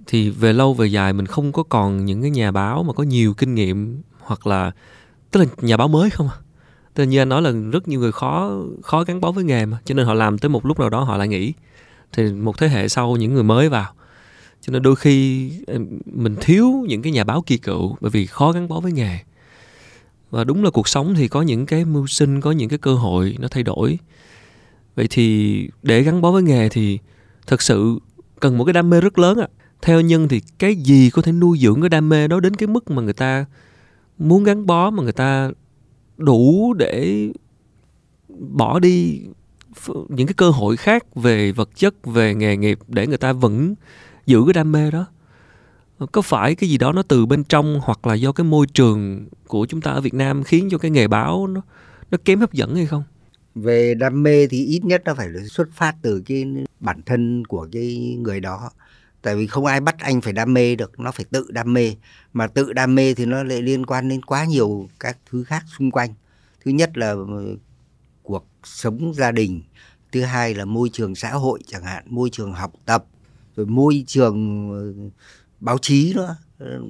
Thì 0.06 0.30
về 0.30 0.52
lâu 0.52 0.74
về 0.74 0.86
dài 0.86 1.12
mình 1.12 1.26
không 1.26 1.52
có 1.52 1.62
còn 1.62 2.04
những 2.04 2.22
cái 2.22 2.30
nhà 2.30 2.50
báo 2.50 2.82
mà 2.82 2.92
có 2.92 3.02
nhiều 3.02 3.34
kinh 3.34 3.54
nghiệm 3.54 4.02
hoặc 4.18 4.46
là, 4.46 4.70
tức 5.30 5.40
là 5.40 5.46
nhà 5.60 5.76
báo 5.76 5.88
mới 5.88 6.10
không 6.10 6.28
à. 6.28 6.36
Tức 6.94 7.04
là 7.04 7.10
như 7.10 7.18
anh 7.18 7.28
nói 7.28 7.42
là 7.42 7.50
rất 7.50 7.88
nhiều 7.88 8.00
người 8.00 8.12
khó 8.12 8.62
khó 8.82 9.04
gắn 9.04 9.20
bó 9.20 9.32
với 9.32 9.44
nghề 9.44 9.66
mà, 9.66 9.78
cho 9.84 9.94
nên 9.94 10.06
họ 10.06 10.14
làm 10.14 10.38
tới 10.38 10.48
một 10.48 10.66
lúc 10.66 10.80
nào 10.80 10.90
đó 10.90 11.00
họ 11.00 11.16
lại 11.16 11.28
nghỉ. 11.28 11.52
Thì 12.12 12.32
một 12.32 12.58
thế 12.58 12.68
hệ 12.68 12.88
sau 12.88 13.16
những 13.16 13.34
người 13.34 13.42
mới 13.42 13.68
vào, 13.68 13.92
cho 14.60 14.72
nên 14.72 14.82
đôi 14.82 14.96
khi 14.96 15.50
mình 16.06 16.36
thiếu 16.40 16.84
những 16.88 17.02
cái 17.02 17.12
nhà 17.12 17.24
báo 17.24 17.42
kỳ 17.46 17.58
cựu 17.58 17.96
bởi 18.00 18.10
vì 18.10 18.26
khó 18.26 18.52
gắn 18.52 18.68
bó 18.68 18.80
với 18.80 18.92
nghề. 18.92 19.18
Và 20.30 20.44
đúng 20.44 20.64
là 20.64 20.70
cuộc 20.70 20.88
sống 20.88 21.14
thì 21.14 21.28
có 21.28 21.42
những 21.42 21.66
cái 21.66 21.84
mưu 21.84 22.06
sinh, 22.06 22.40
có 22.40 22.52
những 22.52 22.68
cái 22.68 22.78
cơ 22.78 22.94
hội 22.94 23.36
nó 23.40 23.48
thay 23.48 23.62
đổi 23.62 23.98
vậy 24.94 25.06
thì 25.10 25.68
để 25.82 26.02
gắn 26.02 26.20
bó 26.20 26.30
với 26.30 26.42
nghề 26.42 26.68
thì 26.68 26.98
thật 27.46 27.62
sự 27.62 27.98
cần 28.40 28.58
một 28.58 28.64
cái 28.64 28.72
đam 28.72 28.90
mê 28.90 29.00
rất 29.00 29.18
lớn 29.18 29.38
ạ 29.38 29.48
à. 29.50 29.54
theo 29.82 30.00
nhân 30.00 30.28
thì 30.28 30.40
cái 30.58 30.76
gì 30.76 31.10
có 31.10 31.22
thể 31.22 31.32
nuôi 31.32 31.58
dưỡng 31.58 31.80
cái 31.80 31.88
đam 31.88 32.08
mê 32.08 32.28
đó 32.28 32.40
đến 32.40 32.54
cái 32.54 32.66
mức 32.66 32.90
mà 32.90 33.02
người 33.02 33.12
ta 33.12 33.46
muốn 34.18 34.44
gắn 34.44 34.66
bó, 34.66 34.90
mà 34.90 35.02
người 35.02 35.12
ta 35.12 35.50
đủ 36.16 36.74
để 36.74 37.28
bỏ 38.28 38.78
đi 38.78 39.20
những 40.08 40.26
cái 40.26 40.34
cơ 40.34 40.50
hội 40.50 40.76
khác 40.76 41.14
về 41.14 41.52
vật 41.52 41.70
chất, 41.76 41.94
về 42.06 42.34
nghề 42.34 42.56
nghiệp 42.56 42.78
để 42.88 43.06
người 43.06 43.18
ta 43.18 43.32
vẫn 43.32 43.74
giữ 44.26 44.42
cái 44.46 44.52
đam 44.52 44.72
mê 44.72 44.90
đó 44.90 45.06
có 46.12 46.22
phải 46.22 46.54
cái 46.54 46.70
gì 46.70 46.78
đó 46.78 46.92
nó 46.92 47.02
từ 47.02 47.26
bên 47.26 47.44
trong 47.44 47.80
hoặc 47.82 48.06
là 48.06 48.14
do 48.14 48.32
cái 48.32 48.44
môi 48.44 48.66
trường 48.66 49.26
của 49.46 49.66
chúng 49.66 49.80
ta 49.80 49.90
ở 49.90 50.00
Việt 50.00 50.14
Nam 50.14 50.44
khiến 50.44 50.68
cho 50.70 50.78
cái 50.78 50.90
nghề 50.90 51.08
báo 51.08 51.46
nó 51.46 51.60
nó 52.10 52.18
kém 52.24 52.40
hấp 52.40 52.52
dẫn 52.52 52.74
hay 52.74 52.86
không? 52.86 53.02
Về 53.54 53.94
đam 53.94 54.22
mê 54.22 54.46
thì 54.46 54.64
ít 54.64 54.84
nhất 54.84 55.02
nó 55.04 55.14
phải 55.14 55.28
xuất 55.50 55.68
phát 55.72 55.94
từ 56.02 56.22
cái 56.26 56.44
bản 56.80 57.02
thân 57.06 57.46
của 57.46 57.68
cái 57.72 58.16
người 58.20 58.40
đó. 58.40 58.70
Tại 59.22 59.36
vì 59.36 59.46
không 59.46 59.66
ai 59.66 59.80
bắt 59.80 59.98
anh 59.98 60.20
phải 60.20 60.32
đam 60.32 60.54
mê 60.54 60.74
được, 60.74 61.00
nó 61.00 61.10
phải 61.12 61.24
tự 61.30 61.46
đam 61.50 61.72
mê. 61.74 61.94
Mà 62.32 62.46
tự 62.46 62.72
đam 62.72 62.94
mê 62.94 63.14
thì 63.14 63.26
nó 63.26 63.42
lại 63.42 63.62
liên 63.62 63.86
quan 63.86 64.08
đến 64.08 64.22
quá 64.22 64.44
nhiều 64.44 64.88
các 65.00 65.18
thứ 65.30 65.44
khác 65.44 65.64
xung 65.78 65.90
quanh. 65.90 66.14
Thứ 66.64 66.70
nhất 66.70 66.98
là 66.98 67.10
ờ, 67.10 67.56
cuộc 68.22 68.46
sống 68.64 69.14
gia 69.14 69.30
đình, 69.30 69.62
thứ 70.12 70.22
hai 70.22 70.54
là 70.54 70.64
môi 70.64 70.88
trường 70.92 71.14
xã 71.14 71.30
hội 71.30 71.60
chẳng 71.66 71.82
hạn, 71.82 72.04
môi 72.06 72.30
trường 72.30 72.52
học 72.52 72.72
tập, 72.84 73.04
rồi 73.56 73.66
môi 73.66 74.04
trường 74.06 74.70
ờ, 74.72 75.10
báo 75.60 75.78
chí 75.78 76.12
nữa 76.14 76.36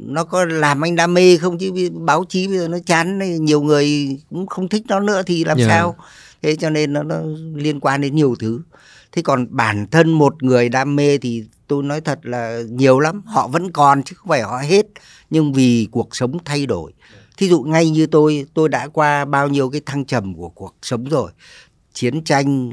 nó 0.01 0.25
có 0.25 0.45
làm 0.45 0.85
anh 0.85 0.97
đam 0.97 1.15
mê 1.15 1.37
không 1.37 1.59
chứ 1.59 1.91
báo 1.93 2.25
chí 2.29 2.49
bây 2.49 2.59
giờ 2.59 2.69
nó 2.69 2.79
chán 2.87 3.19
nhiều 3.45 3.63
người 3.63 4.19
cũng 4.31 4.47
không 4.47 4.69
thích 4.69 4.83
nó 4.89 5.01
nữa 5.01 5.23
thì 5.27 5.45
làm 5.45 5.59
yeah. 5.59 5.69
Dạ. 5.69 5.75
sao 5.75 5.97
thế 6.45 6.57
cho 6.57 6.71
nên 6.71 6.93
nó, 6.93 7.03
nó 7.03 7.21
liên 7.55 7.81
quan 7.81 8.01
đến 8.01 8.15
nhiều 8.15 8.35
thứ. 8.39 8.61
Thế 9.13 9.23
còn 9.23 9.47
bản 9.51 9.87
thân 9.91 10.13
một 10.13 10.43
người 10.43 10.69
đam 10.69 10.97
mê 10.97 11.19
thì 11.19 11.45
tôi 11.67 11.83
nói 11.83 12.01
thật 12.01 12.19
là 12.23 12.63
nhiều 12.71 13.01
lắm. 13.01 13.23
Họ 13.27 13.49
vẫn 13.49 13.73
còn 13.73 14.03
chứ 14.03 14.15
không 14.17 14.29
phải 14.29 14.43
họ 14.43 14.59
hết 14.59 14.87
nhưng 15.31 15.53
vì 15.53 15.89
cuộc 15.91 16.17
sống 16.17 16.39
thay 16.45 16.67
đổi. 16.67 16.93
Thí 17.37 17.49
dụ 17.49 17.63
ngay 17.63 17.91
như 17.91 18.07
tôi 18.07 18.47
tôi 18.55 18.69
đã 18.69 18.89
qua 18.89 19.25
bao 19.25 19.49
nhiêu 19.49 19.71
cái 19.71 19.81
thăng 19.87 20.05
trầm 20.05 20.35
của 20.35 20.49
cuộc 20.49 20.75
sống 20.83 21.05
rồi. 21.05 21.31
Chiến 21.93 22.25
tranh 22.25 22.73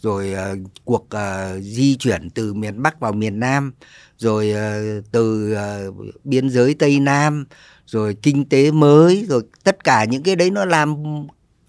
rồi 0.00 0.34
uh, 0.52 0.58
cuộc 0.84 1.08
uh, 1.14 1.62
di 1.62 1.96
chuyển 1.96 2.30
từ 2.30 2.54
miền 2.54 2.82
Bắc 2.82 3.00
vào 3.00 3.12
miền 3.12 3.40
Nam, 3.40 3.72
rồi 4.18 4.52
uh, 4.52 5.04
từ 5.12 5.56
uh, 5.88 5.96
biên 6.24 6.50
giới 6.50 6.74
Tây 6.74 7.00
Nam, 7.00 7.44
rồi 7.86 8.16
kinh 8.22 8.48
tế 8.48 8.70
mới, 8.70 9.26
rồi 9.28 9.42
tất 9.64 9.84
cả 9.84 10.04
những 10.04 10.22
cái 10.22 10.36
đấy 10.36 10.50
nó 10.50 10.64
làm 10.64 10.96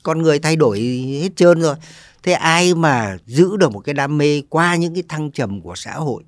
con 0.05 0.21
người 0.21 0.39
thay 0.39 0.55
đổi 0.55 0.79
hết 1.21 1.35
trơn 1.35 1.61
rồi. 1.61 1.75
Thế 2.23 2.31
ai 2.31 2.73
mà 2.73 3.17
giữ 3.25 3.57
được 3.57 3.71
một 3.71 3.79
cái 3.79 3.93
đam 3.93 4.17
mê 4.17 4.41
qua 4.49 4.75
những 4.75 4.93
cái 4.93 5.03
thăng 5.09 5.31
trầm 5.31 5.61
của 5.61 5.73
xã 5.75 5.93
hội 5.93 6.23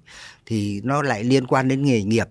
thì 0.45 0.81
nó 0.83 1.01
lại 1.01 1.23
liên 1.23 1.47
quan 1.47 1.67
đến 1.67 1.85
nghề 1.85 2.03
nghiệp. 2.03 2.27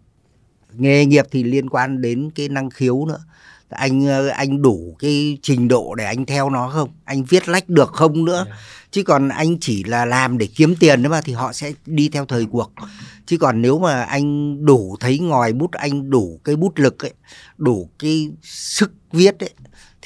Nghề 0.73 1.07
nghiệp 1.07 1.27
thì 1.31 1.43
liên 1.43 1.71
quan 1.71 2.03
đến 2.03 2.31
cái 2.35 2.49
năng 2.49 2.71
khiếu 2.71 3.05
nữa. 3.07 3.25
Anh 3.69 4.07
anh 4.31 4.63
đủ 4.63 4.97
cái 4.99 5.39
trình 5.43 5.69
độ 5.69 5.95
để 5.95 6.05
anh 6.05 6.27
theo 6.27 6.51
nó 6.51 6.71
không? 6.75 6.91
Anh 7.05 7.25
viết 7.25 7.49
lách 7.49 7.69
được 7.69 7.93
không 7.93 8.25
nữa? 8.25 8.45
Yeah 8.47 8.59
chứ 8.97 9.03
còn 9.03 9.29
anh 9.29 9.59
chỉ 9.61 9.85
là 9.85 10.05
làm 10.05 10.39
để 10.39 10.49
kiếm 10.57 10.77
tiền 10.81 11.03
đấy 11.03 11.11
mà 11.11 11.21
thì 11.21 11.33
họ 11.33 11.53
sẽ 11.53 11.73
đi 11.87 12.09
theo 12.09 12.27
thời 12.27 12.47
cuộc. 12.47 12.73
Chứ 13.27 13.39
còn 13.39 13.63
nếu 13.63 13.79
mà 13.79 14.03
anh 14.03 14.57
đủ 14.65 14.97
thấy 15.01 15.19
ngòi 15.19 15.53
bút 15.53 15.73
anh 15.73 16.11
đủ 16.11 16.41
cái 16.45 16.57
bút 16.57 16.79
lực 16.79 17.05
ấy 17.05 17.13
đủ 17.59 17.91
cái 17.99 18.31
sức 18.43 18.93
viết 19.13 19.39
ấy 19.41 19.51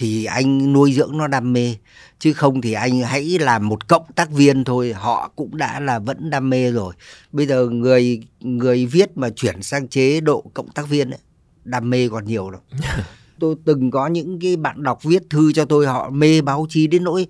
thì 0.01 0.25
anh 0.25 0.73
nuôi 0.73 0.93
dưỡng 0.93 1.19
nó 1.19 1.27
đam 1.27 1.53
mê 1.53 1.77
chứ 2.19 2.33
không 2.33 2.61
thì 2.61 2.73
anh 2.73 3.01
hãy 3.01 3.39
làm 3.41 3.69
một 3.69 3.89
cộng 3.89 4.05
tác 4.15 4.31
viên 4.31 4.65
thôi 4.65 4.93
họ 4.93 5.31
cũng 5.37 5.57
đã 5.57 5.81
là 5.81 5.99
vẫn 5.99 6.31
đam 6.31 6.51
mê 6.51 6.71
rồi 6.71 6.95
bây 7.33 7.47
giờ 7.47 7.69
người 7.69 8.21
người 8.41 8.87
viết 8.87 9.17
mà 9.17 9.31
chuyển 9.31 9.63
sang 9.63 9.89
chế 9.89 10.21
độ 10.21 10.45
cộng 10.55 10.69
tác 10.69 10.89
viên 10.89 11.11
ấy 11.11 11.19
đam 11.65 11.91
mê 11.91 12.09
còn 12.09 12.25
nhiều 12.25 12.51
đâu 12.51 12.61
tôi 13.41 13.55
từng 13.65 13.91
có 13.91 14.07
những 14.07 14.41
cái 14.41 14.57
bạn 14.57 14.83
đọc 14.83 15.03
viết 15.03 15.23
thư 15.31 15.53
cho 15.53 15.65
tôi 15.65 15.87
họ 15.87 16.11
mê 16.11 16.41
báo 16.41 16.67
chí 16.69 16.87
đến 16.87 17.05
nỗi 17.05 17.27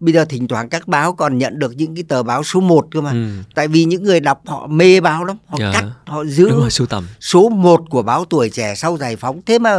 bây 0.00 0.14
giờ 0.14 0.24
thỉnh 0.24 0.48
thoảng 0.48 0.68
các 0.68 0.88
báo 0.88 1.12
còn 1.12 1.38
nhận 1.38 1.58
được 1.58 1.76
những 1.76 1.94
cái 1.94 2.04
tờ 2.08 2.22
báo 2.22 2.42
số 2.44 2.60
1 2.60 2.86
cơ 2.90 3.00
mà 3.00 3.10
ừ. 3.10 3.28
tại 3.54 3.68
vì 3.68 3.84
những 3.84 4.02
người 4.02 4.20
đọc 4.20 4.42
họ 4.46 4.66
mê 4.66 5.00
báo 5.00 5.24
lắm 5.24 5.36
họ 5.46 5.58
yeah. 5.60 5.74
Dạ. 5.74 5.80
cắt 5.80 5.88
họ 6.06 6.24
giữ 6.24 6.50
rồi, 6.50 6.70
sưu 6.70 6.86
tầm. 6.86 7.06
số 7.20 7.48
1 7.48 7.80
của 7.90 8.02
báo 8.02 8.24
tuổi 8.24 8.50
trẻ 8.50 8.74
sau 8.74 8.96
giải 8.96 9.16
phóng 9.16 9.40
thế 9.46 9.58
mà 9.58 9.78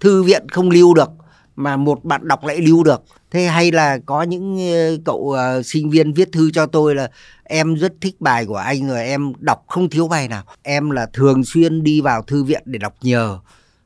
thư 0.00 0.22
viện 0.22 0.48
không 0.48 0.70
lưu 0.70 0.94
được 0.94 1.10
mà 1.56 1.76
một 1.76 2.04
bạn 2.04 2.28
đọc 2.28 2.44
lại 2.44 2.60
lưu 2.60 2.84
được. 2.84 3.02
Thế 3.30 3.44
hay 3.44 3.72
là 3.72 3.98
có 4.06 4.22
những 4.22 4.72
ờ, 4.72 4.96
cậu 5.04 5.18
uh, 5.18 5.66
sinh 5.66 5.90
viên 5.90 6.12
viết 6.12 6.32
thư 6.32 6.50
cho 6.50 6.66
tôi 6.66 6.94
là 6.94 7.10
em 7.44 7.74
rất 7.74 7.92
thích 8.00 8.20
bài 8.20 8.46
của 8.46 8.56
anh 8.56 8.88
rồi 8.88 9.04
em 9.04 9.32
đọc 9.38 9.64
không 9.68 9.90
thiếu 9.90 10.08
bài 10.08 10.28
nào. 10.28 10.42
Em 10.62 10.90
là 10.90 11.06
thường 11.12 11.44
xuyên 11.44 11.82
đi 11.82 12.00
vào 12.00 12.22
thư 12.22 12.44
viện 12.44 12.62
để 12.64 12.78
đọc 12.78 12.94
nhờ 13.02 13.38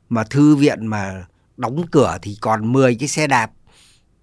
mà 0.09 0.23
thư 0.23 0.55
viện 0.55 0.87
mà 0.87 1.25
đóng 1.57 1.83
cửa 1.91 2.17
thì 2.21 2.37
còn 2.41 2.73
10 2.73 2.95
cái 2.95 3.07
xe 3.07 3.27
đạp. 3.27 3.51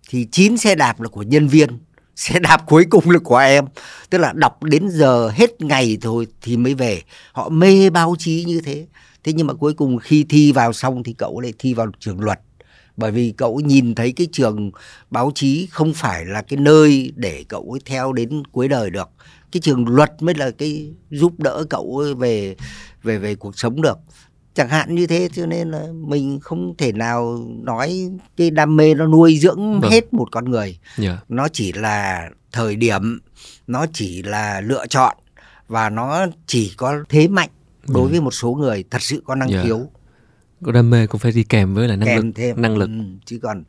Thì 0.08 0.26
9 0.32 0.56
xe 0.56 0.74
đạp 0.74 1.00
là 1.00 1.08
của 1.08 1.22
nhân 1.22 1.48
viên 1.48 1.78
xe 2.16 2.38
đạp 2.38 2.62
cuối 2.66 2.84
cùng 2.90 3.10
là 3.10 3.18
của 3.18 3.36
em. 3.36 3.64
Tức 4.10 4.18
là 4.18 4.32
đọc 4.32 4.62
đến 4.62 4.88
giờ 4.90 5.28
hết 5.28 5.62
ngày 5.62 5.98
thôi 6.00 6.26
thì 6.42 6.56
mới 6.56 6.74
về. 6.74 7.02
Họ 7.32 7.48
mê 7.48 7.90
báo 7.90 8.14
chí 8.18 8.44
như 8.46 8.60
thế. 8.60 8.86
Thế 9.24 9.32
nhưng 9.32 9.46
mà 9.46 9.54
cuối 9.54 9.74
cùng 9.74 9.98
khi 9.98 10.26
thi 10.28 10.52
vào 10.52 10.72
xong 10.72 11.02
thì 11.02 11.12
cậu 11.12 11.40
lại 11.40 11.52
thi 11.58 11.74
vào 11.74 11.86
trường 11.98 12.20
luật 12.20 12.40
bởi 12.96 13.10
vì 13.12 13.34
cậu 13.36 13.60
nhìn 13.60 13.94
thấy 13.94 14.12
cái 14.12 14.26
trường 14.32 14.70
báo 15.10 15.32
chí 15.34 15.68
không 15.70 15.92
phải 15.94 16.24
là 16.24 16.42
cái 16.42 16.56
nơi 16.60 17.12
để 17.16 17.44
cậu 17.48 17.70
ấy 17.72 17.80
theo 17.84 18.12
đến 18.12 18.42
cuối 18.52 18.68
đời 18.68 18.90
được 18.90 19.08
cái 19.52 19.60
trường 19.60 19.88
luật 19.88 20.22
mới 20.22 20.34
là 20.34 20.50
cái 20.50 20.90
giúp 21.10 21.32
đỡ 21.38 21.64
cậu 21.70 22.02
về 22.18 22.56
về 23.02 23.18
về 23.18 23.34
cuộc 23.34 23.58
sống 23.58 23.82
được 23.82 23.98
chẳng 24.54 24.68
hạn 24.68 24.94
như 24.94 25.06
thế 25.06 25.28
cho 25.32 25.46
nên 25.46 25.70
là 25.70 25.86
mình 26.06 26.38
không 26.42 26.74
thể 26.78 26.92
nào 26.92 27.46
nói 27.62 28.10
cái 28.36 28.50
đam 28.50 28.76
mê 28.76 28.94
nó 28.94 29.06
nuôi 29.06 29.38
dưỡng 29.38 29.80
Vâng. 29.80 29.90
hết 29.90 30.14
một 30.14 30.28
con 30.32 30.50
người 30.50 30.78
dạ 30.96 31.18
nó 31.28 31.48
chỉ 31.52 31.72
là 31.72 32.28
thời 32.52 32.76
điểm 32.76 33.18
nó 33.66 33.86
chỉ 33.92 34.22
là 34.22 34.60
lựa 34.60 34.86
chọn 34.86 35.16
và 35.68 35.90
nó 35.90 36.26
chỉ 36.46 36.72
có 36.76 36.94
thế 37.08 37.28
mạnh 37.28 37.48
đối 37.88 38.02
Ừ. 38.04 38.08
với 38.10 38.20
một 38.20 38.30
số 38.30 38.52
người 38.54 38.84
thật 38.90 39.02
sự 39.02 39.22
có 39.24 39.34
năng 39.34 39.50
Dạ. 39.50 39.62
khiếu 39.64 39.80
đam 40.60 40.90
mê 40.90 41.06
cũng 41.06 41.18
phải 41.18 41.32
đi 41.32 41.42
kèm 41.42 41.74
với 41.74 41.88
là 41.88 41.96
năng 41.96 42.06
kèm 42.06 42.22
lực 42.26 42.32
thêm 42.34 42.62
năng 42.62 42.76
lực. 42.76 42.86
Ừ, 42.86 43.00
chứ 43.24 43.38
còn 43.42 43.64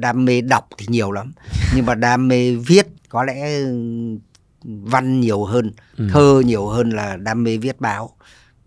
đam 0.00 0.24
mê 0.24 0.40
đọc 0.40 0.68
thì 0.78 0.86
nhiều 0.88 1.12
lắm. 1.12 1.32
Nhưng 1.76 1.86
mà 1.86 1.94
đam 1.94 2.28
mê 2.28 2.54
viết 2.54 2.86
có 3.08 3.24
lẽ 3.24 3.60
văn 4.64 5.20
nhiều 5.20 5.44
hơn 5.44 5.72
Ừ. 5.96 6.08
thơ 6.12 6.42
nhiều 6.46 6.66
hơn 6.66 6.90
là 6.90 7.16
đam 7.16 7.44
mê 7.44 7.56
viết 7.56 7.80
báo. 7.80 8.10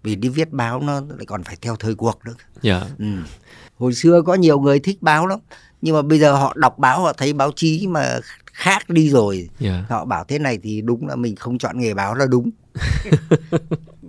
Vì 0.03 0.15
đi 0.15 0.29
viết 0.29 0.51
báo 0.51 0.79
nó 0.81 1.01
lại 1.17 1.25
còn 1.25 1.43
phải 1.43 1.57
theo 1.61 1.75
thời 1.75 1.95
cuộc 1.95 2.19
nữa. 2.25 2.33
Dạ. 2.61 2.81
Ừ. 2.99 3.05
hồi 3.77 3.93
xưa 3.93 4.21
có 4.21 4.33
nhiều 4.33 4.59
người 4.59 4.79
thích 4.79 5.01
báo 5.01 5.27
lắm 5.27 5.39
nhưng 5.81 5.95
mà 5.95 6.01
bây 6.01 6.19
giờ 6.19 6.33
họ 6.33 6.53
đọc 6.57 6.79
báo 6.79 7.01
họ 7.01 7.13
thấy 7.13 7.33
báo 7.33 7.51
chí 7.55 7.87
mà 7.87 8.19
khác 8.45 8.89
đi 8.89 9.09
rồi. 9.09 9.49
Dạ. 9.59 9.85
Họ 9.89 10.05
bảo 10.05 10.23
thế 10.27 10.39
này 10.39 10.59
thì 10.63 10.81
đúng 10.81 11.07
là 11.07 11.15
mình 11.15 11.35
không 11.35 11.57
chọn 11.57 11.79
nghề 11.79 11.93
báo 11.93 12.15
là 12.15 12.25
đúng. 12.29 12.49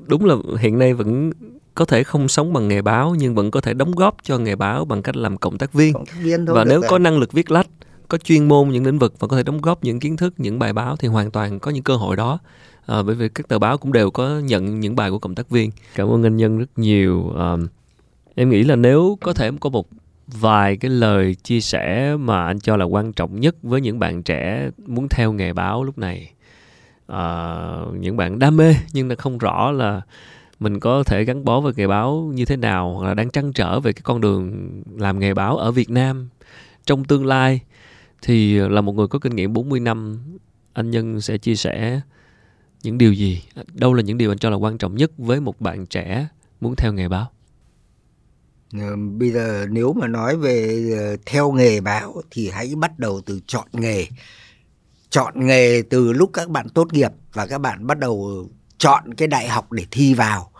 Đúng 0.06 0.24
là 0.24 0.34
hiện 0.60 0.78
nay 0.78 0.94
vẫn 0.94 1.32
có 1.74 1.84
thể 1.84 2.04
không 2.04 2.28
sống 2.28 2.52
bằng 2.52 2.68
nghề 2.68 2.82
báo 2.82 3.14
nhưng 3.18 3.34
vẫn 3.34 3.50
có 3.50 3.60
thể 3.60 3.74
đóng 3.74 3.92
góp 3.92 4.16
cho 4.22 4.38
nghề 4.38 4.56
báo 4.56 4.84
bằng 4.84 5.02
cách 5.02 5.16
làm 5.16 5.36
cộng 5.36 5.58
tác 5.58 5.72
viên. 5.72 5.92
Cộng 5.92 6.06
tác 6.06 6.16
viên 6.22 6.46
thôi 6.46 6.56
và 6.56 6.64
nếu 6.64 6.82
có 6.88 6.98
năng 6.98 7.18
lực 7.18 7.32
viết 7.32 7.50
lách 7.50 7.66
có 8.08 8.18
chuyên 8.18 8.48
môn 8.48 8.68
những 8.68 8.86
lĩnh 8.86 8.98
vực 8.98 9.14
và 9.18 9.28
có 9.28 9.36
thể 9.36 9.42
đóng 9.42 9.60
góp 9.60 9.84
những 9.84 10.00
kiến 10.00 10.16
thức 10.16 10.34
những 10.36 10.58
bài 10.58 10.72
báo 10.72 10.96
thì 10.96 11.08
hoàn 11.08 11.30
toàn 11.30 11.60
có 11.60 11.70
những 11.70 11.82
cơ 11.82 11.96
hội 11.96 12.16
đó. 12.16 12.38
À, 12.86 13.02
bởi 13.02 13.14
vì 13.14 13.28
các 13.28 13.48
tờ 13.48 13.58
báo 13.58 13.78
cũng 13.78 13.92
đều 13.92 14.10
có 14.10 14.38
nhận 14.38 14.80
những 14.80 14.96
bài 14.96 15.10
của 15.10 15.18
cộng 15.18 15.34
tác 15.34 15.50
viên. 15.50 15.70
Cảm 15.94 16.08
ơn 16.08 16.22
anh 16.22 16.36
nhân 16.36 16.58
rất 16.58 16.70
nhiều. 16.76 17.32
À, 17.38 17.56
em 18.34 18.50
nghĩ 18.50 18.64
là 18.64 18.76
nếu 18.76 19.18
có 19.20 19.32
thể 19.32 19.50
có 19.60 19.70
một 19.70 19.88
vài 20.26 20.76
cái 20.76 20.90
lời 20.90 21.34
chia 21.34 21.60
sẻ 21.60 22.16
mà 22.16 22.46
anh 22.46 22.60
cho 22.60 22.76
là 22.76 22.84
quan 22.84 23.12
trọng 23.12 23.40
nhất 23.40 23.56
với 23.62 23.80
những 23.80 23.98
bạn 23.98 24.22
trẻ 24.22 24.70
muốn 24.86 25.08
theo 25.08 25.32
nghề 25.32 25.52
báo 25.52 25.84
lúc 25.84 25.98
này 25.98 26.32
à, 27.06 27.56
những 27.92 28.16
bạn 28.16 28.38
đam 28.38 28.56
mê 28.56 28.74
nhưng 28.92 29.08
là 29.08 29.14
không 29.14 29.38
rõ 29.38 29.70
là 29.70 30.00
mình 30.62 30.80
có 30.80 31.02
thể 31.02 31.24
gắn 31.24 31.44
bó 31.44 31.60
với 31.60 31.72
nghề 31.76 31.86
báo 31.86 32.30
như 32.34 32.44
thế 32.44 32.56
nào 32.56 32.94
hoặc 32.94 33.06
là 33.08 33.14
đang 33.14 33.30
trăn 33.30 33.52
trở 33.52 33.80
về 33.80 33.92
cái 33.92 34.02
con 34.04 34.20
đường 34.20 34.72
làm 34.96 35.18
nghề 35.18 35.34
báo 35.34 35.56
ở 35.56 35.72
Việt 35.72 35.90
Nam. 35.90 36.28
Trong 36.84 37.04
tương 37.04 37.26
lai 37.26 37.60
thì 38.22 38.58
là 38.58 38.80
một 38.80 38.92
người 38.92 39.06
có 39.08 39.18
kinh 39.18 39.36
nghiệm 39.36 39.52
40 39.52 39.80
năm, 39.80 40.18
anh 40.72 40.90
Nhân 40.90 41.20
sẽ 41.20 41.38
chia 41.38 41.54
sẻ 41.54 42.00
những 42.82 42.98
điều 42.98 43.12
gì? 43.12 43.42
Đâu 43.72 43.94
là 43.94 44.02
những 44.02 44.18
điều 44.18 44.32
anh 44.32 44.38
cho 44.38 44.50
là 44.50 44.56
quan 44.56 44.78
trọng 44.78 44.94
nhất 44.94 45.12
với 45.18 45.40
một 45.40 45.60
bạn 45.60 45.86
trẻ 45.86 46.28
muốn 46.60 46.76
theo 46.76 46.92
nghề 46.92 47.08
báo? 47.08 47.30
Ờ, 48.80 48.96
bây 48.96 49.30
giờ 49.30 49.66
nếu 49.70 49.92
mà 49.92 50.06
nói 50.06 50.36
về 50.36 50.84
ờ, 50.98 51.16
theo 51.26 51.52
nghề 51.52 51.80
báo 51.80 52.22
thì 52.30 52.50
hãy 52.50 52.74
bắt 52.76 52.98
đầu 52.98 53.20
từ 53.26 53.40
chọn 53.46 53.68
nghề. 53.72 54.06
Chọn 55.10 55.46
nghề 55.46 55.82
từ 55.90 56.12
lúc 56.12 56.30
các 56.32 56.48
bạn 56.48 56.68
tốt 56.68 56.92
nghiệp 56.92 57.10
và 57.32 57.46
các 57.46 57.58
bạn 57.58 57.86
bắt 57.86 57.98
đầu 57.98 58.46
chọn 58.78 59.14
cái 59.14 59.28
đại 59.28 59.48
học 59.48 59.72
để 59.72 59.86
thi 59.90 60.14
vào 60.14 60.51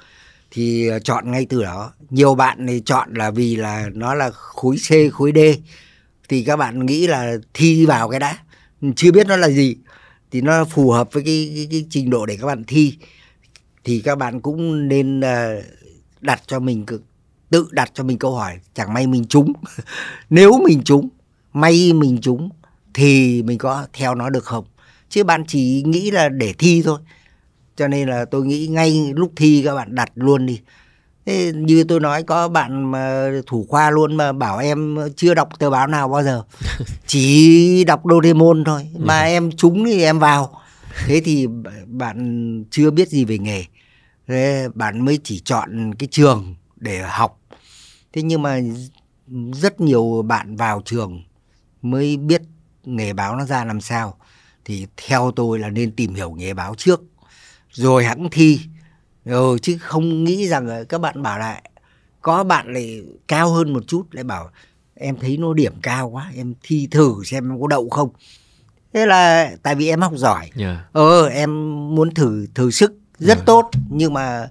thì 0.55 0.89
ờ, 0.89 0.99
chọn 0.99 1.31
ngay 1.31 1.47
từ 1.49 1.63
đó. 1.63 1.93
Nhiều 2.11 2.35
bạn 2.35 2.67
thì 2.67 2.83
chọn 2.85 3.15
là 3.15 3.31
vì 3.31 3.57
là 3.57 3.89
nó 3.95 4.15
là 4.15 4.31
khối 4.31 4.77
C 4.77 5.13
khối 5.13 5.33
D 5.35 5.39
thì 6.29 6.45
các 6.45 6.57
bạn 6.57 6.87
nghĩ 6.87 7.07
là 7.07 7.37
thi 7.55 7.87
vào 7.87 8.09
cái 8.09 8.21
đã 8.21 8.39
chưa 8.97 9.13
biết 9.13 9.27
nó 9.27 9.37
là 9.37 9.49
gì 9.49 9.77
thì 10.31 10.41
nó 10.41 10.65
phù 10.65 10.91
hợp 10.91 11.09
với 11.13 11.23
cái, 11.27 11.53
cái, 11.57 11.69
cái 11.71 11.87
trình 11.91 12.11
độ 12.11 12.27
để 12.27 12.37
các 12.41 12.47
bạn 12.47 12.65
thi. 12.65 12.97
Thì 13.85 14.01
các 14.01 14.19
bạn 14.19 14.41
cũng 14.41 14.89
nên 14.89 15.21
ờ, 15.21 15.63
đặt 16.21 16.43
cho 16.47 16.61
mình 16.61 16.87
cực 16.87 17.03
tự 17.51 17.69
đặt 17.71 17.91
cho 17.95 18.05
mình 18.05 18.19
câu 18.19 18.35
hỏi 18.35 18.59
chẳng 18.75 18.95
may 18.95 19.07
mình 19.07 19.25
trúng. 19.25 19.53
Nếu 20.31 20.61
mình 20.65 20.83
trúng 20.85 21.09
may 21.53 21.93
mình 21.93 22.19
trúng 22.23 22.51
thì 22.95 23.43
mình 23.43 23.59
có 23.59 23.87
theo 23.93 24.15
nó 24.15 24.31
được 24.31 24.45
không? 24.45 24.65
Chứ 25.09 25.25
bạn 25.25 25.45
chỉ 25.47 25.83
nghĩ 25.87 26.11
là 26.11 26.29
để 26.29 26.53
thi 26.53 26.83
thôi 26.85 27.01
cho 27.77 27.89
nên 27.89 28.09
là 28.09 28.25
tôi 28.25 28.47
nghĩ 28.47 28.67
ngay 28.67 29.13
lúc 29.17 29.33
thi 29.37 29.63
các 29.65 29.75
bạn 29.75 29.95
đặt 29.95 30.11
luôn 30.15 30.47
đi. 30.47 30.61
Thế 31.27 31.53
như 31.55 31.85
tôi 31.85 32.01
nói 32.01 32.23
có 32.23 32.49
bạn 32.49 32.91
mà 32.91 33.31
thủ 33.47 33.67
khoa 33.69 33.91
luôn 33.91 34.17
mà 34.17 34.33
bảo 34.33 34.59
em 34.59 34.99
chưa 35.17 35.35
đọc 35.35 35.49
tờ 35.59 35.71
báo 35.71 35.87
nào 35.87 36.09
bao 36.09 36.23
giờ. 36.23 36.43
Chỉ 37.07 37.85
đọc 37.85 38.03
Doraemon 38.11 38.65
thôi. 38.65 38.89
Mà 38.99 39.21
em 39.21 39.53
trúng 39.53 39.85
thì 39.85 40.03
em 40.03 40.19
vào. 40.19 40.61
Thế 41.07 41.21
thì 41.25 41.47
bạn 41.87 42.65
chưa 42.71 42.91
biết 42.91 43.09
gì 43.09 43.25
về 43.25 43.39
nghề. 43.39 43.65
Thế 44.29 44.69
bạn 44.75 45.05
mới 45.05 45.19
chỉ 45.25 45.41
chọn 45.45 45.95
cái 45.95 46.09
trường 46.11 46.55
để 46.77 47.03
học. 47.03 47.41
Thế 48.13 48.23
nhưng 48.23 48.43
mà 48.43 48.61
rất 49.53 49.81
nhiều 49.81 50.23
bạn 50.27 50.57
vào 50.57 50.83
trường 50.85 51.23
mới 51.83 52.17
biết 52.17 52.43
nghề 52.85 53.13
báo 53.13 53.37
nó 53.37 53.45
ra 53.45 53.65
làm 53.65 53.81
sao. 53.81 54.15
Thì 54.65 54.87
theo 54.97 55.33
tôi 55.37 55.59
là 55.59 55.69
nên 55.69 55.93
tìm 55.93 56.15
hiểu 56.15 56.31
nghề 56.31 56.55
báo 56.55 56.75
trước 56.79 57.03
rồi 57.73 58.05
hẵng 58.05 58.29
thi. 58.31 58.61
Ừ, 59.25 59.59
chứ 59.63 59.79
không 59.81 60.25
nghĩ 60.25 60.49
rằng 60.49 60.67
là 60.67 60.85
các 60.85 61.01
bạn 61.01 61.23
bảo 61.23 61.39
lại 61.39 61.71
có 62.21 62.45
bạn 62.45 62.73
lại 62.73 63.03
cao 63.29 63.51
hơn 63.51 63.73
một 63.73 63.85
chút 63.87 64.07
lại 64.11 64.25
bảo 64.25 64.51
em 64.95 65.17
thấy 65.17 65.37
nó 65.37 65.53
điểm 65.55 65.73
cao 65.83 66.09
quá 66.09 66.33
em 66.37 66.55
thi 66.63 66.89
thử 66.91 67.15
xem 67.25 67.51
em 67.53 67.61
có 67.61 67.67
đậu 67.67 67.89
không. 67.89 68.09
Thế 68.93 69.07
là 69.07 69.51
tại 69.63 69.75
vì 69.75 69.89
em 69.89 70.01
học 70.01 70.13
giỏi. 70.17 70.51
Dạ. 70.57 70.85
Ờ 70.93 71.29
em 71.29 71.51
muốn 71.95 72.15
thử 72.15 72.47
thử 72.55 72.71
sức 72.71 72.93
rất 73.19 73.39
Dạ. 73.39 73.45
tốt. 73.47 73.71
Nhưng 73.91 74.15
mà 74.15 74.49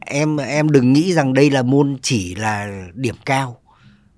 em 0.00 0.36
em 0.36 0.70
đừng 0.70 0.92
nghĩ 0.92 1.12
rằng 1.12 1.34
đây 1.34 1.50
là 1.50 1.62
môn 1.62 1.96
chỉ 2.02 2.34
là 2.34 2.82
điểm 2.94 3.14
cao. 3.26 3.56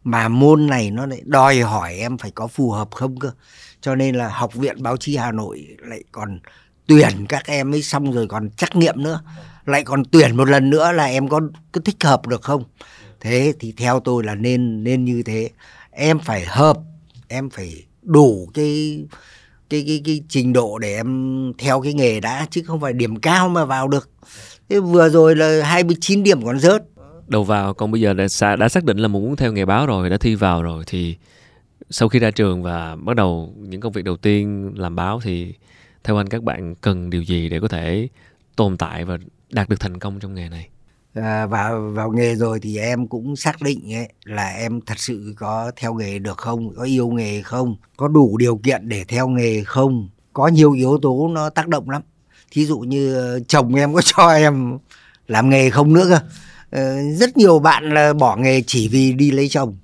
Mà 0.05 0.28
môn 0.28 0.66
này 0.66 0.90
nó 0.90 1.07
lại 1.07 1.20
đòi 1.24 1.61
hỏi 1.61 1.94
em 1.94 2.18
phải 2.18 2.30
có 2.30 2.46
phù 2.46 2.70
hợp 2.70 2.88
không 2.90 3.18
cơ. 3.18 3.30
Cho 3.80 3.94
nên 3.94 4.14
là 4.14 4.28
học 4.28 4.55
viện 4.55 4.82
báo 4.82 4.96
chí 4.96 5.16
Hà 5.16 5.32
Nội 5.32 5.76
lại 5.78 6.05
còn 6.12 6.40
tuyển 6.97 7.26
các 7.28 7.47
em 7.47 7.74
ấy 7.74 7.82
xong 7.82 8.12
rồi 8.12 8.26
còn 8.26 8.51
trắc 8.51 8.76
nghiệm 8.76 9.03
nữa. 9.03 9.20
Lại 9.66 9.82
còn 9.84 10.05
tuyển 10.05 10.36
một 10.36 10.49
lần 10.49 10.70
nữa 10.70 10.93
là 10.93 11.05
em 11.05 11.28
có, 11.28 11.40
có 11.72 11.80
thích 11.84 12.05
hợp 12.05 12.26
được 12.26 12.43
không? 12.43 12.64
Thế 13.20 13.53
thì 13.59 13.72
theo 13.76 14.01
tôi 14.01 14.24
là 14.24 14.34
nên 14.34 14.84
nên 14.84 15.05
như 15.05 15.22
thế. 15.22 15.51
Em 15.90 16.18
phải 16.18 16.45
hợp 16.45 16.76
em 17.28 17.51
phải 17.51 17.84
đủ 18.03 18.51
cái 18.55 19.05
cái 19.70 19.84
cái 19.86 20.03
cái 20.05 20.22
trình 20.28 20.53
độ 20.53 20.78
để 20.78 20.97
em 20.97 21.53
theo 21.59 21.80
cái 21.80 21.95
nghề 21.95 22.20
đã 22.20 22.47
chứ 22.51 22.62
không 22.66 22.80
phải 22.80 22.93
điểm 22.93 23.16
cao 23.16 23.49
mà 23.49 23.64
vào 23.64 23.88
được. 23.88 24.11
Thế 24.68 24.80
vừa 24.80 25.09
rồi 25.09 25.36
là 25.36 25.64
29 25.64 26.22
điểm 26.22 26.45
còn 26.45 26.61
rớt. 26.61 26.82
Đầu 27.26 27.45
vào 27.45 27.74
còn 27.74 27.90
bây 27.90 28.01
giờ 28.01 28.14
đã, 28.14 28.57
đã 28.57 28.68
xác 28.68 28.84
định 28.84 28.97
là 28.97 29.09
muốn 29.09 29.36
theo 29.36 29.53
nghề 29.53 29.64
báo 29.64 29.86
rồi 29.86 30.11
đã 30.11 30.16
thi 30.16 30.34
vào 30.34 30.62
rồi 30.62 30.84
thì 30.86 31.16
sau 31.90 32.09
khi 32.09 32.18
ra 32.18 32.30
trường 32.30 32.62
và 32.62 32.97
bắt 32.97 33.16
đầu 33.16 33.55
những 33.57 33.80
công 33.80 33.93
việc 33.93 34.05
đầu 34.05 34.16
tiên 34.16 34.72
làm 34.76 34.97
báo 34.97 35.20
thì 35.22 35.55
theo 36.05 36.16
anh 36.16 36.26
các 36.26 36.42
bạn 36.42 36.74
cần 36.74 37.11
điều 37.11 37.22
gì 37.22 37.48
để 37.48 37.61
có 37.61 37.68
thể 37.68 38.09
tồn 38.57 38.76
tại 38.76 39.05
và 39.05 39.18
đạt 39.50 39.68
được 39.68 39.80
thành 39.80 39.98
công 39.98 40.20
trong 40.20 40.34
nghề 40.34 40.48
này? 40.48 40.68
À, 41.14 41.46
vào 41.46 41.90
vào 41.94 42.11
nghề 42.12 42.34
rồi 42.34 42.61
thì 42.61 42.78
em 42.78 43.07
cũng 43.07 43.36
xác 43.36 43.62
định 43.62 43.94
ấy, 43.94 44.09
là 44.24 44.48
em 44.48 44.80
thật 44.80 44.98
sự 44.98 45.34
có 45.38 45.72
theo 45.76 45.94
nghề 45.94 46.18
được 46.18 46.38
không 46.38 46.74
có 46.76 46.82
yêu 46.82 47.11
nghề 47.11 47.42
không 47.42 47.76
có 47.96 48.09
đủ 48.09 48.36
điều 48.36 48.57
kiện 48.57 48.88
để 48.88 49.05
theo 49.05 49.28
nghề 49.28 49.64
không 49.64 50.09
có 50.32 50.48
nhiều 50.48 50.72
yếu 50.72 50.98
tố 51.03 51.28
nó 51.28 51.50
tác 51.50 51.68
động 51.68 51.90
lắm. 51.90 52.03
Thí 52.50 52.66
dụ 52.66 52.78
như 52.78 53.14
ờ, 53.14 53.40
chồng 53.40 53.74
em 53.74 53.94
có 53.94 54.00
cho 54.05 54.28
em 54.28 54.78
làm 55.28 55.50
nghề 55.50 55.70
không 55.70 55.92
nữa 55.92 56.07
cơ. 56.09 56.18
Ờ, 56.70 56.96
rất 57.12 57.36
nhiều 57.36 57.59
bạn 57.59 57.94
là 57.94 58.12
bỏ 58.12 58.36
nghề 58.36 58.62
chỉ 58.66 58.88
vì 58.88 59.12
đi 59.12 59.30
lấy 59.30 59.48
chồng. 59.48 59.76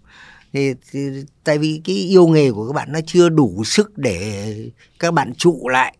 Thì, 0.52 0.74
thì 0.92 1.00
tại 1.44 1.58
vì 1.58 1.80
cái 1.84 1.96
yêu 1.96 2.26
nghề 2.26 2.52
của 2.52 2.66
các 2.66 2.72
bạn 2.72 2.92
nó 2.92 3.00
chưa 3.06 3.28
đủ 3.28 3.64
sức 3.64 3.98
để 3.98 4.54
các 4.98 5.14
bạn 5.14 5.34
trụ 5.34 5.68
lại 5.68 5.94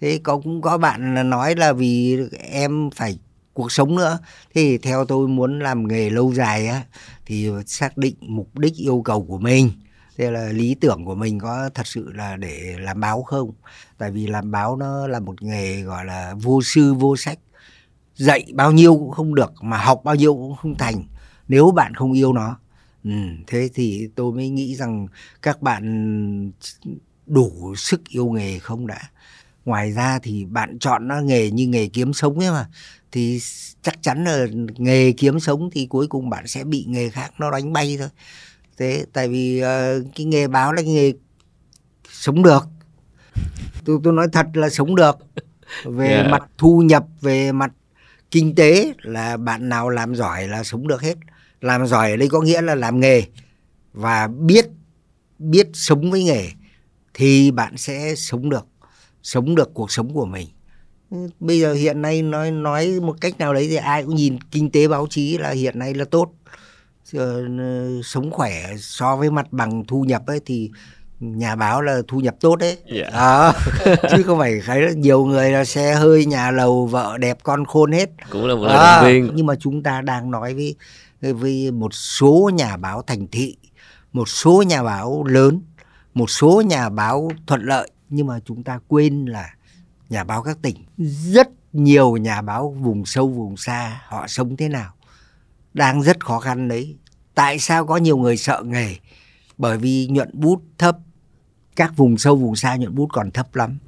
thế 0.00 0.20
có 0.22 0.40
cũng 0.44 0.60
có 0.60 0.78
bạn 0.78 1.30
nói 1.30 1.56
là 1.56 1.72
vì 1.72 2.18
em 2.38 2.90
phải 2.94 3.18
cuộc 3.52 3.72
sống 3.72 3.96
nữa. 3.96 4.18
Thì 4.54 4.78
theo 4.78 5.04
tôi 5.04 5.28
muốn 5.28 5.58
làm 5.58 5.88
nghề 5.88 6.10
lâu 6.10 6.32
dài 6.34 6.66
á 6.66 6.82
thì 7.26 7.50
xác 7.66 7.96
định 7.96 8.14
mục 8.20 8.58
đích 8.58 8.76
yêu 8.76 9.02
cầu 9.04 9.24
của 9.24 9.38
mình. 9.38 9.70
Thế 10.16 10.30
là 10.30 10.48
lý 10.52 10.74
tưởng 10.74 11.04
của 11.04 11.14
mình 11.14 11.38
có 11.38 11.70
thật 11.74 11.86
sự 11.86 12.12
là 12.14 12.36
để 12.36 12.76
làm 12.78 13.00
báo 13.00 13.22
không? 13.22 13.52
Tại 13.98 14.10
vì 14.10 14.26
làm 14.26 14.50
báo 14.50 14.76
nó 14.76 15.06
là 15.06 15.20
một 15.20 15.42
nghề 15.42 15.82
gọi 15.82 16.04
là 16.04 16.34
vô 16.42 16.62
sư 16.62 16.94
vô 16.94 17.16
sách. 17.16 17.38
Dạy 18.14 18.46
bao 18.54 18.72
nhiêu 18.72 18.94
cũng 18.94 19.10
không 19.10 19.34
được 19.34 19.52
mà 19.62 19.76
học 19.76 20.00
bao 20.04 20.14
nhiêu 20.14 20.34
cũng 20.34 20.56
không 20.56 20.74
thành 20.74 21.02
nếu 21.48 21.70
bạn 21.70 21.94
không 21.94 22.12
yêu 22.12 22.32
nó. 22.32 22.58
Ừ, 23.04 23.10
thế 23.46 23.68
thì 23.74 24.08
tôi 24.14 24.32
mới 24.32 24.48
nghĩ 24.48 24.74
rằng 24.74 25.06
các 25.42 25.62
bạn 25.62 26.52
đủ 27.26 27.74
sức 27.76 28.08
yêu 28.08 28.30
nghề 28.30 28.58
không 28.58 28.86
đã? 28.86 29.10
Ngoài 29.64 29.92
ra 29.92 30.18
thì 30.22 30.44
bạn 30.44 30.78
chọn 30.78 31.08
nó 31.08 31.20
nghề 31.20 31.50
như 31.50 31.66
nghề 31.66 31.88
kiếm 31.88 32.12
sống 32.12 32.38
ấy 32.38 32.50
mà. 32.50 32.66
Thì 33.12 33.40
chắc 33.82 34.02
chắn 34.02 34.24
là 34.24 34.46
nghề 34.76 35.12
kiếm 35.12 35.40
sống 35.40 35.70
thì 35.72 35.86
cuối 35.86 36.06
cùng 36.06 36.30
bạn 36.30 36.46
sẽ 36.46 36.64
bị 36.64 36.84
nghề 36.88 37.08
khác 37.08 37.30
nó 37.38 37.50
đánh 37.50 37.72
bay 37.72 37.96
thôi. 37.98 38.08
Thế 38.76 39.04
tại 39.12 39.28
vì 39.28 39.60
ờ, 39.60 40.02
cái 40.16 40.26
nghề 40.26 40.48
báo 40.48 40.72
là 40.72 40.82
cái 40.82 40.92
nghề 40.92 41.12
sống 42.10 42.42
được. 42.42 42.68
Tôi 43.84 43.98
tôi 44.04 44.12
nói 44.12 44.26
thật 44.32 44.46
là 44.54 44.70
sống 44.70 44.94
được. 44.94 45.16
Về 45.84 46.08
Yeah. 46.08 46.30
mặt 46.30 46.42
thu 46.58 46.80
nhập 46.80 47.04
về 47.20 47.52
mặt 47.52 47.72
kinh 48.30 48.54
tế 48.54 48.92
là 49.02 49.36
bạn 49.36 49.68
nào 49.68 49.88
làm 49.90 50.14
giỏi 50.14 50.48
là 50.48 50.64
sống 50.64 50.88
được 50.88 51.02
hết. 51.02 51.14
Làm 51.60 51.86
giỏi 51.86 52.10
ở 52.10 52.16
đây 52.16 52.28
có 52.28 52.40
nghĩa 52.40 52.62
là 52.62 52.74
làm 52.74 53.00
nghề 53.00 53.22
và 53.92 54.28
biết 54.28 54.66
biết 55.38 55.68
sống 55.72 56.10
với 56.10 56.24
nghề 56.24 56.48
thì 57.14 57.50
bạn 57.50 57.76
sẽ 57.76 58.14
sống 58.14 58.50
được 58.50 58.66
sống 59.22 59.54
được 59.54 59.70
cuộc 59.74 59.92
sống 59.92 60.14
của 60.14 60.26
mình. 60.26 60.48
Ừ, 61.10 61.16
bây 61.40 61.60
giờ 61.60 61.72
hiện 61.72 62.02
nay 62.02 62.22
nói 62.22 62.50
nói 62.50 63.00
một 63.00 63.16
cách 63.20 63.38
nào 63.38 63.54
đấy 63.54 63.66
thì 63.68 63.76
ai 63.76 64.04
cũng 64.04 64.14
nhìn 64.14 64.38
kinh 64.50 64.70
tế 64.70 64.88
báo 64.88 65.06
chí 65.10 65.38
là 65.38 65.50
hiện 65.50 65.78
nay 65.78 65.94
là 65.94 66.04
tốt. 66.04 66.32
Ờ, 67.14 67.42
sống 68.04 68.30
khỏe 68.30 68.76
so 68.78 69.16
với 69.16 69.30
mặt 69.30 69.46
bằng 69.50 69.84
thu 69.88 70.02
nhập 70.04 70.26
ấy 70.26 70.40
thì 70.46 70.70
nhà 71.20 71.56
báo 71.56 71.82
là 71.82 72.00
thu 72.08 72.20
nhập 72.20 72.34
tốt 72.40 72.56
đấy. 72.56 72.78
Dạ. 72.94 73.10
Đó. 73.12 73.52
chứ 74.10 74.22
không 74.22 74.38
phải 74.38 74.60
thấy 74.66 74.82
là 74.82 74.92
nhiều 74.92 75.24
người 75.24 75.50
là 75.50 75.64
xe 75.64 75.94
hơi 75.94 76.26
nhà 76.26 76.50
lầu 76.50 76.86
vợ 76.86 77.18
đẹp 77.18 77.38
con 77.42 77.64
khôn 77.64 77.92
hết. 77.92 78.10
Cũng 78.30 78.46
là 78.46 78.54
một 78.54 78.66
À, 78.66 79.02
lời 79.02 79.20
động 79.20 79.26
viên. 79.26 79.36
Nhưng 79.36 79.46
mà 79.46 79.54
chúng 79.60 79.82
ta 79.82 80.00
đang 80.00 80.30
nói 80.30 80.54
với 80.54 80.74
với 81.20 81.70
một 81.70 81.94
số 81.94 82.50
nhà 82.54 82.76
báo 82.76 83.02
thành 83.06 83.26
thị 83.32 83.56
một 84.12 84.28
số 84.28 84.62
nhà 84.62 84.82
báo 84.82 85.24
lớn 85.24 85.62
một 86.14 86.30
số 86.30 86.60
nhà 86.66 86.88
báo 86.88 87.30
thuận 87.46 87.62
lợi 87.62 87.90
nhưng 88.10 88.26
mà 88.26 88.40
chúng 88.44 88.62
ta 88.62 88.80
quên 88.88 89.24
là 89.24 89.54
nhà 90.08 90.24
báo 90.24 90.42
các 90.42 90.58
tỉnh, 90.62 90.76
rất 91.32 91.48
nhiều 91.72 92.16
nhà 92.16 92.42
báo 92.42 92.76
vùng 92.80 93.06
sâu 93.06 93.28
vùng 93.28 93.56
xa 93.56 94.02
họ 94.06 94.26
sống 94.26 94.56
thế 94.56 94.68
nào, 94.68 94.92
đang 95.74 96.02
rất 96.02 96.24
khó 96.24 96.38
khăn 96.38 96.68
đấy. 96.68 96.96
Tại 97.34 97.58
sao 97.58 97.86
có 97.86 97.96
nhiều 97.96 98.16
người 98.16 98.36
sợ 98.36 98.62
nghề? 98.64 98.96
Bởi 99.58 99.78
vì 99.78 100.08
nhuận 100.08 100.30
bút 100.32 100.62
thấp. 100.78 100.96
Các 101.76 101.96
vùng 101.96 102.18
sâu 102.18 102.36
vùng 102.36 102.56
xa 102.56 102.76
nhuận 102.76 102.94
bút 102.94 103.08
còn 103.12 103.30
thấp 103.30 103.56
lắm. 103.56 103.78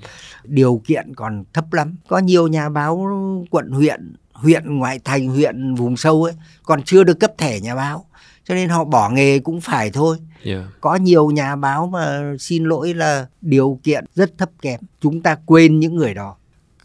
Điều 0.45 0.83
kiện 0.85 1.15
còn 1.15 1.45
thấp 1.53 1.73
lắm. 1.73 1.97
Có 2.09 2.19
nhiều 2.19 2.49
nhà 2.49 2.69
báo 2.69 3.07
quận 3.51 3.71
huyện 3.71 4.15
huyện 4.33 4.79
ngoại 4.79 4.99
thành, 4.99 5.29
huyện 5.29 5.75
vùng 5.75 5.97
sâu 5.97 6.25
ấy, 6.25 6.35
còn 6.63 6.83
chưa 6.83 7.05
được 7.05 7.21
cấp 7.21 7.33
thẻ 7.39 7.61
nhà 7.61 7.75
báo 7.75 8.07
cho 8.45 8.55
nên 8.55 8.69
họ 8.69 8.85
bỏ 8.85 9.11
nghề 9.11 9.39
cũng 9.39 9.61
phải 9.61 9.91
thôi. 9.91 10.17
Dạ. 10.45 10.69
có 10.81 10.95
nhiều 10.97 11.31
nhà 11.31 11.57
báo 11.57 11.87
mà 11.87 12.35
xin 12.39 12.65
lỗi 12.65 12.95
là 12.95 13.27
điều 13.41 13.81
kiện 13.83 14.05
rất 14.15 14.39
thấp 14.39 14.51
kém. 14.63 14.81
Chúng 15.01 15.23
ta 15.23 15.37
quên 15.47 15.81
những 15.81 15.97
người 15.97 16.15
đó. 16.15 16.37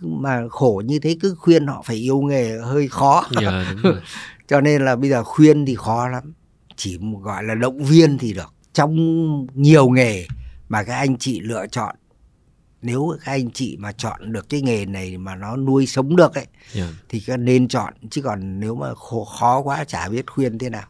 Mà 0.02 0.42
khổ 0.50 0.82
như 0.86 1.00
thế 1.00 1.18
cứ 1.22 1.36
khuyên 1.36 1.68
họ 1.68 1.82
phải 1.86 1.96
yêu 1.96 2.22
nghề 2.22 2.58
hơi 2.58 2.88
khó. 2.88 3.26
Đúng 3.32 3.44
rồi. 3.44 3.66
cho 4.48 4.62
nên 4.62 4.86
là 4.86 4.96
bây 4.96 5.10
giờ 5.10 5.24
khuyên 5.24 5.66
thì 5.66 5.76
khó 5.76 6.08
lắm. 6.10 6.34
Chỉ 6.76 6.98
gọi 7.22 7.44
là 7.44 7.56
động 7.56 7.84
viên 7.84 8.18
thì 8.18 8.34
được. 8.34 8.54
Trong 8.74 8.96
nhiều 9.54 9.90
nghề 9.90 10.26
mà 10.70 10.84
các 10.84 10.96
anh 10.96 11.18
chị 11.18 11.40
lựa 11.40 11.68
chọn 11.72 11.96
nếu 12.82 13.14
các 13.26 13.32
anh 13.32 13.52
chị 13.52 13.78
mà 13.80 13.92
chọn 13.92 14.34
được 14.34 14.50
cái 14.50 14.62
nghề 14.62 14.86
này 14.86 15.18
mà 15.18 15.36
nó 15.36 15.56
nuôi 15.56 15.88
sống 15.88 16.16
được 16.16 16.36
ấy 16.36 16.46
Dạ. 16.74 16.88
thì 17.10 17.20
các 17.20 17.38
nên 17.38 17.68
chọn. 17.68 17.94
Chứ 18.10 18.22
còn 18.22 18.60
nếu 18.60 18.76
mà 18.76 18.94
khó, 18.96 19.24
khó 19.40 19.60
quá 19.62 19.84
chả 19.84 20.10
biết 20.10 20.32
khuyên 20.32 20.58
thế 20.58 20.70
nào 20.70 20.88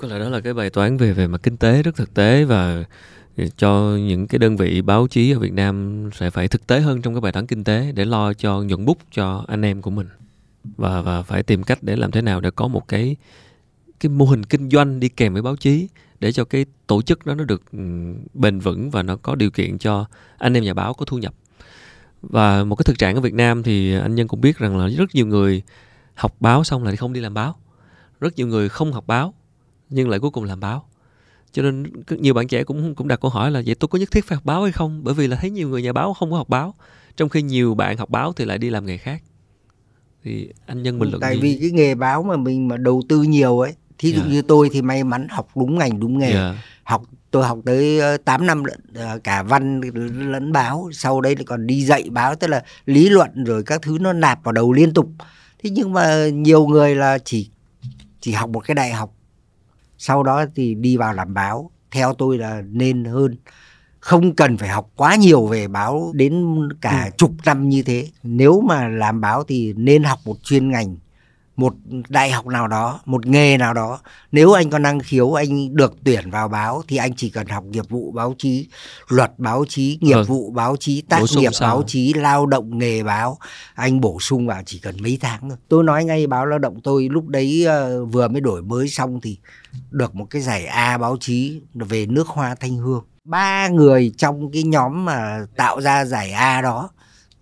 có 0.00 0.08
lẽ 0.08 0.18
đó 0.18 0.28
là 0.28 0.40
cái 0.40 0.54
bài 0.54 0.70
toán 0.70 0.96
về 0.96 1.12
về 1.12 1.26
mặt 1.26 1.40
kinh 1.42 1.56
tế, 1.56 1.82
rất 1.82 1.96
thực 1.96 2.14
tế 2.14 2.44
và 2.44 2.84
cho 3.56 3.96
những 3.96 4.26
cái 4.26 4.38
đơn 4.38 4.56
vị 4.56 4.82
báo 4.82 5.06
chí 5.06 5.32
ở 5.32 5.38
Việt 5.38 5.52
Nam 5.52 6.04
sẽ 6.14 6.30
phải 6.30 6.48
thực 6.48 6.66
tế 6.66 6.80
hơn 6.80 7.02
trong 7.02 7.14
cái 7.14 7.20
bài 7.20 7.32
toán 7.32 7.46
kinh 7.46 7.64
tế 7.64 7.92
để 7.92 8.04
lo 8.04 8.32
cho 8.32 8.62
nhuận 8.62 8.84
bút 8.84 8.98
cho 9.10 9.44
anh 9.48 9.62
em 9.62 9.82
của 9.82 9.90
mình. 9.90 10.06
Và 10.76 11.02
và 11.02 11.22
phải 11.22 11.42
tìm 11.42 11.62
cách 11.62 11.78
để 11.82 11.96
làm 11.96 12.10
thế 12.10 12.22
nào 12.22 12.40
để 12.40 12.50
có 12.50 12.68
một 12.68 12.88
cái 12.88 13.16
cái 14.00 14.10
mô 14.10 14.24
hình 14.24 14.44
kinh 14.44 14.70
doanh 14.70 15.00
đi 15.00 15.08
kèm 15.08 15.32
với 15.32 15.42
báo 15.42 15.56
chí 15.56 15.88
để 16.20 16.32
cho 16.32 16.44
cái 16.44 16.66
tổ 16.86 17.02
chức 17.02 17.26
đó 17.26 17.34
nó 17.34 17.44
được 17.44 17.62
ừ, 17.72 17.78
bền 18.34 18.58
vững 18.58 18.90
và 18.90 19.02
nó 19.02 19.16
có 19.16 19.34
điều 19.34 19.50
kiện 19.50 19.78
cho 19.78 20.06
anh 20.38 20.54
em 20.54 20.64
nhà 20.64 20.74
báo 20.74 20.94
có 20.94 21.04
thu 21.04 21.18
nhập. 21.18 21.34
Và 22.22 22.64
một 22.64 22.76
cái 22.76 22.84
thực 22.84 22.98
trạng 22.98 23.14
ở 23.14 23.20
Việt 23.20 23.34
Nam 23.34 23.62
thì 23.62 23.94
anh 23.94 24.14
Nhân 24.14 24.28
cũng 24.28 24.40
biết 24.40 24.58
rằng 24.58 24.78
là 24.78 24.88
rất 24.88 25.14
nhiều 25.14 25.26
người 25.26 25.62
học 26.14 26.34
báo 26.40 26.64
xong 26.64 26.84
là 26.84 26.96
không 26.96 27.12
đi 27.12 27.20
làm 27.20 27.34
báo. 27.34 27.56
Rất 28.20 28.36
nhiều 28.36 28.46
người 28.46 28.68
không 28.68 28.92
học 28.92 29.06
báo 29.06 29.34
nhưng 29.90 30.08
lại 30.08 30.20
cuối 30.20 30.30
cùng 30.30 30.44
làm 30.44 30.60
báo 30.60 30.84
cho 31.52 31.62
nên 31.62 31.82
nhiều 32.08 32.34
bạn 32.34 32.48
trẻ 32.48 32.64
cũng 32.64 32.94
cũng 32.94 33.08
đặt 33.08 33.20
câu 33.20 33.30
hỏi 33.30 33.50
là 33.50 33.62
vậy 33.66 33.74
tôi 33.74 33.88
có 33.88 33.98
nhất 33.98 34.10
thiết 34.10 34.24
phải 34.24 34.36
học 34.36 34.44
báo 34.44 34.62
hay 34.62 34.72
không 34.72 35.00
bởi 35.04 35.14
vì 35.14 35.26
là 35.26 35.36
thấy 35.40 35.50
nhiều 35.50 35.68
người 35.68 35.82
nhà 35.82 35.92
báo 35.92 36.14
không 36.14 36.30
có 36.30 36.36
học 36.36 36.48
báo 36.48 36.74
trong 37.16 37.28
khi 37.28 37.42
nhiều 37.42 37.74
bạn 37.74 37.96
học 37.96 38.10
báo 38.10 38.32
thì 38.32 38.44
lại 38.44 38.58
đi 38.58 38.70
làm 38.70 38.86
nghề 38.86 38.96
khác 38.96 39.22
thì 40.24 40.48
anh 40.66 40.82
nhân 40.82 40.98
bình 40.98 41.10
luận 41.10 41.20
tại 41.20 41.34
gì? 41.34 41.40
vì 41.40 41.58
cái 41.60 41.70
nghề 41.70 41.94
báo 41.94 42.22
mà 42.22 42.36
mình 42.36 42.68
mà 42.68 42.76
đầu 42.76 43.02
tư 43.08 43.22
nhiều 43.22 43.58
ấy 43.60 43.74
thí 43.98 44.12
dụ 44.12 44.20
Dạ. 44.22 44.28
như 44.28 44.42
tôi 44.42 44.68
thì 44.72 44.82
may 44.82 45.04
mắn 45.04 45.26
học 45.30 45.48
đúng 45.56 45.78
ngành 45.78 46.00
đúng 46.00 46.18
nghề 46.18 46.32
Dạ. 46.34 46.54
học 46.82 47.02
tôi 47.30 47.44
học 47.46 47.58
tới 47.64 47.98
ờ, 48.00 48.16
8 48.16 48.46
năm 48.46 48.64
lận, 48.64 48.80
ờ, 48.94 49.18
cả 49.24 49.42
văn 49.42 49.80
lẫn 50.32 50.52
báo 50.52 50.90
sau 50.92 51.20
đấy 51.20 51.34
còn 51.46 51.66
đi 51.66 51.84
dạy 51.84 52.04
báo 52.10 52.34
tức 52.34 52.46
là 52.46 52.64
lý 52.86 53.08
luận 53.08 53.44
rồi 53.44 53.62
các 53.62 53.82
thứ 53.82 53.98
nó 54.00 54.12
nạp 54.12 54.44
vào 54.44 54.52
đầu 54.52 54.72
liên 54.72 54.94
tục 54.94 55.10
thế 55.62 55.70
nhưng 55.70 55.92
mà 55.92 56.28
nhiều 56.28 56.66
người 56.66 56.94
là 56.94 57.18
chỉ 57.18 57.50
chỉ 58.20 58.32
học 58.32 58.50
một 58.50 58.60
cái 58.60 58.74
đại 58.74 58.92
học 58.92 59.14
sau 60.02 60.22
đó 60.22 60.44
thì 60.54 60.74
đi 60.74 60.96
vào 60.96 61.14
làm 61.14 61.34
báo. 61.34 61.70
Theo 61.90 62.14
tôi 62.14 62.38
là 62.38 62.62
nên 62.70 63.04
hơn. 63.04 63.36
Không 64.00 64.34
cần 64.34 64.56
phải 64.56 64.68
học 64.68 64.90
quá 64.96 65.14
nhiều 65.14 65.46
về 65.46 65.68
báo 65.68 66.12
đến 66.14 66.54
cả 66.80 67.04
Ừ. 67.04 67.10
chục 67.16 67.30
năm 67.44 67.68
như 67.68 67.82
thế. 67.82 68.08
Nếu 68.22 68.60
mà 68.60 68.88
làm 68.88 69.20
báo 69.20 69.44
thì 69.44 69.72
nên 69.76 70.02
học 70.02 70.18
một 70.24 70.36
chuyên 70.42 70.70
ngành 70.70 70.96
một 71.60 71.74
đại 72.08 72.30
học 72.30 72.46
nào 72.46 72.68
đó 72.68 73.00
một 73.04 73.26
nghề 73.26 73.56
nào 73.58 73.74
đó 73.74 73.98
nếu 74.32 74.52
anh 74.52 74.70
có 74.70 74.78
năng 74.78 75.00
khiếu 75.00 75.32
anh 75.32 75.76
được 75.76 75.94
tuyển 76.04 76.30
vào 76.30 76.48
báo 76.48 76.82
thì 76.88 76.96
anh 76.96 77.14
chỉ 77.16 77.30
cần 77.30 77.46
học 77.46 77.64
nghiệp 77.64 77.84
vụ 77.88 78.12
báo 78.12 78.34
chí 78.38 78.68
luật 79.08 79.38
báo 79.38 79.64
chí 79.68 79.98
nghiệp 80.00 80.14
Vâng. 80.14 80.24
vụ 80.24 80.50
báo 80.50 80.76
chí 80.76 81.00
tác 81.00 81.22
nghiệp 81.36 81.50
sau. 81.52 81.68
báo 81.68 81.84
chí 81.86 82.12
lao 82.14 82.46
động 82.46 82.78
nghề 82.78 83.02
báo 83.02 83.38
anh 83.74 84.00
bổ 84.00 84.20
sung 84.20 84.46
vào 84.46 84.62
chỉ 84.66 84.78
cần 84.78 84.96
mấy 85.02 85.18
tháng 85.20 85.48
thôi 85.48 85.58
tôi 85.68 85.84
nói 85.84 86.04
ngay 86.04 86.26
báo 86.26 86.46
lao 86.46 86.58
động 86.58 86.80
tôi 86.84 87.08
lúc 87.10 87.26
đấy 87.28 87.64
ờ, 87.64 88.04
vừa 88.04 88.28
mới 88.28 88.40
đổi 88.40 88.62
mới 88.62 88.88
xong 88.88 89.20
thì 89.20 89.38
được 89.90 90.14
một 90.14 90.26
cái 90.30 90.42
giải 90.42 90.66
A 90.66 90.98
báo 90.98 91.16
chí 91.20 91.60
về 91.74 92.06
nước 92.06 92.28
hoa 92.28 92.54
thanh 92.54 92.76
hương 92.76 93.04
ba 93.24 93.68
người 93.68 94.12
trong 94.18 94.50
cái 94.52 94.62
nhóm 94.62 95.04
mà 95.04 95.46
tạo 95.56 95.80
ra 95.80 96.04
giải 96.04 96.32
A 96.32 96.60
đó 96.62 96.90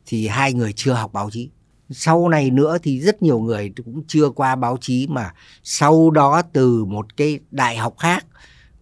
thì 0.07 0.27
hai 0.29 0.53
người 0.53 0.73
chưa 0.77 0.93
học 0.93 1.13
báo 1.13 1.31
chí 1.33 1.51
sau 1.91 2.29
này 2.29 2.51
nữa 2.51 2.79
thì 2.83 3.01
rất 3.01 3.23
nhiều 3.23 3.39
người 3.39 3.73
cũng 3.85 4.03
chưa 4.09 4.31
qua 4.31 4.57
báo 4.57 4.77
chí 4.81 5.07
mà 5.07 5.33
sau 5.63 6.11
đó 6.11 6.43
từ 6.53 6.85
một 6.85 7.17
cái 7.17 7.39
đại 7.51 7.77
học 7.77 7.95
khác 7.99 8.27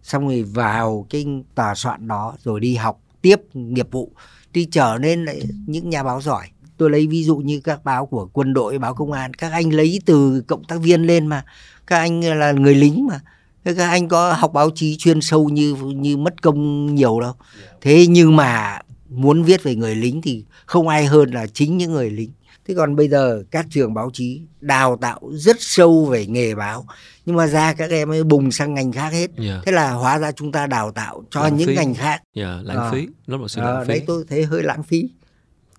xong 0.03 0.27
rồi 0.27 0.43
vào 0.43 1.05
cái 1.09 1.25
tòa 1.55 1.75
soạn 1.75 2.07
đó 2.07 2.33
rồi 2.43 2.59
đi 2.59 2.75
học 2.75 3.01
tiếp 3.21 3.41
nghiệp 3.53 3.87
vụ 3.91 4.11
thì 4.53 4.67
trở 4.71 4.97
nên 5.01 5.25
lại 5.25 5.41
những 5.65 5.89
nhà 5.89 6.03
báo 6.03 6.21
giỏi. 6.21 6.47
Tôi 6.77 6.89
lấy 6.89 7.07
ví 7.07 7.23
dụ 7.23 7.37
như 7.37 7.59
các 7.59 7.83
báo 7.83 8.05
của 8.05 8.29
quân 8.33 8.53
đội 8.53 8.79
báo 8.79 8.93
công 8.93 9.11
an 9.11 9.33
các 9.33 9.51
anh 9.51 9.73
lấy 9.73 10.01
từ 10.05 10.41
cộng 10.47 10.63
tác 10.63 10.81
viên 10.81 11.03
lên 11.03 11.27
mà. 11.27 11.43
Các 11.87 11.97
anh 11.97 12.21
là 12.39 12.51
người 12.51 12.75
lính 12.75 13.07
mà. 13.07 13.19
Các 13.63 13.77
anh 13.77 14.07
có 14.07 14.33
học 14.33 14.53
báo 14.53 14.69
chí 14.75 14.95
chuyên 14.97 15.21
sâu 15.21 15.49
như 15.49 15.75
như 15.75 16.17
mất 16.17 16.41
công 16.41 16.95
nhiều 16.95 17.19
đâu. 17.19 17.33
Thế 17.81 18.07
nhưng 18.07 18.35
mà 18.35 18.79
muốn 19.09 19.43
viết 19.43 19.63
về 19.63 19.75
người 19.75 19.95
lính 19.95 20.21
thì 20.21 20.45
không 20.65 20.87
ai 20.87 21.05
hơn 21.05 21.31
là 21.31 21.47
chính 21.47 21.77
những 21.77 21.91
người 21.91 22.09
lính 22.09 22.31
thế 22.67 22.73
còn 22.73 22.95
bây 22.95 23.07
giờ 23.07 23.43
các 23.51 23.65
trường 23.69 23.93
báo 23.93 24.09
chí 24.13 24.41
đào 24.61 24.97
tạo 25.01 25.19
rất 25.33 25.55
sâu 25.59 26.05
về 26.05 26.25
nghề 26.25 26.55
báo 26.55 26.85
nhưng 27.25 27.35
mà 27.35 27.47
ra 27.47 27.73
các 27.73 27.89
em 27.89 28.11
ấy 28.11 28.23
bùng 28.23 28.51
sang 28.51 28.73
ngành 28.73 28.91
khác 28.91 29.09
hết 29.13 29.29
Dạ. 29.37 29.61
thế 29.65 29.71
là 29.71 29.91
hóa 29.91 30.19
ra 30.19 30.31
chúng 30.31 30.51
ta 30.51 30.67
đào 30.67 30.91
tạo 30.91 31.23
cho 31.31 31.41
Lãng 31.43 31.57
những 31.57 31.67
phí. 31.67 31.75
ngành 31.75 31.93
khác 31.95 32.21
Dạ, 32.33 32.59
lãng 32.63 32.77
Ờ. 32.77 32.91
phí 32.91 33.07
nó 33.27 33.35
là 33.37 33.41
một 33.41 33.47
sự 33.47 33.61
Ờ, 33.61 33.73
lãng 33.73 33.85
phí 33.85 33.93
đấy 33.93 34.03
tôi 34.07 34.23
thấy 34.29 34.45
hơi 34.45 34.63
lãng 34.63 34.83
phí 34.83 35.09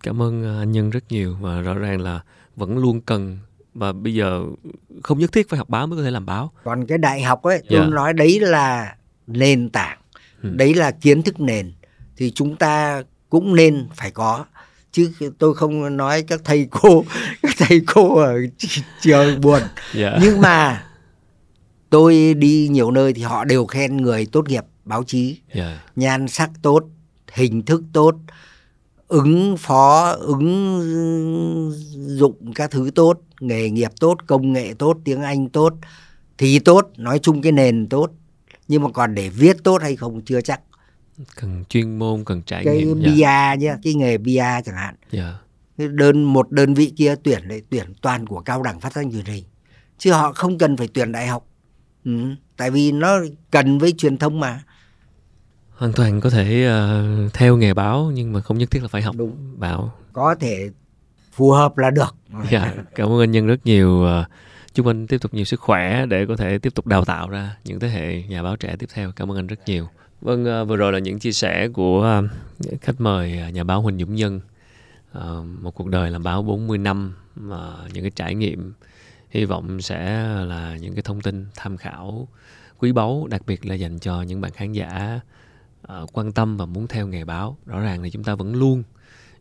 cảm 0.02 0.22
ơn 0.22 0.44
ờ, 0.44 0.58
anh 0.62 0.72
nhân 0.72 0.90
rất 0.90 1.04
nhiều 1.12 1.36
và 1.40 1.60
rõ 1.60 1.74
ràng 1.74 2.00
là 2.00 2.20
vẫn 2.56 2.78
luôn 2.78 3.00
cần 3.00 3.38
và 3.74 3.92
bây 3.92 4.14
giờ 4.14 4.42
không 5.02 5.18
nhất 5.18 5.32
thiết 5.32 5.48
phải 5.48 5.58
học 5.58 5.68
báo 5.68 5.86
mới 5.86 5.96
có 5.98 6.02
thể 6.04 6.10
làm 6.10 6.26
báo 6.26 6.52
còn 6.64 6.86
cái 6.86 6.98
đại 6.98 7.22
học 7.22 7.42
ấy 7.42 7.62
tôi 7.68 7.78
Dạ. 7.80 7.86
nói 7.86 8.12
đấy 8.12 8.40
là 8.40 8.96
nền 9.26 9.70
tảng 9.70 9.98
Ừ. 10.42 10.50
đấy 10.54 10.74
là 10.74 10.90
kiến 10.90 11.22
thức 11.22 11.40
nền 11.40 11.72
thì 12.16 12.30
chúng 12.34 12.56
ta 12.56 13.02
cũng 13.30 13.54
nên 13.56 13.88
phải 13.94 14.10
có 14.10 14.44
chứ 14.92 15.12
tôi 15.38 15.54
không 15.54 15.96
nói 15.96 16.22
các 16.22 16.40
thầy 16.44 16.68
cô 16.70 17.04
các 17.42 17.54
thầy 17.58 17.80
cô 17.94 18.16
ở 18.16 18.38
trường 19.00 19.40
buồn. 19.40 19.62
Dạ. 19.94 20.18
Nhưng 20.22 20.40
mà 20.40 20.84
tôi 21.90 22.34
đi 22.34 22.68
nhiều 22.70 22.90
nơi 22.90 23.12
thì 23.12 23.22
họ 23.22 23.44
đều 23.44 23.66
khen 23.66 23.96
người 23.96 24.26
tốt 24.26 24.48
nghiệp 24.48 24.64
báo 24.84 25.04
chí. 25.04 25.38
Dạ. 25.54 25.82
Nhan 25.96 26.28
sắc 26.28 26.50
tốt 26.62 26.84
hình 27.32 27.62
thức 27.62 27.82
tốt 27.92 28.14
ứng 29.08 29.56
phó 29.56 30.12
ứng 30.12 31.72
dụng 31.96 32.52
các 32.54 32.70
thứ 32.70 32.90
tốt 32.94 33.20
nghề 33.40 33.70
nghiệp 33.70 33.90
tốt 34.00 34.16
công 34.26 34.52
nghệ 34.52 34.74
tốt 34.78 34.98
tiếng 35.04 35.22
anh 35.22 35.48
tốt 35.48 35.74
thì 36.38 36.58
tốt 36.58 36.90
nói 36.96 37.18
chung 37.18 37.42
cái 37.42 37.52
nền 37.52 37.88
tốt. 37.88 38.10
Nhưng 38.68 38.82
mà 38.82 38.90
còn 38.90 39.14
để 39.14 39.28
viết 39.28 39.56
tốt 39.64 39.82
hay 39.82 39.96
không 39.96 40.20
chưa 40.20 40.40
chắc 40.40 40.60
cần 41.40 41.64
chuyên 41.68 41.98
môn 41.98 42.24
cần 42.24 42.42
trải 42.42 42.64
cái 42.64 42.76
nghiệm 42.76 43.02
bia 43.02 43.10
dạ. 43.10 43.54
nhá 43.54 43.76
cái 43.82 43.94
nghề 43.94 44.18
bia 44.18 44.44
chẳng 44.64 44.76
hạn. 44.76 44.94
Dạ. 45.10 45.38
Đơn 45.76 46.24
một 46.24 46.50
đơn 46.50 46.74
vị 46.74 46.92
kia 46.96 47.14
tuyển 47.22 47.48
lại 47.48 47.62
tuyển 47.70 47.94
toàn 48.02 48.26
của 48.26 48.40
cao 48.40 48.62
đẳng 48.62 48.80
phát 48.80 48.92
thanh 48.94 49.12
truyền 49.12 49.24
hình. 49.24 49.44
Chứ 49.98 50.12
họ 50.12 50.32
không 50.32 50.58
cần 50.58 50.76
phải 50.76 50.88
tuyển 50.94 51.12
đại 51.12 51.26
học. 51.26 51.46
Ừ, 52.04 52.12
tại 52.56 52.70
vì 52.70 52.92
nó 52.92 53.18
cần 53.50 53.78
với 53.78 53.92
truyền 53.92 54.18
thông 54.18 54.40
mà. 54.40 54.62
Hoàn 55.70 55.92
toàn 55.92 56.20
có 56.20 56.30
thể 56.30 56.64
ờ, 56.64 57.04
theo 57.34 57.56
nghề 57.56 57.74
báo 57.74 58.10
nhưng 58.14 58.32
mà 58.32 58.40
không 58.40 58.58
nhất 58.58 58.70
thiết 58.70 58.82
là 58.82 58.88
phải 58.88 59.02
học 59.02 59.14
Đúng. 59.18 59.36
báo. 59.58 59.92
Có 60.12 60.34
thể 60.34 60.70
phù 61.32 61.50
hợp 61.50 61.78
là 61.78 61.90
được. 61.90 62.14
Dạ 62.50 62.74
cảm 62.94 63.08
ơn 63.08 63.20
anh 63.20 63.30
nhân 63.30 63.46
rất 63.46 63.66
nhiều. 63.66 64.04
Ờ, 64.04 64.24
chúc 64.74 64.86
anh 64.86 65.06
tiếp 65.06 65.18
tục 65.18 65.34
nhiều 65.34 65.44
sức 65.44 65.60
khỏe 65.60 66.06
để 66.06 66.26
có 66.26 66.36
thể 66.36 66.58
tiếp 66.58 66.74
tục 66.74 66.86
đào 66.86 67.04
tạo 67.04 67.28
ra 67.28 67.56
những 67.64 67.80
thế 67.80 67.88
hệ 67.88 68.22
nhà 68.22 68.42
báo 68.42 68.56
trẻ 68.56 68.76
tiếp 68.78 68.86
theo. 68.94 69.12
Cảm 69.12 69.30
ơn 69.30 69.38
anh 69.38 69.46
rất 69.46 69.58
nhiều 69.66 69.88
vâng 70.20 70.46
à, 70.46 70.64
vừa 70.64 70.76
rồi 70.76 70.92
là 70.92 70.98
những 70.98 71.18
chia 71.18 71.32
sẻ 71.32 71.68
của 71.68 72.04
à, 72.04 72.22
khách 72.80 73.00
mời 73.00 73.38
à, 73.38 73.50
nhà 73.50 73.64
báo 73.64 73.82
Huỳnh 73.82 73.98
Dũng 73.98 74.14
Nhân. 74.14 74.40
Một 75.60 75.74
cuộc 75.74 75.88
đời 75.88 76.10
làm 76.10 76.22
báo 76.22 76.42
40 76.42 76.78
năm 76.78 77.14
mà 77.34 77.72
những 77.92 78.04
cái 78.04 78.10
trải 78.10 78.34
nghiệm, 78.34 78.72
hy 79.30 79.44
vọng 79.44 79.80
sẽ 79.80 80.28
là 80.44 80.76
những 80.76 80.94
cái 80.94 81.02
thông 81.02 81.20
tin 81.20 81.46
tham 81.54 81.76
khảo 81.76 82.28
quý 82.78 82.92
báu, 82.92 83.26
đặc 83.30 83.42
biệt 83.46 83.66
là 83.66 83.74
dành 83.74 83.98
cho 83.98 84.22
những 84.22 84.40
bạn 84.40 84.52
khán 84.52 84.72
giả 84.72 85.20
quan 86.12 86.32
tâm 86.32 86.56
và 86.56 86.66
muốn 86.66 86.86
theo 86.86 87.06
nghề 87.06 87.24
báo. 87.24 87.56
Rõ 87.66 87.80
ràng 87.80 88.02
là 88.02 88.08
chúng 88.08 88.24
ta 88.24 88.34
vẫn 88.34 88.54
luôn, 88.54 88.82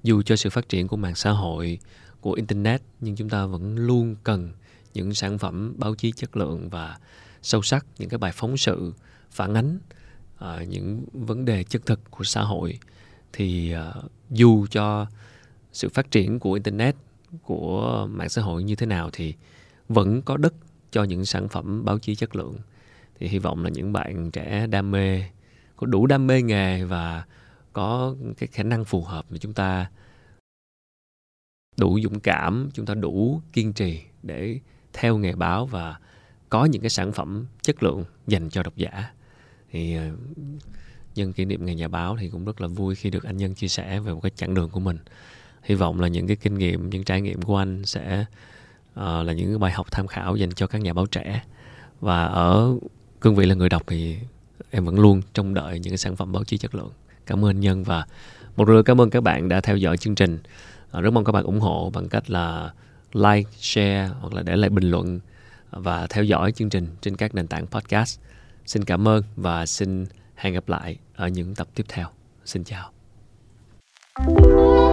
dù 0.04 0.22
cho 0.22 0.36
sự 0.36 0.50
phát 0.50 0.70
triển 0.70 0.88
của 0.88 0.98
mạng 0.98 1.16
xã 1.16 1.32
hội, 1.32 1.80
của 2.22 2.34
internet, 2.34 2.82
nhưng 3.00 3.16
chúng 3.16 3.30
ta 3.30 3.46
vẫn 3.46 3.76
luôn 3.78 4.16
cần 4.24 4.52
những 4.94 5.14
sản 5.14 5.38
phẩm 5.38 5.74
báo 5.78 5.96
chí 5.96 6.12
chất 6.12 6.38
lượng 6.38 6.70
và 6.70 6.98
sâu 7.42 7.62
sắc, 7.62 7.86
những 8.00 8.10
cái 8.10 8.18
bài 8.18 8.32
phóng 8.36 8.58
sự, 8.58 8.94
phản 9.32 9.54
ánh 9.54 9.80
uh, 10.44 10.68
những 10.68 11.06
vấn 11.14 11.46
đề 11.46 11.64
chân 11.64 11.82
thực 11.86 12.12
của 12.12 12.24
xã 12.24 12.42
hội 12.42 12.80
thì 13.34 13.76
uh, 13.76 14.12
dù 14.30 14.68
cho 14.68 15.06
sự 15.74 15.90
phát 15.90 16.12
triển 16.12 16.40
của 16.40 16.54
internet 16.54 16.96
của 17.44 18.08
mạng 18.12 18.30
xã 18.30 18.42
hội 18.42 18.64
như 18.64 18.76
thế 18.76 18.86
nào 18.86 19.10
thì 19.14 19.34
vẫn 19.90 20.22
có 20.22 20.38
đất 20.38 20.54
cho 20.92 21.04
những 21.04 21.26
sản 21.26 21.50
phẩm 21.50 21.86
báo 21.86 22.00
chí 22.00 22.16
chất 22.16 22.36
lượng. 22.36 22.58
Thì 23.20 23.28
hy 23.28 23.40
vọng 23.40 23.64
là 23.64 23.70
những 23.70 23.94
bạn 23.94 24.32
trẻ 24.32 24.68
đam 24.68 24.92
mê 24.92 25.24
có 25.76 25.88
đủ 25.88 26.06
đam 26.06 26.28
mê 26.28 26.42
nghề 26.42 26.84
và 26.84 27.26
có 27.74 28.16
cái 28.38 28.48
khả 28.48 28.64
năng 28.64 28.86
phù 28.86 29.02
hợp 29.02 29.26
để 29.30 29.38
chúng 29.38 29.54
ta 29.54 29.90
đủ 31.78 32.00
dũng 32.04 32.20
cảm 32.20 32.70
chúng 32.74 32.86
ta 32.86 32.94
đủ 32.94 33.42
kiên 33.54 33.74
trì 33.74 34.02
để 34.24 34.60
theo 34.94 35.18
nghề 35.18 35.36
báo 35.36 35.66
và 35.66 36.00
có 36.50 36.66
những 36.66 36.82
cái 36.82 36.90
sản 36.90 37.12
phẩm 37.12 37.46
chất 37.62 37.84
lượng 37.84 38.04
dành 38.28 38.50
cho 38.50 38.64
độc 38.64 38.76
giả 38.76 39.12
thì 39.78 39.96
ờ, 39.96 40.04
nhân 41.16 41.34
kỷ 41.34 41.46
niệm 41.46 41.66
ngày 41.66 41.76
nhà 41.76 41.88
báo 41.88 42.18
thì 42.20 42.30
cũng 42.30 42.46
rất 42.46 42.62
là 42.62 42.68
vui 42.68 42.96
khi 42.96 43.10
được 43.10 43.24
anh 43.24 43.38
nhân 43.38 43.54
chia 43.54 43.68
sẻ 43.68 44.00
về 44.00 44.14
một 44.14 44.20
cái 44.24 44.32
chặng 44.36 44.54
đường 44.54 44.70
của 44.70 44.80
mình. 44.80 44.98
Hy 45.64 45.76
vọng 45.76 46.00
là 46.00 46.08
những 46.08 46.28
cái 46.28 46.36
kinh 46.36 46.58
nghiệm 46.58 46.90
những 46.90 47.04
trải 47.04 47.22
nghiệm 47.22 47.42
của 47.42 47.58
anh 47.58 47.86
sẽ 47.86 48.26
uh, 48.94 49.26
là 49.26 49.34
những 49.34 49.60
bài 49.60 49.72
học 49.72 49.88
tham 49.92 50.08
khảo 50.08 50.36
dành 50.36 50.52
cho 50.52 50.68
các 50.68 50.82
nhà 50.82 50.94
báo 50.94 51.06
trẻ. 51.06 51.44
Và 52.02 52.26
ở 52.26 52.78
cương 53.20 53.36
vị 53.36 53.46
là 53.46 53.56
người 53.56 53.70
đọc 53.70 53.84
thì 53.88 54.18
em 54.72 54.86
vẫn 54.86 55.00
luôn 55.00 55.22
trông 55.34 55.54
đợi 55.54 55.80
những 55.80 55.92
cái 55.92 55.98
sản 55.98 56.16
phẩm 56.16 56.32
báo 56.32 56.44
chí 56.44 56.58
chất 56.58 56.76
lượng. 56.76 56.92
Cảm 57.26 57.46
ơn 57.46 57.60
nhân 57.60 57.84
và 57.84 58.06
một 58.56 58.70
lần 58.70 58.84
cảm 58.84 59.02
ơn 59.02 59.10
các 59.10 59.24
bạn 59.24 59.50
đã 59.50 59.62
theo 59.62 59.78
dõi 59.78 59.98
chương 59.98 60.16
trình. 60.16 60.40
Uh, 60.98 61.04
rất 61.04 61.12
mong 61.14 61.26
các 61.26 61.32
bạn 61.32 61.44
ủng 61.44 61.60
hộ 61.60 61.92
bằng 61.94 62.10
cách 62.10 62.30
là 62.30 62.74
like 63.14 63.50
share 63.60 64.10
hoặc 64.22 64.34
là 64.34 64.42
để 64.44 64.56
lại 64.56 64.70
bình 64.70 64.92
luận 64.92 65.20
và 65.72 66.08
theo 66.08 66.24
dõi 66.24 66.52
chương 66.52 66.70
trình 66.70 66.88
trên 67.02 67.16
các 67.16 67.36
nền 67.36 67.48
tảng 67.48 67.68
podcast 67.68 68.20
xin 68.68 68.84
cảm 68.84 69.08
ơn 69.08 69.24
và 69.36 69.66
xin 69.66 70.06
hẹn 70.36 70.54
gặp 70.54 70.70
lại 70.70 70.98
ở 71.16 71.28
những 71.28 71.56
tập 71.56 71.68
tiếp 71.76 71.86
theo. 71.90 72.08
Xin 72.46 72.64
chào. 72.64 72.92
thank 74.18 74.40
you 74.40 74.87